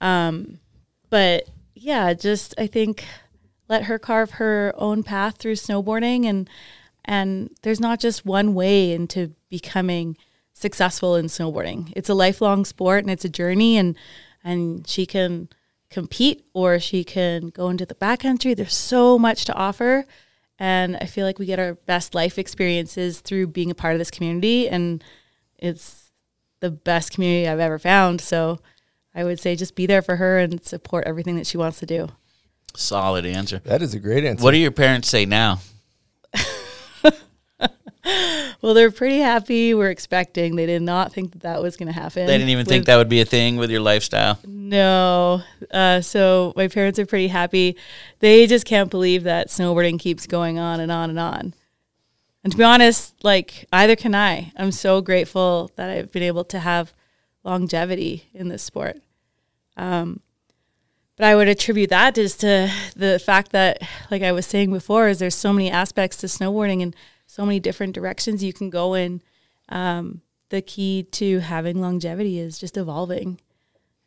Um, 0.00 0.60
but 1.08 1.48
yeah, 1.74 2.12
just 2.14 2.54
I 2.58 2.66
think 2.66 3.04
let 3.68 3.84
her 3.84 3.98
carve 3.98 4.32
her 4.32 4.74
own 4.76 5.02
path 5.02 5.38
through 5.38 5.54
snowboarding. 5.54 6.26
And 6.26 6.48
And 7.04 7.50
there's 7.62 7.80
not 7.80 8.00
just 8.00 8.26
one 8.26 8.54
way 8.54 8.92
into 8.92 9.32
becoming 9.48 10.16
successful 10.52 11.16
in 11.16 11.26
snowboarding. 11.26 11.92
It's 11.96 12.10
a 12.10 12.14
lifelong 12.14 12.66
sport 12.66 13.02
and 13.02 13.10
it's 13.10 13.24
a 13.24 13.30
journey 13.30 13.78
and 13.78 13.96
and 14.44 14.86
she 14.86 15.06
can 15.06 15.48
compete 15.90 16.44
or 16.54 16.78
she 16.78 17.04
can 17.04 17.48
go 17.48 17.68
into 17.68 17.84
the 17.84 17.94
backcountry. 17.94 18.56
There's 18.56 18.74
so 18.74 19.18
much 19.18 19.44
to 19.46 19.54
offer. 19.54 20.04
And 20.58 20.96
I 21.00 21.06
feel 21.06 21.26
like 21.26 21.38
we 21.38 21.46
get 21.46 21.58
our 21.58 21.74
best 21.74 22.14
life 22.14 22.38
experiences 22.38 23.20
through 23.20 23.48
being 23.48 23.70
a 23.70 23.74
part 23.74 23.94
of 23.94 23.98
this 23.98 24.10
community 24.10 24.68
and 24.68 25.02
it's 25.58 26.10
the 26.60 26.70
best 26.70 27.12
community 27.12 27.48
I've 27.48 27.60
ever 27.60 27.78
found. 27.78 28.20
So 28.20 28.60
I 29.14 29.24
would 29.24 29.40
say 29.40 29.56
just 29.56 29.74
be 29.74 29.86
there 29.86 30.02
for 30.02 30.16
her 30.16 30.38
and 30.38 30.64
support 30.64 31.06
everything 31.06 31.36
that 31.36 31.46
she 31.46 31.56
wants 31.56 31.78
to 31.80 31.86
do. 31.86 32.08
Solid 32.76 33.26
answer. 33.26 33.58
That 33.64 33.82
is 33.82 33.94
a 33.94 33.98
great 33.98 34.24
answer. 34.24 34.44
What 34.44 34.52
do 34.52 34.58
your 34.58 34.70
parents 34.70 35.08
say 35.08 35.24
now? 35.26 35.60
Well, 38.62 38.74
they're 38.74 38.90
pretty 38.90 39.20
happy. 39.20 39.72
We're 39.72 39.88
expecting. 39.88 40.54
They 40.54 40.66
did 40.66 40.82
not 40.82 41.14
think 41.14 41.32
that 41.32 41.42
that 41.42 41.62
was 41.62 41.78
going 41.78 41.86
to 41.86 41.94
happen. 41.94 42.26
They 42.26 42.36
didn't 42.36 42.50
even 42.50 42.66
think 42.66 42.84
that 42.84 42.96
would 42.96 43.08
be 43.08 43.22
a 43.22 43.24
thing 43.24 43.56
with 43.56 43.70
your 43.70 43.80
lifestyle. 43.80 44.38
No. 44.46 45.42
Uh, 45.70 46.02
so 46.02 46.52
my 46.56 46.68
parents 46.68 46.98
are 46.98 47.06
pretty 47.06 47.28
happy. 47.28 47.76
They 48.18 48.46
just 48.46 48.66
can't 48.66 48.90
believe 48.90 49.22
that 49.22 49.48
snowboarding 49.48 49.98
keeps 49.98 50.26
going 50.26 50.58
on 50.58 50.78
and 50.78 50.92
on 50.92 51.08
and 51.08 51.18
on. 51.18 51.54
And 52.44 52.52
to 52.52 52.56
be 52.58 52.64
honest, 52.64 53.14
like 53.24 53.66
either 53.72 53.96
can 53.96 54.14
I. 54.14 54.52
I'm 54.56 54.72
so 54.72 55.00
grateful 55.00 55.70
that 55.76 55.88
I've 55.88 56.12
been 56.12 56.22
able 56.22 56.44
to 56.44 56.58
have 56.58 56.92
longevity 57.44 58.28
in 58.34 58.48
this 58.48 58.62
sport. 58.62 58.98
Um, 59.78 60.20
but 61.16 61.26
I 61.26 61.34
would 61.34 61.48
attribute 61.48 61.90
that 61.90 62.14
just 62.14 62.40
to 62.40 62.72
the 62.96 63.18
fact 63.18 63.52
that, 63.52 63.82
like 64.10 64.22
I 64.22 64.32
was 64.32 64.46
saying 64.46 64.72
before, 64.72 65.08
is 65.08 65.18
there's 65.18 65.34
so 65.34 65.52
many 65.52 65.70
aspects 65.70 66.16
to 66.18 66.26
snowboarding 66.26 66.82
and 66.82 66.96
so 67.30 67.46
many 67.46 67.60
different 67.60 67.94
directions 67.94 68.42
you 68.42 68.52
can 68.52 68.70
go 68.70 68.94
in. 68.94 69.22
Um, 69.68 70.22
the 70.48 70.60
key 70.60 71.04
to 71.12 71.38
having 71.38 71.80
longevity 71.80 72.40
is 72.40 72.58
just 72.58 72.76
evolving 72.76 73.38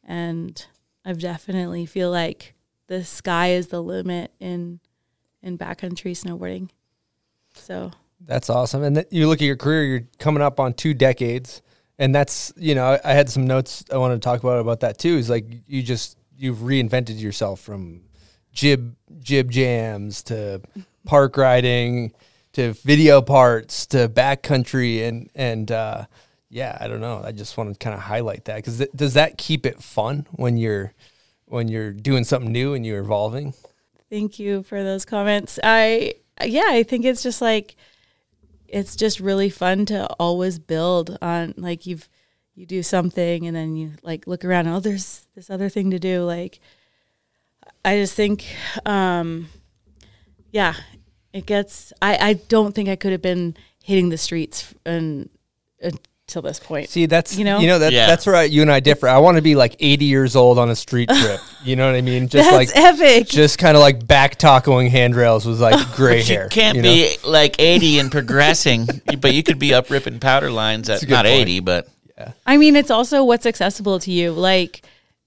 and 0.06 0.66
I 1.06 1.14
definitely 1.14 1.86
feel 1.86 2.12
like 2.12 2.54
the 2.88 3.04
sky 3.06 3.52
is 3.52 3.68
the 3.68 3.82
limit 3.82 4.32
in 4.40 4.80
in 5.42 5.58
backcountry 5.58 6.12
snowboarding. 6.12 6.70
So 7.56 7.92
That's 8.26 8.50
awesome. 8.50 8.84
And 8.84 8.96
th- 8.96 9.08
you 9.12 9.28
look 9.28 9.42
at 9.42 9.46
your 9.46 9.58
career, 9.58 9.84
you're 9.84 10.08
coming 10.18 10.42
up 10.42 10.60
on 10.60 10.74
two 10.74 10.94
decades. 10.94 11.62
And 12.00 12.16
that's, 12.16 12.54
you 12.56 12.76
know, 12.76 12.94
I, 12.94 13.12
I 13.12 13.14
had 13.14 13.30
some 13.30 13.46
notes 13.46 13.84
I 13.92 13.98
wanted 13.98 14.16
to 14.16 14.20
talk 14.22 14.42
about 14.42 14.60
about 14.60 14.82
that 14.82 14.98
too. 14.98 15.16
Is 15.18 15.30
like 15.30 15.46
you 15.68 15.82
just 15.82 16.18
you've 16.38 16.60
reinvented 16.60 17.20
yourself 17.22 17.62
from 17.62 18.02
jib 18.52 18.96
jib 19.20 19.50
jams 19.50 20.24
to 20.24 20.62
park 21.06 21.38
riding 21.38 22.12
to 22.54 22.74
video 22.74 23.22
parts 23.22 23.86
to 23.88 24.10
backcountry 24.10 25.08
and 25.08 25.30
and 25.36 25.72
uh 25.72 26.06
yeah, 26.50 26.78
I 26.80 26.88
don't 26.88 27.02
know. 27.02 27.20
I 27.26 27.32
just 27.32 27.58
want 27.58 27.74
to 27.74 27.80
kind 27.84 27.96
of 27.96 28.02
highlight 28.02 28.46
that 28.46 28.58
because 28.58 28.78
th- 28.78 28.92
does 28.96 29.16
that 29.16 29.40
keep 29.40 29.66
it 29.66 29.82
fun 29.82 30.28
when 30.34 30.58
you're 30.58 30.94
when 31.46 31.68
you're 31.68 31.92
doing 31.92 32.24
something 32.24 32.52
new 32.52 32.76
and 32.76 32.86
you're 32.86 33.00
evolving? 33.00 33.56
thank 34.14 34.38
you 34.38 34.62
for 34.62 34.84
those 34.84 35.06
comments. 35.06 35.58
I 35.64 36.16
yeah, 36.46 36.68
I 36.68 36.84
think 36.84 37.04
it's 37.04 37.24
just 37.24 37.42
like 37.42 37.76
it's 38.68 38.96
just 38.96 39.20
really 39.20 39.50
fun 39.50 39.88
to 39.88 40.06
always 40.20 40.60
build 40.60 41.18
on 41.20 41.56
like 41.58 41.88
you've 41.88 42.08
you 42.54 42.68
do 42.68 42.84
something 42.84 43.48
and 43.48 43.56
then 43.56 43.76
you 43.76 43.94
like 44.04 44.28
look 44.28 44.46
around 44.46 44.68
oh 44.68 44.80
there's 44.80 45.26
this 45.34 45.50
other 45.50 45.70
thing 45.70 45.90
to 45.90 45.98
do 45.98 46.24
like 46.24 46.60
I 47.84 47.98
just 47.98 48.14
think 48.14 48.46
um 48.86 49.48
yeah, 50.52 50.76
it 51.34 51.46
gets 51.46 51.92
I 52.02 52.18
I 52.30 52.34
don't 52.34 52.74
think 52.74 52.88
I 52.90 52.96
could 52.96 53.12
have 53.12 53.22
been 53.22 53.56
hitting 53.84 54.10
the 54.10 54.18
streets 54.18 54.74
and 54.86 55.30
until 55.82 56.42
this 56.42 56.60
point. 56.60 56.90
See, 56.90 57.06
that's 57.06 57.38
you 57.38 57.44
know 57.44 57.60
you 57.60 57.68
know 57.68 57.80
that 57.80 57.92
Yeah. 57.92 58.08
that's 58.08 58.26
where 58.26 58.36
I, 58.36 58.44
you 58.44 58.62
and 58.62 58.72
I 58.72 58.80
differ. 58.80 59.08
I 59.10 59.18
want 59.18 59.36
to 59.38 59.42
be 59.42 59.56
like 59.56 59.76
80 59.80 60.06
years 60.06 60.36
old 60.38 60.58
on 60.58 60.70
a 60.70 60.76
street 60.76 61.10
trip. 61.22 61.40
You 61.66 61.76
know 61.76 61.86
what 61.86 61.96
I 61.96 62.02
mean? 62.02 62.28
Just 62.30 62.50
That's 62.50 62.74
like 62.74 62.78
epic. 62.78 63.28
just 63.28 63.58
kind 63.60 63.76
of 63.76 63.82
like 63.82 64.08
back 64.08 64.38
tacoing 64.40 64.90
handrails 64.90 65.46
with 65.46 65.60
like 65.60 65.76
gray 65.96 66.20
But 66.20 66.28
hair. 66.28 66.44
you 66.44 66.50
can't 66.50 66.76
you 66.78 66.82
know? 66.82 66.90
be 66.90 67.18
like 67.26 67.56
80 67.60 68.00
and 68.00 68.12
progressing, 68.12 68.88
but 69.20 69.34
you 69.34 69.44
could 69.44 69.60
be 69.60 69.74
up 69.74 69.90
ripping 69.90 70.20
powder 70.20 70.50
lines 70.52 70.90
at 70.90 71.08
not 71.10 71.26
point. 71.26 71.42
80, 71.42 71.60
but 71.60 71.88
yeah. 72.18 72.32
I 72.46 72.58
mean, 72.58 72.76
it's 72.78 72.92
also 72.92 73.24
what's 73.24 73.46
accessible 73.46 74.00
to 74.00 74.12
you. 74.12 74.32
Like, 74.32 74.84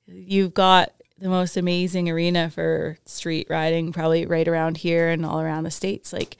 you've 0.06 0.54
got 0.54 0.92
the 1.18 1.28
most 1.28 1.56
amazing 1.56 2.08
arena 2.10 2.50
for 2.50 2.98
street 3.04 3.46
riding, 3.48 3.92
probably 3.92 4.26
right 4.26 4.46
around 4.46 4.78
here 4.78 5.08
and 5.08 5.24
all 5.24 5.40
around 5.40 5.64
the 5.64 5.70
states. 5.70 6.12
Like, 6.12 6.36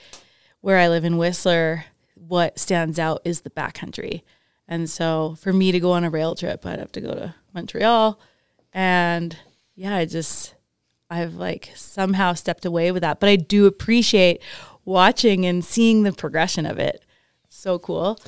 where 0.61 0.79
I 0.79 0.89
live 0.89 1.05
in 1.05 1.17
Whistler, 1.17 1.85
what 2.15 2.59
stands 2.59 2.99
out 2.99 3.23
is 3.25 3.41
the 3.41 3.51
backcountry. 3.51 4.23
And 4.69 4.91
so, 4.91 5.37
for 5.41 5.53
me 5.53 5.73
to 5.73 5.81
go 5.81 5.93
on 5.93 6.05
a 6.05 6.11
rail 6.11 6.35
trip, 6.35 6.67
I'd 6.67 6.79
have 6.79 6.93
to 6.93 7.01
go 7.01 7.15
to 7.15 7.35
Montreal. 7.55 8.21
And 8.73 9.37
yeah, 9.75 9.97
I 9.97 10.05
just, 10.05 10.55
I've 11.09 11.35
like 11.35 11.71
somehow 11.75 12.35
stepped 12.35 12.65
away 12.65 12.93
with 12.93 13.03
that. 13.03 13.21
But 13.21 13.29
I 13.29 13.37
do 13.37 13.67
appreciate 13.67 14.43
watching 14.85 15.47
and 15.47 15.65
seeing 15.65 16.03
the 16.03 16.13
progression 16.13 16.67
of 16.67 16.79
it. 16.79 17.05
So 17.49 17.79
cool. 17.79 18.19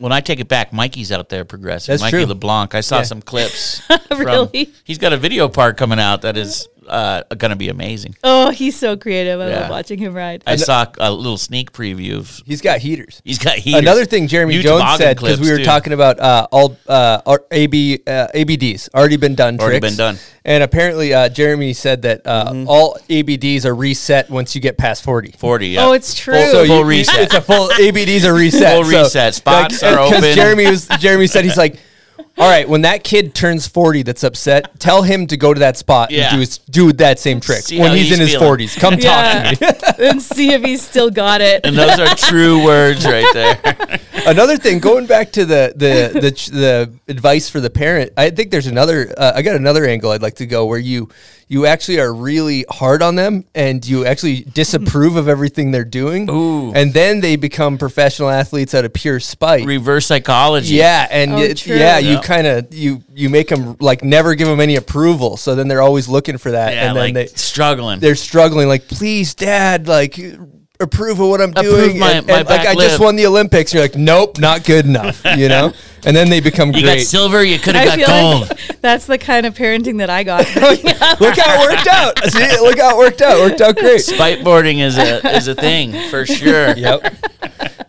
When 0.00 0.12
I 0.12 0.20
take 0.20 0.40
it 0.40 0.48
back, 0.48 0.72
Mikey's 0.72 1.12
out 1.12 1.28
there 1.28 1.44
progressing. 1.44 1.92
That's 1.92 2.02
Mikey 2.02 2.16
true. 2.16 2.26
LeBlanc. 2.26 2.74
I 2.74 2.80
saw 2.80 2.98
Yeah. 2.98 3.02
some 3.04 3.22
clips. 3.22 3.80
from- 4.08 4.18
Really? 4.18 4.70
he's 4.84 4.98
got 4.98 5.12
a 5.12 5.16
video 5.16 5.48
part 5.48 5.76
coming 5.76 6.00
out 6.00 6.22
that 6.22 6.36
is 6.36 6.66
uh, 6.90 7.22
going 7.36 7.50
to 7.50 7.56
be 7.56 7.68
amazing. 7.68 8.16
Oh, 8.24 8.50
he's 8.50 8.78
so 8.78 8.96
creative. 8.96 9.40
I 9.40 9.48
Yeah. 9.48 9.60
love 9.60 9.70
watching 9.70 9.98
him 9.98 10.12
ride. 10.14 10.42
I 10.46 10.56
saw 10.56 10.86
a 10.98 11.10
little 11.12 11.38
sneak 11.38 11.72
preview 11.72 12.18
of. 12.18 12.42
He's 12.44 12.60
got 12.60 12.80
heaters. 12.80 13.22
He's 13.24 13.38
got 13.38 13.56
heaters. 13.56 13.80
Another 13.80 14.04
thing 14.04 14.26
Jeremy 14.26 14.56
New 14.56 14.62
Jones 14.62 14.84
said 14.98 15.16
because 15.16 15.40
we 15.40 15.50
were 15.50 15.58
too. 15.58 15.64
talking 15.64 15.92
about 15.92 16.18
uh, 16.20 16.46
all 16.50 16.76
uh, 16.88 17.38
AB 17.50 18.00
uh, 18.06 18.26
ABDs 18.34 18.88
already 18.94 19.16
been 19.16 19.34
done. 19.34 19.58
Already 19.60 19.80
tricks. 19.80 19.96
been 19.96 19.98
done. 19.98 20.18
And 20.44 20.62
apparently, 20.62 21.12
uh, 21.12 21.28
Jeremy 21.28 21.72
said 21.74 22.02
that 22.02 22.26
uh, 22.26 22.64
all 22.66 22.96
ABDs 23.08 23.64
are 23.64 23.74
reset 23.74 24.30
once 24.30 24.54
you 24.54 24.60
get 24.60 24.78
past 24.78 25.04
forty. 25.04 25.32
40. 25.32 25.68
Yeah. 25.68 25.86
Oh, 25.86 25.92
it's 25.92 26.14
true. 26.14 26.34
Full, 26.34 26.46
So 26.52 26.66
full 26.66 26.78
you- 26.78 26.84
reset. 26.84 27.20
It's 27.20 27.34
a 27.34 27.40
full 27.40 27.68
ABDs 27.78 28.24
are 28.24 28.34
reset. 28.34 28.72
Full 28.74 28.84
reset. 28.84 29.34
Spots 29.34 29.82
are 29.82 29.90
Because 30.08 30.22
open. 30.24 30.34
Jeremy 30.34 30.66
was 30.70 30.88
Jeremy 30.98 31.26
said 31.26 31.44
he's 31.44 31.56
like, 31.56 31.78
all 32.40 32.48
right, 32.48 32.68
when 32.68 32.82
that 32.82 33.04
kid 33.04 33.34
turns 33.34 33.66
forty, 33.66 34.02
that's 34.02 34.24
upset. 34.24 34.78
Tell 34.80 35.02
him 35.02 35.26
to 35.28 35.36
go 35.36 35.52
to 35.54 35.60
that 35.60 35.76
spot 35.76 36.10
Yeah. 36.10 36.28
and 36.28 36.34
do 36.36 36.40
his, 36.40 36.58
do 36.58 36.92
that 36.94 37.18
same 37.18 37.40
trick 37.40 37.60
See 37.62 37.78
when 37.78 37.88
how 37.90 37.94
he's, 37.94 38.08
he's 38.08 38.14
in 38.14 38.20
his 38.20 38.30
feeling. 38.32 38.46
forties. 38.46 38.74
Come 38.76 38.94
Yeah. 38.94 39.52
talk 39.54 39.58
to 39.58 39.98
me. 40.00 40.08
and 40.08 40.22
see 40.22 40.52
if 40.52 40.62
he's 40.64 40.82
still 40.82 41.10
got 41.10 41.40
it. 41.40 41.64
and 41.64 41.76
those 41.76 41.98
are 41.98 42.14
true 42.16 42.64
words 42.64 43.04
right 43.04 43.26
there. 43.34 44.00
another 44.26 44.56
thing, 44.56 44.78
going 44.78 45.06
back 45.06 45.32
to 45.32 45.44
the 45.44 45.72
the 45.76 46.18
the, 46.20 46.30
ch- 46.32 46.46
the 46.48 46.92
advice 47.08 47.48
for 47.50 47.60
the 47.60 47.70
parent, 47.70 48.12
I 48.16 48.30
think 48.30 48.50
there's 48.50 48.66
another. 48.66 49.12
Uh, 49.16 49.32
I 49.36 49.42
got 49.42 49.56
another 49.56 49.84
angle 49.84 50.10
I'd 50.10 50.22
like 50.22 50.36
to 50.36 50.46
go 50.46 50.66
where 50.66 50.78
you 50.78 51.08
you 51.48 51.66
actually 51.66 51.98
are 51.98 52.14
really 52.14 52.64
hard 52.70 53.02
on 53.02 53.16
them 53.16 53.44
and 53.56 53.84
you 53.84 54.06
actually 54.06 54.42
disapprove 54.42 55.16
of 55.16 55.26
everything 55.28 55.72
they're 55.72 55.84
doing, 55.84 56.30
Ooh. 56.30 56.72
and 56.74 56.94
then 56.94 57.20
they 57.20 57.34
become 57.34 57.76
professional 57.76 58.28
athletes 58.30 58.72
out 58.72 58.84
of 58.84 58.92
pure 58.92 59.18
spite. 59.18 59.66
Reverse 59.66 60.06
psychology. 60.06 60.76
Yeah, 60.76 61.08
and 61.10 61.32
Oh, 61.32 61.38
it- 61.38 61.56
true. 61.56 61.76
yeah, 61.76 61.98
you 61.98 62.12
Yeah. 62.12 62.20
Kind 62.34 62.46
of 62.46 62.72
you 62.72 63.02
you 63.14 63.28
make 63.28 63.48
them 63.48 63.76
like 63.80 64.04
never 64.04 64.34
give 64.36 64.46
them 64.46 64.60
any 64.60 64.76
approval, 64.76 65.36
so 65.36 65.54
then 65.56 65.66
they're 65.68 65.82
always 65.82 66.08
looking 66.08 66.38
for 66.38 66.52
that, 66.52 66.72
Yeah, 66.72 66.86
and 66.88 66.96
then 66.96 67.04
like 67.06 67.14
they 67.14 67.26
struggling. 67.26 67.98
they're 67.98 68.14
struggling 68.14 68.68
like 68.68 68.86
please 68.88 69.34
dad 69.34 69.88
like 69.88 70.14
approve 70.80 71.20
of 71.20 71.28
what 71.28 71.40
i'm 71.40 71.50
Approve 71.50 71.64
doing 71.64 71.98
my- 71.98 72.12
and, 72.12 72.26
my 72.26 72.38
and, 72.38 72.48
like 72.48 72.64
back 72.64 72.66
i 72.66 72.74
just 72.74 72.98
won 73.00 73.16
the 73.16 73.26
olympics 73.26 73.72
you're 73.74 73.82
like 73.82 73.96
nope 73.96 74.38
not 74.38 74.64
good 74.64 74.86
enough 74.86 75.22
you 75.36 75.48
know? 75.48 75.72
And 76.06 76.16
then 76.16 76.30
they 76.30 76.40
become 76.40 76.68
you 76.68 76.80
got 76.80 76.94
great. 76.94 77.06
silver, 77.06 77.44
you 77.44 77.58
could 77.58 77.74
have 77.74 77.98
got 77.98 78.06
gold. 78.08 78.48
like 78.48 78.80
that's 78.80 79.04
the 79.04 79.18
kind 79.18 79.44
of 79.44 79.54
parenting 79.54 79.98
that 79.98 80.08
I 80.08 80.22
got. 80.22 80.46
Oh, 80.56 81.16
look 81.20 81.36
how 81.36 81.62
it 81.62 81.70
worked 81.70 81.86
out. 81.88 82.18
See, 82.30 82.58
look 82.62 82.78
how 82.78 82.94
it 82.94 83.04
worked 83.04 83.20
out. 83.20 83.38
Worked 83.38 83.60
out 83.60 83.76
great. 83.76 84.00
Spiteboarding 84.00 84.78
is 84.80 84.96
a 84.96 85.36
is 85.36 85.46
a 85.46 85.54
thing 85.54 86.08
for 86.08 86.24
sure. 86.24 86.74
yep. 86.74 87.14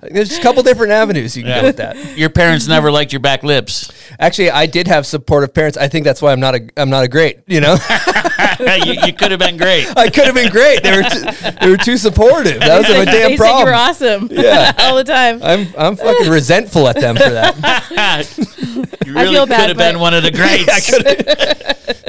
There's 0.01 0.37
a 0.37 0.41
couple 0.41 0.61
different 0.61 0.91
avenues 0.91 1.37
you 1.37 1.43
can 1.43 1.51
Yeah. 1.51 1.61
go 1.61 1.67
with 1.67 1.77
that. 1.77 2.17
Your 2.17 2.29
parents 2.29 2.67
never 2.67 2.91
liked 2.91 3.13
your 3.13 3.21
back 3.21 3.43
lips. 3.43 3.89
actually 4.19 4.49
i 4.51 4.65
did 4.65 4.89
have 4.89 5.05
supportive 5.05 5.53
parents. 5.53 5.77
I 5.77 5.87
think 5.87 6.03
that's 6.03 6.21
why 6.21 6.33
i'm 6.33 6.41
not 6.41 6.53
a 6.55 6.69
i'm 6.75 6.89
not 6.89 7.05
a 7.05 7.07
great 7.07 7.39
you 7.47 7.61
know? 7.61 7.77
You 8.59 8.93
you 9.05 9.13
could 9.13 9.31
have 9.31 9.39
been 9.39 9.55
great. 9.57 9.87
i 9.97 10.09
could 10.09 10.25
have 10.25 10.35
been 10.35 10.51
great. 10.51 10.83
They 10.83 10.95
were 10.97 11.03
too, 11.03 11.51
they 11.61 11.69
were 11.69 11.77
too 11.77 11.95
supportive. 11.97 12.59
That 12.59 12.80
was 12.87 12.87
They 12.87 13.01
a 13.01 13.05
damn 13.05 13.29
they 13.31 13.37
said 13.37 13.59
you 13.59 13.65
were 13.65 13.73
awesome. 13.73 14.27
Yeah. 14.31 14.73
all 14.79 14.95
the 14.95 15.03
time. 15.03 15.39
I'm 15.43 15.67
I'm 15.77 15.95
fucking 15.95 16.29
resentful 16.29 16.87
at 16.87 16.95
them 16.99 17.15
for 17.15 17.29
that. 17.29 18.37
you 19.05 19.13
really 19.13 19.29
feel 19.33 19.43
could 19.43 19.49
bad, 19.49 19.67
have 19.69 19.77
been 19.77 19.95
but- 19.95 20.01
one 20.01 20.13
of 20.13 20.23
the 20.23 20.31
greats. 20.31 20.91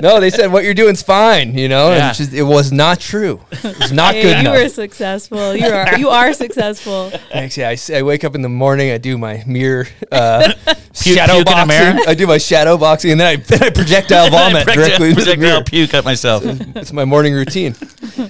No, 0.02 0.18
they 0.20 0.30
said 0.30 0.50
what 0.52 0.64
you're 0.64 0.74
doing's 0.74 1.02
fine, 1.02 1.56
you 1.56 1.68
know, 1.68 1.88
and 1.90 1.98
Yeah. 1.98 2.08
it's 2.10 2.18
just, 2.18 2.32
it 2.32 2.42
was 2.42 2.72
not 2.72 2.98
true. 3.00 3.40
It 3.52 3.78
was 3.78 3.92
not 3.92 4.14
Hey, 4.14 4.22
good 4.22 4.34
you 4.36 4.40
enough. 4.40 4.56
were 4.62 4.68
successful. 4.68 5.54
You 5.56 5.66
are 5.68 5.98
you 5.98 6.08
are 6.08 6.32
successful. 6.32 7.12
Actually, 7.32 7.64
I, 7.66 7.72
s- 7.74 7.90
I 7.90 8.02
wake 8.02 8.24
up 8.24 8.34
in 8.34 8.42
the 8.42 8.48
morning, 8.48 8.90
I 8.90 8.98
do 8.98 9.16
my 9.18 9.42
mirror 9.46 9.86
uh, 10.10 10.52
shadow 10.92 11.34
puke 11.34 11.46
in 11.46 11.52
a 11.52 11.66
boxing, 11.66 11.66
mirror? 11.68 11.98
I 12.08 12.14
do 12.14 12.26
my 12.26 12.38
shadow 12.38 12.76
boxing 12.76 13.12
and 13.12 13.20
then 13.20 13.26
I, 13.28 13.36
then 13.36 13.62
I 13.62 13.70
projectile 13.70 14.30
vomit 14.30 14.64
Projectile- 14.66 14.74
directly 14.74 15.08
into 15.10 15.20
the 15.20 15.24
projectile 15.26 15.50
mirror. 15.50 15.64
puke 15.64 15.94
at 15.94 16.04
myself. 16.04 16.42
It's 16.44 16.92
my 16.92 17.04
morning 17.04 17.34
routine. 17.34 17.74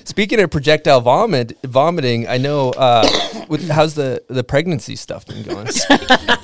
Speaking 0.04 0.40
of 0.40 0.50
projectile 0.50 1.00
vomit, 1.00 1.56
vomiting, 1.64 2.26
I 2.32 2.38
know. 2.38 2.70
Uh, 2.70 3.06
with, 3.48 3.68
how's 3.68 3.94
the 3.94 4.22
the 4.28 4.42
pregnancy 4.44 4.96
stuff 4.96 5.26
been 5.26 5.42
going? 5.42 5.66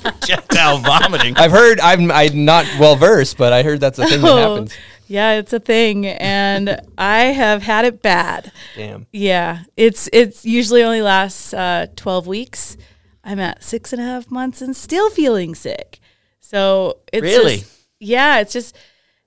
projectile 0.03 0.77
vomiting. 0.79 1.35
I've 1.37 1.51
heard. 1.51 1.79
I'm 1.79 2.11
I'm 2.11 2.45
not 2.45 2.65
well 2.79 2.95
versed, 2.95 3.37
but 3.37 3.53
I 3.53 3.63
heard 3.63 3.79
that's 3.79 3.99
a 3.99 4.05
thing 4.05 4.21
that 4.21 4.29
Oh, 4.31 4.53
happens. 4.55 4.73
Yeah, 5.07 5.39
it's 5.39 5.53
a 5.53 5.59
thing, 5.59 6.05
and 6.05 6.79
I 6.97 7.19
have 7.33 7.63
had 7.63 7.85
it 7.85 8.01
bad. 8.03 8.51
Damn. 8.75 9.07
Yeah, 9.11 9.63
it's 9.75 10.07
it's 10.13 10.45
usually 10.45 10.83
only 10.83 11.01
lasts 11.01 11.53
uh, 11.53 11.87
twelve 11.95 12.27
weeks. 12.27 12.77
I'm 13.23 13.39
at 13.39 13.63
six 13.63 13.91
and 13.91 14.01
a 14.01 14.05
half 14.05 14.29
months 14.31 14.61
and 14.61 14.75
still 14.75 15.09
feeling 15.09 15.55
sick. 15.55 15.99
So 16.39 16.99
it's 17.11 17.23
Really? 17.23 17.57
just- 17.57 17.75
yeah, 17.99 18.39
it's 18.39 18.53
just 18.53 18.77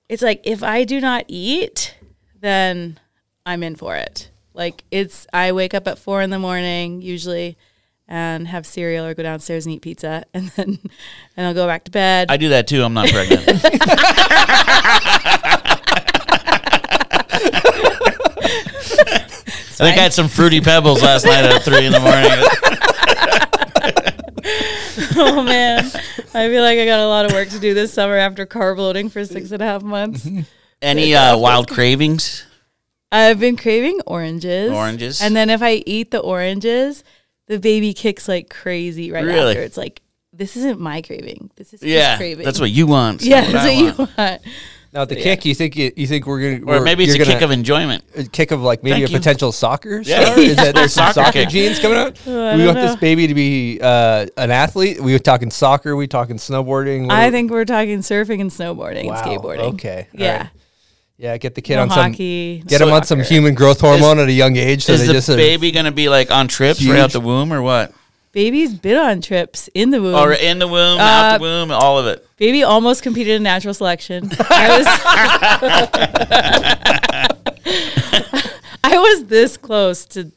it's 0.09 0.23
like 0.23 0.41
if 0.45 0.63
I 0.63 0.83
do 0.83 0.99
not 1.01 1.25
eat, 1.27 1.95
then 2.39 2.99
I'm 3.45 3.61
in 3.63 3.75
for 3.75 3.95
it. 3.97 4.29
Like 4.53 4.83
it's 4.91 5.27
I 5.33 5.51
wake 5.51 5.73
up 5.73 5.87
at 5.87 5.97
four 5.97 6.21
in 6.21 6.29
the 6.29 6.39
morning 6.39 7.01
usually 7.01 7.57
and 8.07 8.47
have 8.47 8.65
cereal 8.65 9.05
or 9.05 9.13
go 9.13 9.23
downstairs 9.23 9.65
and 9.65 9.73
eat 9.75 9.81
pizza 9.81 10.25
and 10.33 10.49
then 10.49 10.79
and 11.37 11.47
I'll 11.47 11.53
go 11.53 11.67
back 11.67 11.85
to 11.85 11.91
bed. 11.91 12.29
I 12.29 12.37
do 12.37 12.49
that 12.49 12.67
too. 12.67 12.83
I'm 12.83 12.93
not 12.93 13.09
pregnant. 13.09 13.43
I 19.83 19.87
think 19.87 19.97
I 19.97 20.03
had 20.03 20.13
some 20.13 20.29
fruity 20.29 20.61
pebbles 20.61 21.01
last 21.03 21.25
night 21.25 21.43
at 21.43 21.61
three 21.63 21.85
in 21.85 21.91
the 21.91 21.99
morning. 21.99 22.31
oh 25.17 25.43
man, 25.43 25.85
I 26.33 26.47
feel 26.47 26.61
like 26.63 26.79
I 26.79 26.85
got 26.85 26.99
a 27.01 27.07
lot 27.07 27.25
of 27.25 27.33
work 27.33 27.49
to 27.49 27.59
do 27.59 27.73
this 27.73 27.91
summer 27.91 28.15
after 28.15 28.45
carb 28.45 28.77
loading 28.77 29.09
for 29.09 29.25
six 29.25 29.51
and 29.51 29.61
a 29.61 29.65
half 29.65 29.81
months. 29.81 30.25
Any 30.81 31.15
uh, 31.15 31.37
wild 31.37 31.67
cravings? 31.67 32.45
I've 33.13 33.39
been 33.39 33.55
craving 33.57 34.01
oranges. 34.07 34.71
Oranges? 34.71 35.21
And 35.21 35.35
then 35.35 35.49
if 35.49 35.61
I 35.61 35.83
eat 35.85 36.11
the 36.11 36.19
oranges, 36.19 37.03
the 37.47 37.59
baby 37.59 37.93
kicks 37.93 38.27
like 38.27 38.49
crazy 38.49 39.11
right 39.11 39.23
Really? 39.23 39.51
after. 39.51 39.61
It's 39.61 39.77
like, 39.77 40.01
this 40.33 40.57
isn't 40.57 40.79
my 40.79 41.01
craving. 41.01 41.51
This 41.55 41.73
is 41.73 41.81
his 41.81 41.91
Yeah, 41.91 42.17
craving. 42.17 42.43
that's 42.45 42.59
what 42.59 42.71
you 42.71 42.87
want. 42.87 43.21
Yeah, 43.21 43.41
not 43.41 43.51
that's 43.51 43.65
what 43.65 43.71
I 43.71 43.83
what 43.83 43.97
you 43.99 44.07
want. 44.17 44.41
Now 44.93 45.05
the 45.05 45.15
Yeah. 45.17 45.23
kick, 45.23 45.45
you 45.45 45.55
think 45.55 45.75
you, 45.75 45.91
you 45.95 46.05
think 46.05 46.27
we're 46.27 46.39
gonna, 46.59 46.71
Or 46.71 46.75
we're- 46.77 46.83
maybe 46.85 47.03
it's 47.03 47.13
a 47.15 47.17
you're 47.17 47.25
kick 47.25 47.41
of 47.41 47.49
enjoyment. 47.51 48.03
a 48.15 48.23
kick 48.25 48.51
of 48.51 48.61
like 48.61 48.83
maybe 48.83 48.93
Thank 49.01 49.09
a 49.09 49.11
you. 49.11 49.17
potential 49.17 49.51
soccer 49.51 50.01
Yeah. 50.05 50.35
Is 50.37 50.55
that 50.55 50.75
there's 50.75 50.93
some 50.93 51.11
Soccer 51.13 51.39
soccer 51.39 51.45
genes 51.49 51.79
coming 51.79 51.97
out? 51.97 52.17
Oh, 52.27 52.51
we 52.57 52.63
don't 52.63 52.75
want 52.75 52.87
this 52.87 52.95
baby 52.97 53.25
to 53.27 53.33
be 53.33 53.79
uh, 53.81 54.27
an 54.37 54.51
athlete. 54.51 55.01
We 55.01 55.13
were 55.13 55.19
talking 55.19 55.49
soccer. 55.51 55.95
We 55.95 56.05
talking 56.07 56.37
snowboarding. 56.37 57.11
I 57.11 57.31
think 57.31 57.49
we're 57.51 57.65
talking 57.65 57.99
surfing 57.99 58.39
and 58.41 58.51
snowboarding 58.51 59.05
Wow, 59.05 59.15
and 59.15 59.25
skateboarding. 59.41 59.73
okay, 59.73 60.07
all 60.13 60.19
Yeah. 60.21 60.37
right. 60.37 60.47
Yeah, 61.23 61.37
get 61.37 61.55
the 61.55 61.61
kid 61.61 61.77
No 61.77 61.83
on 61.83 61.89
some 61.89 62.11
hockey, 62.11 62.61
get 62.67 62.81
him 62.81 62.91
on 62.91 63.03
some 63.05 63.19
soccer. 63.19 63.33
human 63.33 63.55
growth 63.55 63.79
hormone 63.79 64.19
at 64.19 64.27
a 64.27 64.31
young 64.33 64.57
age. 64.57 64.83
So 64.83 64.91
Is 64.91 65.01
they 65.01 65.07
the 65.07 65.13
just 65.13 65.29
uh, 65.29 65.35
baby 65.37 65.71
going 65.71 65.85
to 65.85 65.91
be 65.93 66.09
like 66.09 66.29
on 66.31 66.49
trips 66.49 66.81
right 66.81 66.87
Huge. 66.95 66.97
out 66.99 67.11
the 67.13 67.21
womb 67.21 67.53
or 67.53 67.61
what? 67.61 67.93
Baby's 68.33 68.73
been 68.73 68.97
on 68.97 69.21
trips 69.21 69.69
in 69.73 69.91
the 69.91 70.01
womb. 70.01 70.15
Or 70.15 70.33
in 70.33 70.59
the 70.59 70.67
womb, 70.67 70.99
out 70.99 71.35
Uh, 71.35 71.37
the 71.37 71.41
womb, 71.43 71.71
all 71.71 71.97
of 71.99 72.07
it. 72.07 72.27
Baby 72.37 72.63
almost 72.63 73.03
competed 73.03 73.35
in 73.35 73.43
natural 73.43 73.73
selection. 73.75 74.29
I 74.49 74.77
was, 74.77 74.87
I 78.83 78.97
was 78.97 79.25
this 79.25 79.55
close 79.57 80.05
to 80.07 80.31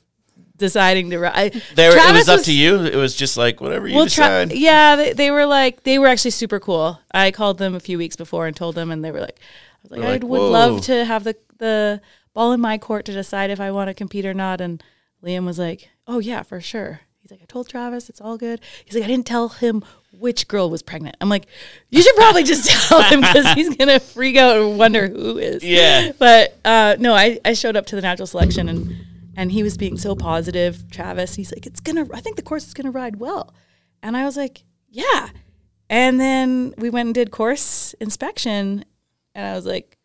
deciding 0.56 1.10
to 1.10 1.18
ride. 1.18 1.60
There, 1.74 1.90
it 1.96 2.12
was 2.14 2.28
up 2.28 2.42
to 2.42 2.52
you. 2.52 2.84
It 2.84 2.94
was 2.96 3.16
just 3.16 3.36
like 3.36 3.60
whatever 3.60 3.88
you 3.88 3.96
Well, 3.96 4.06
Tra- 4.06 4.46
decide. 4.46 4.52
yeah, 4.52 4.96
they, 4.96 5.12
they 5.12 5.30
were 5.30 5.46
like 5.46 5.82
they 5.82 5.98
were 5.98 6.06
actually 6.06 6.30
super 6.32 6.60
cool. 6.60 7.00
I 7.12 7.30
called 7.30 7.58
them 7.58 7.74
a 7.74 7.80
few 7.80 7.98
weeks 7.98 8.14
before 8.16 8.46
and 8.46 8.54
told 8.54 8.74
them, 8.74 8.90
and 8.90 9.04
they 9.04 9.10
were 9.10 9.20
like, 9.20 9.38
I 9.40 9.65
was 9.88 9.98
like, 9.98 10.06
I 10.06 10.12
like, 10.12 10.22
would 10.22 10.38
"Whoa." 10.38 10.50
love 10.50 10.80
to 10.82 11.04
have 11.04 11.24
the 11.24 11.36
the 11.58 12.00
ball 12.34 12.52
in 12.52 12.60
my 12.60 12.78
court 12.78 13.04
to 13.06 13.12
decide 13.12 13.50
if 13.50 13.60
I 13.60 13.70
want 13.70 13.88
to 13.88 13.94
compete 13.94 14.26
or 14.26 14.34
not. 14.34 14.60
And 14.60 14.82
Liam 15.22 15.46
was 15.46 15.58
like, 15.58 15.88
Oh 16.06 16.18
yeah, 16.18 16.42
for 16.42 16.60
sure. 16.60 17.00
He's 17.20 17.30
like, 17.30 17.42
I 17.42 17.46
told 17.46 17.68
Travis 17.68 18.08
it's 18.08 18.20
all 18.20 18.36
good. 18.36 18.60
He's 18.84 18.94
like, 18.94 19.02
I 19.02 19.08
didn't 19.08 19.26
tell 19.26 19.48
him 19.48 19.84
which 20.12 20.46
girl 20.46 20.70
was 20.70 20.82
pregnant. 20.82 21.16
I'm 21.20 21.28
like, 21.28 21.46
you 21.88 22.00
should 22.00 22.14
probably 22.14 22.44
just 22.44 22.70
tell 22.88 23.02
him 23.02 23.20
because 23.20 23.52
he's 23.54 23.74
gonna 23.76 23.98
freak 23.98 24.36
out 24.36 24.56
and 24.56 24.78
wonder 24.78 25.08
who 25.08 25.38
is. 25.38 25.64
Yeah. 25.64 26.12
But 26.18 26.56
uh, 26.64 26.96
no, 26.98 27.14
I, 27.14 27.40
I 27.44 27.54
showed 27.54 27.74
up 27.76 27.86
to 27.86 27.96
the 27.96 28.02
natural 28.02 28.26
selection 28.26 28.68
and 28.68 28.94
and 29.36 29.52
he 29.52 29.62
was 29.62 29.76
being 29.76 29.98
so 29.98 30.14
positive. 30.14 30.90
Travis, 30.90 31.34
he's 31.34 31.52
like, 31.52 31.66
it's 31.66 31.80
gonna. 31.80 32.06
I 32.12 32.20
think 32.20 32.36
the 32.36 32.42
course 32.42 32.66
is 32.66 32.74
gonna 32.74 32.90
ride 32.90 33.16
well, 33.16 33.54
and 34.02 34.16
I 34.16 34.24
was 34.24 34.36
like, 34.36 34.64
yeah. 34.88 35.28
And 35.90 36.18
then 36.18 36.74
we 36.78 36.90
went 36.90 37.06
and 37.06 37.14
did 37.14 37.30
course 37.30 37.94
inspection, 38.00 38.84
and 39.36 39.46
I 39.46 39.54
was 39.54 39.66
like, 39.66 39.96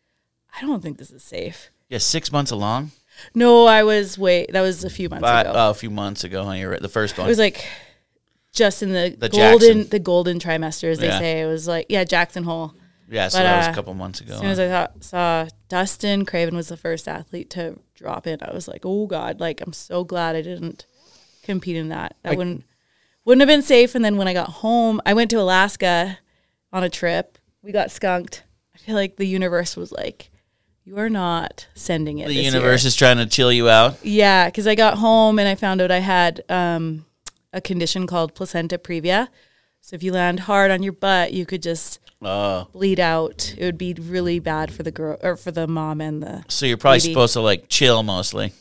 I 0.56 0.60
don't 0.60 0.82
think 0.82 0.98
this 0.98 1.10
is 1.10 1.22
safe. 1.22 1.70
Yeah, 1.88 1.98
six 1.98 2.30
months 2.30 2.50
along. 2.50 2.92
No, 3.34 3.66
I 3.66 3.82
was 3.82 4.16
wait. 4.18 4.52
That 4.52 4.60
was 4.62 4.84
a 4.84 4.90
few 4.90 5.08
months 5.08 5.22
But, 5.22 5.46
ago. 5.46 5.54
oh, 5.58 5.70
a 5.70 5.74
few 5.74 5.90
months 5.90 6.24
ago, 6.24 6.44
honey. 6.44 6.64
Right. 6.64 6.80
The 6.80 6.88
first 6.88 7.18
one. 7.18 7.26
It 7.26 7.30
was 7.30 7.38
like 7.38 7.66
just 8.52 8.82
in 8.82 8.90
the, 8.92 9.14
The 9.18 9.28
golden 9.28 9.58
Jackson. 9.78 9.88
the 9.90 9.98
golden 9.98 10.38
trimester, 10.38 10.90
as 10.90 10.98
they 10.98 11.08
Yeah. 11.08 11.18
say. 11.18 11.40
It 11.42 11.46
was 11.46 11.66
like 11.66 11.86
yeah, 11.88 12.04
Jackson 12.04 12.44
Hole. 12.44 12.74
yeah, 13.08 13.28
so 13.28 13.38
but, 13.38 13.42
that 13.44 13.56
was 13.58 13.66
uh, 13.68 13.70
a 13.70 13.74
couple 13.74 13.94
months 13.94 14.20
ago. 14.20 14.34
As 14.34 14.40
soon 14.40 14.50
as 14.50 14.58
I 14.58 14.68
thought, 14.68 15.04
saw 15.04 15.48
Dustin 15.68 16.24
Craven 16.24 16.54
was 16.56 16.68
the 16.68 16.76
first 16.76 17.08
athlete 17.08 17.50
to 17.50 17.78
drop 17.94 18.26
in, 18.26 18.38
I 18.42 18.52
was 18.52 18.68
like, 18.68 18.82
oh 18.84 19.06
god, 19.06 19.40
like 19.40 19.60
I'm 19.60 19.72
so 19.72 20.04
glad 20.04 20.36
I 20.36 20.42
didn't 20.42 20.86
compete 21.42 21.76
in 21.76 21.88
that. 21.88 22.16
That 22.22 22.30
Like- 22.30 22.38
wouldn't 22.38 22.64
wouldn't 23.24 23.40
have 23.40 23.48
been 23.54 23.62
safe. 23.62 23.94
And 23.94 24.04
then 24.04 24.16
when 24.16 24.26
I 24.28 24.32
got 24.32 24.48
home, 24.48 25.00
I 25.06 25.14
went 25.14 25.30
to 25.30 25.40
Alaska 25.40 26.18
on 26.72 26.82
a 26.82 26.88
trip. 26.88 27.38
We 27.62 27.70
got 27.72 27.90
skunked. 27.90 28.42
I 28.82 28.86
feel 28.86 28.94
like 28.96 29.16
the 29.16 29.26
universe 29.26 29.76
was 29.76 29.92
like, 29.92 30.30
you 30.84 30.98
are 30.98 31.08
not 31.10 31.68
sending 31.74 32.18
it. 32.18 32.26
the 32.28 32.34
this 32.34 32.44
universe 32.46 32.82
year. 32.82 32.88
is 32.88 32.96
trying 32.96 33.18
to 33.18 33.26
chill 33.26 33.52
you 33.52 33.68
out. 33.68 34.04
Yeah, 34.04 34.46
because 34.46 34.66
I 34.66 34.74
got 34.74 34.98
home 34.98 35.38
and 35.38 35.46
I 35.48 35.54
found 35.54 35.80
out 35.80 35.90
I 35.92 36.00
had 36.00 36.42
um, 36.48 37.06
a 37.52 37.60
condition 37.60 38.06
called 38.06 38.34
placenta 38.34 38.78
previa. 38.78 39.28
So 39.80 39.94
if 39.94 40.02
you 40.02 40.12
land 40.12 40.40
hard 40.40 40.70
on 40.70 40.82
your 40.82 40.92
butt, 40.92 41.32
you 41.32 41.46
could 41.46 41.62
just 41.62 41.98
Oh, 42.24 42.68
bleed 42.72 43.00
out. 43.00 43.52
It 43.58 43.64
would 43.64 43.78
be 43.78 43.94
really 43.94 44.38
bad 44.38 44.72
for 44.72 44.84
the 44.84 44.92
girl 44.92 45.16
or 45.22 45.36
for 45.36 45.50
the 45.50 45.66
mom 45.66 46.00
and 46.00 46.22
the 46.22 46.44
so 46.46 46.66
you're 46.66 46.76
probably 46.76 46.98
Maybe. 47.00 47.12
supposed 47.12 47.32
to 47.32 47.40
like 47.40 47.68
chill 47.68 48.04
mostly. 48.04 48.52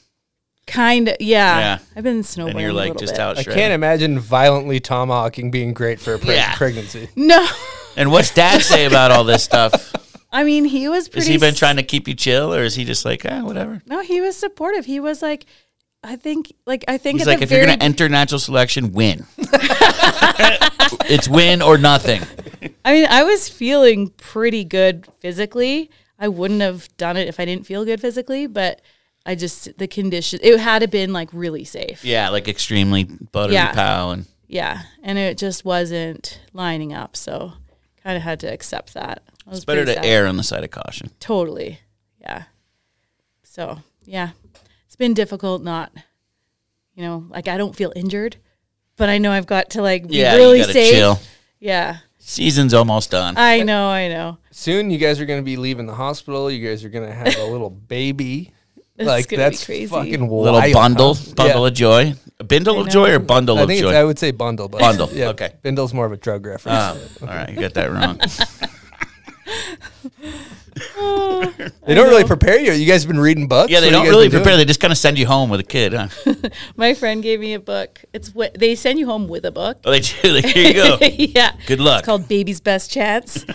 kind 0.66 1.08
of 1.10 1.18
yeah. 1.20 1.60
Yeah. 1.60 1.80
I've 1.96 2.04
been 2.04 2.22
snowboarding. 2.24 2.50
And 2.52 2.60
you're 2.62 2.70
a 2.72 2.74
like 2.74 2.88
little 2.94 3.00
just 3.02 3.14
bit. 3.14 3.20
out 3.20 3.38
I 3.38 3.44
can't 3.44 3.72
imagine 3.74 4.18
violently 4.20 4.80
tomahawking 4.80 5.52
being 5.52 5.74
great 5.74 6.00
for 6.00 6.16
a 6.16 6.18
preg- 6.20 6.36
Yeah. 6.38 6.56
pregnancy. 6.56 7.10
No, 7.16 7.46
And 7.96 8.12
what's 8.12 8.34
dad 8.34 8.62
say 8.64 8.86
about 8.86 9.12
all 9.12 9.24
this 9.24 9.44
stuff? 9.44 9.94
I 10.32 10.44
mean 10.44 10.66
he 10.66 10.88
was 10.88 11.10
Has 11.14 11.28
he 11.28 11.38
been 11.38 11.56
trying 11.56 11.76
to 11.76 11.84
keep 11.84 12.08
you 12.08 12.14
chill, 12.14 12.54
or 12.54 12.64
is 12.64 12.76
he 12.76 12.86
just 12.86 13.04
like, 13.04 13.26
ah, 13.30 13.44
whatever? 13.44 13.82
No, 13.86 14.02
he 14.02 14.22
was 14.22 14.36
supportive. 14.36 14.86
He 14.86 15.00
was 15.00 15.22
like, 15.22 15.46
I 16.04 16.16
think, 16.16 16.54
like 16.66 16.86
I 16.88 16.98
think 16.98 17.20
He's 17.20 17.28
like, 17.28 17.42
if 17.42 17.52
you're 17.52 17.66
gonna 17.66 17.84
enter 17.84 18.10
natural 18.10 18.40
selection, 18.40 18.94
win. 18.94 19.26
it's 21.06 21.28
win 21.28 21.62
or 21.62 21.78
nothing. 21.78 22.22
I 22.86 22.94
mean, 22.94 23.08
I 23.10 23.24
was 23.24 23.50
feeling 23.50 24.10
pretty 24.10 24.64
good 24.64 25.08
physically. 25.20 25.92
I 26.18 26.28
wouldn't 26.28 26.62
have 26.62 26.88
done 26.98 27.18
it 27.18 27.28
if 27.28 27.40
I 27.40 27.46
didn't 27.46 27.66
feel 27.66 27.84
good 27.86 28.00
physically, 28.00 28.48
but 28.48 28.82
I 29.26 29.36
just 29.36 29.78
the 29.78 29.88
condition 29.88 30.40
it 30.42 30.60
had 30.60 30.80
to 30.80 30.88
been 30.88 31.14
like 31.14 31.30
really 31.34 31.64
safe. 31.64 32.04
Yeah, 32.04 32.30
like 32.30 32.48
extremely 32.48 33.04
buttery 33.04 33.56
Yeah. 33.56 33.74
pow 33.74 34.12
and 34.12 34.26
Yeah, 34.48 34.84
and 35.04 35.18
it 35.18 35.38
just 35.38 35.66
wasn't 35.66 36.40
lining 36.54 36.94
up, 36.94 37.16
so 37.16 37.54
kind 38.04 38.18
of 38.18 38.24
had 38.24 38.40
to 38.42 38.48
accept 38.48 38.94
that. 38.96 39.24
I 39.48 39.52
it's 39.52 39.66
better 39.66 39.86
to 39.86 39.94
sad. 39.94 40.06
err 40.06 40.28
on 40.28 40.38
the 40.38 40.44
side 40.44 40.64
of 40.64 40.72
caution. 40.72 41.10
Totally. 41.20 41.80
Yeah. 42.20 42.44
So, 43.44 43.80
yeah. 44.06 44.32
It's 44.86 44.96
been 44.96 45.14
difficult 45.14 45.64
not 45.64 45.92
you 46.94 47.04
know, 47.04 47.26
like 47.30 47.48
I 47.48 47.58
don't 47.58 47.76
feel 47.76 47.94
injured, 47.96 48.36
but 48.98 49.08
I 49.10 49.18
know 49.18 49.32
I've 49.32 49.48
got 49.48 49.72
to 49.72 49.82
like 49.82 50.08
be 50.08 50.18
Yeah, 50.18 50.36
really 50.36 50.60
you 50.60 50.66
safe. 50.66 50.92
chill. 50.94 51.20
Yeah. 51.60 51.98
Season's 52.20 52.74
almost 52.74 53.10
done. 53.12 53.36
I 53.38 53.64
know, 53.64 53.88
I 53.88 54.08
know. 54.10 54.38
Soon, 54.52 54.92
you 54.92 54.98
guys 54.98 55.20
are 55.20 55.26
going 55.26 55.40
to 55.40 55.44
be 55.46 55.58
leaving 55.58 55.86
the 55.88 55.96
hospital. 55.96 56.52
You 56.52 56.68
guys 56.68 56.84
are 56.84 56.90
going 56.90 57.08
to 57.08 57.14
have 57.16 57.36
a 57.38 57.46
little 57.46 57.70
baby. 57.88 58.52
It's 58.98 59.08
like 59.08 59.30
gonna 59.30 59.38
be 59.38 59.44
that's 59.44 59.66
crazy. 59.66 59.88
fucking 59.88 60.30
Little 60.30 60.62
bundle, 60.74 61.18
bundle 61.36 61.62
Yeah. 61.62 61.68
of 61.68 61.74
joy, 61.74 62.14
a 62.40 62.44
bindle 62.44 62.82
of 62.82 62.90
joy, 62.90 63.12
or 63.12 63.20
bundle 63.20 63.58
I 63.58 63.62
of 63.62 63.68
think 63.68 63.80
it's, 63.82 63.90
joy. 63.90 63.96
I 63.96 64.04
would 64.04 64.20
say 64.20 64.30
bundle, 64.32 64.68
but 64.68 64.82
Bundle, 64.82 65.10
Yeah, 65.14 65.30
okay. 65.30 65.54
Bindle's 65.64 65.94
more 65.94 66.06
of 66.06 66.12
a 66.12 66.18
drug 66.18 66.46
reference. 66.46 66.78
Oh, 67.22 67.26
all 67.28 67.34
right, 67.34 67.50
you 67.50 67.60
got 67.60 67.74
that 67.76 67.90
wrong. 67.90 68.20
they 71.86 71.94
don't 71.94 72.10
really 72.10 72.24
prepare 72.24 72.60
you. 72.60 72.72
You 72.72 72.86
guys 72.86 73.04
have 73.04 73.12
been 73.12 73.20
reading 73.20 73.48
books? 73.48 73.72
yeah, 73.72 73.80
they 73.80 73.88
What 73.88 73.92
don't 73.92 74.02
you 74.06 74.08
guys 74.08 74.16
really 74.16 74.26
been 74.28 74.32
doing? 74.32 74.44
prepare. 74.44 74.58
They 74.58 74.66
just 74.66 74.80
kind 74.80 74.92
of 74.92 74.98
send 74.98 75.18
you 75.20 75.28
home 75.28 75.50
with 75.50 75.60
a 75.60 75.64
kid, 75.64 75.94
huh? 75.94 76.08
My 76.76 76.94
friend 76.94 77.22
gave 77.22 77.40
me 77.40 77.54
a 77.54 77.60
book. 77.60 78.04
It's 78.14 78.34
what 78.34 78.54
they 78.58 78.76
send 78.76 79.00
you 79.00 79.06
home 79.06 79.28
with 79.28 79.46
a 79.46 79.52
book. 79.52 79.80
Oh, 79.86 79.92
they 79.92 80.00
do. 80.02 80.14
Like, 80.34 80.46
Here 80.46 80.68
you 80.68 80.74
go. 80.74 80.98
yeah. 81.02 81.56
Good 81.68 81.80
luck. 81.80 82.00
It's 82.00 82.06
called 82.06 82.28
Baby's 82.28 82.62
Best 82.62 82.90
Chance. 82.92 83.46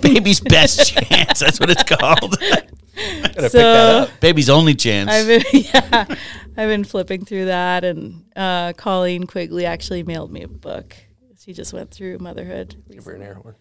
Baby's 0.00 0.40
best 0.40 0.88
chance. 0.92 1.40
That's 1.40 1.58
what 1.60 1.70
it's 1.70 1.82
called. 1.82 2.38
Gotta 2.40 3.32
pick 3.34 3.50
So- 3.50 3.58
that 3.58 4.02
up. 4.08 4.20
Baby's 4.20 4.48
only 4.50 4.74
chance. 4.74 5.10
I've 5.10 5.26
been 5.26 5.42
yeah, 5.52 6.04
I've 6.56 6.68
been 6.68 6.84
flipping 6.84 7.24
through 7.24 7.46
that, 7.46 7.84
and 7.84 8.24
uh, 8.34 8.72
Colleen 8.74 9.26
Quigley 9.26 9.66
actually 9.66 10.02
mailed 10.02 10.30
me 10.32 10.42
a 10.42 10.48
book. 10.48 10.96
She 11.46 11.52
just 11.52 11.72
went 11.72 11.92
through 11.92 12.18
motherhood. 12.18 12.74
Give 12.90 13.04
her 13.04 13.12
an 13.14 13.22
air 13.22 13.34
horn. 13.34 13.54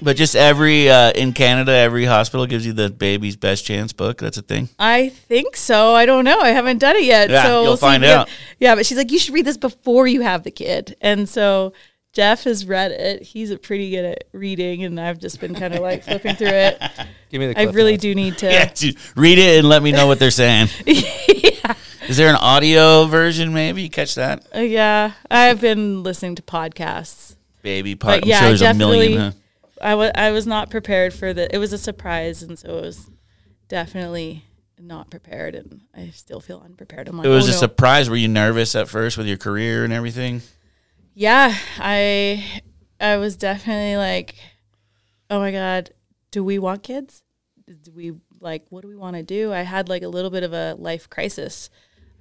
But 0.00 0.16
just 0.16 0.34
every 0.34 0.88
uh, 0.90 1.12
in 1.12 1.34
Canada, 1.34 1.70
every 1.72 2.06
hospital 2.06 2.46
gives 2.46 2.64
you 2.66 2.72
the 2.72 2.88
baby's 2.88 3.36
best 3.36 3.66
chance 3.66 3.92
book. 3.92 4.18
That's 4.18 4.38
a 4.38 4.42
thing. 4.42 4.70
I 4.78 5.10
think 5.10 5.54
so. 5.54 5.92
I 5.94 6.06
don't 6.06 6.24
know. 6.24 6.40
I 6.40 6.48
haven't 6.50 6.78
done 6.78 6.96
it 6.96 7.04
yet. 7.04 7.28
Yeah, 7.28 7.42
so 7.42 7.48
you'll 7.60 7.62
we'll 7.72 7.76
find 7.76 8.02
if 8.04 8.10
out. 8.10 8.26
get- 8.26 8.34
yeah, 8.58 8.74
but 8.74 8.86
she's 8.86 8.96
like, 8.96 9.12
you 9.12 9.18
should 9.18 9.34
read 9.34 9.44
this 9.44 9.58
before 9.58 10.06
you 10.06 10.22
have 10.22 10.44
the 10.44 10.50
kid. 10.50 10.96
And 11.02 11.28
so 11.28 11.74
Jeff 12.14 12.44
has 12.44 12.64
read 12.66 12.92
it. 12.92 13.22
He's 13.22 13.50
a 13.50 13.58
pretty 13.58 13.90
good 13.90 14.04
at 14.06 14.24
reading, 14.32 14.84
and 14.84 14.98
I've 14.98 15.18
just 15.18 15.38
been 15.38 15.54
kind 15.54 15.74
of 15.74 15.80
like 15.80 16.04
flipping 16.04 16.36
through 16.36 16.48
it. 16.48 16.82
Give 17.30 17.40
me 17.40 17.48
the 17.52 17.58
I 17.60 17.64
really 17.64 17.92
Notes. 17.92 18.02
do 18.02 18.14
need 18.14 18.38
to. 18.38 18.46
Yeah, 18.50 18.72
dude, 18.72 18.96
read 19.14 19.38
it 19.38 19.58
and 19.58 19.68
let 19.68 19.82
me 19.82 19.92
know 19.92 20.06
what 20.06 20.18
they're 20.18 20.30
saying. 20.30 20.68
Is 22.08 22.16
there 22.16 22.28
an 22.28 22.36
audio 22.36 23.06
version? 23.06 23.52
Maybe 23.52 23.82
you 23.82 23.90
catch 23.90 24.14
that, 24.14 24.46
Uh, 24.54 24.60
yeah, 24.60 25.12
I've 25.30 25.60
been 25.60 26.02
listening 26.02 26.34
to 26.36 26.42
podcasts. 26.42 27.36
baby. 27.62 27.94
Pod- 27.94 28.20
But 28.20 28.24
I'm 28.24 28.28
yeah, 28.28 28.38
sure 28.40 28.48
there's 28.48 28.60
a 28.60 28.64
definitely. 28.64 28.98
million. 29.10 29.20
Huh? 29.20 29.32
I 29.82 29.94
was 29.94 30.10
I 30.14 30.30
was 30.30 30.46
not 30.46 30.70
prepared 30.70 31.12
for 31.12 31.34
the. 31.34 31.54
It 31.54 31.58
was 31.58 31.72
a 31.72 31.78
surprise, 31.78 32.42
and 32.42 32.58
so 32.58 32.78
it 32.78 32.82
was 32.82 33.10
definitely 33.68 34.44
not 34.78 35.10
prepared, 35.10 35.54
and 35.54 35.80
I 35.94 36.10
still 36.10 36.40
feel 36.40 36.62
unprepared. 36.64 37.08
I'm 37.08 37.16
like, 37.18 37.26
It 37.26 37.30
was 37.30 37.46
oh, 37.46 37.48
a 37.48 37.52
no. 37.52 37.58
surprise. 37.58 38.08
Were 38.08 38.16
you 38.16 38.28
nervous 38.28 38.74
at 38.74 38.88
first 38.88 39.18
with 39.18 39.26
your 39.26 39.36
career 39.36 39.84
and 39.84 39.92
everything? 39.92 40.42
Yeah, 41.14 41.54
I 41.78 42.62
I 43.00 43.16
was 43.16 43.36
definitely 43.36 43.96
like, 43.96 44.34
oh 45.30 45.40
my 45.40 45.50
god, 45.52 45.90
do 46.30 46.42
we 46.44 46.58
want 46.58 46.82
kids? 46.82 47.22
Do 47.82 47.90
we 47.92 48.12
like 48.40 48.64
what 48.70 48.82
do 48.82 48.88
we 48.88 48.96
want 48.96 49.16
to 49.16 49.22
do? 49.22 49.52
I 49.52 49.62
had 49.62 49.88
like 49.88 50.02
a 50.02 50.08
little 50.08 50.30
bit 50.30 50.42
of 50.44 50.52
a 50.52 50.74
life 50.78 51.08
crisis. 51.10 51.68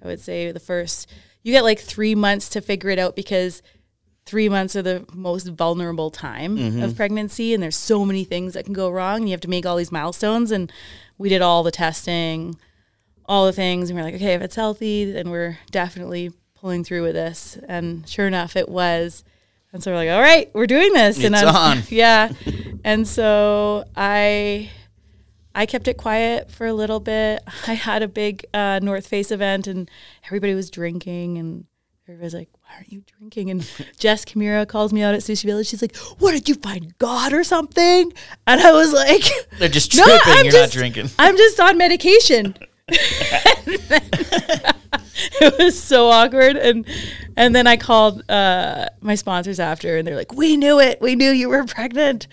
I 0.04 0.08
would 0.08 0.20
say 0.20 0.52
the 0.52 0.60
first 0.60 1.10
you 1.44 1.52
get 1.52 1.64
like 1.64 1.80
3 1.80 2.16
months 2.16 2.50
to 2.50 2.62
figure 2.62 2.90
it 2.90 2.98
out 3.00 3.16
because 3.16 3.62
3 4.26 4.50
months 4.50 4.76
are 4.76 4.82
the 4.82 5.06
most 5.14 5.48
vulnerable 5.48 6.10
time 6.10 6.58
Mhm. 6.58 6.84
of 6.84 6.96
pregnancy 6.96 7.54
and 7.54 7.62
there's 7.62 7.76
so 7.76 8.04
many 8.04 8.24
things 8.24 8.54
that 8.54 8.66
can 8.66 8.74
go 8.74 8.90
wrong. 8.90 9.18
and 9.22 9.30
You 9.30 9.34
have 9.34 9.42
to 9.42 9.50
make 9.50 9.66
all 9.66 9.76
these 9.78 9.92
milestones 9.92 10.52
and 10.52 10.72
we 11.20 11.30
did 11.30 11.42
all 11.44 11.62
the 11.62 11.72
testing, 11.72 12.56
all 13.28 13.46
the 13.46 13.54
things 13.54 13.90
and 13.90 13.98
we're 13.98 14.04
like, 14.06 14.16
okay, 14.16 14.34
if 14.34 14.42
it's 14.42 14.56
healthy, 14.56 15.12
then 15.12 15.30
we're 15.30 15.60
definitely 15.72 16.32
pulling 16.56 16.84
through 16.84 17.04
with 17.04 17.14
this. 17.14 17.58
And 17.68 18.08
sure 18.10 18.26
enough, 18.28 18.56
it 18.56 18.68
was. 18.70 19.24
And 19.72 19.84
so 19.84 19.92
we're 19.92 19.98
like, 19.98 20.10
all 20.10 20.22
right, 20.22 20.50
we're 20.54 20.66
doing 20.68 20.94
this. 20.94 21.24
and 21.24 21.36
It's 21.36 21.44
I'm, 21.44 21.56
on. 21.56 21.84
yeah. 21.90 22.30
And 22.84 23.08
so 23.08 23.84
I 23.96 24.72
I 25.56 25.66
kept 25.66 25.88
it 25.88 25.96
quiet 25.98 26.52
for 26.52 26.68
a 26.68 26.74
little 26.74 27.00
bit. 27.00 27.42
I 27.68 27.74
had 27.74 28.04
a 28.04 28.08
big 28.08 28.46
uh, 28.54 28.80
North 28.84 29.08
Face 29.08 29.32
event 29.32 29.66
and 29.68 29.90
everybody 30.26 30.54
was 30.54 30.70
drinking 30.70 31.38
and 31.38 31.66
everybody's 32.08 32.34
like, 32.36 32.50
why 32.54 32.76
aren't 32.76 32.92
you 32.92 33.02
drinking? 33.18 33.50
And 33.50 33.62
Jess 33.98 34.26
Kimura 34.26 34.68
calls 34.68 34.92
me 34.94 35.02
out 35.02 35.14
at 35.16 35.22
Sushi 35.22 35.46
Village. 35.46 35.68
She's 35.68 35.82
like, 35.82 35.96
what 36.20 36.34
did 36.34 36.50
you 36.50 36.56
find 36.56 36.96
God 37.00 37.32
or 37.34 37.44
something? 37.44 38.12
And 38.46 38.62
I 38.62 38.72
was 38.74 38.92
like, 38.94 39.24
They're 39.60 39.70
just 39.70 39.96
"No, 39.98 40.04
tripping. 40.04 40.22
I'm 40.34 40.44
You're 40.46 40.52
just- 40.52 40.76
not 40.76 40.80
drinking. 40.80 41.10
I'm 41.18 41.38
just 41.38 41.60
on 41.60 41.78
medication. 41.78 42.56
it 45.42 45.58
was 45.58 45.82
so 45.82 46.08
awkward 46.10 46.56
and 46.56 46.86
and 47.36 47.56
then 47.56 47.66
I 47.66 47.78
called 47.78 48.22
uh, 48.30 48.90
my 49.02 49.16
sponsors 49.16 49.60
after 49.60 49.98
and 49.98 50.08
they're 50.08 50.16
like, 50.16 50.34
"We 50.34 50.56
knew 50.56 50.80
it. 50.80 51.02
We 51.02 51.16
knew 51.16 51.32
you 51.32 51.50
were 51.50 51.64
pregnant." 51.66 52.28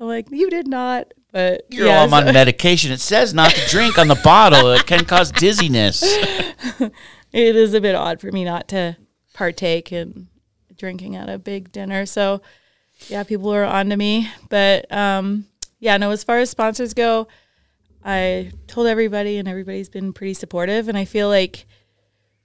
I'm 0.00 0.08
like, 0.08 0.26
"You 0.30 0.50
did 0.50 0.66
not." 0.66 1.12
But 1.32 1.64
You're 1.70 1.86
yeah, 1.86 2.00
all 2.00 2.14
on 2.14 2.26
so- 2.26 2.32
medication. 2.32 2.92
It 2.92 3.00
says 3.00 3.32
not 3.32 3.50
to 3.52 3.68
drink 3.68 3.98
on 3.98 4.08
the 4.08 4.20
bottle. 4.22 4.70
It 4.72 4.86
can 4.86 5.04
cause 5.04 5.32
dizziness. 5.32 6.02
it 6.82 6.92
is 7.56 7.74
a 7.74 7.80
bit 7.80 7.94
odd 7.94 8.20
for 8.20 8.30
me 8.30 8.44
not 8.44 8.68
to 8.68 8.96
partake 9.32 9.92
in 9.92 10.28
drinking 10.76 11.16
at 11.16 11.28
a 11.30 11.38
big 11.38 11.72
dinner. 11.72 12.04
So 12.06 12.42
yeah, 13.08 13.22
people 13.24 13.52
are 13.52 13.64
on 13.64 13.88
to 13.90 13.96
me. 13.96 14.30
But 14.50 14.90
um, 14.92 15.46
yeah, 15.80 15.96
no, 15.96 16.10
as 16.10 16.22
far 16.22 16.38
as 16.38 16.50
sponsors 16.50 16.92
go, 16.94 17.28
I 18.04 18.52
told 18.66 18.86
everybody 18.86 19.38
and 19.38 19.48
everybody's 19.48 19.88
been 19.88 20.12
pretty 20.12 20.34
supportive. 20.34 20.88
And 20.88 20.98
I 20.98 21.04
feel 21.04 21.28
like 21.28 21.66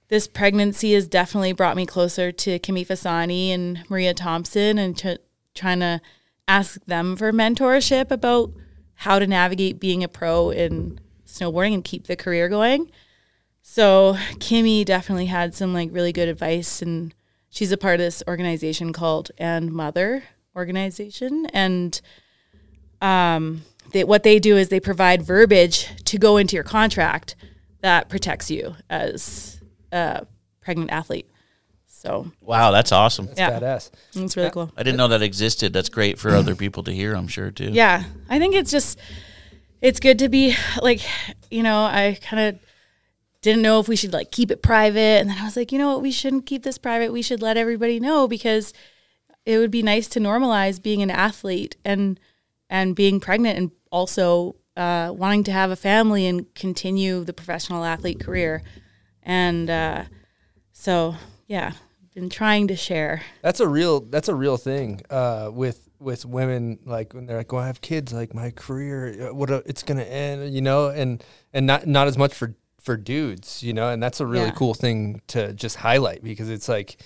this 0.08 0.26
pregnancy 0.26 0.94
has 0.94 1.06
definitely 1.06 1.52
brought 1.52 1.76
me 1.76 1.84
closer 1.84 2.32
to 2.32 2.58
Kimmy 2.58 2.86
Fasani 2.86 3.50
and 3.50 3.84
Maria 3.90 4.14
Thompson 4.14 4.78
and 4.78 4.96
ch- 4.96 5.18
trying 5.54 5.80
to 5.80 6.00
ask 6.46 6.82
them 6.86 7.14
for 7.16 7.32
mentorship 7.32 8.10
about 8.10 8.52
how 8.98 9.20
to 9.20 9.26
navigate 9.26 9.78
being 9.78 10.02
a 10.02 10.08
pro 10.08 10.50
in 10.50 10.98
snowboarding 11.24 11.72
and 11.72 11.84
keep 11.84 12.08
the 12.08 12.16
career 12.16 12.48
going. 12.48 12.90
So 13.62 14.16
Kimmy 14.34 14.84
definitely 14.84 15.26
had 15.26 15.54
some 15.54 15.72
like 15.72 15.90
really 15.92 16.12
good 16.12 16.28
advice 16.28 16.82
and 16.82 17.14
she's 17.48 17.70
a 17.70 17.76
part 17.76 17.94
of 17.94 18.00
this 18.00 18.24
organization 18.26 18.92
called 18.92 19.30
And 19.38 19.72
Mother 19.72 20.24
organization 20.56 21.46
and 21.52 22.00
um 23.00 23.62
they, 23.92 24.02
what 24.02 24.24
they 24.24 24.40
do 24.40 24.56
is 24.56 24.68
they 24.68 24.80
provide 24.80 25.22
verbiage 25.22 25.88
to 26.04 26.18
go 26.18 26.36
into 26.36 26.56
your 26.56 26.64
contract 26.64 27.36
that 27.80 28.08
protects 28.08 28.50
you 28.50 28.74
as 28.90 29.60
a 29.92 30.26
pregnant 30.60 30.90
athlete. 30.90 31.30
So 31.98 32.30
Wow, 32.40 32.70
that's 32.70 32.92
awesome. 32.92 33.26
That's 33.26 33.40
yeah, 33.40 33.58
badass. 33.58 33.90
It's 34.14 34.36
really 34.36 34.50
cool. 34.50 34.70
I 34.76 34.84
didn't 34.84 34.98
know 34.98 35.08
that 35.08 35.20
existed. 35.20 35.72
That's 35.72 35.88
great 35.88 36.16
for 36.16 36.30
other 36.30 36.54
people 36.54 36.84
to 36.84 36.92
hear. 36.92 37.14
I'm 37.14 37.26
sure 37.26 37.50
too. 37.50 37.70
Yeah, 37.72 38.04
I 38.28 38.38
think 38.38 38.54
it's 38.54 38.70
just 38.70 39.00
it's 39.80 39.98
good 39.98 40.20
to 40.20 40.28
be 40.28 40.54
like, 40.80 41.00
you 41.50 41.64
know, 41.64 41.82
I 41.82 42.16
kind 42.22 42.54
of 42.54 42.60
didn't 43.42 43.62
know 43.62 43.80
if 43.80 43.88
we 43.88 43.96
should 43.96 44.12
like 44.12 44.30
keep 44.30 44.52
it 44.52 44.62
private, 44.62 45.20
and 45.20 45.28
then 45.28 45.38
I 45.38 45.44
was 45.44 45.56
like, 45.56 45.72
you 45.72 45.78
know 45.78 45.88
what, 45.88 46.02
we 46.02 46.12
shouldn't 46.12 46.46
keep 46.46 46.62
this 46.62 46.78
private. 46.78 47.12
We 47.12 47.22
should 47.22 47.42
let 47.42 47.56
everybody 47.56 47.98
know 47.98 48.28
because 48.28 48.72
it 49.44 49.58
would 49.58 49.72
be 49.72 49.82
nice 49.82 50.06
to 50.08 50.20
normalize 50.20 50.80
being 50.80 51.02
an 51.02 51.10
athlete 51.10 51.76
and 51.84 52.20
and 52.70 52.94
being 52.94 53.18
pregnant 53.18 53.58
and 53.58 53.72
also 53.90 54.54
uh, 54.76 55.12
wanting 55.12 55.42
to 55.42 55.52
have 55.52 55.72
a 55.72 55.76
family 55.76 56.26
and 56.26 56.54
continue 56.54 57.24
the 57.24 57.32
professional 57.32 57.84
athlete 57.84 58.20
career. 58.20 58.62
And 59.24 59.68
uh, 59.68 60.04
so, 60.72 61.16
yeah, 61.48 61.72
been 62.18 62.30
trying 62.30 62.68
to 62.68 62.76
share. 62.76 63.22
That's 63.42 63.60
a 63.60 63.68
real 63.68 64.00
that's 64.00 64.28
a 64.28 64.34
real 64.34 64.56
thing 64.56 65.02
uh, 65.10 65.50
with 65.52 65.88
with 66.00 66.24
women 66.24 66.78
like 66.84 67.12
when 67.14 67.26
they're 67.26 67.36
like, 67.38 67.52
"Well, 67.52 67.62
I 67.62 67.66
have 67.66 67.80
kids, 67.80 68.12
like 68.12 68.34
my 68.34 68.50
career, 68.50 69.28
uh, 69.28 69.34
what 69.34 69.50
a, 69.50 69.62
it's 69.66 69.82
gonna 69.82 70.02
end," 70.04 70.52
you 70.54 70.60
know, 70.60 70.88
and 70.88 71.22
and 71.52 71.66
not 71.66 71.86
not 71.86 72.06
as 72.08 72.18
much 72.18 72.34
for 72.34 72.54
for 72.80 72.96
dudes, 72.96 73.62
you 73.62 73.72
know, 73.72 73.90
and 73.90 74.02
that's 74.02 74.20
a 74.20 74.26
really 74.26 74.46
Yeah. 74.46 74.52
cool 74.52 74.74
thing 74.74 75.20
to 75.28 75.52
just 75.52 75.76
highlight 75.76 76.22
because 76.22 76.48
it's 76.48 76.68
like, 76.68 76.96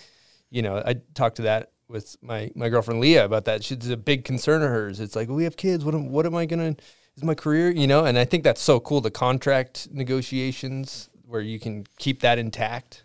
you 0.51 0.63
know, 0.63 0.77
I 0.85 0.97
talked 1.15 1.37
to 1.37 1.43
that 1.43 1.73
with 1.89 2.17
my 2.23 2.51
my 2.55 2.69
girlfriend 2.69 3.01
Leah 3.01 3.25
about 3.25 3.45
that. 3.47 3.65
She's 3.65 3.89
a 3.91 3.97
big 3.97 4.25
concern 4.25 4.63
of 4.63 4.69
hers. 4.69 5.01
It's 5.01 5.17
like 5.17 5.29
we 5.29 5.45
have 5.45 5.57
kids. 5.57 5.85
What 5.85 5.95
am, 5.95 6.11
what 6.11 6.25
am 6.27 6.35
I 6.37 6.47
gonna? 6.47 6.77
Is 7.17 7.23
my 7.25 7.35
career, 7.35 7.71
you 7.71 7.87
know? 7.87 8.07
And 8.07 8.19
I 8.19 8.25
think 8.25 8.43
that's 8.43 8.63
so 8.63 8.81
cool. 8.81 9.03
The 9.03 9.11
contract 9.11 9.89
negotiations 9.93 11.11
where 11.27 11.43
you 11.43 11.59
can 11.59 11.85
keep 11.99 12.21
that 12.23 12.39
intact. 12.39 13.05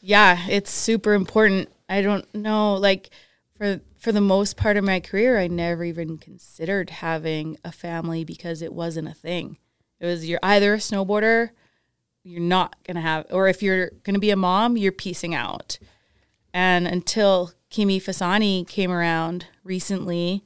Yeah 0.00 0.46
it's 0.48 0.70
super 0.70 1.14
important. 1.14 1.68
I 1.88 2.02
don't 2.02 2.32
know 2.34 2.74
like 2.74 3.10
for 3.56 3.80
for 3.98 4.12
the 4.12 4.20
most 4.20 4.56
part 4.56 4.76
of 4.76 4.84
my 4.84 5.00
career 5.00 5.40
i 5.40 5.48
never 5.48 5.82
even 5.82 6.18
considered 6.18 6.88
having 6.88 7.56
a 7.64 7.72
family 7.72 8.22
because 8.22 8.62
it 8.62 8.72
wasn't 8.72 9.08
a 9.08 9.14
thing. 9.14 9.56
It 10.00 10.06
was 10.06 10.28
you're 10.28 10.38
either 10.42 10.74
a 10.74 10.78
snowboarder 10.78 11.50
you're 12.22 12.40
not 12.40 12.76
gonna 12.84 13.00
have 13.00 13.26
or 13.30 13.48
if 13.48 13.62
you're 13.62 13.90
gonna 14.04 14.18
be 14.18 14.30
a 14.30 14.36
mom 14.36 14.76
you're 14.76 14.92
piecing 14.92 15.34
out. 15.34 15.78
And 16.54 16.86
until 16.86 17.52
Kimmy 17.70 17.98
Fasani 18.02 18.66
came 18.66 18.90
around 18.90 19.46
recently 19.62 20.44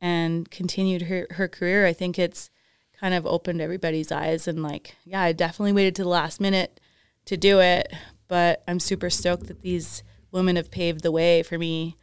and 0.00 0.50
continued 0.50 1.02
her, 1.02 1.26
her 1.30 1.48
career 1.48 1.86
i 1.86 1.92
think 1.92 2.18
it's 2.18 2.50
kind 2.98 3.14
of 3.14 3.24
opened 3.26 3.60
everybody's 3.60 4.12
eyes 4.12 4.46
and 4.48 4.62
like 4.62 4.96
yeah 5.04 5.22
i 5.22 5.32
definitely 5.32 5.72
waited 5.72 5.94
to 5.94 6.02
the 6.02 6.08
last 6.08 6.40
minute 6.40 6.80
to 7.24 7.36
do 7.36 7.60
it 7.60 7.92
but 8.32 8.62
i'm 8.66 8.80
super 8.80 9.10
stoked 9.10 9.48
that 9.48 9.60
these 9.60 10.02
women 10.30 10.56
have 10.56 10.70
paved 10.70 11.02
the 11.02 11.12
way 11.12 11.42
for 11.42 11.58
me 11.58 11.98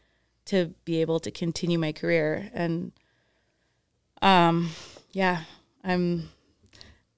to 0.46 0.76
be 0.86 1.02
able 1.02 1.20
to 1.20 1.32
continue 1.32 1.80
my 1.80 1.92
career. 1.92 2.52
And 2.54 2.92
um 4.22 4.70
yeah 5.12 5.46
i'm 5.84 6.30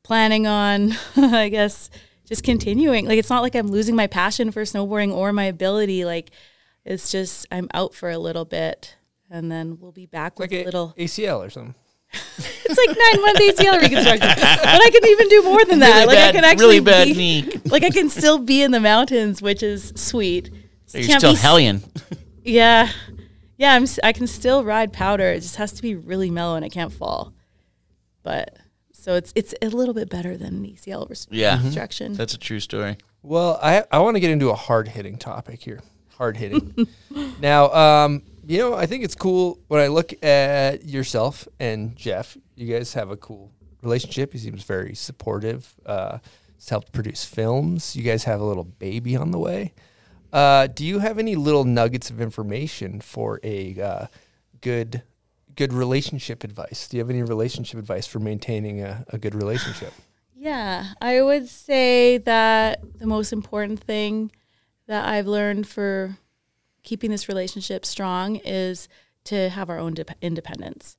planning 0.01 0.47
on 0.47 0.93
i 1.17 1.49
guess 1.49 1.89
just 2.25 2.45
continuing. 2.45 3.05
Like 3.05 3.19
it's 3.19 3.29
not 3.29 3.41
like 3.41 3.53
i'm 3.53 3.67
losing 3.67 3.97
my 3.97 4.07
passion 4.07 4.49
for 4.49 4.61
snowboarding 4.61 5.13
or 5.13 5.33
my 5.33 5.43
ability. 5.43 6.05
Like 6.05 6.31
it's 6.85 7.11
just 7.11 7.45
i'm 7.51 7.67
out 7.73 7.93
for 7.93 8.09
a 8.09 8.17
little 8.17 8.45
bit 8.45 8.95
and 9.29 9.51
then 9.51 9.77
we'll 9.77 9.91
be 9.91 10.05
back 10.05 10.39
with 10.39 10.53
a 10.53 10.63
little 10.63 10.93
ACL 10.97 11.45
or 11.45 11.49
something. 11.49 11.75
it's 12.38 12.77
like 12.77 12.89
nine 12.97 13.21
month 13.21 13.39
ACL 13.39 13.79
reconstruction, 13.81 14.27
but 14.38 14.81
I 14.85 14.89
can 14.91 15.05
even 15.05 15.27
do 15.29 15.43
more 15.43 15.63
than 15.65 15.79
that. 15.79 16.05
Really 16.05 16.07
like 16.07 16.17
I 16.17 16.31
can 16.31 16.43
actually 16.43 16.65
really 16.65 16.79
bad 16.81 17.07
be, 17.07 17.13
knee. 17.13 17.49
like 17.65 17.83
I 17.83 17.89
can 17.89 18.09
still 18.09 18.38
be 18.39 18.61
in 18.61 18.71
the 18.71 18.79
mountains, 18.79 19.41
which 19.41 19.63
is 19.63 19.93
sweet. 19.95 20.49
So 20.88 20.97
you're 20.97 21.19
still 21.19 21.33
be 21.33 21.38
hellion. 21.38 21.83
Yeah, 22.43 22.89
yeah. 23.57 23.73
I'm. 23.73 23.83
s- 23.83 23.99
I 24.03 24.13
can 24.13 24.25
still 24.25 24.63
ride 24.63 24.91
powder. 24.91 25.27
It 25.31 25.41
just 25.41 25.57
has 25.57 25.71
to 25.73 25.81
be 25.83 25.93
really 25.93 26.31
mellow 26.31 26.55
and 26.55 26.65
it 26.65 26.71
can't 26.71 26.91
fall. 26.91 27.33
But 28.23 28.57
so 28.93 29.13
it's 29.13 29.31
it's 29.35 29.53
a 29.61 29.67
little 29.69 29.93
bit 29.93 30.09
better 30.09 30.35
than 30.38 30.55
an 30.55 30.65
ACL 30.65 31.07
res- 31.07 31.27
Yeah, 31.29 31.57
reconstruction. 31.57 32.13
That's 32.13 32.33
a 32.33 32.39
true 32.39 32.59
story. 32.59 32.97
Well, 33.21 33.59
I 33.61 33.83
I 33.91 33.99
want 33.99 34.15
to 34.15 34.19
get 34.19 34.31
into 34.31 34.49
a 34.49 34.55
hard 34.55 34.88
hitting 34.88 35.17
topic 35.17 35.61
here. 35.61 35.81
Hard 36.17 36.35
hitting. 36.38 36.88
now, 37.39 37.71
um, 37.71 38.23
you 38.45 38.57
know, 38.57 38.73
I 38.73 38.85
think 38.85 39.03
it's 39.03 39.15
cool 39.15 39.59
when 39.68 39.81
I 39.81 39.88
look 39.88 40.13
at 40.23 40.85
yourself 40.85 41.47
and 41.59 41.95
Jeff. 41.95 42.38
You 42.55 42.73
guys 42.73 42.93
have 42.93 43.09
a 43.09 43.18
cool 43.18 43.51
relationship. 43.81 44.34
He 44.34 44.39
seems 44.39 44.63
very 44.63 44.95
supportive. 44.95 45.73
Uh, 45.85 46.19
he's 46.55 46.69
helped 46.69 46.91
produce 46.91 47.23
films. 47.23 47.95
You 47.95 48.03
guys 48.03 48.23
have 48.26 48.41
a 48.41 48.45
little 48.45 48.63
baby 48.63 49.15
on 49.15 49.31
the 49.31 49.39
way. 49.39 49.73
Uh, 50.31 50.68
do 50.68 50.85
you 50.85 50.99
have 50.99 51.19
any 51.19 51.35
little 51.35 51.65
nuggets 51.65 52.09
of 52.09 52.22
information 52.22 53.01
for 53.01 53.39
a 53.43 53.80
uh, 53.81 54.05
good 54.61 55.03
good 55.55 55.73
relationship 55.73 56.43
advice? 56.43 56.88
Do 56.88 56.97
you 56.97 57.03
have 57.03 57.09
any 57.09 57.22
relationship 57.22 57.77
advice 57.77 58.07
for 58.07 58.19
maintaining 58.19 58.81
a, 58.81 59.05
a 59.09 59.18
good 59.18 59.35
relationship? 59.35 59.93
Yeah, 60.34 60.93
I 60.99 61.22
would 61.22 61.47
say 61.47 62.18
that 62.18 62.80
the 62.97 63.05
most 63.05 63.31
important 63.31 63.80
thing 63.80 64.31
that 64.88 65.07
I've 65.07 65.27
learned 65.27 65.68
for 65.68 66.18
keeping 66.84 67.12
this 67.12 67.28
relationship 67.28 67.86
strong 67.86 68.38
is 68.38 68.88
to 69.26 69.49
have 69.49 69.70
our 69.70 69.78
own 69.78 69.94
dep 69.94 70.12
independence. 70.22 70.98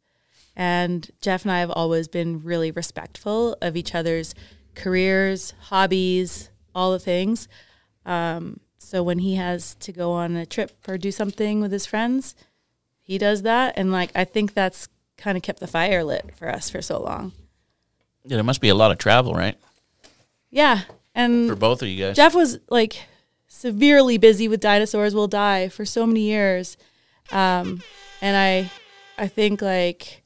And 0.54 1.10
Jeff 1.20 1.44
and 1.44 1.52
I 1.52 1.60
have 1.60 1.70
always 1.70 2.08
been 2.08 2.40
really 2.40 2.70
respectful 2.70 3.56
of 3.62 3.76
each 3.76 3.94
other's 3.94 4.34
careers, 4.74 5.54
hobbies, 5.60 6.50
all 6.74 6.92
the 6.92 6.98
things. 6.98 7.48
Um, 8.04 8.60
so 8.78 9.02
when 9.02 9.18
he 9.18 9.36
has 9.36 9.74
to 9.76 9.92
go 9.92 10.12
on 10.12 10.36
a 10.36 10.44
trip 10.44 10.72
or 10.86 10.98
do 10.98 11.10
something 11.10 11.60
with 11.60 11.72
his 11.72 11.86
friends, 11.86 12.34
he 13.00 13.18
does 13.18 13.42
that. 13.42 13.74
And 13.76 13.92
like, 13.92 14.10
I 14.14 14.24
think 14.24 14.54
that's 14.54 14.88
kind 15.16 15.36
of 15.36 15.42
kept 15.42 15.60
the 15.60 15.66
fire 15.66 16.04
lit 16.04 16.32
for 16.36 16.48
us 16.48 16.68
for 16.68 16.82
so 16.82 17.00
long. 17.00 17.32
Yeah, 18.24 18.36
there 18.36 18.44
must 18.44 18.60
be 18.60 18.68
a 18.68 18.74
lot 18.74 18.90
of 18.90 18.98
travel, 18.98 19.34
right? 19.34 19.56
Yeah. 20.50 20.82
And 21.14 21.48
For 21.48 21.56
both 21.56 21.82
of 21.82 21.88
you 21.88 22.04
guys. 22.04 22.16
Jeff 22.16 22.34
was 22.34 22.58
like 22.68 23.02
severely 23.52 24.16
busy 24.16 24.48
with 24.48 24.60
Dinosaurs 24.60 25.14
Will 25.14 25.28
Die 25.28 25.68
for 25.68 25.84
so 25.84 26.06
many 26.06 26.22
years. 26.22 26.78
Um, 27.30 27.82
and 28.22 28.36
I, 28.36 28.70
I 29.22 29.28
think 29.28 29.60
like 29.60 30.22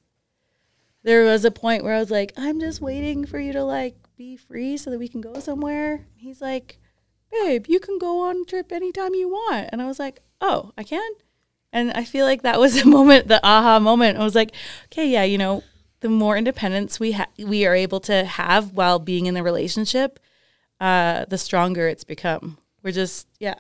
there 1.02 1.24
was 1.24 1.44
a 1.44 1.50
point 1.50 1.82
where 1.82 1.94
I 1.94 1.98
was 1.98 2.10
like, 2.10 2.32
I'm 2.36 2.60
just 2.60 2.80
waiting 2.80 3.26
for 3.26 3.40
you 3.40 3.52
to 3.52 3.64
like 3.64 3.96
be 4.16 4.36
free 4.36 4.76
so 4.76 4.90
that 4.90 4.98
we 4.98 5.08
can 5.08 5.20
go 5.20 5.40
somewhere. 5.40 6.06
He's 6.14 6.40
like, 6.40 6.78
babe, 7.32 7.66
you 7.68 7.80
can 7.80 7.98
go 7.98 8.22
on 8.22 8.42
a 8.42 8.44
trip 8.44 8.70
anytime 8.70 9.14
you 9.14 9.28
want. 9.28 9.70
And 9.72 9.82
I 9.82 9.86
was 9.86 9.98
like, 9.98 10.20
oh, 10.40 10.72
I 10.78 10.84
can? 10.84 11.10
And 11.72 11.90
I 11.92 12.04
feel 12.04 12.26
like 12.26 12.42
that 12.42 12.60
was 12.60 12.80
a 12.80 12.86
moment, 12.88 13.26
the 13.26 13.44
aha 13.44 13.80
moment. 13.80 14.18
I 14.18 14.24
was 14.24 14.36
like, 14.36 14.54
okay, 14.86 15.08
yeah, 15.08 15.24
you 15.24 15.36
know, 15.36 15.64
the 16.00 16.08
more 16.08 16.36
independence 16.36 17.00
we 17.00 17.12
ha- 17.12 17.26
we 17.38 17.66
are 17.66 17.74
able 17.74 18.00
to 18.00 18.24
have 18.24 18.72
while 18.72 19.00
being 19.00 19.26
in 19.26 19.34
the 19.34 19.42
relationship, 19.42 20.20
uh, 20.80 21.24
the 21.24 21.38
stronger 21.38 21.88
it's 21.88 22.04
become. 22.04 22.58
We're 22.86 22.92
just, 22.92 23.26
yeah, 23.40 23.56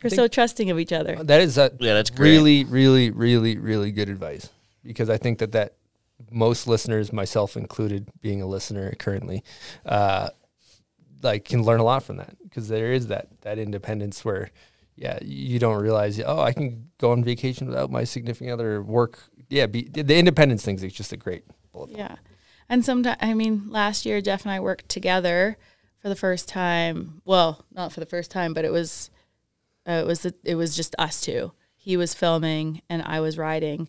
we're 0.00 0.10
so 0.10 0.28
trusting 0.28 0.70
of 0.70 0.78
each 0.78 0.92
other. 0.92 1.16
That 1.24 1.40
is 1.40 1.58
a 1.58 1.72
Yeah, 1.80 1.94
that's 1.94 2.08
great. 2.08 2.30
really, 2.30 2.64
really, 2.64 3.10
really, 3.10 3.58
really 3.58 3.90
good 3.90 4.08
advice 4.08 4.48
because 4.84 5.10
I 5.10 5.16
think 5.16 5.40
that 5.40 5.50
that 5.50 5.74
most 6.30 6.68
listeners, 6.68 7.12
myself 7.12 7.56
included, 7.56 8.06
being 8.20 8.40
a 8.40 8.46
listener 8.46 8.94
currently, 8.96 9.42
uh, 9.84 10.28
like 11.20 11.46
can 11.46 11.64
learn 11.64 11.80
a 11.80 11.82
lot 11.82 12.04
from 12.04 12.18
that 12.18 12.36
because 12.44 12.68
there 12.68 12.92
is 12.92 13.08
that 13.08 13.26
that 13.40 13.58
independence 13.58 14.24
where, 14.24 14.52
yeah, 14.94 15.18
you 15.20 15.58
don't 15.58 15.82
realize, 15.82 16.20
oh, 16.24 16.38
I 16.38 16.52
can 16.52 16.90
go 16.98 17.10
on 17.10 17.24
vacation 17.24 17.66
without 17.66 17.90
my 17.90 18.04
significant 18.04 18.52
other 18.52 18.80
work. 18.84 19.18
Yeah, 19.50 19.66
be, 19.66 19.88
the 19.88 20.16
independence 20.16 20.64
things 20.64 20.84
is 20.84 20.92
just 20.92 21.12
a 21.12 21.16
great 21.16 21.42
bullet. 21.72 21.90
Yeah. 21.90 22.18
And 22.68 22.84
sometimes, 22.84 23.18
I 23.20 23.34
mean, 23.34 23.64
last 23.68 24.06
year, 24.06 24.20
Jeff 24.20 24.44
and 24.44 24.52
I 24.52 24.60
worked 24.60 24.88
together 24.88 25.58
for 26.02 26.08
the 26.08 26.16
first 26.16 26.48
time. 26.48 27.22
Well, 27.24 27.64
not 27.72 27.92
for 27.92 28.00
the 28.00 28.06
first 28.06 28.30
time, 28.30 28.52
but 28.52 28.64
it 28.64 28.72
was, 28.72 29.10
uh, 29.88 29.92
it 29.92 30.06
was, 30.06 30.26
it 30.44 30.54
was 30.56 30.76
just 30.76 30.96
us 30.98 31.20
two. 31.20 31.52
He 31.76 31.96
was 31.96 32.12
filming 32.12 32.82
and 32.90 33.02
I 33.02 33.20
was 33.20 33.38
writing. 33.38 33.88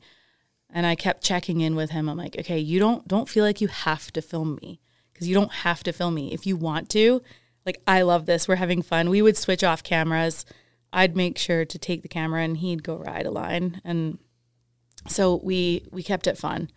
And 0.70 0.86
I 0.86 0.96
kept 0.96 1.24
checking 1.24 1.62
in 1.62 1.76
with 1.76 1.92
him. 1.92 2.10
I'm 2.10 2.18
like, 2.18 2.38
okay, 2.40 2.58
you 2.58 2.80
don't, 2.80 3.08
don't 3.08 3.30
feel 3.30 3.44
like 3.44 3.62
you 3.62 3.68
have 3.68 4.12
to 4.14 4.22
film 4.22 4.58
me 4.62 4.80
because 5.12 5.28
you 5.28 5.36
don't 5.36 5.52
have 5.52 5.84
to 5.84 5.94
film 5.94 6.16
me. 6.16 6.34
If 6.34 6.48
you 6.48 6.56
want 6.56 6.90
to, 6.92 7.22
like, 7.66 7.82
I 7.86 8.02
love 8.02 8.26
this. 8.26 8.48
We're 8.48 8.56
having 8.56 8.82
fun. 8.82 9.10
We 9.10 9.22
would 9.22 9.38
switch 9.38 9.64
off 9.64 9.84
cameras. 9.84 10.46
I'd 10.92 11.16
make 11.16 11.38
sure 11.38 11.66
to 11.66 11.80
take 11.80 12.02
the 12.02 12.08
camera 12.08 12.44
and 12.44 12.58
he'd 12.58 12.84
go 12.84 12.96
ride 12.96 13.26
a 13.26 13.32
line. 13.32 13.82
And 13.84 14.18
so 15.08 15.40
we, 15.44 15.86
we 15.92 16.02
kept 16.02 16.28
it 16.28 16.38
fun. 16.38 16.72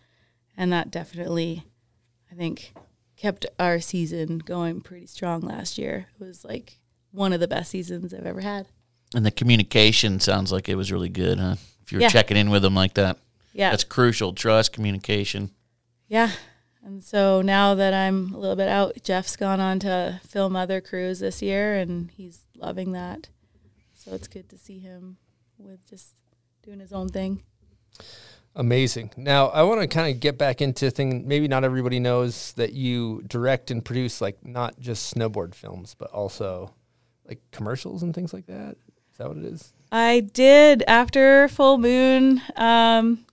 And 0.57 0.73
that 0.73 0.91
definitely 0.91 1.65
I 2.31 2.35
think 2.35 2.75
kept 3.17 3.47
our 3.59 3.81
season 3.81 4.39
going 4.39 4.81
pretty 4.81 5.07
strong 5.07 5.41
last 5.41 5.79
year. 5.79 6.07
It 6.21 6.25
was 6.25 6.45
like 6.45 6.79
one 7.13 7.33
of 7.33 7.41
the 7.41 7.49
best 7.49 7.71
seasons 7.71 8.13
I've 8.13 8.27
ever 8.27 8.41
had. 8.43 8.67
And 9.15 9.25
the 9.25 9.31
communication 9.31 10.21
sounds 10.21 10.53
like 10.53 10.69
it 10.69 10.75
was 10.75 10.93
really 10.93 11.09
good, 11.09 11.39
huh? 11.39 11.57
If 11.83 11.93
you're 11.93 12.01
Yeah. 12.03 12.09
checking 12.09 12.37
in 12.37 12.51
with 12.51 12.63
them 12.63 12.75
like 12.75 12.95
that. 12.95 13.19
Yeah. 13.53 13.71
That's 13.71 13.85
crucial. 13.85 14.33
Trust, 14.35 14.73
communication. 14.73 15.51
Yeah. 16.09 16.33
And 16.85 17.03
so 17.03 17.41
now 17.43 17.75
that 17.75 17.95
I'm 17.95 18.33
a 18.35 18.39
little 18.39 18.55
bit 18.57 18.69
out, 18.69 18.99
Jeff's 19.03 19.37
gone 19.37 19.61
on 19.61 19.79
to 19.81 20.21
film 20.27 20.55
other 20.55 20.81
crews 20.81 21.19
this 21.21 21.41
year 21.43 21.75
and 21.75 22.11
he's 22.11 22.43
loving 22.55 22.93
that. 22.93 23.29
So 23.95 24.13
it's 24.15 24.29
good 24.29 24.49
to 24.51 24.59
see 24.59 24.79
him 24.79 25.17
with 25.59 25.85
just 25.89 26.21
doing 26.63 26.81
his 26.81 26.93
own 26.93 27.09
thing. 27.09 27.43
Amazing. 28.57 29.13
Now, 29.19 29.49
I 29.49 29.63
want 29.65 29.83
to 29.83 29.87
kind 29.87 30.13
of 30.13 30.19
get 30.19 30.39
back 30.39 30.63
into 30.63 30.91
thing. 30.91 31.29
Maybe 31.29 31.47
not 31.47 31.63
everybody 31.63 32.01
knows 32.01 32.53
that 32.55 32.73
you 32.73 33.23
direct 33.27 33.71
and 33.71 33.85
produce 33.85 34.23
like 34.23 34.45
not 34.45 34.81
just 34.81 35.15
snowboard 35.15 35.55
films, 35.55 35.95
but 35.97 36.11
also 36.11 36.73
like 37.29 37.41
commercials 37.53 38.03
and 38.03 38.15
things 38.15 38.33
like 38.33 38.47
that. 38.47 38.77
Is 39.13 39.19
that 39.19 39.29
what 39.29 39.37
it 39.37 39.45
is? 39.45 39.75
I 39.93 40.21
did 40.21 40.83
after 40.89 41.49
full 41.49 41.77
moon. 41.77 42.41
Um, 42.57 43.27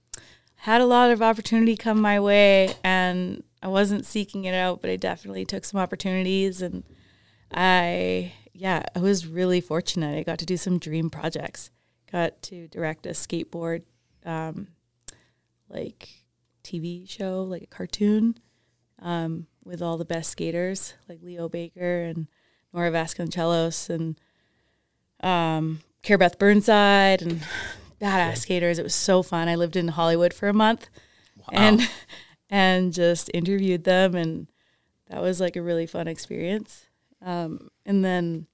had 0.55 0.81
a 0.81 0.85
lot 0.85 1.09
of 1.09 1.21
opportunity 1.21 1.77
come 1.77 2.01
my 2.01 2.19
way, 2.19 2.73
and 2.83 3.43
I 3.61 3.69
wasn't 3.69 4.05
seeking 4.05 4.43
it 4.43 4.53
out, 4.53 4.81
but 4.81 4.89
I 4.89 4.97
definitely 4.97 5.45
took 5.45 5.63
some 5.63 5.79
opportunities, 5.79 6.61
and 6.61 6.83
I 7.53 8.33
yeah, 8.53 8.83
I 8.95 8.99
was 8.99 9.25
really 9.25 9.61
fortunate. 9.61 10.17
I 10.17 10.23
got 10.23 10.39
to 10.39 10.45
do 10.45 10.57
some 10.57 10.79
dream 10.79 11.09
projects. 11.09 11.71
Got 12.11 12.41
to 12.43 12.67
direct 12.67 13.05
a 13.05 13.09
skateboard, 13.09 13.83
um, 14.25 14.67
like 15.73 16.09
TV 16.63 17.09
show, 17.09 17.43
like 17.43 17.63
a 17.63 17.67
cartoon, 17.67 18.37
um, 19.01 19.47
with 19.65 19.81
all 19.81 19.97
the 19.97 20.05
best 20.05 20.29
skaters 20.29 20.93
like 21.09 21.19
Leo 21.21 21.49
Baker 21.49 22.03
and 22.03 22.27
Nora 22.73 22.91
Vasconcellos 22.91 23.89
and 23.89 24.19
um, 25.21 25.81
Cara-Beth 26.01 26.37
Burnside 26.37 27.21
and 27.21 27.41
badass 28.01 28.37
skaters. 28.37 28.79
It 28.79 28.83
was 28.83 28.95
so 28.95 29.23
fun. 29.23 29.47
I 29.47 29.55
lived 29.55 29.75
in 29.75 29.89
Hollywood 29.89 30.33
for 30.33 30.47
a 30.47 30.53
month 30.53 30.89
and 31.51 31.81
and 32.49 32.93
just 32.93 33.31
interviewed 33.33 33.83
them 33.83 34.15
and 34.15 34.47
that 35.09 35.21
was 35.21 35.39
like 35.39 35.55
a 35.55 35.61
really 35.61 35.85
fun 35.85 36.07
experience. 36.07 36.87
Um, 37.21 37.69
and 37.85 38.03
then 38.03 38.47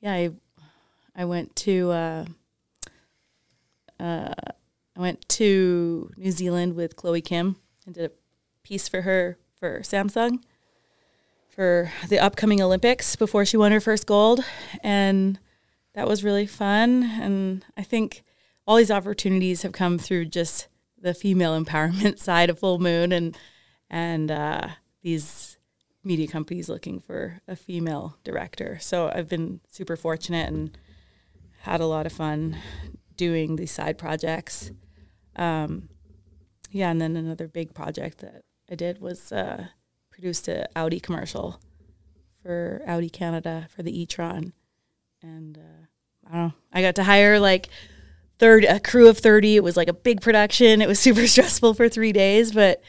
yeah, 0.00 0.12
I 0.12 0.30
I 1.16 1.24
went 1.24 1.54
to 1.56 1.90
uh, 1.90 2.24
uh, 3.98 4.34
I 4.96 5.00
went 5.00 5.28
to 5.30 6.10
New 6.16 6.30
Zealand 6.30 6.74
with 6.74 6.96
Chloe 6.96 7.20
Kim 7.20 7.56
and 7.84 7.94
did 7.94 8.10
a 8.10 8.14
piece 8.62 8.88
for 8.88 9.02
her 9.02 9.38
for 9.58 9.80
Samsung 9.80 10.38
for 11.48 11.92
the 12.08 12.18
upcoming 12.18 12.60
Olympics 12.60 13.14
before 13.16 13.44
she 13.44 13.56
won 13.56 13.72
her 13.72 13.80
first 13.80 14.06
gold. 14.06 14.44
And 14.82 15.38
that 15.94 16.08
was 16.08 16.24
really 16.24 16.46
fun. 16.46 17.04
And 17.04 17.64
I 17.76 17.82
think 17.82 18.24
all 18.66 18.76
these 18.76 18.90
opportunities 18.90 19.62
have 19.62 19.72
come 19.72 19.98
through 19.98 20.26
just 20.26 20.68
the 21.00 21.14
female 21.14 21.60
empowerment 21.64 22.18
side 22.18 22.50
of 22.50 22.58
Full 22.58 22.78
Moon 22.78 23.12
and 23.12 23.36
and 23.90 24.30
uh, 24.30 24.68
these 25.02 25.58
media 26.02 26.26
companies 26.26 26.68
looking 26.68 27.00
for 27.00 27.40
a 27.46 27.54
female 27.54 28.16
director. 28.24 28.78
So 28.80 29.10
I've 29.14 29.28
been 29.28 29.60
super 29.70 29.96
fortunate 29.96 30.48
and 30.48 30.76
had 31.60 31.80
a 31.80 31.86
lot 31.86 32.06
of 32.06 32.12
fun 32.12 32.56
doing 33.16 33.56
these 33.56 33.70
side 33.70 33.96
projects. 33.96 34.72
Um, 35.36 35.88
yeah, 36.70 36.90
and 36.90 37.00
then 37.00 37.16
another 37.16 37.46
big 37.46 37.72
project 37.72 38.18
that 38.18 38.42
I 38.70 38.74
did 38.74 39.00
was 39.00 39.30
uh, 39.30 39.68
produced 40.10 40.48
an 40.48 40.66
Audi 40.74 40.98
commercial 40.98 41.60
for 42.42 42.82
Audi 42.86 43.08
Canada 43.08 43.68
for 43.70 43.82
the 43.82 43.96
e-tron, 44.00 44.52
and 45.22 45.56
uh, 45.56 45.86
I 46.28 46.32
don't 46.32 46.46
know. 46.48 46.52
I 46.72 46.82
got 46.82 46.96
to 46.96 47.04
hire 47.04 47.38
like 47.38 47.68
third 48.38 48.64
a 48.64 48.80
crew 48.80 49.08
of 49.08 49.18
thirty. 49.18 49.56
It 49.56 49.62
was 49.62 49.76
like 49.76 49.88
a 49.88 49.92
big 49.92 50.20
production. 50.20 50.82
It 50.82 50.88
was 50.88 50.98
super 51.00 51.26
stressful 51.26 51.74
for 51.74 51.88
three 51.88 52.12
days, 52.12 52.52
but 52.52 52.82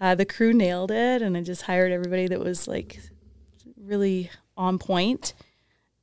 uh, 0.00 0.14
the 0.14 0.24
crew 0.24 0.52
nailed 0.52 0.90
it, 0.90 1.20
and 1.22 1.36
I 1.36 1.42
just 1.42 1.62
hired 1.62 1.92
everybody 1.92 2.28
that 2.28 2.40
was 2.40 2.68
like 2.68 3.00
really 3.76 4.30
on 4.56 4.78
point, 4.78 5.34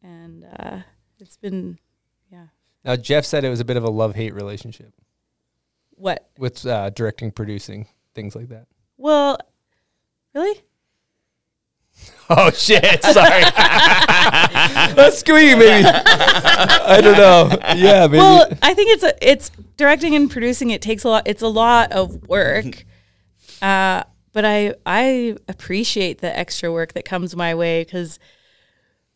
and 0.03 0.45
uh, 0.59 0.79
it's 1.19 1.37
been 1.37 1.79
yeah. 2.29 2.47
Now, 2.83 2.95
Jeff 2.95 3.25
said 3.25 3.43
it 3.43 3.49
was 3.49 3.59
a 3.59 3.65
bit 3.65 3.77
of 3.77 3.83
a 3.83 3.89
love 3.89 4.15
hate 4.15 4.33
relationship 4.33 4.93
What? 5.99 6.29
with 6.37 6.65
uh, 6.65 6.89
directing, 6.91 7.29
producing, 7.29 7.87
things 8.15 8.33
like 8.35 8.47
that. 8.49 8.67
Well, 8.97 9.37
really? 10.33 10.61
Oh 12.31 12.51
shit! 12.51 13.03
Sorry. 13.03 13.41
That's 14.95 15.17
squeaky, 15.17 15.55
maybe. 15.55 15.83
I 15.83 17.01
don't 17.01 17.17
know. 17.17 17.49
Yeah, 17.75 18.05
maybe. 18.05 18.19
Well, 18.19 18.47
I 18.61 18.75
think 18.75 18.91
it's 18.91 19.03
a, 19.03 19.13
it's 19.27 19.49
directing 19.77 20.15
and 20.15 20.29
producing. 20.29 20.69
It 20.69 20.81
takes 20.81 21.03
a 21.03 21.09
lot. 21.09 21.23
It's 21.25 21.41
a 21.41 21.47
lot 21.47 21.91
of 21.91 22.27
work. 22.27 22.85
Uh, 23.61 24.03
but 24.31 24.45
I 24.45 24.73
I 24.85 25.35
appreciate 25.49 26.19
the 26.21 26.33
extra 26.37 26.71
work 26.71 26.93
that 26.93 27.03
comes 27.03 27.35
my 27.35 27.53
way 27.55 27.83
because 27.83 28.19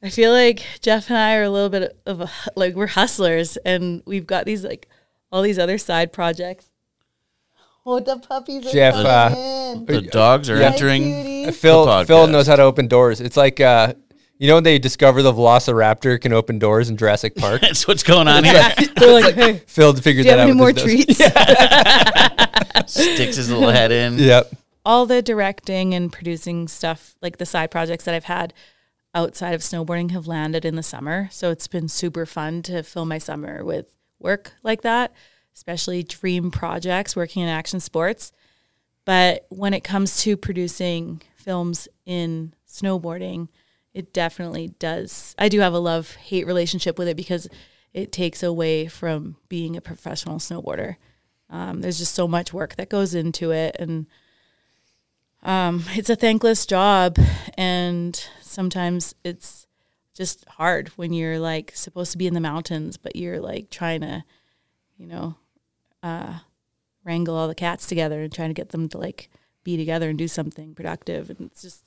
I 0.01 0.09
feel 0.09 0.33
like 0.33 0.61
Jeff 0.81 1.09
and 1.09 1.17
I 1.17 1.35
are 1.35 1.43
a 1.43 1.49
little 1.49 1.69
bit 1.69 1.97
of 2.05 2.19
a, 2.19 2.29
like 2.57 2.75
we're 2.75 2.87
hustlers 2.87 3.55
and 3.57 4.03
we've 4.05 4.27
got 4.27 4.45
these 4.45 4.65
like 4.65 4.89
all 5.31 5.41
these 5.41 5.57
other 5.57 5.77
side 5.77 6.11
projects. 6.11 6.69
Oh, 7.85 7.99
the 7.99 8.17
puppies 8.17 8.65
are 8.67 8.71
Jeff, 8.71 8.93
coming 8.93 9.07
uh, 9.07 9.73
in. 9.75 9.85
The 9.85 10.01
dogs 10.01 10.49
are 10.49 10.57
Yeah. 10.57 10.67
entering. 10.71 11.03
cutie. 11.03 11.45
Uh, 11.47 11.51
Phil 11.51 11.85
the 11.85 12.05
Phil 12.05 12.27
knows 12.27 12.47
how 12.47 12.55
to 12.55 12.63
open 12.63 12.87
doors. 12.87 13.19
It's 13.19 13.35
like 13.35 13.59
uh, 13.59 13.93
you 14.39 14.47
know 14.47 14.55
when 14.55 14.63
they 14.63 14.79
discover 14.79 15.21
the 15.21 15.33
Velociraptor 15.33 16.19
can 16.21 16.31
open 16.33 16.59
doors 16.59 16.89
in 16.89 16.95
Jurassic 16.97 17.35
Park. 17.35 17.61
That's 17.61 17.85
what's 17.87 18.03
going 18.03 18.27
on 18.29 18.43
here. 18.45 18.53
They're 18.95 19.11
like, 19.13 19.35
hey, 19.35 19.61
Phil 19.67 19.93
figured 19.95 20.23
do 20.25 20.29
you 20.31 20.35
that 20.37 20.39
have 20.39 20.47
out. 20.47 20.49
any 20.49 20.57
more 20.57 20.67
with 20.67 20.77
his 20.81 21.19
nose. 21.19 21.19
treats? 22.85 22.93
Sticks 22.93 23.35
his 23.35 23.49
little 23.51 23.69
head 23.69 23.91
in. 23.91 24.17
Yep. 24.17 24.51
all 24.85 25.05
the 25.05 25.21
directing 25.21 25.93
and 25.93 26.11
producing 26.11 26.67
stuff, 26.67 27.15
like 27.21 27.37
the 27.37 27.45
side 27.45 27.69
projects 27.71 28.05
that 28.05 28.15
I've 28.15 28.25
had 28.25 28.53
outside 29.15 29.53
of 29.53 29.61
snowboarding, 29.61 30.11
have 30.11 30.25
landed 30.27 30.65
in 30.65 30.75
the 30.75 30.83
summer. 30.83 31.27
So 31.31 31.51
it's 31.51 31.67
been 31.67 31.87
super 31.87 32.25
fun 32.25 32.61
to 32.63 32.81
fill 32.83 33.05
my 33.05 33.17
summer 33.17 33.63
with 33.63 33.93
work 34.19 34.53
like 34.63 34.81
that, 34.81 35.13
especially 35.53 36.03
dream 36.03 36.51
projects, 36.51 37.15
working 37.15 37.43
in 37.43 37.49
action 37.49 37.79
sports. 37.79 38.31
But 39.05 39.45
when 39.49 39.73
it 39.73 39.83
comes 39.83 40.21
to 40.23 40.37
producing 40.37 41.21
films 41.35 41.87
in 42.05 42.53
snowboarding, 42.67 43.49
it 43.93 44.13
definitely 44.13 44.69
does. 44.79 45.35
I 45.37 45.49
do 45.49 45.59
have 45.59 45.73
a 45.73 45.79
love 45.79 46.15
hate 46.15 46.47
relationship 46.47 46.97
with 46.97 47.07
it 47.07 47.17
because 47.17 47.47
it 47.93 48.11
takes 48.11 48.41
away 48.41 48.87
from 48.87 49.35
being 49.49 49.75
a 49.75 49.81
professional 49.81 50.37
snowboarder. 50.37 50.95
Um, 51.49 51.81
there's 51.81 51.99
just 51.99 52.15
so 52.15 52.27
much 52.27 52.53
work 52.53 52.75
that 52.77 52.89
goes 52.89 53.13
into 53.13 53.51
it, 53.51 53.75
and 53.77 54.07
um, 55.43 55.83
it's 55.89 56.09
a 56.09 56.15
thankless 56.15 56.65
job, 56.65 57.17
and 57.55 58.15
sometimes 58.41 59.13
it's 59.23 59.67
just 60.15 60.47
hard 60.47 60.89
when 60.89 61.13
you're 61.13 61.39
like 61.39 61.71
supposed 61.75 62.11
to 62.13 62.17
be 62.17 62.27
in 62.27 62.33
the 62.33 62.39
mountains, 62.39 62.97
but 62.97 63.15
you're 63.15 63.39
like 63.39 63.69
trying 63.69 64.01
to, 64.01 64.23
you 64.97 65.07
know, 65.07 65.35
uh, 66.03 66.39
wrangle 67.03 67.35
all 67.35 67.47
the 67.47 67.55
cats 67.55 67.87
together 67.87 68.21
and 68.21 68.31
trying 68.31 68.49
to 68.49 68.53
get 68.53 68.69
them 68.69 68.87
to 68.89 68.97
like 68.97 69.29
be 69.63 69.77
together 69.77 70.09
and 70.09 70.17
do 70.19 70.27
something 70.27 70.75
productive, 70.75 71.29
and 71.29 71.49
it's 71.51 71.61
just, 71.61 71.83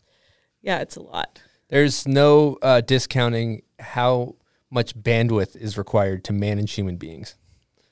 yeah, 0.62 0.78
it's 0.78 0.96
a 0.96 1.02
lot. 1.02 1.40
There's 1.68 2.06
no 2.08 2.58
uh, 2.62 2.80
discounting 2.80 3.62
how 3.78 4.36
much 4.70 4.96
bandwidth 4.96 5.54
is 5.56 5.76
required 5.76 6.24
to 6.24 6.32
manage 6.32 6.72
human 6.74 6.96
beings. 6.96 7.34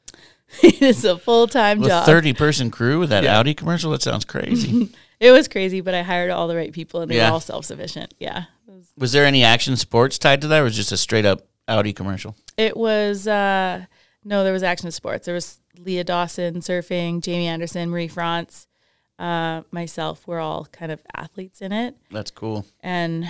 it 0.63 0.81
is 0.83 1.05
a 1.05 1.19
full 1.19 1.47
time 1.47 1.81
With 1.81 1.89
job. 1.89 2.07
thirty 2.07 2.33
person 2.33 2.71
crew 2.71 2.99
with 3.01 3.11
that 3.11 3.25
Yeah. 3.25 3.39
Audi 3.39 3.55
commercial, 3.55 3.91
that 3.93 4.03
sounds 4.03 4.25
crazy. 4.25 4.91
It 5.21 5.31
was 5.31 5.47
crazy, 5.49 5.81
but 5.81 5.95
I 5.95 6.03
hired 6.03 6.31
all 6.33 6.49
the 6.49 6.57
right 6.57 6.73
people, 6.73 7.01
and 7.01 7.11
they 7.11 7.17
Yeah. 7.17 7.29
were 7.29 7.35
all 7.35 7.41
self 7.41 7.65
sufficient. 7.65 8.13
Yeah. 8.19 8.45
was 8.99 9.13
there 9.13 9.25
any 9.25 9.43
action 9.45 9.77
sports 9.77 10.19
tied 10.19 10.41
to 10.43 10.49
that, 10.49 10.61
or 10.61 10.65
was 10.65 10.75
it 10.75 10.77
just 10.77 10.93
a 10.93 10.97
straight 10.97 11.25
up 11.25 11.47
Audi 11.69 11.93
commercial? 11.93 12.37
It 12.59 12.77
was 12.77 13.27
uh 13.27 13.87
no, 14.25 14.43
there 14.45 14.53
was 14.53 14.63
action 14.63 14.91
sports. 14.91 15.27
There 15.27 15.35
was 15.35 15.61
Leah 15.79 16.05
Dawson 16.05 16.57
surfing, 16.61 17.21
Jamie 17.23 17.47
Anderson, 17.47 17.91
Marie 17.91 18.09
France, 18.09 18.67
uh, 19.19 19.63
myself. 19.71 20.27
We're 20.27 20.41
all 20.41 20.67
kind 20.73 20.91
of 20.93 21.01
athletes 21.15 21.61
in 21.61 21.73
it, 21.73 21.97
That's 22.11 22.31
cool. 22.31 22.65
and 22.81 23.29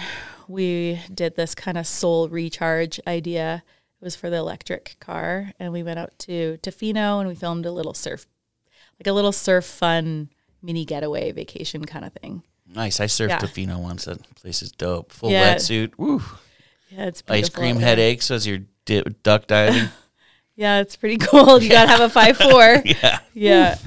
we 0.49 1.01
did 1.13 1.37
this 1.37 1.55
kind 1.55 1.77
of 1.79 1.87
soul 1.87 2.29
recharge 2.29 3.01
idea. 3.07 3.63
It 4.01 4.05
was 4.05 4.17
for 4.17 4.29
the 4.31 4.37
electric 4.37 4.97
car, 5.01 5.53
and 5.59 5.73
we 5.73 5.83
went 5.83 5.99
out 5.99 6.19
to 6.21 6.59
Tofino 6.63 7.21
and 7.21 7.29
we 7.29 7.35
filmed 7.35 7.65
a 7.67 7.73
little 7.73 7.95
surf, 7.95 8.27
like 9.01 9.07
a 9.07 9.13
little 9.13 9.33
surf 9.33 9.65
fun 9.65 10.29
mini 10.63 10.85
getaway 10.85 11.33
vacation 11.33 11.85
kind 11.87 12.05
of 12.05 12.13
thing. 12.13 12.43
Nice. 12.67 12.99
I 13.01 13.07
surfed 13.07 13.29
Yeah. 13.29 13.39
Tofino 13.39 13.79
once. 13.79 14.05
That 14.07 14.23
place 14.37 14.63
is 14.63 14.73
dope. 14.73 15.13
Full 15.13 15.31
Yeah. 15.31 15.55
wetsuit. 15.55 15.93
Woo. 15.99 16.23
Yeah, 16.91 17.07
it's 17.07 17.23
Ice 17.29 17.49
cream 17.51 17.77
headaches 17.77 18.31
as 18.31 18.47
you're 18.47 18.61
di- 18.85 19.03
duck 19.23 19.47
diving. 19.47 19.89
Yeah, 20.57 20.81
it's 20.81 20.97
pretty 20.97 21.17
cool. 21.27 21.63
You 21.63 21.69
gotta 21.69 21.91
have 21.91 22.01
a 22.01 22.09
five 22.09 22.37
four. 22.37 22.83
yeah. 22.85 23.21
Yeah, 23.33 23.79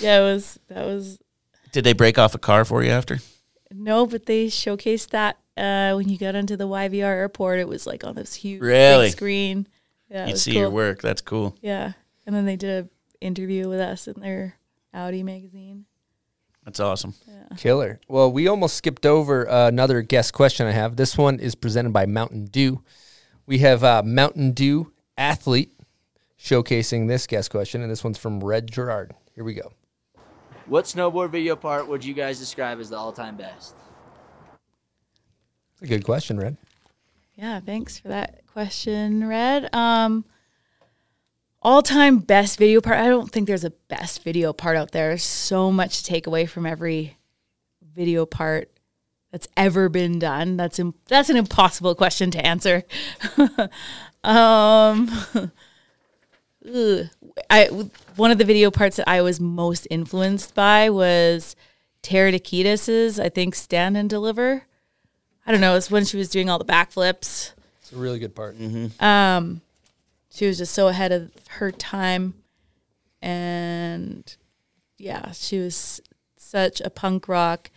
yeah. 0.00 0.20
It 0.20 0.22
was 0.22 0.58
that 0.68 0.84
was 0.84 1.18
Did 1.72 1.84
they 1.84 1.92
break 1.92 2.18
off 2.18 2.34
a 2.34 2.38
car 2.38 2.64
for 2.64 2.82
you 2.82 2.90
after? 2.90 3.18
No, 3.70 4.06
but 4.06 4.26
they 4.26 4.46
showcased 4.46 5.10
that 5.10 5.38
uh, 5.56 5.94
when 5.94 6.08
you 6.08 6.18
got 6.18 6.34
into 6.34 6.56
the 6.56 6.68
YVR 6.68 7.04
airport. 7.04 7.58
It 7.58 7.68
was 7.68 7.86
like 7.86 8.04
on 8.04 8.14
this 8.14 8.34
huge 8.34 8.60
big 8.60 9.12
screen. 9.12 9.66
Yeah, 10.10 10.24
it 10.24 10.28
You'd 10.28 10.32
was 10.32 10.42
see 10.42 10.58
your 10.58 10.70
work. 10.70 11.00
That's 11.00 11.22
cool. 11.22 11.56
Yeah, 11.62 11.92
and 12.26 12.34
then 12.36 12.44
they 12.44 12.56
did 12.56 12.84
an 12.84 12.90
interview 13.20 13.68
with 13.68 13.80
us 13.80 14.06
in 14.08 14.20
their 14.20 14.56
Audi 14.92 15.22
magazine. 15.22 15.86
That's 16.64 16.78
awesome. 16.80 17.14
Killer. 17.56 17.98
Well, 18.06 18.30
we 18.30 18.46
almost 18.46 18.76
skipped 18.76 19.04
over 19.04 19.50
uh, 19.50 19.66
another 19.66 20.00
guest 20.02 20.32
question 20.32 20.66
I 20.66 20.70
have. 20.70 20.94
This 20.94 21.18
one 21.18 21.40
is 21.40 21.54
presented 21.56 21.92
by 21.92 22.06
Mountain 22.06 22.46
Dew. 22.46 22.82
We 23.46 23.58
have 23.58 23.82
uh, 23.82 24.02
Mountain 24.04 24.52
Dew 24.52 24.92
athlete 25.18 25.72
showcasing 26.42 27.06
this 27.06 27.26
guest 27.26 27.50
question, 27.50 27.82
and 27.82 27.90
this 27.90 28.02
one's 28.02 28.18
from 28.18 28.42
Red 28.42 28.70
Gerard. 28.70 29.14
Here 29.34 29.44
we 29.44 29.54
go. 29.54 29.72
What 30.66 30.86
snowboard 30.86 31.30
video 31.30 31.54
part 31.54 31.88
would 31.88 32.04
you 32.04 32.14
guys 32.14 32.38
describe 32.38 32.80
as 32.80 32.90
the 32.90 32.96
all-time 32.96 33.36
best? 33.36 33.74
It's 35.74 35.82
a 35.82 35.86
good 35.86 36.04
question, 36.04 36.38
Red. 36.38 36.56
Yeah, 37.36 37.60
thanks 37.60 37.98
for 37.98 38.08
that 38.08 38.46
question, 38.46 39.26
Red. 39.26 39.74
Um, 39.74 40.24
all 41.62 41.82
time 41.82 42.18
best 42.18 42.58
video 42.58 42.80
part. 42.80 42.98
I 42.98 43.08
don't 43.08 43.30
think 43.30 43.46
there's 43.46 43.64
a 43.64 43.70
best 43.70 44.22
video 44.22 44.52
part 44.52 44.76
out 44.76 44.90
there. 44.90 45.08
There's 45.08 45.22
so 45.22 45.70
much 45.70 45.98
to 45.98 46.04
take 46.04 46.26
away 46.26 46.46
from 46.46 46.66
every 46.66 47.16
video 47.94 48.26
part 48.26 48.70
that's 49.30 49.48
ever 49.56 49.88
been 49.88 50.18
done. 50.18 50.56
That's 50.56 50.78
Im- 50.78 50.94
that's 51.06 51.30
an 51.30 51.36
impossible 51.36 51.94
question 51.94 52.30
to 52.32 52.46
answer. 52.46 52.82
um, 54.24 55.10
ugh. 56.66 57.06
I 57.50 57.66
one 58.16 58.30
of 58.30 58.38
the 58.38 58.44
video 58.44 58.70
parts 58.70 58.96
that 58.96 59.08
I 59.08 59.22
was 59.22 59.40
most 59.40 59.86
influenced 59.90 60.54
by 60.54 60.90
was 60.90 61.56
Tara 62.02 62.32
Dakides', 62.32 63.18
I 63.18 63.28
think, 63.28 63.54
Stand 63.54 63.96
and 63.96 64.08
Deliver. 64.10 64.64
I 65.46 65.50
don't 65.50 65.60
know. 65.60 65.76
It's 65.76 65.90
when 65.90 66.04
she 66.04 66.16
was 66.16 66.28
doing 66.28 66.48
all 66.48 66.58
the 66.58 66.64
backflips. 66.64 67.52
It's 67.80 67.92
a 67.92 67.96
really 67.96 68.18
good 68.18 68.34
part. 68.34 68.56
Um, 69.00 69.60
she 70.30 70.46
was 70.46 70.58
just 70.58 70.72
so 70.74 70.88
ahead 70.88 71.12
of 71.12 71.30
her 71.48 71.72
time, 71.72 72.34
and 73.20 74.36
yeah, 74.98 75.32
she 75.32 75.58
was 75.58 76.00
such 76.36 76.80
a 76.80 76.90
punk 76.90 77.28
rock, 77.28 77.70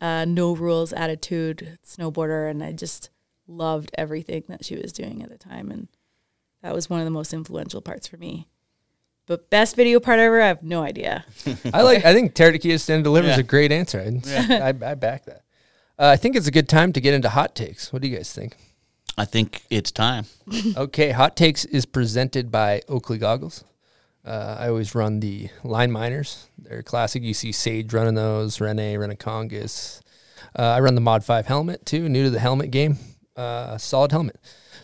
uh, 0.00 0.24
no 0.24 0.54
rules 0.54 0.92
attitude 0.92 1.78
snowboarder, 1.86 2.50
and 2.50 2.62
I 2.62 2.72
just 2.72 3.10
loved 3.48 3.90
everything 3.98 4.44
that 4.48 4.64
she 4.64 4.76
was 4.76 4.92
doing 4.92 5.22
at 5.22 5.30
the 5.30 5.38
time, 5.38 5.70
and 5.70 5.88
that 6.62 6.74
was 6.74 6.88
one 6.90 7.00
of 7.00 7.04
the 7.04 7.10
most 7.10 7.32
influential 7.32 7.80
parts 7.80 8.06
for 8.06 8.16
me. 8.16 8.48
But 9.26 9.48
best 9.50 9.76
video 9.76 10.00
part 10.00 10.18
ever, 10.18 10.40
I 10.42 10.48
have 10.48 10.62
no 10.62 10.82
idea. 10.82 11.24
I 11.72 11.82
like. 11.82 12.04
I 12.04 12.12
think 12.12 12.34
Tara 12.34 12.52
Dakides 12.52 12.80
Stand 12.80 12.96
and 12.96 13.04
Deliver 13.04 13.28
is 13.28 13.36
Yeah. 13.36 13.40
a 13.40 13.44
great 13.44 13.70
answer. 13.70 14.00
I, 14.00 14.54
I, 14.56 14.68
I 14.90 14.94
back 14.94 15.24
that. 15.26 15.42
Uh, 15.98 16.06
I 16.08 16.16
think 16.16 16.34
it's 16.34 16.46
a 16.48 16.50
good 16.50 16.68
time 16.68 16.92
to 16.94 17.00
get 17.00 17.14
into 17.14 17.28
hot 17.28 17.54
takes. 17.54 17.92
What 17.92 18.02
do 18.02 18.08
you 18.08 18.16
guys 18.16 18.32
think? 18.32 18.56
I 19.16 19.24
think 19.26 19.62
it's 19.70 19.92
time. 19.92 20.24
okay, 20.76 21.10
hot 21.10 21.36
takes 21.36 21.64
is 21.66 21.84
presented 21.86 22.50
by 22.50 22.82
Oakley 22.88 23.18
Goggles. 23.18 23.64
Uh, 24.24 24.56
I 24.58 24.68
always 24.68 24.94
run 24.94 25.20
the 25.20 25.48
Line 25.62 25.90
Miners. 25.92 26.48
They're 26.58 26.82
classic. 26.82 27.22
You 27.22 27.34
see 27.34 27.52
Sage 27.52 27.92
running 27.92 28.14
those, 28.14 28.60
Rene, 28.60 28.94
Rinnekangas. 28.94 30.00
Uh, 30.58 30.62
I 30.62 30.80
run 30.80 30.94
the 30.94 31.00
Mod 31.00 31.24
5 31.24 31.46
helmet 31.46 31.86
too, 31.86 32.08
new 32.08 32.24
to 32.24 32.30
the 32.30 32.40
helmet 32.40 32.70
game. 32.70 32.98
Uh, 33.36 33.78
solid 33.78 34.10
helmet. 34.12 34.36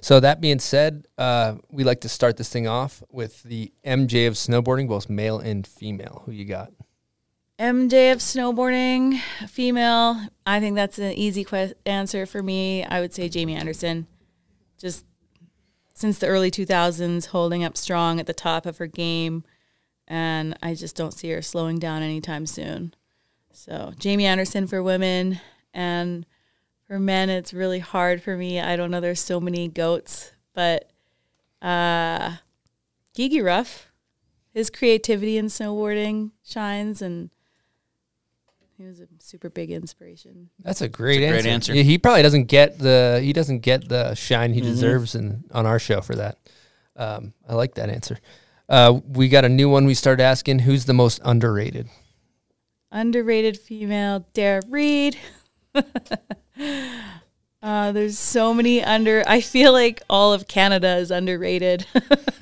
So, 0.06 0.20
that 0.20 0.40
being 0.40 0.60
said, 0.60 1.08
uh, 1.18 1.56
we 1.68 1.82
like 1.82 2.02
to 2.02 2.08
start 2.08 2.36
this 2.36 2.48
thing 2.48 2.68
off 2.68 3.02
with 3.10 3.42
the 3.42 3.72
MJ 3.84 4.28
of 4.28 4.34
snowboarding, 4.34 4.86
both 4.86 5.10
male 5.10 5.40
and 5.40 5.66
female. 5.66 6.22
Who 6.24 6.30
you 6.30 6.44
got? 6.44 6.70
MJ 7.58 8.12
of 8.12 8.18
snowboarding, 8.18 9.18
female. 9.48 10.28
I 10.46 10.60
think 10.60 10.76
that's 10.76 11.00
an 11.00 11.10
easy 11.14 11.42
que- 11.42 11.74
answer 11.84 12.24
for 12.24 12.40
me. 12.40 12.84
I 12.84 13.00
would 13.00 13.14
say 13.14 13.28
Jamie 13.28 13.56
Anderson. 13.56 14.06
Just 14.78 15.04
since 15.92 16.20
the 16.20 16.28
early 16.28 16.52
2000s, 16.52 17.26
holding 17.26 17.64
up 17.64 17.76
strong 17.76 18.20
at 18.20 18.26
the 18.26 18.32
top 18.32 18.64
of 18.64 18.78
her 18.78 18.86
game. 18.86 19.42
And 20.06 20.56
I 20.62 20.74
just 20.74 20.94
don't 20.94 21.14
see 21.14 21.30
her 21.30 21.42
slowing 21.42 21.80
down 21.80 22.04
anytime 22.04 22.46
soon. 22.46 22.94
So, 23.50 23.92
Jamie 23.98 24.26
Anderson 24.26 24.68
for 24.68 24.84
women. 24.84 25.40
And 25.74 26.26
for 26.86 26.98
men, 26.98 27.30
it's 27.30 27.52
really 27.52 27.78
hard 27.80 28.22
for 28.22 28.36
me. 28.36 28.60
I 28.60 28.76
don't 28.76 28.90
know. 28.90 29.00
There's 29.00 29.20
so 29.20 29.40
many 29.40 29.68
goats. 29.68 30.32
But 30.54 30.88
uh, 31.60 32.36
Gigi 33.14 33.38
Rüf, 33.40 33.84
his 34.54 34.70
creativity 34.70 35.36
in 35.36 35.46
snowboarding 35.46 36.30
shines. 36.44 37.02
And 37.02 37.30
he 38.76 38.84
was 38.84 39.00
a 39.00 39.06
super 39.18 39.50
big 39.50 39.70
inspiration. 39.70 40.50
That's 40.62 40.80
a 40.80 40.88
great, 40.88 41.22
It's 41.22 41.24
a 41.24 41.34
answer. 41.34 41.42
great 41.42 41.52
answer. 41.52 41.74
Yeah, 41.74 41.82
he 41.82 41.98
probably 41.98 42.22
doesn't 42.22 42.44
get 42.44 42.78
the 42.78 43.20
he 43.22 43.32
doesn't 43.32 43.60
get 43.60 43.88
the 43.88 44.14
shine 44.14 44.52
he 44.54 44.60
Mhm. 44.60 44.64
deserves 44.64 45.14
in 45.14 45.44
on 45.52 45.66
our 45.66 45.78
show 45.78 46.00
for 46.00 46.14
that. 46.16 46.38
Um, 46.94 47.34
I 47.48 47.54
like 47.54 47.74
that 47.74 47.90
answer. 47.90 48.18
Uh, 48.68 49.00
we 49.08 49.28
got 49.28 49.44
a 49.44 49.48
new 49.48 49.68
one. 49.68 49.84
We 49.86 49.94
started 49.94 50.22
asking 50.22 50.60
who's 50.60 50.84
the 50.86 50.94
most 50.94 51.20
underrated. 51.24 51.88
Underrated 52.90 53.58
female, 53.58 54.26
Darrah 54.34 54.62
Reid. 54.70 55.16
uh, 56.58 57.92
there's 57.92 58.18
so 58.18 58.54
many 58.54 58.82
under. 58.82 59.22
I 59.26 59.40
feel 59.40 59.72
like 59.72 60.02
all 60.08 60.32
of 60.32 60.48
Canada 60.48 60.96
is 60.96 61.10
underrated. 61.10 61.86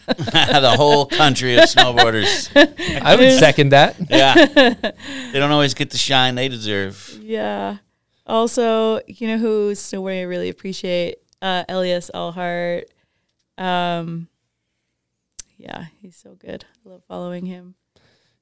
the 0.07 0.75
whole 0.77 1.07
country 1.07 1.55
of 1.55 1.65
snowboarders. 1.65 2.51
I 3.01 3.17
would 3.17 3.39
second 3.39 3.71
that. 3.71 3.97
Yeah. 4.11 4.35
They 5.33 5.41
don't 5.41 5.51
always 5.51 5.75
get 5.75 5.91
the 5.91 5.99
shine 5.99 6.37
they 6.37 6.49
deserve. 6.49 7.19
Yeah. 7.21 7.79
Also, 8.25 9.01
you 9.09 9.27
know 9.27 9.39
who 9.39 9.75
snowboarding 9.75 10.21
I 10.21 10.23
really 10.23 10.49
appreciate? 10.49 11.17
Uh, 11.43 11.65
Elias 11.69 12.09
Elhardt. 12.15 12.89
Um, 13.59 14.29
yeah, 15.57 15.87
he's 16.01 16.15
so 16.17 16.37
good. 16.37 16.65
I 16.87 16.89
love 16.89 17.03
following 17.09 17.47
him. 17.47 17.75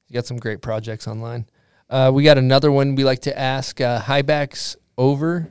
You 0.08 0.14
got 0.14 0.26
some 0.26 0.36
great 0.36 0.60
projects 0.60 1.08
online. 1.08 1.46
Uh, 1.88 2.10
we 2.12 2.24
got 2.24 2.36
another 2.36 2.70
one 2.70 2.94
we 2.94 3.04
like 3.04 3.20
to 3.20 3.38
ask: 3.38 3.80
uh, 3.80 4.00
high 4.00 4.22
backs 4.22 4.76
over 4.98 5.50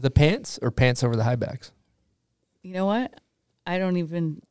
the 0.00 0.10
pants 0.10 0.58
or 0.62 0.70
pants 0.70 1.02
over 1.02 1.16
the 1.16 1.24
high 1.24 1.36
backs? 1.36 1.72
You 2.62 2.74
know 2.74 2.86
what? 2.86 3.12
I 3.66 3.78
don't 3.78 3.96
even. 3.96 4.42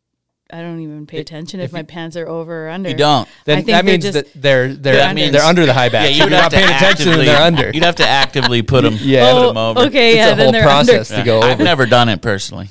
I 0.50 0.62
don't 0.62 0.80
even 0.80 1.06
pay 1.08 1.18
attention 1.20 1.60
if, 1.60 1.66
if 1.66 1.74
my 1.74 1.80
you- 1.80 1.86
pants 1.86 2.16
are 2.16 2.26
over 2.28 2.68
or 2.68 2.70
under. 2.70 2.90
You 2.90 2.96
don't. 2.96 3.28
I 3.28 3.32
Then 3.44 3.58
think 3.58 3.68
that 3.68 3.84
means 3.84 4.06
just, 4.06 4.14
that 4.14 4.28
they're 4.34 4.68
they're 4.74 4.76
they're 4.96 5.14
they're, 5.14 5.26
under. 5.26 5.40
under 5.40 5.66
the 5.66 5.74
high 5.74 5.90
backs. 5.90 6.06
Yeah, 6.06 6.10
if 6.12 6.18
you'd 6.18 6.32
you're 6.32 6.42
not 6.42 6.52
to 6.52 6.58
paying 6.58 6.70
attention, 6.74 7.06
then 7.10 7.26
they're 7.26 7.42
under. 7.42 7.72
You'd 7.74 7.84
have 7.84 7.96
to 7.98 8.08
actively 8.08 8.62
put 8.62 8.84
them, 8.86 8.96
Yeah. 9.02 9.30
put 9.34 9.38
Oh, 9.46 9.50
'em 9.50 9.58
over. 9.58 9.80
okay, 9.88 10.10
It's 10.12 10.18
yeah, 10.20 10.28
a 10.32 10.36
then 10.38 10.46
whole 10.46 10.52
they're 10.54 10.64
process 10.64 11.12
under. 11.12 11.22
to 11.22 11.26
go 11.26 11.42
I've 11.42 11.60
never 11.60 11.86
done 11.86 12.08
it 12.08 12.22
personally. 12.22 12.70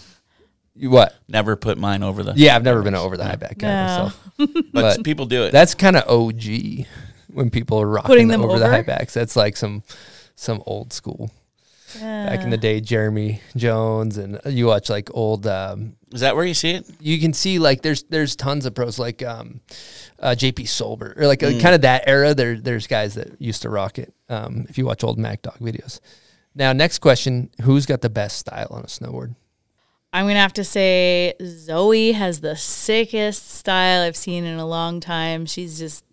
You 0.74 0.88
what? 0.88 1.14
Never 1.28 1.54
put 1.56 1.76
mine 1.76 2.02
over 2.02 2.22
the. 2.22 2.32
Yeah, 2.34 2.56
I've 2.56 2.62
never 2.64 2.80
been 2.82 2.94
over 2.94 3.18
the 3.18 3.24
high 3.24 3.36
back 3.36 3.58
guy 3.58 3.68
No. 3.68 4.04
myself. 4.04 4.22
But, 4.72 5.04
people 5.04 5.26
do 5.26 5.44
it. 5.44 5.50
That's 5.52 5.74
kind 5.74 5.96
of 5.96 6.08
OG 6.08 6.86
when 7.28 7.50
people 7.50 7.78
are 7.80 7.86
rocking 7.86 8.06
Putting 8.06 8.28
them 8.28 8.42
over, 8.42 8.58
the 8.58 8.64
over? 8.64 8.72
high 8.74 8.82
backs. 8.82 9.12
That's 9.12 9.36
like 9.36 9.54
some 9.56 9.82
some 10.34 10.62
old 10.66 10.94
school. 10.94 11.30
Back 12.00 12.42
in 12.42 12.50
the 12.50 12.56
day, 12.56 12.80
Jeremy 12.80 13.40
Jones 13.56 14.18
and 14.18 14.40
you 14.46 14.66
watch 14.66 14.90
like 14.90 15.08
old. 15.14 15.46
Um, 15.46 15.96
Is 16.12 16.20
that 16.20 16.36
where 16.36 16.44
you 16.44 16.54
see 16.54 16.70
it? 16.70 16.86
you 17.00 17.18
can 17.20 17.32
see 17.32 17.58
like 17.58 17.82
there's 17.82 18.02
there's 18.04 18.36
tons 18.36 18.66
of 18.66 18.74
pros 18.74 18.98
like 18.98 19.22
um, 19.22 19.60
uh, 20.18 20.30
JP 20.30 20.60
Solberg 20.64 21.18
or 21.18 21.26
like 21.26 21.40
kind 21.40 21.74
of 21.74 21.82
that 21.82 22.04
era. 22.06 22.34
There 22.34 22.58
there's 22.58 22.86
guys 22.86 23.14
that 23.14 23.40
used 23.40 23.62
to 23.62 23.70
rock 23.70 23.98
it. 23.98 24.12
Um, 24.28 24.66
if 24.68 24.78
you 24.78 24.86
watch 24.86 25.04
old 25.04 25.18
Mack 25.18 25.42
Dawg 25.42 25.58
videos. 25.58 26.00
Now, 26.54 26.72
next 26.72 27.00
question: 27.00 27.50
Who's 27.62 27.86
got 27.86 28.00
the 28.00 28.10
best 28.10 28.38
style 28.38 28.68
on 28.70 28.82
a 28.82 28.86
snowboard? 28.86 29.34
I'm 30.12 30.26
gonna 30.26 30.40
have 30.40 30.54
to 30.54 30.64
say 30.64 31.34
Zoe 31.42 32.12
has 32.12 32.40
the 32.40 32.56
sickest 32.56 33.50
style 33.50 34.02
I've 34.02 34.16
seen 34.16 34.44
in 34.44 34.58
a 34.58 34.66
long 34.66 35.00
time. 35.00 35.44
She's 35.44 35.78
just 35.78 36.04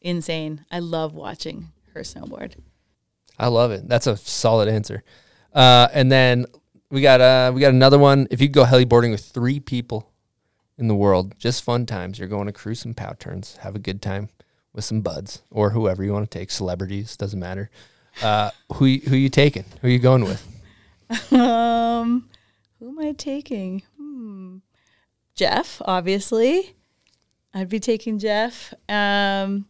insane. 0.00 0.64
I 0.70 0.78
love 0.78 1.14
watching 1.14 1.68
her 1.92 2.00
snowboard. 2.00 2.54
I 3.38 3.48
love 3.48 3.70
it. 3.70 3.88
That's 3.88 4.06
a 4.06 4.16
solid 4.16 4.68
answer. 4.68 5.02
Uh, 5.52 5.88
and 5.92 6.10
then 6.10 6.46
we 6.90 7.00
got 7.00 7.20
uh, 7.20 7.52
we 7.54 7.60
got 7.60 7.72
another 7.72 7.98
one. 7.98 8.26
If 8.30 8.40
you 8.40 8.48
could 8.48 8.54
go 8.54 8.64
heliboarding 8.64 9.10
with 9.10 9.24
three 9.24 9.60
people 9.60 10.10
in 10.78 10.88
the 10.88 10.94
world, 10.94 11.34
just 11.38 11.62
fun 11.62 11.86
times. 11.86 12.18
You're 12.18 12.28
going 12.28 12.46
to 12.46 12.52
cruise 12.52 12.80
some 12.80 12.94
pow 12.94 13.14
turns, 13.18 13.56
have 13.58 13.74
a 13.74 13.80
good 13.80 14.02
time 14.02 14.28
with 14.72 14.84
some 14.84 15.00
buds 15.00 15.42
or 15.50 15.70
whoever 15.70 16.02
you 16.04 16.12
want 16.12 16.28
to 16.30 16.38
take, 16.38 16.50
celebrities 16.50 17.16
doesn't 17.16 17.38
matter. 17.38 17.70
Uh, 18.22 18.50
who 18.74 18.84
who 18.84 19.16
you 19.16 19.28
taking? 19.28 19.64
Who 19.80 19.88
you 19.88 19.98
going 19.98 20.24
with? 20.24 20.46
Um, 21.30 22.28
who 22.80 22.88
am 22.88 22.98
I 22.98 23.12
taking? 23.12 23.82
Hmm. 23.98 24.56
Jeff, 25.34 25.80
obviously. 25.84 26.74
I'd 27.52 27.68
be 27.68 27.78
taking 27.78 28.18
Jeff. 28.18 28.74
Um, 28.88 29.66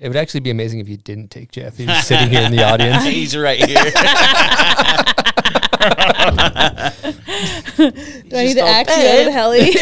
It 0.00 0.08
would 0.08 0.16
actually 0.16 0.40
be 0.40 0.48
amazing 0.48 0.80
if 0.80 0.88
you 0.88 0.96
didn't 0.96 1.30
take 1.30 1.52
Jeff. 1.52 1.76
He's 1.76 2.04
sitting 2.06 2.30
here 2.30 2.40
in 2.40 2.52
the 2.52 2.64
audience. 2.64 3.04
He's 3.04 3.36
right 3.36 3.62
here. 3.62 3.84
do 7.76 8.36
I 8.36 8.44
need 8.44 8.54
to 8.54 8.60
all 8.62 8.68
act 8.68 8.88
bad. 8.88 9.30
Heli? 9.30 9.76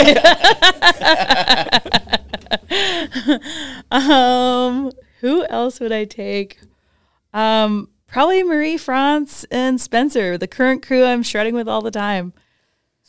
um, 3.93 4.90
who 5.20 5.47
else 5.47 5.78
would 5.78 5.93
I 5.93 6.05
take? 6.05 6.59
Um, 7.32 7.89
probably 8.09 8.43
Marie 8.43 8.77
France 8.77 9.45
and 9.53 9.81
Spencer, 9.81 10.36
the 10.36 10.49
current 10.49 10.85
crew 10.85 11.05
I'm 11.05 11.23
shredding 11.23 11.55
with 11.55 11.69
all 11.69 11.81
the 11.81 11.93
time. 11.93 12.32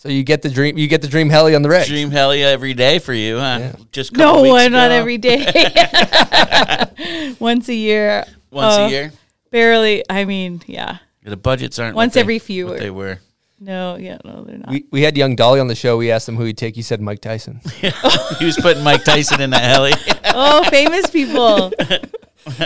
So 0.01 0.07
you 0.07 0.23
get 0.23 0.41
the 0.41 0.49
dream. 0.49 0.77
You 0.77 0.87
get 0.87 1.01
the 1.01 1.09
dream 1.09 1.29
heli 1.29 1.55
on 1.55 1.61
the 1.61 1.67
reg. 1.67 1.85
Dream 1.85 2.09
heli 2.09 2.41
every 2.41 2.73
day 2.73 2.99
for 2.99 3.11
you, 3.13 3.35
huh? 3.37 3.57
Yeah. 3.59 3.75
Just 3.91 4.15
No, 4.15 4.43
one 4.43 4.61
I'm 4.67 4.71
not 4.71 4.91
every 4.91 5.17
day. 5.17 5.45
Once 7.39 7.67
a 7.67 7.73
year. 7.73 8.23
Once 8.49 8.77
Uh, 8.77 8.81
a 8.83 8.89
year. 8.89 9.11
Barely. 9.51 10.05
I 10.09 10.23
mean, 10.23 10.61
yeah. 10.67 10.99
The 11.25 11.35
budgets 11.35 11.79
aren't 11.79 11.97
Once 11.97 12.11
what 12.11 12.13
they- 12.13 12.19
every 12.21 12.39
few 12.39 12.67
what 12.67 12.79
they 12.79 12.89
were. 12.91 13.19
No, 13.59 13.97
yeah, 13.97 14.19
no, 14.23 14.45
they're 14.45 14.57
not. 14.57 14.69
We 14.69 14.85
we 14.89 15.01
had 15.01 15.17
young 15.17 15.35
Dolly 15.35 15.59
on 15.59 15.67
the 15.67 15.75
show. 15.75 15.97
We 15.97 16.11
asked 16.11 16.29
him 16.29 16.37
who 16.37 16.45
he'd 16.45 16.57
take. 16.57 16.77
He 16.77 16.81
said 16.81 17.01
Mike 17.01 17.19
Tyson. 17.19 17.59
he 17.81 18.45
was 18.45 18.55
putting 18.55 18.85
Mike 18.85 19.03
Tyson 19.03 19.41
in 19.41 19.49
that 19.49 19.63
heli. 19.63 19.91
oh, 20.33 20.63
famous 20.69 21.09
people. 21.09 21.73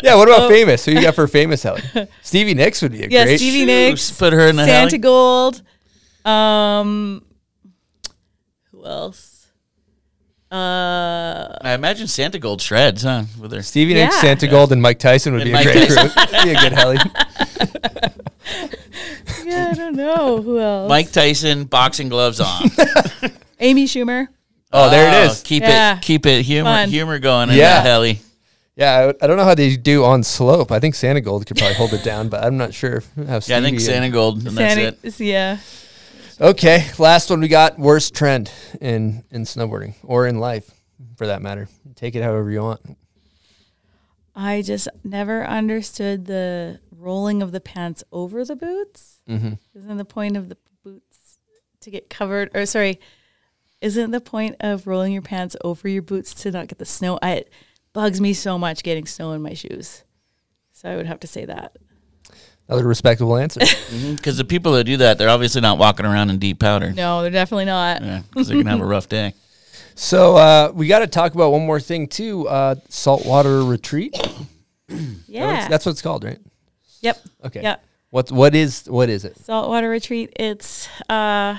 yeah. 0.03 0.13
What 0.13 0.27
about 0.27 0.43
Oh. 0.43 0.49
famous? 0.49 0.85
Who 0.85 0.91
you 0.91 1.01
got 1.01 1.15
for 1.15 1.25
famous 1.27 1.63
heli? 1.63 1.81
Stevie 2.21 2.53
Nicks 2.53 2.79
would 2.83 2.91
be 2.91 3.05
a 3.05 3.07
Yeah, 3.07 3.23
great. 3.25 3.37
Stevie 3.39 3.65
Nicks. 3.65 4.11
put 4.11 4.33
her 4.33 4.47
in 4.47 4.55
the 4.55 4.65
Santa 4.65 4.91
heli. 4.91 4.97
Gold. 4.99 5.63
Um, 6.25 7.23
who 8.71 8.85
else? 8.85 9.47
Uh, 10.51 11.57
I 11.61 11.73
imagine 11.73 12.05
Santigold 12.07 12.61
shreds, 12.61 13.01
huh? 13.03 13.23
With 13.39 13.51
her 13.53 13.61
Stevie 13.63 13.95
Nicks, 13.95 14.21
Yeah. 14.23 14.35
Santigold, 14.35 14.71
and 14.71 14.81
Mike 14.81 14.99
Tyson 14.99 15.33
would 15.33 15.41
And 15.41 15.51
be 15.51 15.57
a 15.57 15.63
great 15.63 15.87
Tyson. 15.89 16.09
crew. 16.09 16.43
be 16.43 16.51
a 16.51 16.59
good 16.61 16.73
heli. 16.73 16.97
yeah, 19.45 19.69
I 19.71 19.73
don't 19.73 19.95
know 19.95 20.41
who 20.41 20.59
else. 20.59 20.89
Mike 20.89 21.11
Tyson, 21.11 21.65
boxing 21.65 22.09
gloves 22.09 22.39
on. 22.39 22.69
Amy 23.59 23.85
Schumer. 23.85 24.27
Oh, 24.71 24.89
there 24.89 25.07
it 25.07 25.25
is. 25.27 25.41
Oh. 25.41 25.43
Keep 25.45 25.63
Yeah. 25.63 25.97
it, 25.97 26.01
keep 26.01 26.25
it 26.25 26.43
humor, 26.43 26.69
Fun. 26.69 26.89
humor 26.89 27.19
going 27.19 27.49
in 27.49 27.55
Yeah. 27.55 27.75
that 27.81 27.85
heli. 27.85 28.19
Yeah, 28.75 29.11
I, 29.21 29.23
I 29.23 29.27
don't 29.27 29.37
know 29.37 29.43
how 29.43 29.53
they 29.55 29.75
do 29.75 30.03
on 30.03 30.23
slope. 30.23 30.71
I 30.71 30.79
think 30.79 30.95
Santigold 30.95 31.45
could 31.45 31.57
probably 31.57 31.75
hold 31.75 31.93
it 31.93 32.03
down, 32.03 32.29
but 32.29 32.43
I'm 32.43 32.57
not 32.57 32.73
sure 32.73 33.03
how. 33.27 33.39
Stevie 33.39 33.53
Yeah, 33.53 33.59
I 33.59 33.61
think 33.61 33.77
Santigold, 33.79 34.47
and 34.47 34.57
that's 34.57 34.73
Santa, 34.75 34.97
it. 35.03 35.19
yeah. 35.19 35.57
Okay, 36.43 36.85
last 36.99 37.29
one 37.29 37.39
we 37.39 37.47
got 37.47 37.79
worst 37.79 38.13
trend 38.13 38.51
in 38.81 39.23
in 39.31 39.43
snowboarding 39.43 39.93
or 40.03 40.27
in 40.27 40.39
life, 40.39 40.69
for 41.15 41.25
that 41.27 41.41
matter. 41.41 41.69
Take 41.95 42.15
it 42.15 42.21
however 42.21 42.51
you 42.51 42.61
want. 42.61 42.97
I 44.35 44.61
just 44.61 44.89
never 45.05 45.45
understood 45.45 46.25
the 46.25 46.81
rolling 46.91 47.41
of 47.41 47.53
the 47.53 47.61
pants 47.61 48.03
over 48.11 48.43
the 48.43 48.57
boots. 48.57 49.21
Mhm. 49.25 49.57
Isn't 49.73 49.95
the 49.95 50.03
point 50.03 50.35
of 50.35 50.49
the 50.49 50.57
boots 50.83 51.37
to 51.79 51.89
get 51.89 52.09
covered? 52.09 52.51
Or 52.53 52.65
sorry, 52.65 52.99
isn't 53.79 54.11
the 54.11 54.19
point 54.19 54.57
of 54.59 54.85
rolling 54.85 55.13
your 55.13 55.21
pants 55.21 55.55
over 55.63 55.87
your 55.87 56.01
boots 56.01 56.33
to 56.33 56.51
not 56.51 56.67
get 56.67 56.77
the 56.77 56.85
snow? 56.85 57.19
I, 57.21 57.31
it 57.35 57.53
bugs 57.93 58.19
me 58.19 58.33
so 58.33 58.59
much 58.59 58.83
getting 58.83 59.05
snow 59.05 59.31
in 59.31 59.41
my 59.41 59.53
shoes. 59.53 60.03
So 60.73 60.89
I 60.89 60.97
would 60.97 61.05
have 61.05 61.21
to 61.21 61.27
say 61.27 61.45
that. 61.45 61.77
Another 62.67 62.87
respectable 62.87 63.37
answer. 63.37 63.61
Because 64.15 64.37
the 64.37 64.45
people 64.45 64.71
that 64.73 64.85
do 64.85 64.97
that, 64.97 65.17
they're 65.19 65.29
obviously 65.29 65.61
not 65.61 65.77
walking 65.77 66.05
around 66.05 66.31
in 66.31 66.39
deep 66.39 66.59
powder. 66.59 66.91
No, 66.91 67.21
they're 67.21 67.29
definitely 67.29 67.65
not. 67.65 68.01
Yeah, 68.01 68.21
because 68.27 68.47
they're 68.47 68.57
gonna 68.57 68.71
have 68.71 68.81
a 68.81 68.85
rough 68.85 69.07
day. 69.07 69.33
So 69.95 70.37
uh, 70.37 70.71
we 70.73 70.87
got 70.87 70.99
to 70.99 71.07
talk 71.07 71.35
about 71.35 71.51
one 71.51 71.67
more 71.67 71.79
thing 71.79 72.07
too. 72.07 72.47
Uh, 72.47 72.75
saltwater 72.89 73.63
retreat. 73.63 74.15
Yeah. 75.27 75.47
That's, 75.47 75.67
that's 75.67 75.85
what 75.85 75.91
it's 75.91 76.01
called, 76.01 76.23
right? 76.23 76.39
Yep. 77.01 77.19
Okay. 77.45 77.61
Yeah. 77.61 77.75
What 78.09 78.31
what 78.31 78.55
is 78.55 78.85
what 78.87 79.09
is 79.09 79.25
it? 79.25 79.37
Saltwater 79.37 79.89
retreat. 79.89 80.33
It's 80.35 80.87
uh, 81.09 81.57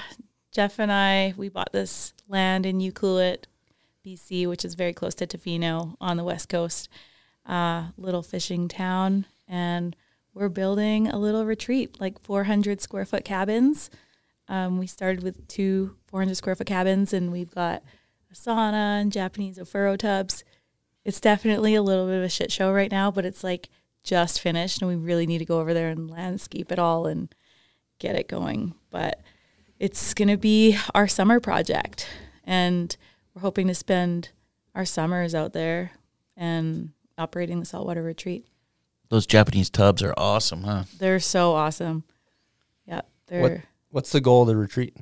Jeff 0.53 0.79
and 0.79 0.91
I. 0.93 1.35
We 1.37 1.49
bought 1.49 1.73
this 1.73 2.13
land 2.29 2.65
in 2.67 2.79
Ucluelet, 2.79 3.45
BC, 4.07 4.47
which 4.49 4.65
is 4.65 4.75
very 4.75 4.93
close 4.93 5.15
to 5.17 5.27
Tofino 5.27 5.97
on 6.01 6.17
the 6.17 6.25
west 6.25 6.49
coast. 6.49 6.89
Uh, 7.45 7.89
little 7.97 8.23
fishing 8.23 8.69
town, 8.69 9.27
and 9.49 9.95
we're 10.35 10.49
building 10.49 11.09
a 11.09 11.19
little 11.19 11.47
retreat, 11.47 12.01
like 12.01 12.21
400 12.21 12.81
square 12.81 13.05
foot 13.05 13.25
cabins. 13.25 13.89
Um, 14.49 14.79
we 14.79 14.87
started 14.87 15.23
with 15.23 15.47
two 15.49 15.97
400 16.09 16.37
square 16.37 16.57
foot 16.57 16.67
cabins, 16.67 17.13
and 17.13 17.33
we've 17.33 17.55
got 17.55 17.83
a 18.31 18.35
sauna 18.35 19.01
and 19.01 19.13
Japanese 19.13 19.59
ofuro 19.59 19.97
tubs. 19.97 20.45
It's 21.05 21.21
definitely 21.21 21.75
a 21.75 21.83
little 21.83 22.07
bit 22.07 22.19
of 22.19 22.25
a 22.25 22.29
shit 22.29 22.51
show 22.51 22.73
right 22.73 22.91
now, 22.91 23.11
but 23.11 23.25
it's 23.25 23.45
like 23.45 23.69
just 24.03 24.41
finished, 24.41 24.83
and 24.83 24.89
we 24.89 24.97
really 24.97 25.27
need 25.27 25.39
to 25.39 25.45
go 25.45 25.61
over 25.61 25.73
there 25.73 25.89
and 25.89 26.11
landscape 26.11 26.73
it 26.73 26.79
all 26.79 27.07
and 27.07 27.35
get 27.99 28.17
it 28.17 28.29
going. 28.29 28.75
But 28.91 29.21
it's 29.79 30.15
going 30.15 30.29
to 30.29 30.37
be 30.37 30.77
our 30.95 31.09
summer 31.09 31.41
project, 31.41 32.09
and 32.45 32.95
we're 33.35 33.43
hoping 33.43 33.69
to 33.69 33.75
spend 33.75 34.31
our 34.75 34.85
summers 34.85 35.35
out 35.35 35.53
there 35.53 35.93
and 36.37 36.91
operating 37.17 37.61
the 37.61 37.67
saltwater 37.67 38.03
retreat. 38.03 38.47
Those 39.09 39.27
Japanese 39.27 39.71
tubs 39.71 40.03
are 40.03 40.15
awesome, 40.17 40.63
huh? 40.63 40.85
They're 40.99 41.21
so 41.21 41.53
awesome. 41.53 42.05
Yeah, 42.87 43.03
they're. 43.27 43.43
What, 43.43 43.61
what's 43.91 44.13
the 44.13 44.21
goal 44.21 44.43
of 44.43 44.49
the 44.49 44.57
retreat? 44.57 44.97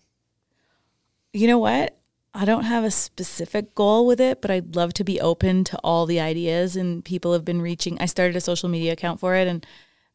You 1.33 1.47
know 1.47 1.59
what? 1.59 1.97
I 2.35 2.45
don't 2.45 2.65
have 2.65 2.85
a 2.85 2.91
specific 2.91 3.75
goal 3.75 4.07
with 4.07 4.21
it, 4.21 4.41
but 4.41 4.51
I'd 4.51 4.75
love 4.75 4.95
to 4.95 5.05
be 5.05 5.21
open 5.21 5.65
to 5.65 5.79
all 5.85 6.07
the 6.07 6.21
ideas. 6.21 6.77
And 6.77 7.05
people 7.05 7.33
have 7.33 7.45
been 7.45 7.63
reaching. 7.63 7.99
I 8.01 8.07
started 8.07 8.37
a 8.37 8.41
social 8.41 8.69
media 8.69 8.93
account 8.93 9.21
for 9.21 9.35
it, 9.35 9.47
and 9.47 9.67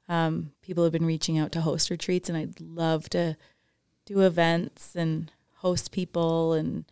um, 0.09 0.51
people 0.61 0.83
have 0.83 0.93
been 0.93 1.05
reaching 1.05 1.37
out 1.37 1.51
to 1.53 1.61
host 1.61 1.89
retreats, 1.89 2.29
and 2.29 2.37
I'd 2.37 2.59
love 2.59 3.09
to 3.09 3.37
do 4.05 4.21
events 4.21 4.95
and 4.95 5.31
host 5.57 5.91
people. 5.91 6.53
And 6.53 6.85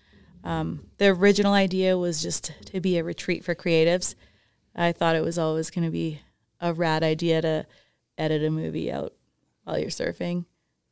um, 0.44 0.88
the 0.98 1.08
original 1.08 1.54
idea 1.54 1.98
was 1.98 2.22
just 2.22 2.52
to 2.66 2.80
be 2.80 2.98
a 2.98 3.04
retreat 3.04 3.44
for 3.44 3.56
creatives. 3.56 4.16
I 4.76 4.92
thought 4.92 5.16
it 5.16 5.24
was 5.24 5.40
always 5.40 5.70
going 5.70 5.86
to 5.86 5.92
be 5.92 6.22
a 6.60 6.74
rad 6.74 7.04
idea 7.04 7.42
to 7.42 7.66
edit 8.18 8.44
a 8.44 8.50
movie 8.50 8.92
out 8.92 9.14
while 9.64 9.78
you're 9.80 9.90
surfing 9.90 10.46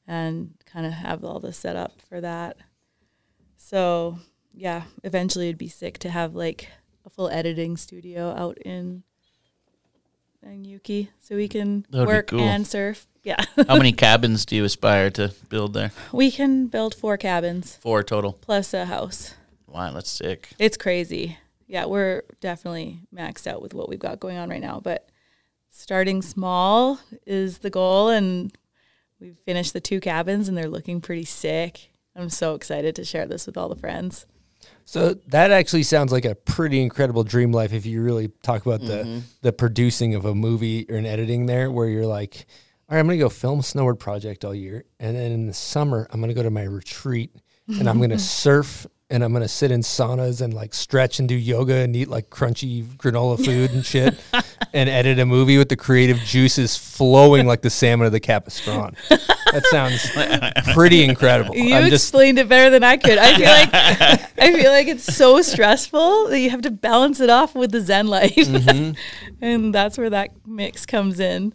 and 0.07 0.53
kind 0.65 0.85
of 0.85 0.91
have 0.93 1.23
all 1.23 1.39
the 1.39 1.53
setup 1.53 2.01
for 2.01 2.19
that. 2.21 2.57
So 3.57 4.19
yeah, 4.53 4.83
eventually 5.03 5.47
it'd 5.47 5.57
be 5.57 5.67
sick 5.69 5.97
to 5.99 6.09
have 6.09 6.35
like 6.35 6.69
a 7.05 7.09
full 7.09 7.29
editing 7.29 7.77
studio 7.77 8.33
out 8.37 8.57
in 8.59 9.03
in 10.41 10.63
Ukee 10.65 11.07
so 11.21 11.35
we 11.35 11.47
can 11.47 11.85
work 11.91 12.27
cool. 12.27 12.39
and 12.41 12.65
surf. 12.67 13.07
Yeah. 13.25 13.41
How 13.69 13.77
many 13.77 13.93
cabins 13.93 14.45
do 14.45 14.57
you 14.57 14.65
aspire 14.65 15.09
to 15.11 15.33
build 15.47 15.73
there? 15.73 15.93
we 16.11 16.29
can 16.29 16.67
build 16.67 16.93
four 16.93 17.15
cabins 17.15 17.77
Four 17.77 18.03
total. 18.03 18.33
plus 18.33 18.73
a 18.73 18.83
house. 18.83 19.33
Wow, 19.65 19.93
that's 19.93 20.09
sick. 20.09 20.49
It's 20.59 20.75
crazy. 20.75 21.37
Yeah, 21.65 21.85
we're 21.85 22.23
definitely 22.41 22.99
maxed 23.15 23.47
out 23.47 23.61
with 23.61 23.73
what 23.73 23.87
we've 23.87 23.97
got 23.97 24.19
going 24.19 24.35
on 24.35 24.49
right 24.49 24.59
now, 24.59 24.81
but 24.83 25.07
starting 25.73 26.21
small 26.21 26.99
is 27.25 27.59
the 27.59 27.69
goal 27.69 28.09
and 28.09 28.55
we've 29.19 29.37
finished 29.45 29.73
the 29.73 29.81
two 29.81 29.99
cabins 29.99 30.47
and 30.47 30.55
they're 30.55 30.69
looking 30.69 31.01
pretty 31.01 31.25
sick. 31.25 31.89
I'm 32.15 32.29
so 32.29 32.53
excited 32.53 32.95
to 32.95 33.03
share 33.03 33.25
this 33.25 33.47
with 33.47 33.57
all 33.57 33.69
the 33.69 33.75
friends. 33.75 34.27
So 34.85 35.15
that 35.27 35.51
actually 35.51 35.83
sounds 35.83 36.11
like 36.11 36.25
a 36.25 36.35
pretty 36.35 36.81
incredible 36.81 37.23
dream 37.23 37.51
life 37.51 37.73
if 37.73 37.85
you 37.85 38.03
really 38.03 38.29
talk 38.43 38.65
about 38.65 38.81
the 38.81 39.03
mm-hmm. 39.03 39.19
the 39.41 39.51
producing 39.51 40.13
of 40.15 40.25
a 40.25 40.35
movie 40.35 40.85
or 40.89 40.95
an 40.95 41.05
editing 41.05 41.47
there, 41.47 41.71
where 41.71 41.87
you're 41.87 42.05
like, 42.05 42.45
all 42.87 42.95
right, 42.95 42.99
I'm 42.99 43.07
gonna 43.07 43.17
go 43.17 43.29
film 43.29 43.61
snowboard 43.61 43.99
project 43.99 44.45
all 44.45 44.53
year, 44.53 44.85
and 44.99 45.15
then 45.15 45.31
in 45.31 45.47
the 45.47 45.53
summer 45.53 46.07
I'm 46.11 46.21
gonna 46.21 46.33
go 46.33 46.43
to 46.43 46.51
my 46.51 46.63
retreat 46.63 47.35
and 47.67 47.89
I'm 47.89 47.99
gonna 47.99 48.19
surf 48.39 48.85
and 49.09 49.23
I'm 49.23 49.31
gonna 49.33 49.47
sit 49.47 49.69
in 49.71 49.81
saunas 49.81 50.41
and 50.41 50.53
like 50.53 50.73
stretch 50.73 51.19
and 51.19 51.27
do 51.29 51.35
yoga 51.35 51.75
and 51.75 51.95
eat 51.95 52.07
like 52.09 52.29
crunchy 52.29 52.83
granola 52.97 53.43
food 53.43 53.71
and 53.71 53.85
shit, 53.85 54.19
and 54.73 54.89
edit 54.89 55.19
a 55.19 55.25
movie 55.25 55.57
with 55.57 55.69
the 55.69 55.75
creative 55.75 56.17
juices 56.19 56.75
flowing 56.77 57.45
like 57.45 57.61
the 57.61 57.69
salmon 57.69 58.05
of 58.07 58.11
the 58.13 58.19
Capistrano. 58.19 58.91
That 59.09 59.63
sounds 59.67 60.09
pretty 60.73 61.03
incredible. 61.03 61.55
You 61.55 61.75
I'm 61.75 61.89
just 61.89 62.05
explained 62.05 62.39
it 62.39 62.49
better 62.49 62.69
than 62.71 62.83
I 62.83 62.97
could. 62.97 63.17
I 63.19 63.35
feel 63.35 63.45
like 63.45 64.29
I 64.39 64.53
feel 64.61 64.71
like 64.71 64.87
it's 64.87 65.03
so 65.15 65.41
stressful 65.41 66.29
that 66.29 66.39
you 66.39 66.49
have 66.49 66.61
to 66.63 66.71
balance 66.71 67.19
it 67.19 67.29
off 67.29 67.53
with 67.53 67.71
the 67.71 67.81
Zen 67.81 68.07
life, 68.07 68.33
Mhm. 68.35 68.97
and 69.41 69.75
that's 69.75 69.97
where 69.97 70.09
that 70.09 70.31
mix 70.47 70.85
comes 70.85 71.19
in. 71.19 71.53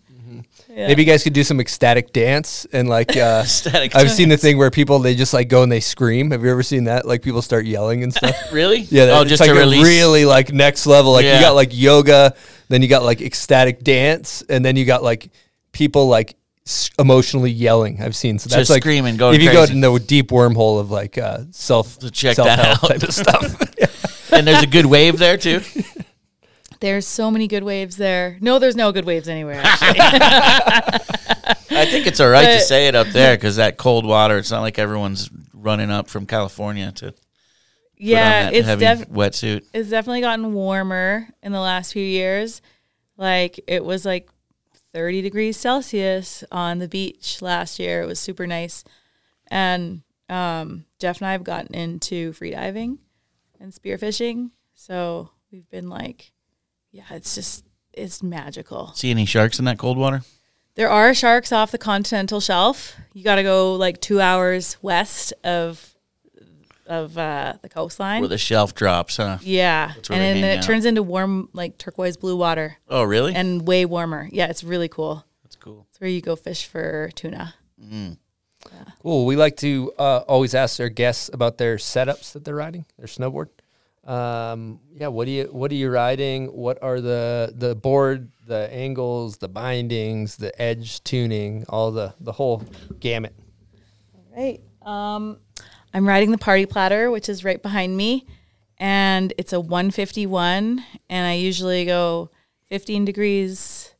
Yeah. 0.70 0.86
Maybe 0.88 1.02
you 1.02 1.06
guys 1.10 1.22
could 1.24 1.32
do 1.32 1.42
some 1.44 1.60
ecstatic 1.60 2.12
dance 2.12 2.66
and 2.72 2.88
like 2.88 3.16
uh 3.16 3.40
Ecstatic 3.44 3.96
I've 3.96 4.10
seen 4.10 4.28
the 4.28 4.36
thing 4.36 4.58
where 4.58 4.70
people 4.70 4.98
they 4.98 5.14
just 5.14 5.32
like 5.32 5.48
go 5.48 5.62
and 5.62 5.72
they 5.72 5.80
scream. 5.80 6.30
Have 6.30 6.44
you 6.44 6.50
ever 6.50 6.62
seen 6.62 6.84
that? 6.84 7.06
Like 7.06 7.22
people 7.22 7.40
start 7.42 7.64
yelling 7.64 8.02
and 8.02 8.12
stuff. 8.12 8.36
Really? 8.52 8.80
Yeah, 8.90 9.04
Oh, 9.04 9.22
it's 9.22 9.30
just 9.30 9.40
like 9.40 9.50
a 9.50 9.54
release- 9.54 9.82
really 9.82 10.24
like 10.24 10.52
next 10.52 10.86
level. 10.86 11.12
Like 11.12 11.24
Yeah. 11.24 11.36
you 11.36 11.40
got 11.40 11.54
like 11.54 11.70
yoga, 11.72 12.34
then 12.68 12.82
you 12.82 12.88
got 12.88 13.02
like 13.02 13.20
ecstatic 13.22 13.82
dance, 13.82 14.42
and 14.48 14.64
then 14.64 14.76
you 14.76 14.84
got 14.84 15.02
like 15.02 15.30
people 15.72 16.06
like 16.06 16.36
s- 16.66 16.90
emotionally 16.98 17.50
yelling. 17.50 18.02
I've 18.02 18.14
seen 18.14 18.38
so 18.38 18.48
that's 18.48 18.60
Just 18.60 18.70
like 18.70 18.82
screaming, 18.82 19.16
going 19.16 19.34
If 19.36 19.42
you 19.42 19.50
go 19.52 19.62
into 19.62 19.72
in 19.74 19.80
the 19.80 19.98
deep 19.98 20.28
wormhole 20.30 20.80
of 20.80 20.90
like 20.90 21.16
uh, 21.18 21.40
self 21.50 21.98
To 22.00 22.10
check 22.10 22.36
that 22.36 22.58
out. 22.58 22.80
type 22.80 23.02
of 23.02 23.12
stuff. 23.14 24.32
and 24.32 24.46
there's 24.46 24.62
a 24.62 24.66
good 24.66 24.86
wave 24.86 25.18
there 25.18 25.38
too. 25.38 25.60
There's 26.80 27.06
so 27.06 27.30
many 27.30 27.48
good 27.48 27.64
waves 27.64 27.96
there. 27.96 28.38
No, 28.40 28.58
there's 28.58 28.76
no 28.76 28.92
good 28.92 29.04
waves 29.04 29.28
anywhere. 29.28 29.60
Actually. 29.64 29.98
I 31.70 31.86
think 31.86 32.06
it's 32.06 32.20
all 32.20 32.28
right 32.28 32.46
to 32.46 32.60
say 32.60 32.88
it 32.88 32.94
up 32.94 33.08
there 33.08 33.36
because 33.36 33.56
that 33.56 33.76
cold 33.76 34.06
water. 34.06 34.38
It's 34.38 34.50
not 34.50 34.60
like 34.60 34.78
everyone's 34.78 35.30
running 35.52 35.90
up 35.90 36.08
from 36.08 36.26
California 36.26 36.92
to. 36.92 37.14
yeah, 37.96 38.18
put 38.42 38.46
on 38.46 38.52
that 38.52 38.54
it's 38.54 38.66
heavy 38.66 38.84
def- 38.84 39.08
wetsuit. 39.10 39.64
It's 39.74 39.90
definitely 39.90 40.20
gotten 40.20 40.52
warmer 40.54 41.28
in 41.42 41.52
the 41.52 41.60
last 41.60 41.92
few 41.92 42.04
years. 42.04 42.62
Like 43.16 43.60
it 43.66 43.84
was 43.84 44.04
like 44.04 44.28
30 44.92 45.22
degrees 45.22 45.56
Celsius 45.56 46.44
on 46.50 46.78
the 46.78 46.88
beach 46.88 47.42
last 47.42 47.78
year. 47.78 48.02
It 48.02 48.06
was 48.06 48.20
super 48.20 48.46
nice. 48.46 48.84
And 49.48 50.02
um, 50.28 50.84
Jeff 50.98 51.20
and 51.20 51.26
I 51.28 51.32
have 51.32 51.44
gotten 51.44 51.74
into 51.74 52.32
free 52.32 52.52
diving 52.52 52.98
and 53.60 53.72
spearfishing. 53.72 54.50
So 54.74 55.30
we've 55.50 55.68
been 55.70 55.88
like, 55.88 56.32
yeah, 56.90 57.04
it's 57.10 57.34
just, 57.34 57.64
it's 57.92 58.22
magical. 58.22 58.92
See 58.94 59.10
any 59.10 59.24
sharks 59.24 59.58
in 59.58 59.64
that 59.66 59.78
cold 59.78 59.98
water? 59.98 60.22
There 60.74 60.88
are 60.88 61.12
sharks 61.12 61.50
off 61.50 61.72
the 61.72 61.78
continental 61.78 62.40
shelf. 62.40 62.96
You 63.12 63.24
got 63.24 63.36
to 63.36 63.42
go 63.42 63.74
like 63.74 64.00
two 64.00 64.20
hours 64.20 64.76
west 64.80 65.32
of 65.42 65.94
of 66.86 67.18
uh, 67.18 67.54
the 67.60 67.68
coastline. 67.68 68.20
Where 68.20 68.28
the 68.28 68.38
shelf 68.38 68.74
drops, 68.74 69.18
huh? 69.18 69.38
Yeah, 69.42 69.92
and 69.94 70.04
they 70.04 70.40
then 70.40 70.44
it 70.44 70.58
out. 70.58 70.64
turns 70.64 70.86
into 70.86 71.02
warm, 71.02 71.50
like 71.52 71.76
turquoise 71.78 72.16
blue 72.16 72.36
water. 72.36 72.78
Oh, 72.88 73.02
really? 73.02 73.34
And 73.34 73.66
way 73.66 73.84
warmer. 73.84 74.28
Yeah, 74.32 74.46
it's 74.46 74.64
really 74.64 74.88
cool. 74.88 75.24
That's 75.42 75.56
cool. 75.56 75.86
It's 75.90 76.00
where 76.00 76.08
you 76.08 76.20
go 76.20 76.34
fish 76.34 76.66
for 76.66 77.10
tuna. 77.14 77.54
Cool. 79.02 79.26
We 79.26 79.36
like 79.36 79.56
to 79.58 79.92
uh, 79.98 80.18
always 80.28 80.54
ask 80.54 80.80
our 80.80 80.88
guests 80.88 81.30
about 81.32 81.58
their 81.58 81.76
setups 81.76 82.32
that 82.32 82.44
they're 82.44 82.54
riding, 82.54 82.84
their 82.96 83.06
snowboard. 83.06 83.48
Um, 84.08 84.80
yeah, 84.94 85.08
what 85.08 85.26
do 85.26 85.32
you 85.32 85.44
what 85.52 85.70
are 85.70 85.74
you 85.74 85.90
riding? 85.90 86.46
What 86.46 86.82
are 86.82 86.98
the 86.98 87.52
the 87.54 87.74
board, 87.74 88.32
the 88.46 88.72
angles, 88.72 89.36
the 89.36 89.48
bindings, 89.48 90.36
the 90.36 90.60
edge 90.60 91.04
tuning, 91.04 91.66
all 91.68 91.92
the 91.92 92.14
the 92.18 92.32
whole 92.32 92.64
gamut. 93.00 93.34
All 94.14 94.24
right. 94.34 94.62
Um, 94.80 95.38
I'm 95.92 96.08
riding 96.08 96.30
the 96.30 96.38
party 96.38 96.64
platter, 96.64 97.10
which 97.10 97.28
is 97.28 97.44
right 97.44 97.62
behind 97.62 97.98
me, 97.98 98.26
and 98.78 99.34
it's 99.36 99.52
a 99.52 99.60
151, 99.60 100.82
and 101.10 101.26
I 101.26 101.34
usually 101.34 101.84
go 101.84 102.30
15 102.68 103.04
degrees 103.04 103.94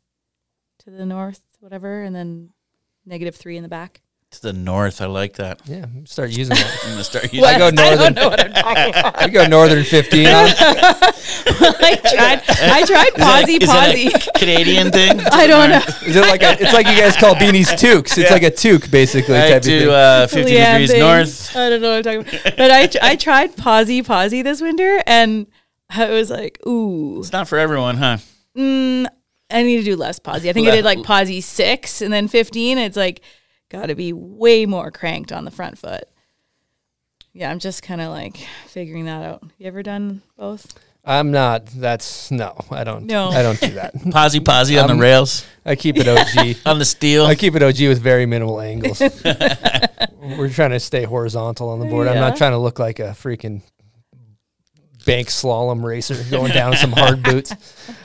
to 0.80 0.90
the 0.90 1.04
north, 1.04 1.42
whatever, 1.60 2.02
and 2.02 2.16
then 2.16 2.50
negative 3.04 3.36
three 3.36 3.58
in 3.58 3.62
the 3.62 3.68
back. 3.68 4.00
To 4.32 4.42
the 4.42 4.52
north, 4.52 5.00
I 5.00 5.06
like 5.06 5.36
that. 5.36 5.62
Yeah, 5.64 5.86
start 6.04 6.28
using 6.28 6.54
that. 6.54 6.80
I'm 6.84 6.90
gonna 6.90 7.04
start 7.04 7.32
using. 7.32 7.44
I 7.48 7.56
go 7.56 7.70
northern. 7.70 7.78
I 7.78 7.94
don't 7.96 8.14
northern. 8.14 8.14
know 8.14 8.28
what 8.28 8.40
I'm 8.40 8.52
talking 8.52 8.90
about. 9.00 9.22
I 9.22 9.28
go 9.28 9.46
northern 9.46 9.84
fifteen 9.84 10.26
on. 10.26 10.34
I 10.60 11.96
tried. 12.04 12.42
I 12.60 12.84
tried 12.84 13.14
posy 13.14 13.52
Is 13.54 13.68
that 13.68 13.94
a 13.94 14.10
posy. 14.10 14.30
Canadian 14.38 14.90
thing? 14.92 15.18
I 15.32 15.46
don't 15.46 15.70
know. 15.70 15.80
Is 16.06 16.14
it 16.16 16.20
like 16.20 16.42
a? 16.42 16.52
It's 16.62 16.74
like 16.74 16.86
you 16.88 16.96
guys 16.98 17.16
call 17.16 17.36
beanies 17.36 17.68
toques. 17.78 18.18
It's 18.18 18.30
like 18.30 18.42
a 18.42 18.50
toque 18.50 18.90
basically. 18.90 19.36
I 19.38 19.48
type 19.48 19.56
of 19.56 19.62
do 19.62 19.78
thing. 19.80 19.88
uh, 19.88 20.26
15 20.26 20.54
Leanne 20.54 20.72
degrees 20.72 20.90
thing. 20.90 21.00
north. 21.00 21.56
I 21.56 21.70
don't 21.70 21.80
know 21.80 21.96
what 21.96 22.06
I'm 22.06 22.22
talking 22.24 22.40
about. 22.40 22.56
But 22.58 22.70
I, 22.70 23.12
I 23.12 23.16
tried 23.16 23.56
posy 23.56 24.02
posy 24.02 24.42
this 24.42 24.60
winter, 24.60 25.02
and 25.06 25.46
I 25.88 26.10
was 26.10 26.28
like, 26.30 26.58
ooh, 26.66 27.20
It's 27.20 27.32
not 27.32 27.48
for 27.48 27.56
everyone, 27.56 27.96
huh? 27.96 28.18
mm, 28.54 29.06
I 29.50 29.62
need 29.62 29.78
to 29.78 29.84
do 29.84 29.96
less 29.96 30.18
posy. 30.18 30.50
I 30.50 30.52
think 30.52 30.68
I 30.68 30.72
did 30.76 30.84
like 30.84 31.02
posy 31.02 31.40
six 31.40 32.02
and 32.02 32.12
then 32.12 32.28
15. 32.28 32.76
It's 32.76 32.96
like, 32.96 33.22
got 33.68 33.86
to 33.86 33.94
be 33.94 34.12
way 34.12 34.66
more 34.66 34.90
cranked 34.90 35.32
on 35.32 35.44
the 35.44 35.50
front 35.50 35.78
foot. 35.78 36.04
Yeah, 37.32 37.50
I'm 37.50 37.58
just 37.58 37.82
kind 37.82 38.00
of 38.00 38.08
like 38.10 38.36
figuring 38.66 39.04
that 39.04 39.22
out. 39.22 39.42
You 39.58 39.66
ever 39.66 39.82
done 39.82 40.22
both? 40.36 40.74
I'm 41.04 41.30
not. 41.30 41.66
That's 41.66 42.30
no. 42.30 42.56
I 42.70 42.84
don't. 42.84 43.06
No. 43.06 43.28
I 43.28 43.42
don't 43.42 43.60
do 43.60 43.70
that. 43.70 43.94
Posy 44.10 44.40
posy 44.40 44.78
on 44.78 44.88
the 44.88 44.96
rails, 44.96 45.46
I 45.64 45.74
keep 45.74 45.96
it 45.96 46.08
OG. 46.08 46.56
on 46.66 46.78
the 46.78 46.84
steel. 46.84 47.24
I 47.24 47.34
keep 47.34 47.54
it 47.54 47.62
OG 47.62 47.80
with 47.80 48.00
very 48.00 48.26
minimal 48.26 48.60
angles. 48.60 49.00
We're 50.20 50.50
trying 50.50 50.70
to 50.70 50.80
stay 50.80 51.04
horizontal 51.04 51.70
on 51.70 51.78
the 51.78 51.86
board. 51.86 52.08
I'm 52.08 52.16
not 52.16 52.36
trying 52.36 52.52
to 52.52 52.58
look 52.58 52.78
like 52.78 52.98
a 52.98 53.10
freaking 53.10 53.62
bank 55.06 55.28
slalom 55.28 55.82
racer 55.82 56.16
going 56.30 56.52
down 56.52 56.76
some 56.76 56.92
hard 56.92 57.22
boots. 57.22 57.52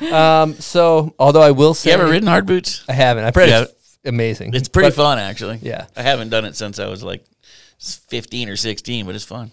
Um, 0.01 0.53
so, 0.53 1.13
although 1.19 1.41
I 1.41 1.51
will 1.51 1.73
say, 1.73 1.89
you 1.89 1.95
ever 1.95 2.09
ridden 2.09 2.27
hard 2.27 2.45
boots? 2.45 2.85
I 2.87 2.93
haven't. 2.93 3.25
I've 3.25 3.35
read 3.35 3.49
Yeah. 3.49 3.65
It's 4.03 4.09
amazing. 4.09 4.53
It's 4.53 4.67
pretty 4.69 4.89
But 4.89 4.95
fun, 4.95 5.19
actually. 5.19 5.59
Yeah. 5.61 5.87
I 5.95 6.01
haven't 6.01 6.29
done 6.29 6.45
it 6.45 6.55
since 6.55 6.79
I 6.79 6.87
was 6.87 7.03
like 7.03 7.23
15 7.79 8.49
or 8.49 8.55
16, 8.55 9.05
but 9.05 9.15
it's 9.15 9.23
fun. 9.23 9.51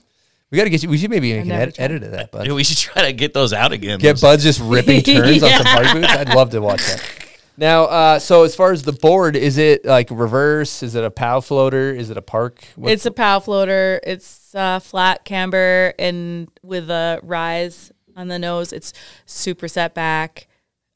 We 0.50 0.58
got 0.58 0.64
to 0.64 0.70
get 0.70 0.82
you. 0.82 0.88
We 0.88 0.98
should 0.98 1.10
maybe 1.10 1.32
make 1.32 1.44
an 1.46 1.52
ed- 1.52 1.74
edit 1.78 2.02
of 2.02 2.10
that, 2.10 2.32
bud. 2.32 2.46
Yeah, 2.46 2.52
we 2.54 2.64
should 2.64 2.76
try 2.78 3.02
to 3.06 3.12
get 3.12 3.32
those 3.34 3.52
out 3.52 3.72
again. 3.72 3.98
Get 4.00 4.14
Those- 4.14 4.20
Bud 4.20 4.40
just 4.40 4.60
ripping 4.60 5.02
turns 5.04 5.42
on 5.42 5.50
some 5.50 5.66
hard 5.66 5.92
boots. 5.94 6.08
I'd 6.12 6.34
love 6.34 6.50
to 6.50 6.60
watch 6.60 6.80
that. 6.80 7.02
Now, 7.56 7.84
uh, 7.84 8.18
so 8.18 8.44
as 8.44 8.56
far 8.56 8.72
as 8.72 8.82
the 8.82 8.92
board, 8.92 9.36
is 9.36 9.58
it 9.58 9.84
like 9.84 10.10
reverse? 10.10 10.82
Is 10.82 10.94
it 10.94 11.04
a 11.04 11.10
POW 11.10 11.40
floater? 11.40 11.92
Is 11.92 12.08
it 12.10 12.16
a 12.16 12.22
park? 12.22 12.64
What's- 12.74 12.92
it's 12.94 13.06
a 13.06 13.10
POW 13.10 13.38
floater. 13.40 14.00
It's 14.02 14.52
uh, 14.54 14.80
flat 14.80 15.24
camber 15.24 15.92
and 15.98 16.50
with 16.62 16.90
a 16.90 17.20
rise 17.22 17.92
on 18.16 18.28
the 18.28 18.38
nose. 18.38 18.72
It's 18.72 18.92
super 19.26 19.68
set 19.68 19.94
back. 19.94 20.48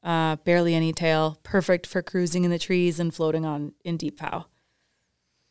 Uh, 0.05 0.37
barely 0.37 0.75
any 0.75 0.93
tail, 0.93 1.39
perfect 1.43 1.87
for 1.87 2.03
cruising 2.03 2.45
in 2.45 2.51
the 2.51 2.59
trees 2.59 3.01
and 3.01 3.13
floating 3.13 3.45
on 3.47 3.73
in 3.85 3.97
deep 3.97 4.19
pow. 4.19 4.47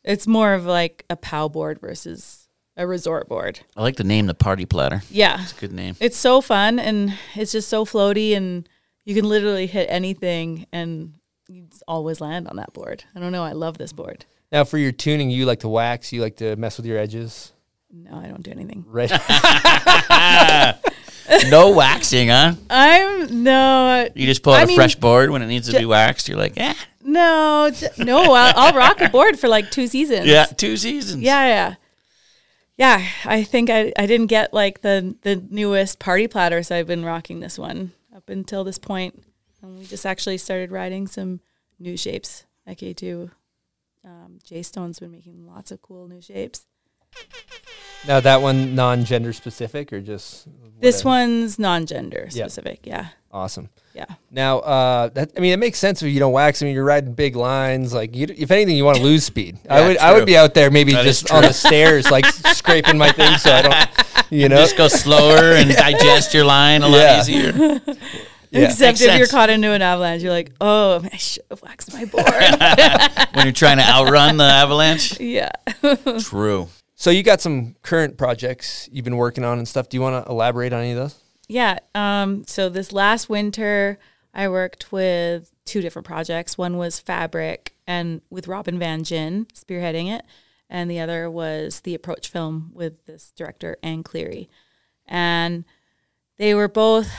It's 0.04 0.26
more 0.26 0.54
of 0.54 0.64
like 0.64 1.04
a 1.10 1.16
pow 1.16 1.48
board 1.48 1.80
versus 1.80 2.48
a 2.76 2.86
resort 2.86 3.28
board. 3.28 3.60
I 3.76 3.82
like 3.82 3.96
the 3.96 4.04
name, 4.04 4.26
the 4.26 4.34
party 4.34 4.64
platter. 4.66 5.02
Yeah. 5.10 5.42
It's 5.42 5.56
a 5.56 5.60
good 5.60 5.72
name. 5.72 5.96
It's 6.00 6.16
so 6.16 6.40
fun 6.40 6.78
and 6.78 7.14
it's 7.34 7.52
just 7.52 7.68
so 7.68 7.84
floaty 7.84 8.36
and 8.36 8.68
you 9.04 9.14
can 9.14 9.28
literally 9.28 9.66
hit 9.66 9.86
anything 9.90 10.66
and 10.72 11.14
you 11.48 11.66
just 11.66 11.82
always 11.88 12.20
land 12.20 12.48
on 12.48 12.56
that 12.56 12.72
board. 12.72 13.04
I 13.14 13.20
don't 13.20 13.32
know. 13.32 13.44
I 13.44 13.52
love 13.52 13.78
this 13.78 13.92
board. 13.92 14.24
Now, 14.52 14.64
for 14.64 14.78
your 14.78 14.92
tuning, 14.92 15.30
you 15.30 15.46
like 15.46 15.60
to 15.60 15.68
wax. 15.68 16.12
You 16.12 16.20
like 16.20 16.36
to 16.36 16.54
mess 16.56 16.76
with 16.76 16.86
your 16.86 16.98
edges. 16.98 17.52
No, 17.90 18.16
I 18.16 18.28
don't 18.28 18.42
do 18.42 18.50
anything. 18.50 18.84
Right. 18.86 19.10
no 21.48 21.70
waxing, 21.70 22.28
huh? 22.28 22.54
I'm 22.70 23.42
no. 23.42 24.08
You 24.14 24.26
just 24.26 24.42
pull 24.42 24.52
out 24.52 24.60
I 24.60 24.62
a 24.64 24.66
mean, 24.66 24.76
fresh 24.76 24.94
board 24.96 25.30
when 25.30 25.42
it 25.42 25.46
needs 25.46 25.66
to 25.66 25.72
ju- 25.72 25.78
be 25.80 25.86
waxed. 25.86 26.28
You're 26.28 26.38
like, 26.38 26.54
eh. 26.56 26.74
No, 27.02 27.70
j- 27.74 27.88
no. 27.98 28.32
I'll, 28.32 28.52
I'll 28.56 28.74
rock 28.74 29.00
a 29.00 29.08
board 29.08 29.38
for 29.38 29.48
like 29.48 29.70
two 29.70 29.86
seasons. 29.86 30.26
Yeah, 30.26 30.44
two 30.44 30.76
seasons. 30.76 31.22
Yeah, 31.22 31.46
yeah, 31.46 31.74
yeah. 32.76 33.08
I 33.24 33.42
think 33.44 33.70
I, 33.70 33.92
I 33.98 34.06
didn't 34.06 34.26
get 34.28 34.52
like 34.54 34.80
the 34.80 35.14
the 35.22 35.36
newest 35.50 35.98
party 35.98 36.26
platter, 36.28 36.62
so 36.62 36.76
I've 36.76 36.86
been 36.86 37.04
rocking 37.04 37.40
this 37.40 37.58
one 37.58 37.92
up 38.14 38.28
until 38.28 38.64
this 38.64 38.78
point. 38.78 39.14
point, 39.14 39.26
and 39.62 39.78
we 39.78 39.84
just 39.84 40.06
actually 40.06 40.38
started 40.38 40.70
riding 40.70 41.06
some 41.06 41.40
new 41.78 41.96
shapes. 41.96 42.44
Like 42.66 42.78
A2, 42.78 43.30
um, 44.04 44.38
J 44.44 44.62
Stone's 44.62 44.98
been 44.98 45.10
making 45.12 45.46
lots 45.46 45.70
of 45.70 45.82
cool 45.82 46.08
new 46.08 46.22
shapes. 46.22 46.64
now, 48.08 48.20
that 48.20 48.40
one 48.42 48.74
non-gender 48.74 49.32
specific 49.32 49.92
or 49.92 50.00
just 50.00 50.48
This 50.80 51.04
one's 51.04 51.58
non-gender 51.58 52.28
Yeah. 52.30 52.44
specific. 52.44 52.80
Yeah. 52.84 53.06
Awesome. 53.32 53.68
Yeah. 53.94 54.06
Now, 54.30 54.58
uh, 54.58 55.08
that 55.10 55.30
I 55.36 55.40
mean, 55.40 55.52
it 55.52 55.58
makes 55.58 55.78
sense 55.78 56.02
if 56.02 56.12
you 56.12 56.18
don't 56.18 56.32
wax. 56.32 56.60
I 56.62 56.66
mean, 56.66 56.74
you're 56.74 56.84
riding 56.84 57.12
big 57.14 57.36
lines. 57.36 57.92
Like, 57.94 58.14
you, 58.14 58.26
if 58.36 58.50
anything, 58.50 58.76
you 58.76 58.84
want 58.84 58.96
to 58.98 59.02
lose 59.04 59.24
speed. 59.24 59.58
I 59.70 59.80
Yeah, 59.80 59.86
would, 59.88 59.96
I 59.98 60.08
true. 60.10 60.18
would 60.18 60.26
be 60.26 60.36
out 60.36 60.54
there 60.54 60.70
maybe 60.70 60.92
That 60.92 61.06
is 61.06 61.20
just 61.20 61.32
on 61.32 61.42
the 61.42 61.52
stairs, 61.52 62.10
like 62.10 62.26
scraping 62.54 62.98
my 62.98 63.12
thing, 63.12 63.38
so 63.38 63.52
I 63.52 63.62
don't, 63.62 64.30
you 64.30 64.48
know, 64.48 64.56
Just 64.56 64.76
go 64.76 64.88
slower 64.88 65.52
and 65.54 65.70
digest 65.76 66.34
your 66.34 66.44
line 66.44 66.82
a 66.82 66.88
lot 66.88 66.96
Yeah. 66.98 67.20
easier. 67.20 67.80
Yeah. 68.50 68.66
Except 68.66 68.80
Makes 68.80 69.00
if 69.00 69.06
you're 69.08 69.18
sense. 69.26 69.30
caught 69.32 69.50
into 69.50 69.72
an 69.72 69.82
avalanche, 69.82 70.22
you're 70.22 70.30
like, 70.32 70.52
oh, 70.60 71.02
I 71.12 71.16
should 71.16 71.42
have 71.50 71.60
waxed 71.62 71.92
my 71.92 72.04
board. 72.04 72.24
when 73.34 73.46
you're 73.46 73.52
trying 73.52 73.78
to 73.78 73.82
outrun 73.82 74.36
the 74.36 74.44
avalanche. 74.44 75.18
yeah. 75.18 75.50
True. 76.20 76.68
So 77.04 77.10
you 77.10 77.22
got 77.22 77.42
some 77.42 77.76
current 77.82 78.16
projects 78.16 78.88
you've 78.90 79.04
been 79.04 79.18
working 79.18 79.44
on 79.44 79.58
and 79.58 79.68
stuff. 79.68 79.90
Do 79.90 79.98
you 79.98 80.00
want 80.00 80.24
to 80.24 80.30
elaborate 80.32 80.72
on 80.72 80.80
any 80.80 80.92
of 80.92 80.96
those? 80.96 81.20
Yeah. 81.48 81.80
Um, 81.94 82.44
so 82.46 82.70
this 82.70 82.94
last 82.94 83.28
winter, 83.28 83.98
I 84.32 84.48
worked 84.48 84.90
with 84.90 85.52
two 85.66 85.82
different 85.82 86.06
projects. 86.06 86.56
One 86.56 86.78
was 86.78 86.98
fabric 86.98 87.74
and 87.86 88.22
with 88.30 88.48
Robin 88.48 88.78
Van 88.78 89.04
Gyn 89.04 89.46
spearheading 89.52 90.16
it, 90.16 90.24
and 90.70 90.90
the 90.90 90.98
other 90.98 91.30
was 91.30 91.80
the 91.80 91.94
approach 91.94 92.28
film 92.28 92.70
with 92.72 93.04
this 93.04 93.32
director 93.36 93.76
Anne 93.82 94.02
Cleary, 94.02 94.48
and 95.04 95.66
they 96.38 96.54
were 96.54 96.68
both 96.68 97.12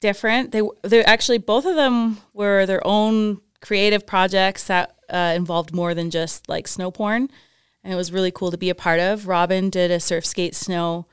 different. 0.00 0.50
They 0.50 0.62
they 0.82 1.04
actually 1.04 1.38
both 1.38 1.66
of 1.66 1.76
them 1.76 2.18
were 2.32 2.66
their 2.66 2.84
own 2.84 3.42
creative 3.60 4.08
projects 4.08 4.64
that 4.64 4.96
uh, 5.08 5.34
involved 5.36 5.72
more 5.72 5.94
than 5.94 6.10
just 6.10 6.48
like 6.48 6.66
snow 6.66 6.90
porn, 6.90 7.30
and 7.82 7.92
it 7.92 7.96
was 7.96 8.12
really 8.12 8.30
cool 8.30 8.50
to 8.50 8.58
be 8.58 8.70
a 8.70 8.74
part 8.74 9.00
of. 9.00 9.26
Robin 9.26 9.70
did 9.70 9.90
a 9.90 10.00
surf 10.00 10.26
skate 10.26 10.54
snow 10.54 11.06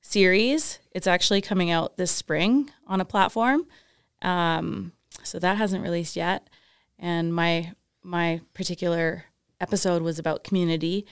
series. 0.00 0.78
It's 0.92 1.06
actually 1.06 1.40
coming 1.40 1.70
out 1.70 1.96
this 1.96 2.10
spring 2.10 2.70
on 2.86 3.00
a 3.00 3.04
platform. 3.04 3.66
Um, 4.22 4.92
so 5.22 5.38
that 5.38 5.56
hasn't 5.56 5.82
released 5.82 6.16
yet. 6.16 6.48
And 6.98 7.34
my 7.34 7.72
my 8.02 8.40
particular 8.52 9.24
episode 9.60 10.02
was 10.02 10.18
about 10.18 10.44
community, 10.44 11.06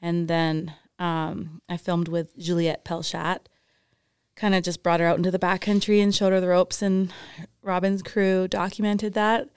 and 0.00 0.28
then 0.28 0.74
um, 0.98 1.62
I 1.68 1.76
filmed 1.76 2.08
with 2.08 2.36
Juliette 2.36 2.84
Pelchat. 2.84 3.46
Kind 4.36 4.54
of 4.54 4.62
just 4.62 4.82
brought 4.82 5.00
her 5.00 5.06
out 5.06 5.16
into 5.16 5.30
the 5.30 5.38
backcountry 5.38 6.02
and 6.02 6.14
showed 6.14 6.32
her 6.32 6.40
the 6.40 6.48
ropes, 6.48 6.82
and 6.82 7.12
Robin's 7.62 8.02
crew 8.02 8.46
documented 8.48 9.14
that. 9.14 9.48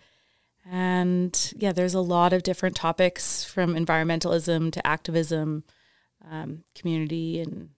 And 0.70 1.54
yeah, 1.58 1.72
there's 1.72 1.94
a 1.94 2.02
lot 2.02 2.34
of 2.34 2.44
different 2.44 2.76
topics 2.76 3.44
from 3.44 3.76
environmentalism 3.76 4.72
to 4.74 4.86
activism, 4.86 5.64
um, 6.30 6.64
community, 6.76 7.40
and 7.40 7.70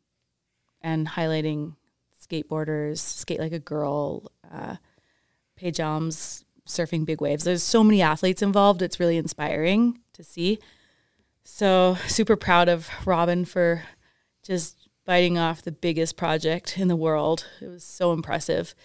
and 0.81 1.09
highlighting 1.09 1.75
skateboarders, 2.19 2.99
skate 2.99 3.39
like 3.39 3.51
a 3.51 3.59
girl, 3.59 4.31
uh, 4.51 4.77
Paige 5.55 5.79
Alms, 5.79 6.45
surfing 6.67 7.05
big 7.05 7.21
waves. 7.21 7.43
There's 7.43 7.63
so 7.63 7.83
many 7.83 8.01
athletes 8.01 8.41
involved. 8.41 8.81
It's 8.81 8.99
really 8.99 9.17
inspiring 9.17 9.99
to 10.13 10.23
see. 10.23 10.59
So 11.43 11.97
super 12.07 12.35
proud 12.35 12.69
of 12.69 12.89
Robin 13.05 13.45
for 13.45 13.83
just 14.43 14.89
biting 15.05 15.37
off 15.37 15.61
the 15.61 15.71
biggest 15.71 16.15
project 16.15 16.77
in 16.77 16.87
the 16.87 16.95
world. 16.95 17.45
It 17.61 17.67
was 17.67 17.83
so 17.83 18.13
impressive. 18.13 18.75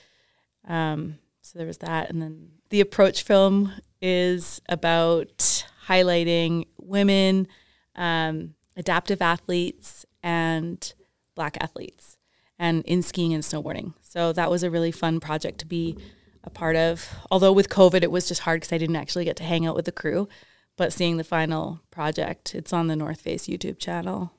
Um, 0.67 1.19
so 1.45 1.59
there 1.59 1.67
was 1.67 1.79
that, 1.79 2.09
and 2.11 2.23
then 2.23 2.49
the 2.71 2.81
approach 2.81 3.23
film 3.23 3.73
is 4.01 4.63
about 4.69 5.67
highlighting 5.87 6.67
women, 6.79 7.47
um, 7.95 8.55
adaptive 8.77 9.21
athletes, 9.21 10.07
and 10.23 10.95
black 11.35 11.59
athletes, 11.61 12.17
and 12.59 12.83
in 12.87 13.03
skiing 13.03 13.35
and 13.35 13.43
snowboarding. 13.43 13.93
So 14.01 14.33
that 14.33 14.51
was 14.51 14.63
a 14.63 14.71
really 14.71 14.91
fun 14.91 15.21
project 15.21 15.59
to 15.59 15.67
be 15.67 15.99
a 16.43 16.49
part 16.51 16.77
of. 16.77 17.09
Although 17.31 17.53
with 17.53 17.69
COVID, 17.69 18.03
it 18.03 18.11
was 18.11 18.27
just 18.27 18.41
hard 18.43 18.61
because 18.63 18.73
I 18.73 18.79
didn't 18.79 18.97
actually 18.97 19.27
get 19.27 19.37
to 19.37 19.45
hang 19.45 19.67
out 19.67 19.77
with 19.77 19.85
the 19.85 19.93
crew. 19.93 20.29
But 20.77 20.93
seeing 20.93 21.19
the 21.19 21.25
final 21.25 21.81
project, 21.91 22.55
it's 22.55 22.73
on 22.73 22.87
the 22.87 22.97
North 22.97 23.21
Face 23.21 23.47
YouTube 23.47 23.79
channel. 23.79 24.33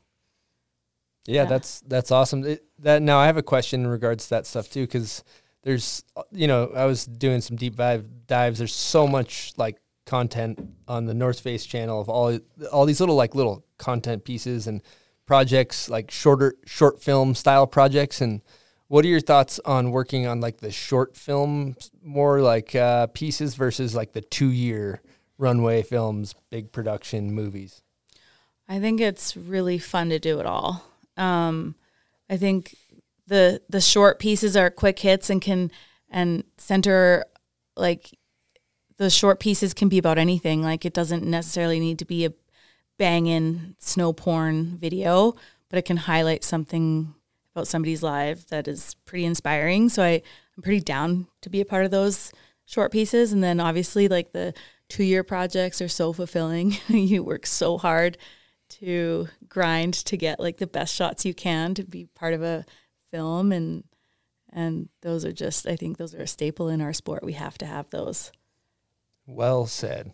Yeah, 1.27 1.43
Yeah. 1.43 1.45
that's 1.49 1.81
that's 1.81 2.11
awesome. 2.11 2.43
It, 2.43 2.65
that 2.79 3.01
now 3.01 3.19
I 3.19 3.27
have 3.27 3.37
a 3.37 3.43
question 3.43 3.81
in 3.81 3.87
regards 3.87 4.25
to 4.25 4.29
that 4.31 4.45
stuff 4.47 4.69
too, 4.69 4.81
because 4.81 5.23
there's 5.65 6.03
you 6.31 6.47
know 6.47 6.71
I 6.73 6.85
was 6.85 7.05
doing 7.05 7.41
some 7.41 7.57
deep 7.57 7.75
dive 7.75 8.05
dives. 8.27 8.59
There's 8.59 8.73
so 8.73 9.05
much 9.07 9.51
like 9.57 9.77
content 10.05 10.59
on 10.87 11.05
the 11.05 11.13
North 11.13 11.41
Face 11.41 11.65
channel 11.65 11.99
of 11.99 12.07
all 12.07 12.39
all 12.71 12.85
these 12.85 13.01
little 13.01 13.15
like 13.15 13.35
little 13.35 13.65
content 13.77 14.23
pieces 14.23 14.67
and 14.67 14.81
projects 15.25 15.89
like 15.89 16.11
shorter 16.11 16.55
short 16.65 17.01
film 17.01 17.35
style 17.35 17.67
projects. 17.67 18.21
And 18.21 18.41
what 18.87 19.03
are 19.03 19.07
your 19.07 19.19
thoughts 19.19 19.59
on 19.65 19.91
working 19.91 20.27
on 20.27 20.39
like 20.39 20.57
the 20.57 20.71
short 20.71 21.17
film 21.17 21.75
more 22.03 22.41
like 22.41 22.75
uh, 22.75 23.07
pieces 23.07 23.55
versus 23.55 23.95
like 23.95 24.13
the 24.13 24.21
two 24.21 24.51
year 24.51 25.01
runway 25.39 25.81
films, 25.81 26.35
big 26.51 26.71
production 26.71 27.33
movies? 27.33 27.81
I 28.69 28.79
think 28.79 29.01
it's 29.01 29.35
really 29.35 29.79
fun 29.79 30.09
to 30.09 30.19
do 30.19 30.39
it 30.39 30.45
all. 30.45 30.83
Um, 31.17 31.75
I 32.29 32.37
think 32.37 32.75
the 33.27 33.61
the 33.69 33.81
short 33.81 34.19
pieces 34.19 34.55
are 34.55 34.69
quick 34.69 34.99
hits 34.99 35.29
and 35.29 35.41
can 35.41 35.71
and 36.09 36.43
center 36.57 37.25
like 37.75 38.17
the 38.97 39.09
short 39.09 39.39
pieces 39.39 39.73
can 39.73 39.89
be 39.89 39.97
about 39.97 40.17
anything. 40.17 40.61
Like 40.61 40.85
it 40.85 40.93
doesn't 40.93 41.25
necessarily 41.25 41.79
need 41.79 41.99
to 41.99 42.05
be 42.05 42.25
a 42.25 42.33
banging 42.97 43.75
snow 43.79 44.13
porn 44.13 44.77
video, 44.77 45.33
but 45.69 45.77
it 45.77 45.85
can 45.85 45.97
highlight 45.97 46.43
something 46.43 47.13
about 47.53 47.67
somebody's 47.67 48.03
life 48.03 48.47
that 48.47 48.67
is 48.67 48.95
pretty 49.05 49.25
inspiring. 49.25 49.89
So 49.89 50.03
I, 50.03 50.21
I'm 50.55 50.63
pretty 50.63 50.81
down 50.81 51.27
to 51.41 51.49
be 51.49 51.61
a 51.61 51.65
part 51.65 51.85
of 51.85 51.91
those 51.91 52.31
short 52.65 52.91
pieces. 52.91 53.33
And 53.33 53.43
then 53.43 53.59
obviously 53.59 54.07
like 54.07 54.31
the 54.31 54.53
two 54.89 55.03
year 55.03 55.23
projects 55.23 55.81
are 55.81 55.89
so 55.89 56.13
fulfilling. 56.13 56.75
you 56.87 57.23
work 57.23 57.45
so 57.45 57.77
hard 57.77 58.17
to 58.67 59.27
grind 59.47 59.93
to 59.93 60.17
get 60.17 60.39
like 60.39 60.57
the 60.57 60.67
best 60.67 60.93
shots 60.93 61.25
you 61.25 61.33
can 61.33 61.73
to 61.75 61.83
be 61.83 62.07
part 62.15 62.33
of 62.33 62.41
a 62.41 62.65
film 63.15 63.51
and 63.51 63.83
and 64.51 64.89
those 65.01 65.25
are 65.25 65.33
just 65.33 65.67
I 65.67 65.75
think 65.75 65.97
those 65.97 66.15
are 66.15 66.21
a 66.21 66.27
staple 66.27 66.69
in 66.69 66.81
our 66.81 66.93
sport. 66.93 67.23
We 67.23 67.33
have 67.33 67.57
to 67.59 67.65
have 67.65 67.89
those. 67.89 68.31
Well 69.25 69.65
said. 69.65 70.11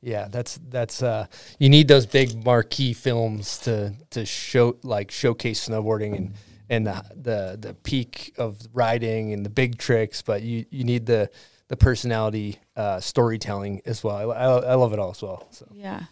Yeah, 0.00 0.28
that's 0.30 0.60
that's 0.68 1.02
uh 1.02 1.26
you 1.58 1.68
need 1.68 1.88
those 1.88 2.06
big 2.06 2.44
marquee 2.44 2.92
films 2.92 3.58
to 3.60 3.94
to 4.10 4.26
show 4.26 4.76
like 4.82 5.10
showcase 5.10 5.68
snowboarding 5.68 6.16
and 6.16 6.34
and 6.68 6.86
the 6.86 7.04
the 7.10 7.58
the 7.60 7.74
peak 7.74 8.34
of 8.38 8.58
riding 8.72 9.32
and 9.32 9.44
the 9.44 9.50
big 9.50 9.78
tricks, 9.78 10.22
but 10.22 10.42
you 10.42 10.66
you 10.70 10.84
need 10.84 11.06
the 11.06 11.30
the 11.68 11.76
personality 11.76 12.58
uh 12.76 13.00
storytelling 13.00 13.80
as 13.86 14.04
well. 14.04 14.30
I, 14.30 14.34
I, 14.34 14.46
I 14.72 14.74
love 14.74 14.92
it 14.92 14.98
all 14.98 15.10
as 15.10 15.22
well. 15.22 15.46
So 15.50 15.66
Yeah. 15.72 16.04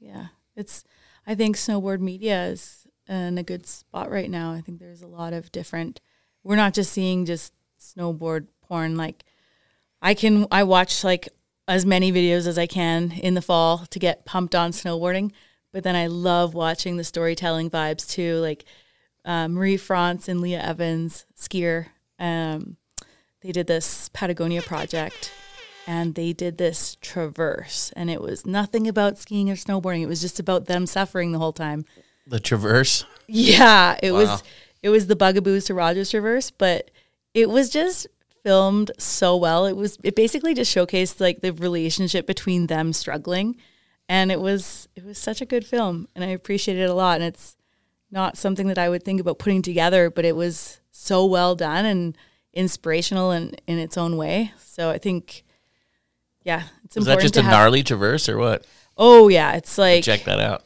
Yeah. 0.00 0.28
It's 0.54 0.84
I 1.26 1.34
think 1.34 1.56
snowboard 1.56 2.00
media 2.00 2.46
is 2.46 2.85
in 3.08 3.38
a 3.38 3.42
good 3.42 3.66
spot 3.66 4.10
right 4.10 4.30
now. 4.30 4.52
I 4.52 4.60
think 4.60 4.78
there's 4.78 5.02
a 5.02 5.06
lot 5.06 5.32
of 5.32 5.52
different 5.52 6.00
we're 6.46 6.56
not 6.56 6.74
just 6.74 6.92
seeing 6.92 7.26
just 7.26 7.52
snowboard 7.80 8.46
porn 8.62 8.96
like 8.96 9.24
I 10.00 10.14
can 10.14 10.46
I 10.52 10.62
watch 10.62 11.02
like 11.02 11.28
as 11.66 11.84
many 11.84 12.12
videos 12.12 12.46
as 12.46 12.58
I 12.58 12.66
can 12.66 13.10
in 13.10 13.34
the 13.34 13.42
fall 13.42 13.78
to 13.90 13.98
get 13.98 14.24
pumped 14.24 14.54
on 14.54 14.70
snowboarding, 14.70 15.32
but 15.72 15.82
then 15.82 15.96
I 15.96 16.06
love 16.06 16.54
watching 16.54 16.96
the 16.96 17.02
storytelling 17.02 17.70
vibes 17.70 18.08
too, 18.08 18.36
like 18.36 18.64
uh, 19.24 19.48
Marie 19.48 19.76
France 19.76 20.28
and 20.28 20.40
Leah 20.40 20.62
Evans 20.62 21.26
skier. 21.36 21.86
Um, 22.20 22.76
they 23.42 23.50
did 23.50 23.66
this 23.66 24.08
Patagonia 24.12 24.62
project 24.62 25.32
and 25.88 26.14
they 26.14 26.32
did 26.32 26.58
this 26.58 26.96
traverse, 27.00 27.92
and 27.96 28.10
it 28.10 28.20
was 28.20 28.44
nothing 28.44 28.88
about 28.88 29.18
skiing 29.18 29.50
or 29.50 29.54
snowboarding. 29.54 30.02
It 30.02 30.08
was 30.08 30.20
just 30.20 30.40
about 30.40 30.66
them 30.66 30.86
suffering 30.86 31.32
the 31.32 31.38
whole 31.38 31.52
time. 31.52 31.84
The 32.26 32.40
Traverse. 32.40 33.04
Yeah, 33.28 33.96
it 34.02 34.12
Wow. 34.12 34.18
was 34.18 34.42
it 34.82 34.88
was 34.90 35.06
the 35.06 35.16
Bugaboos 35.16 35.66
to 35.66 35.74
Rogers 35.74 36.10
Traverse, 36.10 36.50
but 36.50 36.90
it 37.34 37.48
was 37.50 37.70
just 37.70 38.06
filmed 38.44 38.90
so 38.98 39.36
well. 39.36 39.66
It 39.66 39.76
was 39.76 39.98
it 40.04 40.14
basically 40.14 40.54
just 40.54 40.74
showcased 40.74 41.20
like 41.20 41.40
the 41.40 41.52
relationship 41.52 42.26
between 42.26 42.66
them 42.68 42.92
struggling, 42.92 43.56
and 44.08 44.30
it 44.30 44.40
was 44.40 44.88
it 44.94 45.04
was 45.04 45.18
such 45.18 45.40
a 45.40 45.46
good 45.46 45.66
film, 45.66 46.08
and 46.14 46.24
I 46.24 46.28
appreciated 46.28 46.82
it 46.82 46.90
a 46.90 46.94
lot. 46.94 47.16
And 47.20 47.24
it's 47.24 47.56
not 48.10 48.36
something 48.36 48.68
that 48.68 48.78
I 48.78 48.88
would 48.88 49.02
think 49.02 49.20
about 49.20 49.38
putting 49.40 49.62
together, 49.62 50.10
but 50.10 50.24
it 50.24 50.36
was 50.36 50.80
so 50.92 51.24
well 51.26 51.54
done 51.56 51.84
and 51.84 52.16
inspirational 52.52 53.32
in 53.32 53.54
in 53.66 53.78
its 53.78 53.96
own 53.98 54.16
way. 54.16 54.52
So 54.64 54.90
I 54.90 54.98
think, 54.98 55.42
yeah, 56.44 56.64
it's 56.84 56.96
important 56.96 57.18
that 57.20 57.22
just 57.22 57.36
a 57.36 57.42
have- 57.42 57.50
gnarly 57.50 57.82
Traverse 57.82 58.28
or 58.28 58.38
what? 58.38 58.64
Oh 58.96 59.28
yeah, 59.28 59.52
it's 59.54 59.76
like 59.78 60.04
Check 60.04 60.24
that 60.24 60.38
out. 60.40 60.64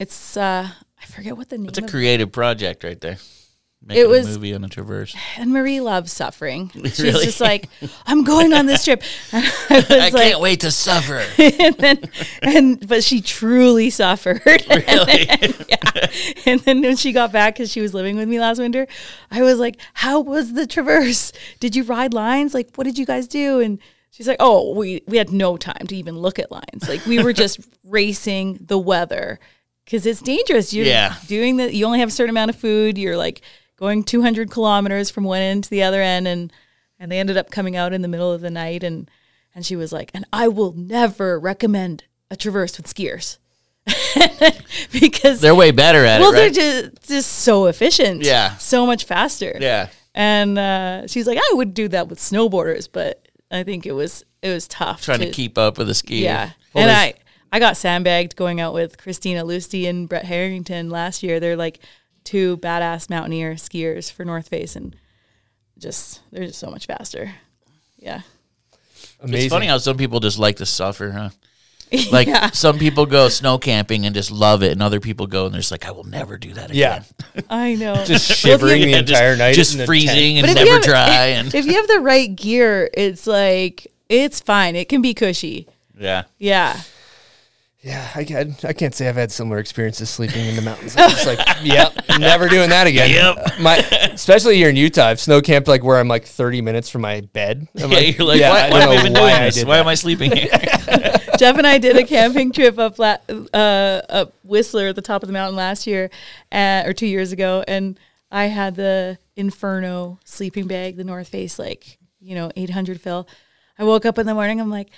It's 0.00 0.36
uh 0.36 0.68
I 1.00 1.06
forget 1.06 1.36
what 1.36 1.48
the 1.48 1.58
name. 1.58 1.68
It's 1.68 1.78
a 1.78 1.82
creative 1.82 2.32
project 2.32 2.82
right 2.84 3.00
there. 3.00 3.18
Making 3.82 4.02
It 4.04 4.08
was- 4.10 4.26
a 4.26 4.30
movie 4.38 4.54
on 4.54 4.62
a 4.62 4.68
Traverse. 4.68 5.16
And 5.38 5.50
Marie 5.52 5.80
loves 5.80 6.12
suffering. 6.12 6.68
She's 6.84 7.00
Really? 7.00 7.24
just 7.24 7.40
like, 7.40 7.70
I'm 8.04 8.24
going 8.24 8.52
on 8.52 8.66
this 8.66 8.84
trip. 8.84 9.02
And 9.32 9.44
I 9.46 9.48
was 9.70 9.90
I 9.90 9.98
like, 10.10 10.12
can't 10.12 10.40
wait 10.42 10.60
to 10.60 10.70
suffer. 10.70 11.22
and 11.38 11.74
then, 11.76 12.02
and 12.42 12.86
but 12.86 13.02
she 13.02 13.22
truly 13.22 13.88
suffered. 13.88 14.42
Really? 14.46 15.26
and, 15.28 15.64
yeah. 15.66 16.06
And 16.44 16.60
then 16.60 16.82
when 16.82 16.96
she 16.96 17.12
got 17.12 17.32
back, 17.32 17.54
because 17.54 17.72
she 17.72 17.80
was 17.80 17.94
living 17.94 18.16
with 18.16 18.28
me 18.28 18.38
last 18.38 18.58
winter, 18.58 18.86
I 19.30 19.40
was 19.42 19.58
like, 19.58 19.80
"How 19.94 20.20
was 20.20 20.52
the 20.52 20.66
traverse? 20.66 21.32
Did 21.60 21.74
you 21.74 21.84
ride 21.84 22.12
lines? 22.12 22.52
Like, 22.52 22.68
what 22.74 22.84
did 22.84 22.98
you 22.98 23.06
guys 23.06 23.26
do?" 23.28 23.60
And 23.60 23.78
she's 24.10 24.28
like, 24.28 24.36
"Oh, 24.40 24.74
we 24.74 25.00
we 25.06 25.16
had 25.16 25.30
no 25.30 25.56
time 25.56 25.86
to 25.86 25.96
even 25.96 26.18
look 26.18 26.38
at 26.38 26.50
lines. 26.50 26.86
Like, 26.86 27.06
we 27.06 27.22
were 27.22 27.32
just 27.32 27.60
racing 27.84 28.58
the 28.60 28.78
weather." 28.78 29.40
Because 29.90 30.06
it's 30.06 30.22
dangerous. 30.22 30.72
You're 30.72 30.86
Yeah. 30.86 31.16
doing 31.26 31.56
that. 31.56 31.74
You 31.74 31.84
only 31.86 31.98
have 31.98 32.08
a 32.10 32.12
certain 32.12 32.30
amount 32.30 32.50
of 32.50 32.56
food. 32.56 32.96
You're 32.96 33.16
like 33.16 33.40
going 33.76 34.04
200 34.04 34.50
kilometers 34.50 35.10
from 35.10 35.24
one 35.24 35.40
end 35.40 35.64
to 35.64 35.70
the 35.70 35.82
other 35.82 36.00
end, 36.00 36.28
and 36.28 36.52
and 37.00 37.10
they 37.10 37.18
ended 37.18 37.36
up 37.36 37.50
coming 37.50 37.76
out 37.76 37.92
in 37.92 38.02
the 38.02 38.08
middle 38.08 38.30
of 38.32 38.40
the 38.42 38.50
night 38.50 38.84
and 38.84 39.10
and 39.54 39.64
she 39.64 39.74
was 39.74 39.90
like 39.90 40.10
and 40.12 40.26
i 40.34 40.46
will 40.46 40.72
never 40.74 41.40
recommend 41.40 42.04
a 42.30 42.36
traverse 42.36 42.76
with 42.76 42.86
skiers 42.86 43.38
because 44.92 45.40
They're 45.40 45.54
way 45.54 45.70
better 45.70 46.04
at 46.04 46.20
well 46.20 46.32
it, 46.32 46.34
right? 46.38 46.54
they're 46.54 46.90
just 46.90 47.08
just 47.08 47.30
so 47.32 47.66
efficient 47.66 48.22
Yeah. 48.22 48.56
so 48.58 48.86
much 48.86 49.04
faster 49.04 49.56
Yeah. 49.58 49.88
and 50.14 50.58
uh, 50.58 51.06
she's 51.06 51.26
like 51.26 51.38
i 51.38 51.52
would 51.54 51.74
do 51.74 51.88
that 51.88 52.08
with 52.08 52.18
snowboarders 52.18 52.88
but 52.90 53.26
i 53.50 53.62
think 53.62 53.86
it 53.86 53.92
was 53.92 54.24
it 54.42 54.50
was 54.50 54.68
tough 54.68 55.02
Trying 55.02 55.20
to 55.20 55.30
keep 55.30 55.56
up 55.58 55.78
with 55.78 55.86
the 55.86 55.94
ski. 55.94 56.22
yeah 56.22 56.50
Well, 56.74 56.86
and 56.86 56.92
i 56.92 57.14
i 57.52 57.58
got 57.58 57.76
sandbagged 57.76 58.36
going 58.36 58.60
out 58.60 58.72
with 58.74 58.96
christina 58.98 59.44
lusty 59.44 59.86
and 59.86 60.08
brette 60.08 60.24
harrington 60.24 60.88
last 60.90 61.22
year 61.22 61.40
they're 61.40 61.56
like 61.56 61.78
two 62.24 62.56
badass 62.58 63.08
mountaineer 63.10 63.54
skiers 63.54 64.10
for 64.12 64.24
north 64.24 64.48
face 64.48 64.76
and 64.76 64.94
just 65.78 66.20
they're 66.32 66.46
just 66.46 66.58
so 66.58 66.70
much 66.70 66.86
faster 66.86 67.32
yeah 67.98 68.22
It's 69.22 69.52
funny 69.52 69.66
how 69.66 69.78
some 69.78 69.96
people 69.96 70.20
just 70.20 70.38
like 70.38 70.56
to 70.56 70.66
suffer, 70.66 71.10
huh? 71.10 71.30
Like 72.12 72.28
Yeah. 72.28 72.50
some 72.52 72.78
people 72.78 73.04
go 73.04 73.28
snow 73.28 73.58
camping 73.58 74.06
and 74.06 74.14
just 74.14 74.30
love 74.30 74.62
it, 74.62 74.72
and 74.72 74.82
other 74.82 75.00
people 75.00 75.26
go 75.26 75.44
and 75.46 75.52
they're 75.54 75.60
just 75.60 75.70
like, 75.72 75.84
I 75.86 75.90
will 75.90 76.04
never 76.04 76.38
do 76.38 76.52
that 76.54 76.70
again. 76.70 77.04
Yeah. 77.34 77.40
I 77.50 77.74
know. 77.74 77.94
Just 78.04 78.44
Well, 78.44 78.54
if 78.54 78.60
shivering 78.60 78.82
the 78.82 78.88
Yeah, 78.88 79.00
just- 79.02 79.10
entire 79.12 79.36
night. 79.36 79.54
just 79.54 79.78
in 79.78 79.84
freezing 79.86 80.38
and 80.38 80.46
But 80.46 80.56
if 80.56 80.58
you 80.60 80.64
never 80.66 80.76
have- 80.76 80.84
dry. 80.84 81.24
if- 81.26 81.38
And 81.46 81.54
if 81.54 81.66
you 81.66 81.74
have 81.74 81.88
the 81.88 82.00
right 82.00 82.34
gear, 82.34 82.88
it's 82.94 83.26
like 83.26 83.86
it's 84.08 84.40
fine. 84.40 84.76
It 84.76 84.88
can 84.88 85.02
be 85.02 85.12
cushy. 85.14 85.66
yeah, 85.98 86.24
Yeah. 86.38 86.80
Yeah, 87.82 88.06
I 88.14 88.24
can't, 88.24 88.62
I 88.62 88.74
can't 88.74 88.94
say 88.94 89.08
I've 89.08 89.16
had 89.16 89.32
similar 89.32 89.58
experiences 89.58 90.10
sleeping 90.10 90.44
in 90.44 90.54
the 90.54 90.60
mountains. 90.60 90.94
I'm 90.98 91.08
just 91.10 91.26
like, 91.26 91.38
yep, 91.62 91.94
never 92.18 92.46
doing 92.48 92.68
that 92.68 92.86
again. 92.86 93.08
Yep. 93.08 93.58
My, 93.60 93.76
especially 94.12 94.56
here 94.56 94.68
in 94.68 94.76
Utah, 94.76 95.06
I've 95.06 95.20
snow 95.20 95.40
camped 95.40 95.66
like 95.66 95.82
where 95.82 95.98
I'm 95.98 96.06
like 96.08 96.26
30 96.26 96.60
minutes 96.60 96.90
from 96.90 97.00
my 97.00 97.22
bed. 97.22 97.68
I'm 97.82 97.90
yeah, 97.90 97.98
you're 98.00 98.26
like, 98.26 98.38
yeah, 98.38 98.50
why, 98.50 98.60
I 98.66 98.70
why 98.70 98.80
don't 98.80 98.96
have 98.96 99.04
I 99.06 99.08
know 99.08 99.20
why 99.22 99.30
doing 99.30 99.42
I 99.42 99.44
this? 99.46 99.54
did 99.54 99.66
Why 99.66 99.76
that. 99.76 99.80
am 99.80 99.88
I 99.88 99.94
sleeping 99.94 100.32
here? 100.36 100.50
Jeff 101.38 101.56
and 101.56 101.66
I 101.66 101.78
did 101.78 101.96
a 101.96 102.04
camping 102.04 102.52
trip 102.52 102.78
up 102.78 102.98
la- 102.98 103.16
uh, 103.54 104.02
up 104.10 104.34
Whistler 104.44 104.88
at 104.88 104.96
the 104.96 105.00
top 105.00 105.22
of 105.22 105.26
the 105.26 105.32
mountain 105.32 105.56
last 105.56 105.86
year, 105.86 106.10
uh, 106.52 106.82
or 106.84 106.92
two 106.92 107.06
years 107.06 107.32
ago, 107.32 107.64
and 107.66 107.98
I 108.30 108.44
had 108.46 108.74
the 108.76 109.16
Inferno 109.36 110.18
sleeping 110.26 110.66
bag, 110.66 110.96
the 110.98 111.04
North 111.04 111.28
Face, 111.28 111.58
like 111.58 111.96
you 112.20 112.34
know, 112.34 112.50
800 112.54 113.00
fill. 113.00 113.26
I 113.78 113.84
woke 113.84 114.04
up 114.04 114.18
in 114.18 114.26
the 114.26 114.34
morning. 114.34 114.60
I'm 114.60 114.68
like, 114.68 114.90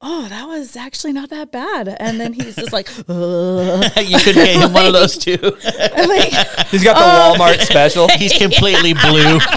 oh, 0.00 0.28
that 0.28 0.46
was 0.46 0.76
actually 0.76 1.12
not 1.12 1.30
that 1.30 1.50
bad. 1.50 1.96
And 2.00 2.20
then 2.20 2.32
he's 2.32 2.56
just 2.56 2.72
like, 2.72 2.88
"Ugh." 3.08 3.84
you 4.04 4.18
could 4.18 4.34
get 4.34 4.56
him 4.60 4.72
one 4.72 4.86
of 4.86 4.92
those 4.92 5.16
too. 5.24 5.36
Like, 5.36 6.32
He's 6.68 6.84
got 6.84 6.94
the 6.96 7.04
Oh. 7.04 7.34
Walmart 7.36 7.60
special. 7.60 8.08
He's 8.08 8.32
completely 8.36 8.94
blue. 8.94 9.38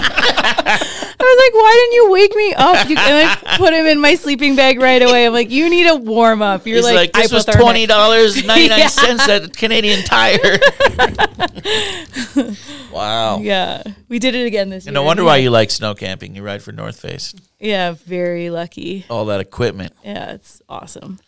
I 1.22 1.34
was 1.34 1.38
like, 1.46 1.54
why 1.54 1.72
didn't 1.80 1.94
you 1.94 2.10
wake 2.10 2.36
me 2.36 2.54
up? 2.54 2.88
You, 2.88 2.96
and 2.96 3.38
I 3.46 3.56
put 3.56 3.72
him 3.72 3.86
in 3.86 4.00
my 4.00 4.14
sleeping 4.14 4.56
bag 4.56 4.80
right 4.80 5.02
away. 5.02 5.26
I'm 5.26 5.32
like, 5.32 5.50
you 5.50 5.68
need 5.70 5.86
a 5.88 5.96
warm 5.96 6.42
up. 6.42 6.66
You're 6.66 6.76
He's 6.76 6.84
like, 6.92 7.12
this 7.12 7.32
was 7.32 7.44
twenty 7.44 7.86
dollars 7.86 8.44
ninety 8.44 8.68
nine 8.68 8.78
Yeah. 8.78 9.16
at 9.28 9.56
Canadian 9.56 10.04
Tire. 10.04 10.38
wow. 12.92 13.38
Yeah, 13.38 13.82
we 14.08 14.18
did 14.18 14.34
it 14.34 14.46
again 14.46 14.70
this 14.70 14.84
year. 14.84 14.90
And 14.90 14.94
no 14.94 15.02
wonder 15.02 15.24
why 15.24 15.36
you 15.36 15.50
like 15.50 15.70
snow 15.70 15.94
camping. 15.94 16.34
You 16.34 16.42
ride 16.42 16.62
for 16.62 16.72
North 16.72 17.00
Face. 17.00 17.34
Yeah, 17.58 17.92
very 17.92 18.50
lucky. 18.50 19.06
All 19.08 19.26
that 19.26 19.40
equipment. 19.40 19.92
Yeah, 20.04 20.32
it's 20.32 20.62
awesome. 20.68 21.18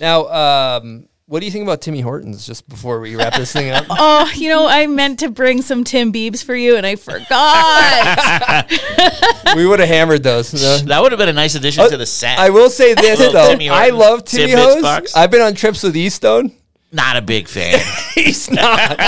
Now, 0.00 0.78
um, 0.78 1.08
what 1.34 1.40
do 1.40 1.46
you 1.46 1.50
think 1.52 1.64
about 1.64 1.80
Timmy 1.80 2.00
Hortons? 2.00 2.46
Just 2.46 2.68
before 2.68 3.00
we 3.00 3.16
wrap 3.16 3.34
this 3.34 3.52
thing 3.52 3.68
up, 3.72 3.86
Oh, 3.90 4.30
you 4.36 4.48
know, 4.48 4.68
I 4.68 4.86
meant 4.86 5.18
to 5.18 5.28
bring 5.28 5.62
some 5.62 5.82
Tim 5.82 6.12
Biebs 6.12 6.44
for 6.44 6.54
you, 6.54 6.76
and 6.76 6.86
I 6.86 6.94
forgot. 6.94 8.70
we 9.56 9.66
would 9.66 9.80
have 9.80 9.88
hammered 9.88 10.22
those. 10.22 10.54
No? 10.54 10.78
That 10.86 11.02
would 11.02 11.10
have 11.10 11.18
been 11.18 11.28
a 11.28 11.32
nice 11.32 11.56
addition 11.56 11.82
Uh, 11.82 11.88
to 11.88 11.96
the 11.96 12.06
set. 12.06 12.38
I 12.38 12.50
will 12.50 12.70
say 12.70 12.94
this 12.94 13.18
though, 13.32 13.56
I 13.74 13.90
love 13.90 14.24
Timmy 14.24 14.52
tidbits 14.52 14.86
Hose. 14.86 15.12
I've 15.16 15.32
been 15.32 15.40
on 15.42 15.56
trips 15.56 15.82
with 15.82 15.96
E-Stone. 15.96 16.52
Not 16.92 17.16
a 17.16 17.20
big 17.22 17.48
fan. 17.48 17.80
He's 18.14 18.48
not. 18.48 19.00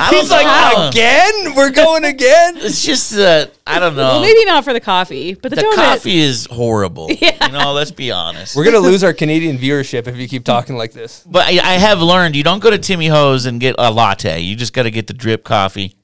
I 0.00 0.10
don't 0.10 0.20
He's 0.20 0.30
like 0.30 0.46
know. 0.46 0.88
again. 0.88 1.54
We're 1.54 1.70
going 1.70 2.04
again. 2.04 2.56
It's 2.62 2.84
just 2.84 3.16
uh, 3.16 3.46
I 3.66 3.78
don't 3.78 3.94
know. 3.96 4.02
well, 4.02 4.20
maybe 4.20 4.44
not 4.44 4.64
for 4.64 4.72
the 4.72 4.80
coffee, 4.80 5.34
but 5.34 5.50
the, 5.50 5.56
the 5.56 5.62
donuts. 5.62 5.76
coffee 5.80 6.18
is 6.20 6.46
horrible. 6.50 7.08
Yeah. 7.20 7.46
You 7.46 7.52
know, 7.52 7.72
let's 7.72 7.90
be 7.90 8.10
honest. 8.10 8.56
We're 8.56 8.64
gonna 8.64 8.78
lose 8.78 9.02
our 9.04 9.12
Canadian 9.12 9.58
viewership 9.58 10.06
if 10.06 10.16
you 10.16 10.28
keep 10.28 10.44
talking 10.44 10.76
like 10.76 10.92
this. 10.92 11.24
But 11.26 11.46
I, 11.46 11.50
I 11.58 11.72
have 11.78 12.00
learned 12.00 12.36
you 12.36 12.42
don't 12.42 12.60
go 12.62 12.70
to 12.70 12.78
Timmy 12.78 13.06
Ho's 13.08 13.46
and 13.46 13.60
get 13.60 13.74
a 13.78 13.90
latte. 13.90 14.40
You 14.40 14.56
just 14.56 14.72
got 14.72 14.84
to 14.84 14.90
get 14.90 15.06
the 15.06 15.12
drip 15.14 15.44
coffee. 15.44 15.94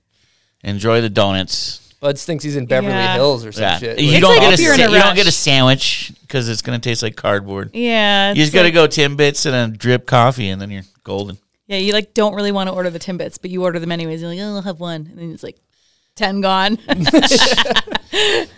Enjoy 0.64 1.00
the 1.00 1.08
donuts. 1.10 1.94
Buds 2.00 2.24
thinks 2.24 2.44
he's 2.44 2.56
in 2.56 2.66
Beverly 2.66 2.92
Yeah. 2.94 3.14
Hills 3.14 3.44
or 3.44 3.50
some 3.52 3.62
Yeah. 3.62 3.78
shit. 3.78 3.98
You 4.00 4.12
It's 4.12 4.20
don't 4.20 4.36
like 4.36 4.40
get 4.50 4.58
a, 4.58 4.62
you're 4.62 4.76
sa- 4.76 4.82
a 4.84 4.90
you 4.90 4.98
don't 5.02 5.16
get 5.16 5.26
a 5.26 5.32
sandwich 5.32 6.12
because 6.22 6.48
it's 6.48 6.62
gonna 6.62 6.78
taste 6.78 7.02
like 7.02 7.16
cardboard. 7.16 7.70
Yeah, 7.74 8.28
You 8.28 8.42
it's 8.42 8.50
just 8.50 8.52
got 8.54 8.62
to 8.64 8.70
go 8.70 8.86
Timbits 8.86 9.46
and 9.46 9.74
a 9.74 9.76
drip 9.76 10.06
coffee, 10.06 10.48
and 10.48 10.60
then 10.60 10.70
you're 10.70 10.84
golden. 11.04 11.38
Yeah, 11.68 11.76
you 11.78 11.92
like 11.92 12.12
don't 12.14 12.34
really 12.34 12.50
want 12.52 12.68
to 12.68 12.74
order 12.74 12.90
the 12.90 12.98
Timbits, 12.98 13.38
but 13.40 13.50
you 13.50 13.62
order 13.62 13.78
them 13.78 13.92
anyways. 13.92 14.20
You're 14.22 14.30
like, 14.30 14.40
oh, 14.40 14.56
I'll 14.56 14.62
have 14.62 14.80
one, 14.80 15.06
and 15.10 15.18
then 15.18 15.30
it's 15.32 15.42
like 15.42 15.58
ten 16.16 16.40
gone. 16.40 16.76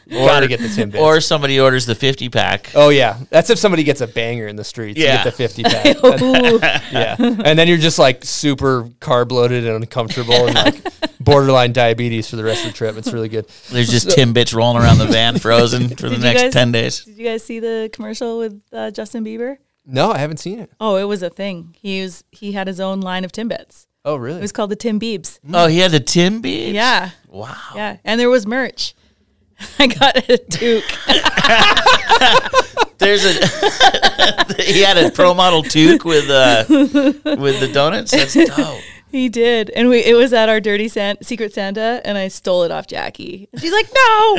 Gotta 0.09 0.47
get 0.49 0.61
the 0.61 0.69
Timbits. 0.69 1.01
Or 1.01 1.20
somebody 1.20 1.59
orders 1.61 1.87
the 1.87 1.95
50 1.95 2.28
pack. 2.28 2.70
oh 2.74 2.89
yeah, 2.89 3.19
that's 3.31 3.51
if 3.51 3.59
somebody 3.59 3.82
gets 3.85 4.01
a 4.01 4.07
banger 4.07 4.47
in 4.47 4.57
the 4.57 4.65
streets. 4.65 4.99
You 4.99 5.05
Yeah. 5.07 5.16
get 5.16 5.24
the 5.24 5.32
fifty 5.32 5.62
pack. 5.65 5.97
Ooh. 6.23 6.59
yeah, 6.93 7.16
and 7.19 7.59
then 7.59 7.69
you're 7.69 7.78
just 7.78 7.99
like 7.99 8.24
super 8.24 8.85
carb 9.01 9.32
loaded 9.32 9.66
and 9.66 9.74
uncomfortable 9.77 10.47
and 10.47 10.55
like 10.55 10.82
borderline 11.20 11.73
diabetes 11.73 12.28
for 12.31 12.37
the 12.37 12.45
rest 12.45 12.65
of 12.65 12.73
the 12.73 12.77
trip. 12.77 12.97
It's 12.97 13.12
really 13.12 13.28
good. 13.28 13.47
There's 13.70 13.91
just 13.91 14.09
Timbits 14.09 14.55
rolling 14.55 14.82
around 14.82 14.99
the 14.99 15.07
van 15.07 15.39
frozen 15.39 15.89
for 15.89 16.09
the 16.09 16.16
Did 16.16 16.19
you 16.19 16.24
next 16.24 16.43
guys- 16.43 16.53
10 16.53 16.73
days. 16.73 17.05
Did 17.05 17.19
you 17.19 17.24
guys 17.24 17.45
see 17.45 17.59
the 17.61 17.91
commercial 17.93 18.39
with 18.39 18.61
uh, 18.73 18.91
Justin 18.93 19.24
Bieber? 19.24 19.57
No, 19.86 20.12
I 20.12 20.19
haven't 20.19 20.36
seen 20.39 20.59
it. 20.59 20.70
Oh, 20.81 20.97
it 20.97 21.05
was 21.05 21.23
a 21.23 21.31
thing. 21.31 21.74
He 21.81 22.02
was 22.02 22.23
he 22.31 22.52
had 22.52 22.66
his 22.66 22.78
own 22.81 23.01
line 23.01 23.24
of 23.24 23.32
Timbits. 23.32 23.86
Oh 24.05 24.16
really? 24.16 24.39
It 24.39 24.43
was 24.43 24.52
called 24.52 24.70
the 24.70 24.77
Tim 24.77 24.98
Biebs. 25.01 25.39
Oh, 25.52 25.66
he 25.66 25.78
had 25.78 25.90
the 25.90 26.01
Timbits? 26.01 26.73
Yeah, 26.73 27.11
Wow. 27.28 27.57
yeah, 27.74 27.97
and 28.05 28.19
there 28.20 28.31
was 28.31 28.47
merch. 28.47 28.94
I 29.78 29.86
got 29.89 30.16
a 30.28 30.36
Duke. 30.48 30.85
There's 32.98 33.24
a 33.24 33.32
he 34.62 34.82
had 34.82 34.98
a 34.98 35.11
pro 35.11 35.32
model 35.35 35.62
toque 35.62 36.05
with 36.05 36.28
uh 36.28 36.65
with 36.69 37.61
the 37.61 37.70
donuts. 37.73 38.11
That's 38.11 38.35
dope. 38.35 38.81
He 39.11 39.28
did, 39.28 39.70
and 39.70 39.89
we 39.89 40.05
it 40.05 40.15
was 40.15 40.32
at 40.32 40.48
our 40.48 40.61
dirty 40.61 40.86
San- 40.89 41.20
secret 41.23 41.52
Santa, 41.55 42.01
and 42.05 42.16
I 42.19 42.28
stole 42.28 42.62
it 42.65 42.70
off 42.70 42.86
Jackie. 42.86 43.48
And 43.52 43.61
she's 43.61 43.73
like, 43.73 43.89
"No, 43.94 44.39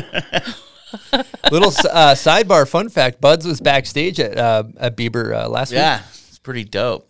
Little 1.51 1.69
uh, 1.69 2.13
sidebar 2.15 2.67
fun 2.67 2.89
fact: 2.89 3.19
Buds 3.21 3.45
was 3.45 3.59
backstage 3.61 4.19
at 4.19 4.37
uh, 4.37 4.63
at 4.77 4.95
Bieber 4.97 5.35
uh, 5.35 5.49
last 5.49 5.71
week. 5.71 5.77
Yeah, 5.79 5.99
it's 6.27 6.39
pretty 6.39 6.63
dope. 6.63 7.07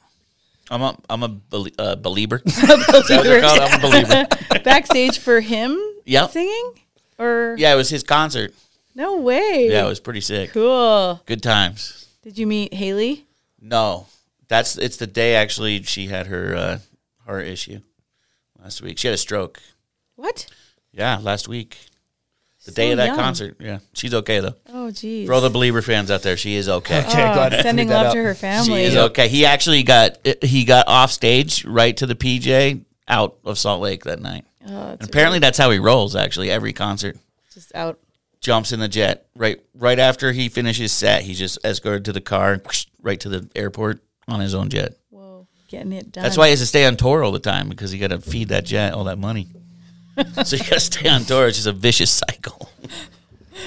I'm 0.70 0.82
a 0.82 0.98
I'm 1.10 1.24
a 1.24 1.28
belie- 1.30 1.74
uh, 1.78 1.96
believer. 1.96 2.42
Is 2.46 2.56
that 2.56 2.98
what 3.10 3.24
they're 3.24 3.42
called? 3.42 3.60
I'm 3.60 3.80
a 3.80 3.82
believer. 3.82 4.28
backstage 4.64 5.20
for 5.20 5.40
him 5.42 5.78
Yep. 6.06 6.32
singing 6.32 6.74
or 7.20 7.56
Yeah, 7.58 7.74
it 7.74 7.76
was 7.76 7.90
his 7.90 8.04
concert. 8.04 8.54
No 8.96 9.20
way. 9.22 9.70
Yeah, 9.72 9.86
it 9.86 9.90
was 9.90 10.00
pretty 10.00 10.22
sick. 10.22 10.52
cool. 10.52 11.22
Good 11.26 11.44
times. 11.44 12.08
Did 12.24 12.38
you 12.38 12.48
meet 12.48 12.74
Hailey? 12.74 13.26
No, 13.62 14.08
that's 14.48 14.78
it's 14.78 14.98
the 14.98 15.08
day 15.08 15.36
actually 15.36 15.84
she 15.84 16.08
had 16.08 16.28
her 16.28 16.56
uh, 16.56 16.80
heart 17.26 17.46
issue 17.48 17.82
last 18.62 18.82
week. 18.82 18.98
She 18.98 19.08
had 19.08 19.14
a 19.16 19.18
stroke. 19.18 19.62
What? 20.16 20.48
Yeah, 20.94 21.18
last 21.22 21.48
week. 21.48 21.78
The 22.66 22.72
day 22.72 22.92
of 22.92 22.98
that 22.98 23.08
young. 23.08 23.16
concert. 23.18 23.56
Yeah, 23.60 23.80
she's 23.94 24.14
okay 24.14 24.40
though. 24.40 24.54
Oh, 24.72 24.92
geez. 24.92 25.26
For 25.28 25.34
all 25.34 25.42
the 25.42 25.50
believer 25.50 25.82
fans 25.82 26.12
out 26.12 26.22
there, 26.22 26.38
she 26.38 26.56
is 26.56 26.70
okay. 26.70 26.98
Oh, 27.04 27.10
okay, 27.10 27.30
Oh, 27.32 27.34
glad 27.34 27.62
sending 27.64 27.88
clear 27.88 27.98
love 27.98 28.08
up. 28.08 28.14
to 28.14 28.24
her 28.24 28.36
family. 28.36 28.82
She 28.82 28.84
is 28.84 28.96
okay. 28.96 29.28
He 29.30 29.46
actually 29.46 29.82
got 29.84 30.18
he 30.44 30.64
got 30.64 30.88
off 30.88 31.12
stage 31.12 31.66
right 31.66 31.96
to 31.98 32.06
the 32.06 32.14
PJ 32.16 32.86
out 33.08 33.38
of 33.44 33.58
Salt 33.58 33.82
Lake 33.82 34.04
that 34.04 34.22
night. 34.22 34.46
Oh, 34.68 34.92
And 34.92 35.04
apparently 35.04 35.40
that's 35.40 35.58
how 35.58 35.72
he 35.72 35.80
rolls. 35.80 36.16
Actually, 36.16 36.52
every 36.52 36.72
concert 36.72 37.18
just 37.52 37.74
out. 37.74 37.98
jumps 38.42 38.72
in 38.72 38.80
the 38.80 38.88
jet 38.88 39.26
right 39.36 39.60
right 39.74 39.98
after 39.98 40.32
he 40.32 40.48
finishes 40.48 40.92
set. 40.92 41.24
He's 41.24 41.40
just 41.40 41.58
escorted 41.66 42.06
to 42.06 42.14
the 42.14 42.22
car 42.22 42.54
and 42.54 42.62
whoosh, 42.64 42.86
right 43.02 43.20
to 43.22 43.30
the 43.30 43.50
airport 43.56 44.02
on 44.28 44.40
his 44.40 44.54
own 44.54 44.70
jet. 44.70 44.94
Whoa, 45.10 45.48
getting 45.68 45.94
it 45.94 46.12
done. 46.12 46.24
That's 46.24 46.38
why 46.38 46.46
he 46.46 46.52
has 46.52 46.60
to 46.60 46.68
stay 46.68 46.86
on 46.86 46.96
tour 46.96 47.24
all 47.24 47.32
the 47.32 47.40
time 47.40 47.70
because 47.70 47.90
he 47.90 47.98
got 47.98 48.10
to 48.12 48.20
feed 48.22 48.50
that 48.50 48.66
jet 48.66 48.94
all 48.94 49.06
that 49.06 49.18
money. 49.18 49.48
so 50.44 50.56
you 50.56 50.64
got 50.64 50.70
to 50.74 50.80
stay 50.80 51.10
on 51.10 51.24
tour. 51.24 51.48
It's 51.48 51.58
just 51.58 51.68
a 51.68 51.72
vicious 51.74 52.12
cycle. 52.12 52.70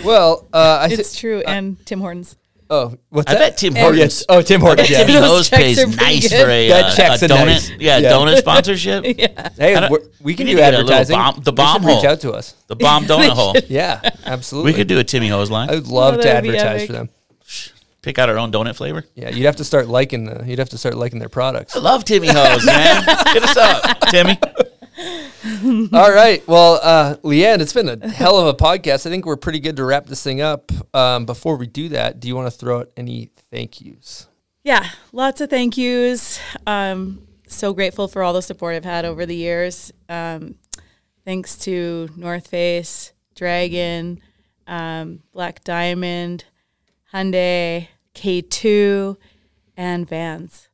Well, 0.05 0.47
uh, 0.53 0.79
I 0.83 0.89
it's 0.93 1.17
true. 1.17 1.43
and 1.47 1.85
Tim 1.87 2.01
Hortons. 2.01 2.37
Oh, 2.71 2.97
what's 3.11 3.31
I 3.31 3.35
that? 3.35 3.39
bet 3.41 3.59
Tim 3.59 3.77
Oh, 3.77 3.81
Hortons. 3.81 3.99
yes. 3.99 4.25
Oh, 4.29 4.43
Tim 4.43 4.61
Hortons. 4.61 4.89
Yeah. 4.91 4.99
Timmy 5.05 5.13
Those 5.13 5.29
Hose 5.31 5.51
checks 5.51 5.63
pays 5.63 5.77
pretty 5.85 5.97
nice 5.97 6.29
good. 6.31 6.45
for 6.45 6.51
a, 6.51 6.69
That 6.69 6.85
uh, 6.85 6.97
checks 6.97 7.23
a 7.23 7.25
are 7.27 7.29
donut. 7.29 7.47
nice. 7.47 7.71
Yeah, 7.71 7.99
Yeah. 7.99 8.13
donut 8.13 8.37
sponsorship. 8.39 9.05
yeah. 9.19 9.49
Hey, 9.57 9.75
don't- 9.75 9.91
we're, 9.91 9.99
we 10.23 10.35
can 10.35 10.47
need 10.47 10.53
do 10.53 10.57
to 10.57 10.63
get 10.63 10.75
a 10.75 10.79
little 10.79 10.93
advertising. 10.93 11.17
bomb- 11.17 11.41
the 11.45 11.53
They 11.53 11.57
bomb 11.57 11.83
should 11.83 11.89
reach 11.89 11.97
hole. 11.99 12.07
out 12.09 12.21
to 12.23 12.33
us. 12.33 12.55
The 12.67 12.77
bomb 12.77 13.05
donut 13.05 13.29
hole. 13.31 13.55
Yeah, 13.69 14.01
absolutely. 14.25 14.73
We 14.73 14.77
could 14.77 14.89
do 14.89 14.99
a 14.99 15.05
Timmy 15.05 15.29
Hose 15.29 15.51
line. 15.51 15.69
I 15.71 15.75
would 15.75 15.87
love 15.89 16.15
Oh, 16.15 16.17
to 16.17 16.23
that'd 16.23 16.43
be 16.43 16.57
advertise 16.57 16.77
epic. 16.83 16.87
for 16.89 16.93
them. 16.95 17.09
Pick 18.03 18.19
out 18.19 18.29
our 18.29 18.39
own 18.39 18.51
donut 18.51 18.75
flavor. 18.77 19.05
Yeah, 19.15 19.29
you'd 19.31 19.47
have 19.47 19.57
to 19.57 19.65
start 19.65 19.87
liking 19.89 20.25
the. 20.25 20.45
You'd 20.47 20.59
have 20.59 20.69
to 20.71 20.79
start 20.79 20.95
liking 20.97 21.19
their 21.21 21.29
products. 21.31 21.75
I 21.77 21.81
love 21.81 22.05
Timmy 22.05 22.29
Hose, 22.29 22.65
man. 22.67 23.03
Hit 23.33 23.43
us 23.45 23.57
up, 23.57 24.01
Timmy. 24.11 24.39
All 25.93 26.11
right. 26.11 26.47
Well, 26.49 26.81
uh, 26.83 27.17
Leanne, 27.17 27.61
it's 27.61 27.75
been 27.75 27.89
a 27.89 28.09
hell 28.09 28.39
of 28.39 28.47
a 28.47 28.55
podcast. 28.55 29.07
I 29.07 29.11
think 29.11 29.27
we're 29.27 29.37
pretty 29.37 29.61
good 29.61 29.77
to 29.77 29.85
wrap 29.85 30.07
this 30.07 30.23
thing 30.23 30.41
up. 30.41 30.73
Um, 30.95 31.27
before 31.27 31.57
we 31.57 31.67
do 31.67 31.91
that, 31.91 32.19
do 32.19 32.29
you 32.29 32.35
want 32.35 32.51
to 32.51 32.59
throw 32.59 32.81
out 32.81 32.91
any 32.97 33.31
thank 33.51 33.81
yous? 33.83 34.27
Yeah, 34.63 34.89
lots 35.13 35.43
of 35.43 35.51
thank 35.51 35.77
yous. 35.77 36.41
Um, 36.67 37.27
so 37.47 37.75
grateful 37.75 38.09
for 38.09 38.23
all 38.23 38.33
the 38.33 38.41
support 38.41 38.75
I've 38.75 38.87
had 38.87 39.05
over 39.05 39.27
the 39.27 39.37
years. 39.37 39.93
Um, 40.09 40.55
thanks 41.27 41.59
to 41.59 42.09
North 42.17 42.47
Face, 42.47 43.13
Dragon, 43.35 44.21
um, 44.67 45.23
Black 45.35 45.63
Diamond, 45.63 46.45
Hyundai, 47.13 47.89
K2, 48.15 49.19
and 49.77 50.09
Vans. 50.09 50.69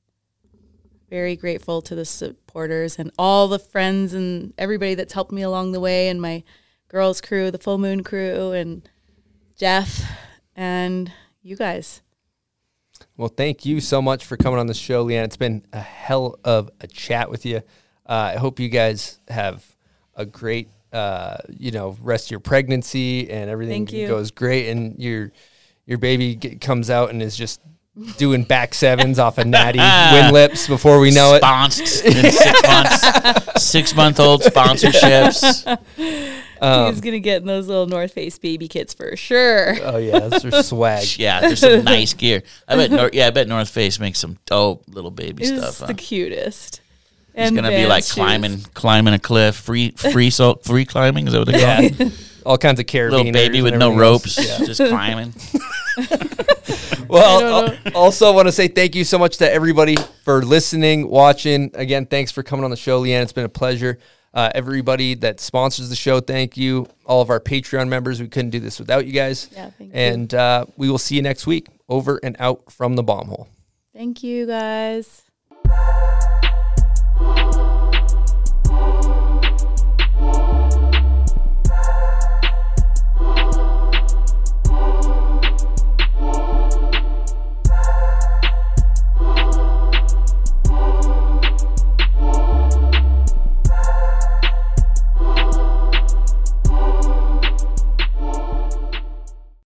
Very 1.08 1.34
grateful 1.34 1.82
to 1.82 1.96
the 1.96 2.04
supporters 2.50 2.98
and 2.98 3.12
all 3.16 3.46
the 3.46 3.60
friends 3.60 4.12
and 4.12 4.52
everybody 4.58 4.96
that's 4.96 5.12
helped 5.12 5.30
me 5.30 5.42
along 5.42 5.70
the 5.70 5.78
way, 5.78 6.08
and 6.08 6.20
my 6.20 6.42
girls' 6.88 7.20
crew, 7.20 7.50
the 7.50 7.58
Full 7.58 7.78
Moon 7.78 8.02
crew, 8.02 8.50
and 8.50 8.88
Jeff, 9.56 10.02
and 10.56 11.12
you 11.42 11.56
guys. 11.56 12.02
Well, 13.16 13.28
thank 13.28 13.64
you 13.64 13.80
so 13.80 14.02
much 14.02 14.24
for 14.24 14.36
coming 14.36 14.58
on 14.58 14.66
the 14.66 14.74
show, 14.74 15.06
Leanne. 15.06 15.24
It's 15.24 15.36
been 15.36 15.64
a 15.72 15.80
hell 15.80 16.40
of 16.44 16.70
a 16.80 16.88
chat 16.88 17.30
with 17.30 17.46
you. 17.46 17.58
Uh, 18.04 18.32
I 18.34 18.36
hope 18.36 18.58
you 18.58 18.68
guys 18.68 19.20
have 19.28 19.64
a 20.16 20.26
great, 20.26 20.68
uh, 20.92 21.36
you 21.48 21.70
know, 21.70 21.96
rest 22.02 22.26
of 22.26 22.30
your 22.32 22.40
pregnancy 22.40 23.30
and 23.30 23.48
everything 23.48 23.84
goes 23.84 24.32
great, 24.32 24.70
and 24.70 24.98
your 24.98 25.30
your 25.86 25.98
baby 25.98 26.34
get, 26.34 26.60
comes 26.60 26.90
out 26.90 27.10
and 27.10 27.22
is 27.22 27.36
just 27.36 27.60
doing 28.18 28.44
back 28.44 28.72
sevens 28.74 29.18
off 29.18 29.36
of 29.38 29.46
natty 29.46 29.78
win 30.14 30.32
lips 30.32 30.66
before 30.68 31.00
we 31.00 31.10
know 31.10 31.34
it. 31.34 31.38
Sponsored 31.38 32.06
in 32.14 32.30
six 32.32 32.62
months. 32.66 33.62
Six 33.64 33.94
month 33.94 34.20
old 34.20 34.42
sponsorships. 34.42 35.66
Um, 36.62 36.92
He's 36.92 37.00
gonna 37.00 37.20
get 37.20 37.40
in 37.40 37.46
those 37.48 37.68
little 37.68 37.86
North 37.86 38.12
Face 38.12 38.38
baby 38.38 38.68
kits 38.68 38.92
for 38.92 39.16
sure. 39.16 39.76
Oh 39.82 39.96
yeah, 39.96 40.18
those 40.28 40.44
are 40.44 40.62
swag. 40.62 41.06
Yeah, 41.18 41.40
there's 41.40 41.60
some 41.60 41.84
nice 41.84 42.12
gear. 42.12 42.42
I 42.68 42.76
bet. 42.76 42.90
Nor- 42.90 43.08
yeah, 43.14 43.28
I 43.28 43.30
bet 43.30 43.48
North 43.48 43.70
Face 43.70 43.98
makes 43.98 44.18
some 44.18 44.36
dope 44.44 44.84
little 44.86 45.10
baby 45.10 45.42
It's 45.44 45.56
stuff. 45.58 45.78
huh? 45.80 45.86
the 45.86 45.94
cutest. 45.94 46.82
He's 47.34 47.46
And 47.46 47.56
gonna 47.56 47.70
be 47.70 47.76
Vans 47.76 47.88
like 47.88 48.04
shoes. 48.04 48.12
climbing, 48.12 48.58
climbing 48.74 49.14
a 49.14 49.18
cliff, 49.18 49.56
free, 49.56 49.92
free, 49.92 50.28
so 50.28 50.56
free 50.56 50.84
climbing. 50.84 51.28
Is 51.28 51.32
that 51.32 51.38
what 51.38 51.46
they 51.46 51.52
call 51.52 51.60
Yeah, 51.62 51.80
it? 51.80 52.29
All 52.50 52.58
kinds 52.58 52.80
of 52.80 52.86
carabiners. 52.86 53.10
Little 53.12 53.32
baby 53.32 53.62
with 53.62 53.74
no 53.76 53.94
ropes, 53.96 54.36
Yeah. 54.36 54.64
just 54.66 54.80
climbing. 54.80 55.32
Well, 57.08 57.66
al- 57.70 57.76
also 57.96 58.32
want 58.32 58.46
to 58.46 58.52
say 58.52 58.68
thank 58.68 58.94
you 58.94 59.02
so 59.02 59.18
much 59.18 59.38
to 59.38 59.52
everybody 59.52 59.96
for 60.24 60.42
listening, 60.42 61.08
watching. 61.08 61.72
Again, 61.74 62.06
thanks 62.06 62.30
for 62.30 62.44
coming 62.44 62.64
on 62.64 62.70
the 62.70 62.76
show, 62.76 63.02
Leanne. 63.02 63.22
It's 63.22 63.32
been 63.32 63.44
a 63.44 63.48
pleasure. 63.48 63.98
Uh, 64.32 64.48
everybody 64.54 65.14
that 65.16 65.40
sponsors 65.40 65.88
the 65.88 65.96
show, 65.96 66.20
thank 66.20 66.56
you. 66.56 66.86
All 67.06 67.20
of 67.20 67.28
our 67.30 67.40
Patreon 67.40 67.88
members, 67.88 68.20
we 68.20 68.28
couldn't 68.28 68.50
do 68.50 68.60
this 68.60 68.78
without 68.78 69.06
you 69.06 69.12
guys. 69.12 69.48
Yeah, 69.50 69.70
thank 69.70 69.92
you. 69.92 69.98
and 70.00 70.32
uh, 70.32 70.66
we 70.76 70.88
will 70.88 70.98
see 70.98 71.16
you 71.16 71.22
next 71.22 71.48
week. 71.48 71.66
Over 71.88 72.20
and 72.22 72.36
out 72.38 72.70
from 72.70 72.94
the 72.94 73.02
bomb 73.02 73.26
hole. 73.26 73.48
Thank 73.92 74.22
you 74.22 74.46
guys. 74.46 75.22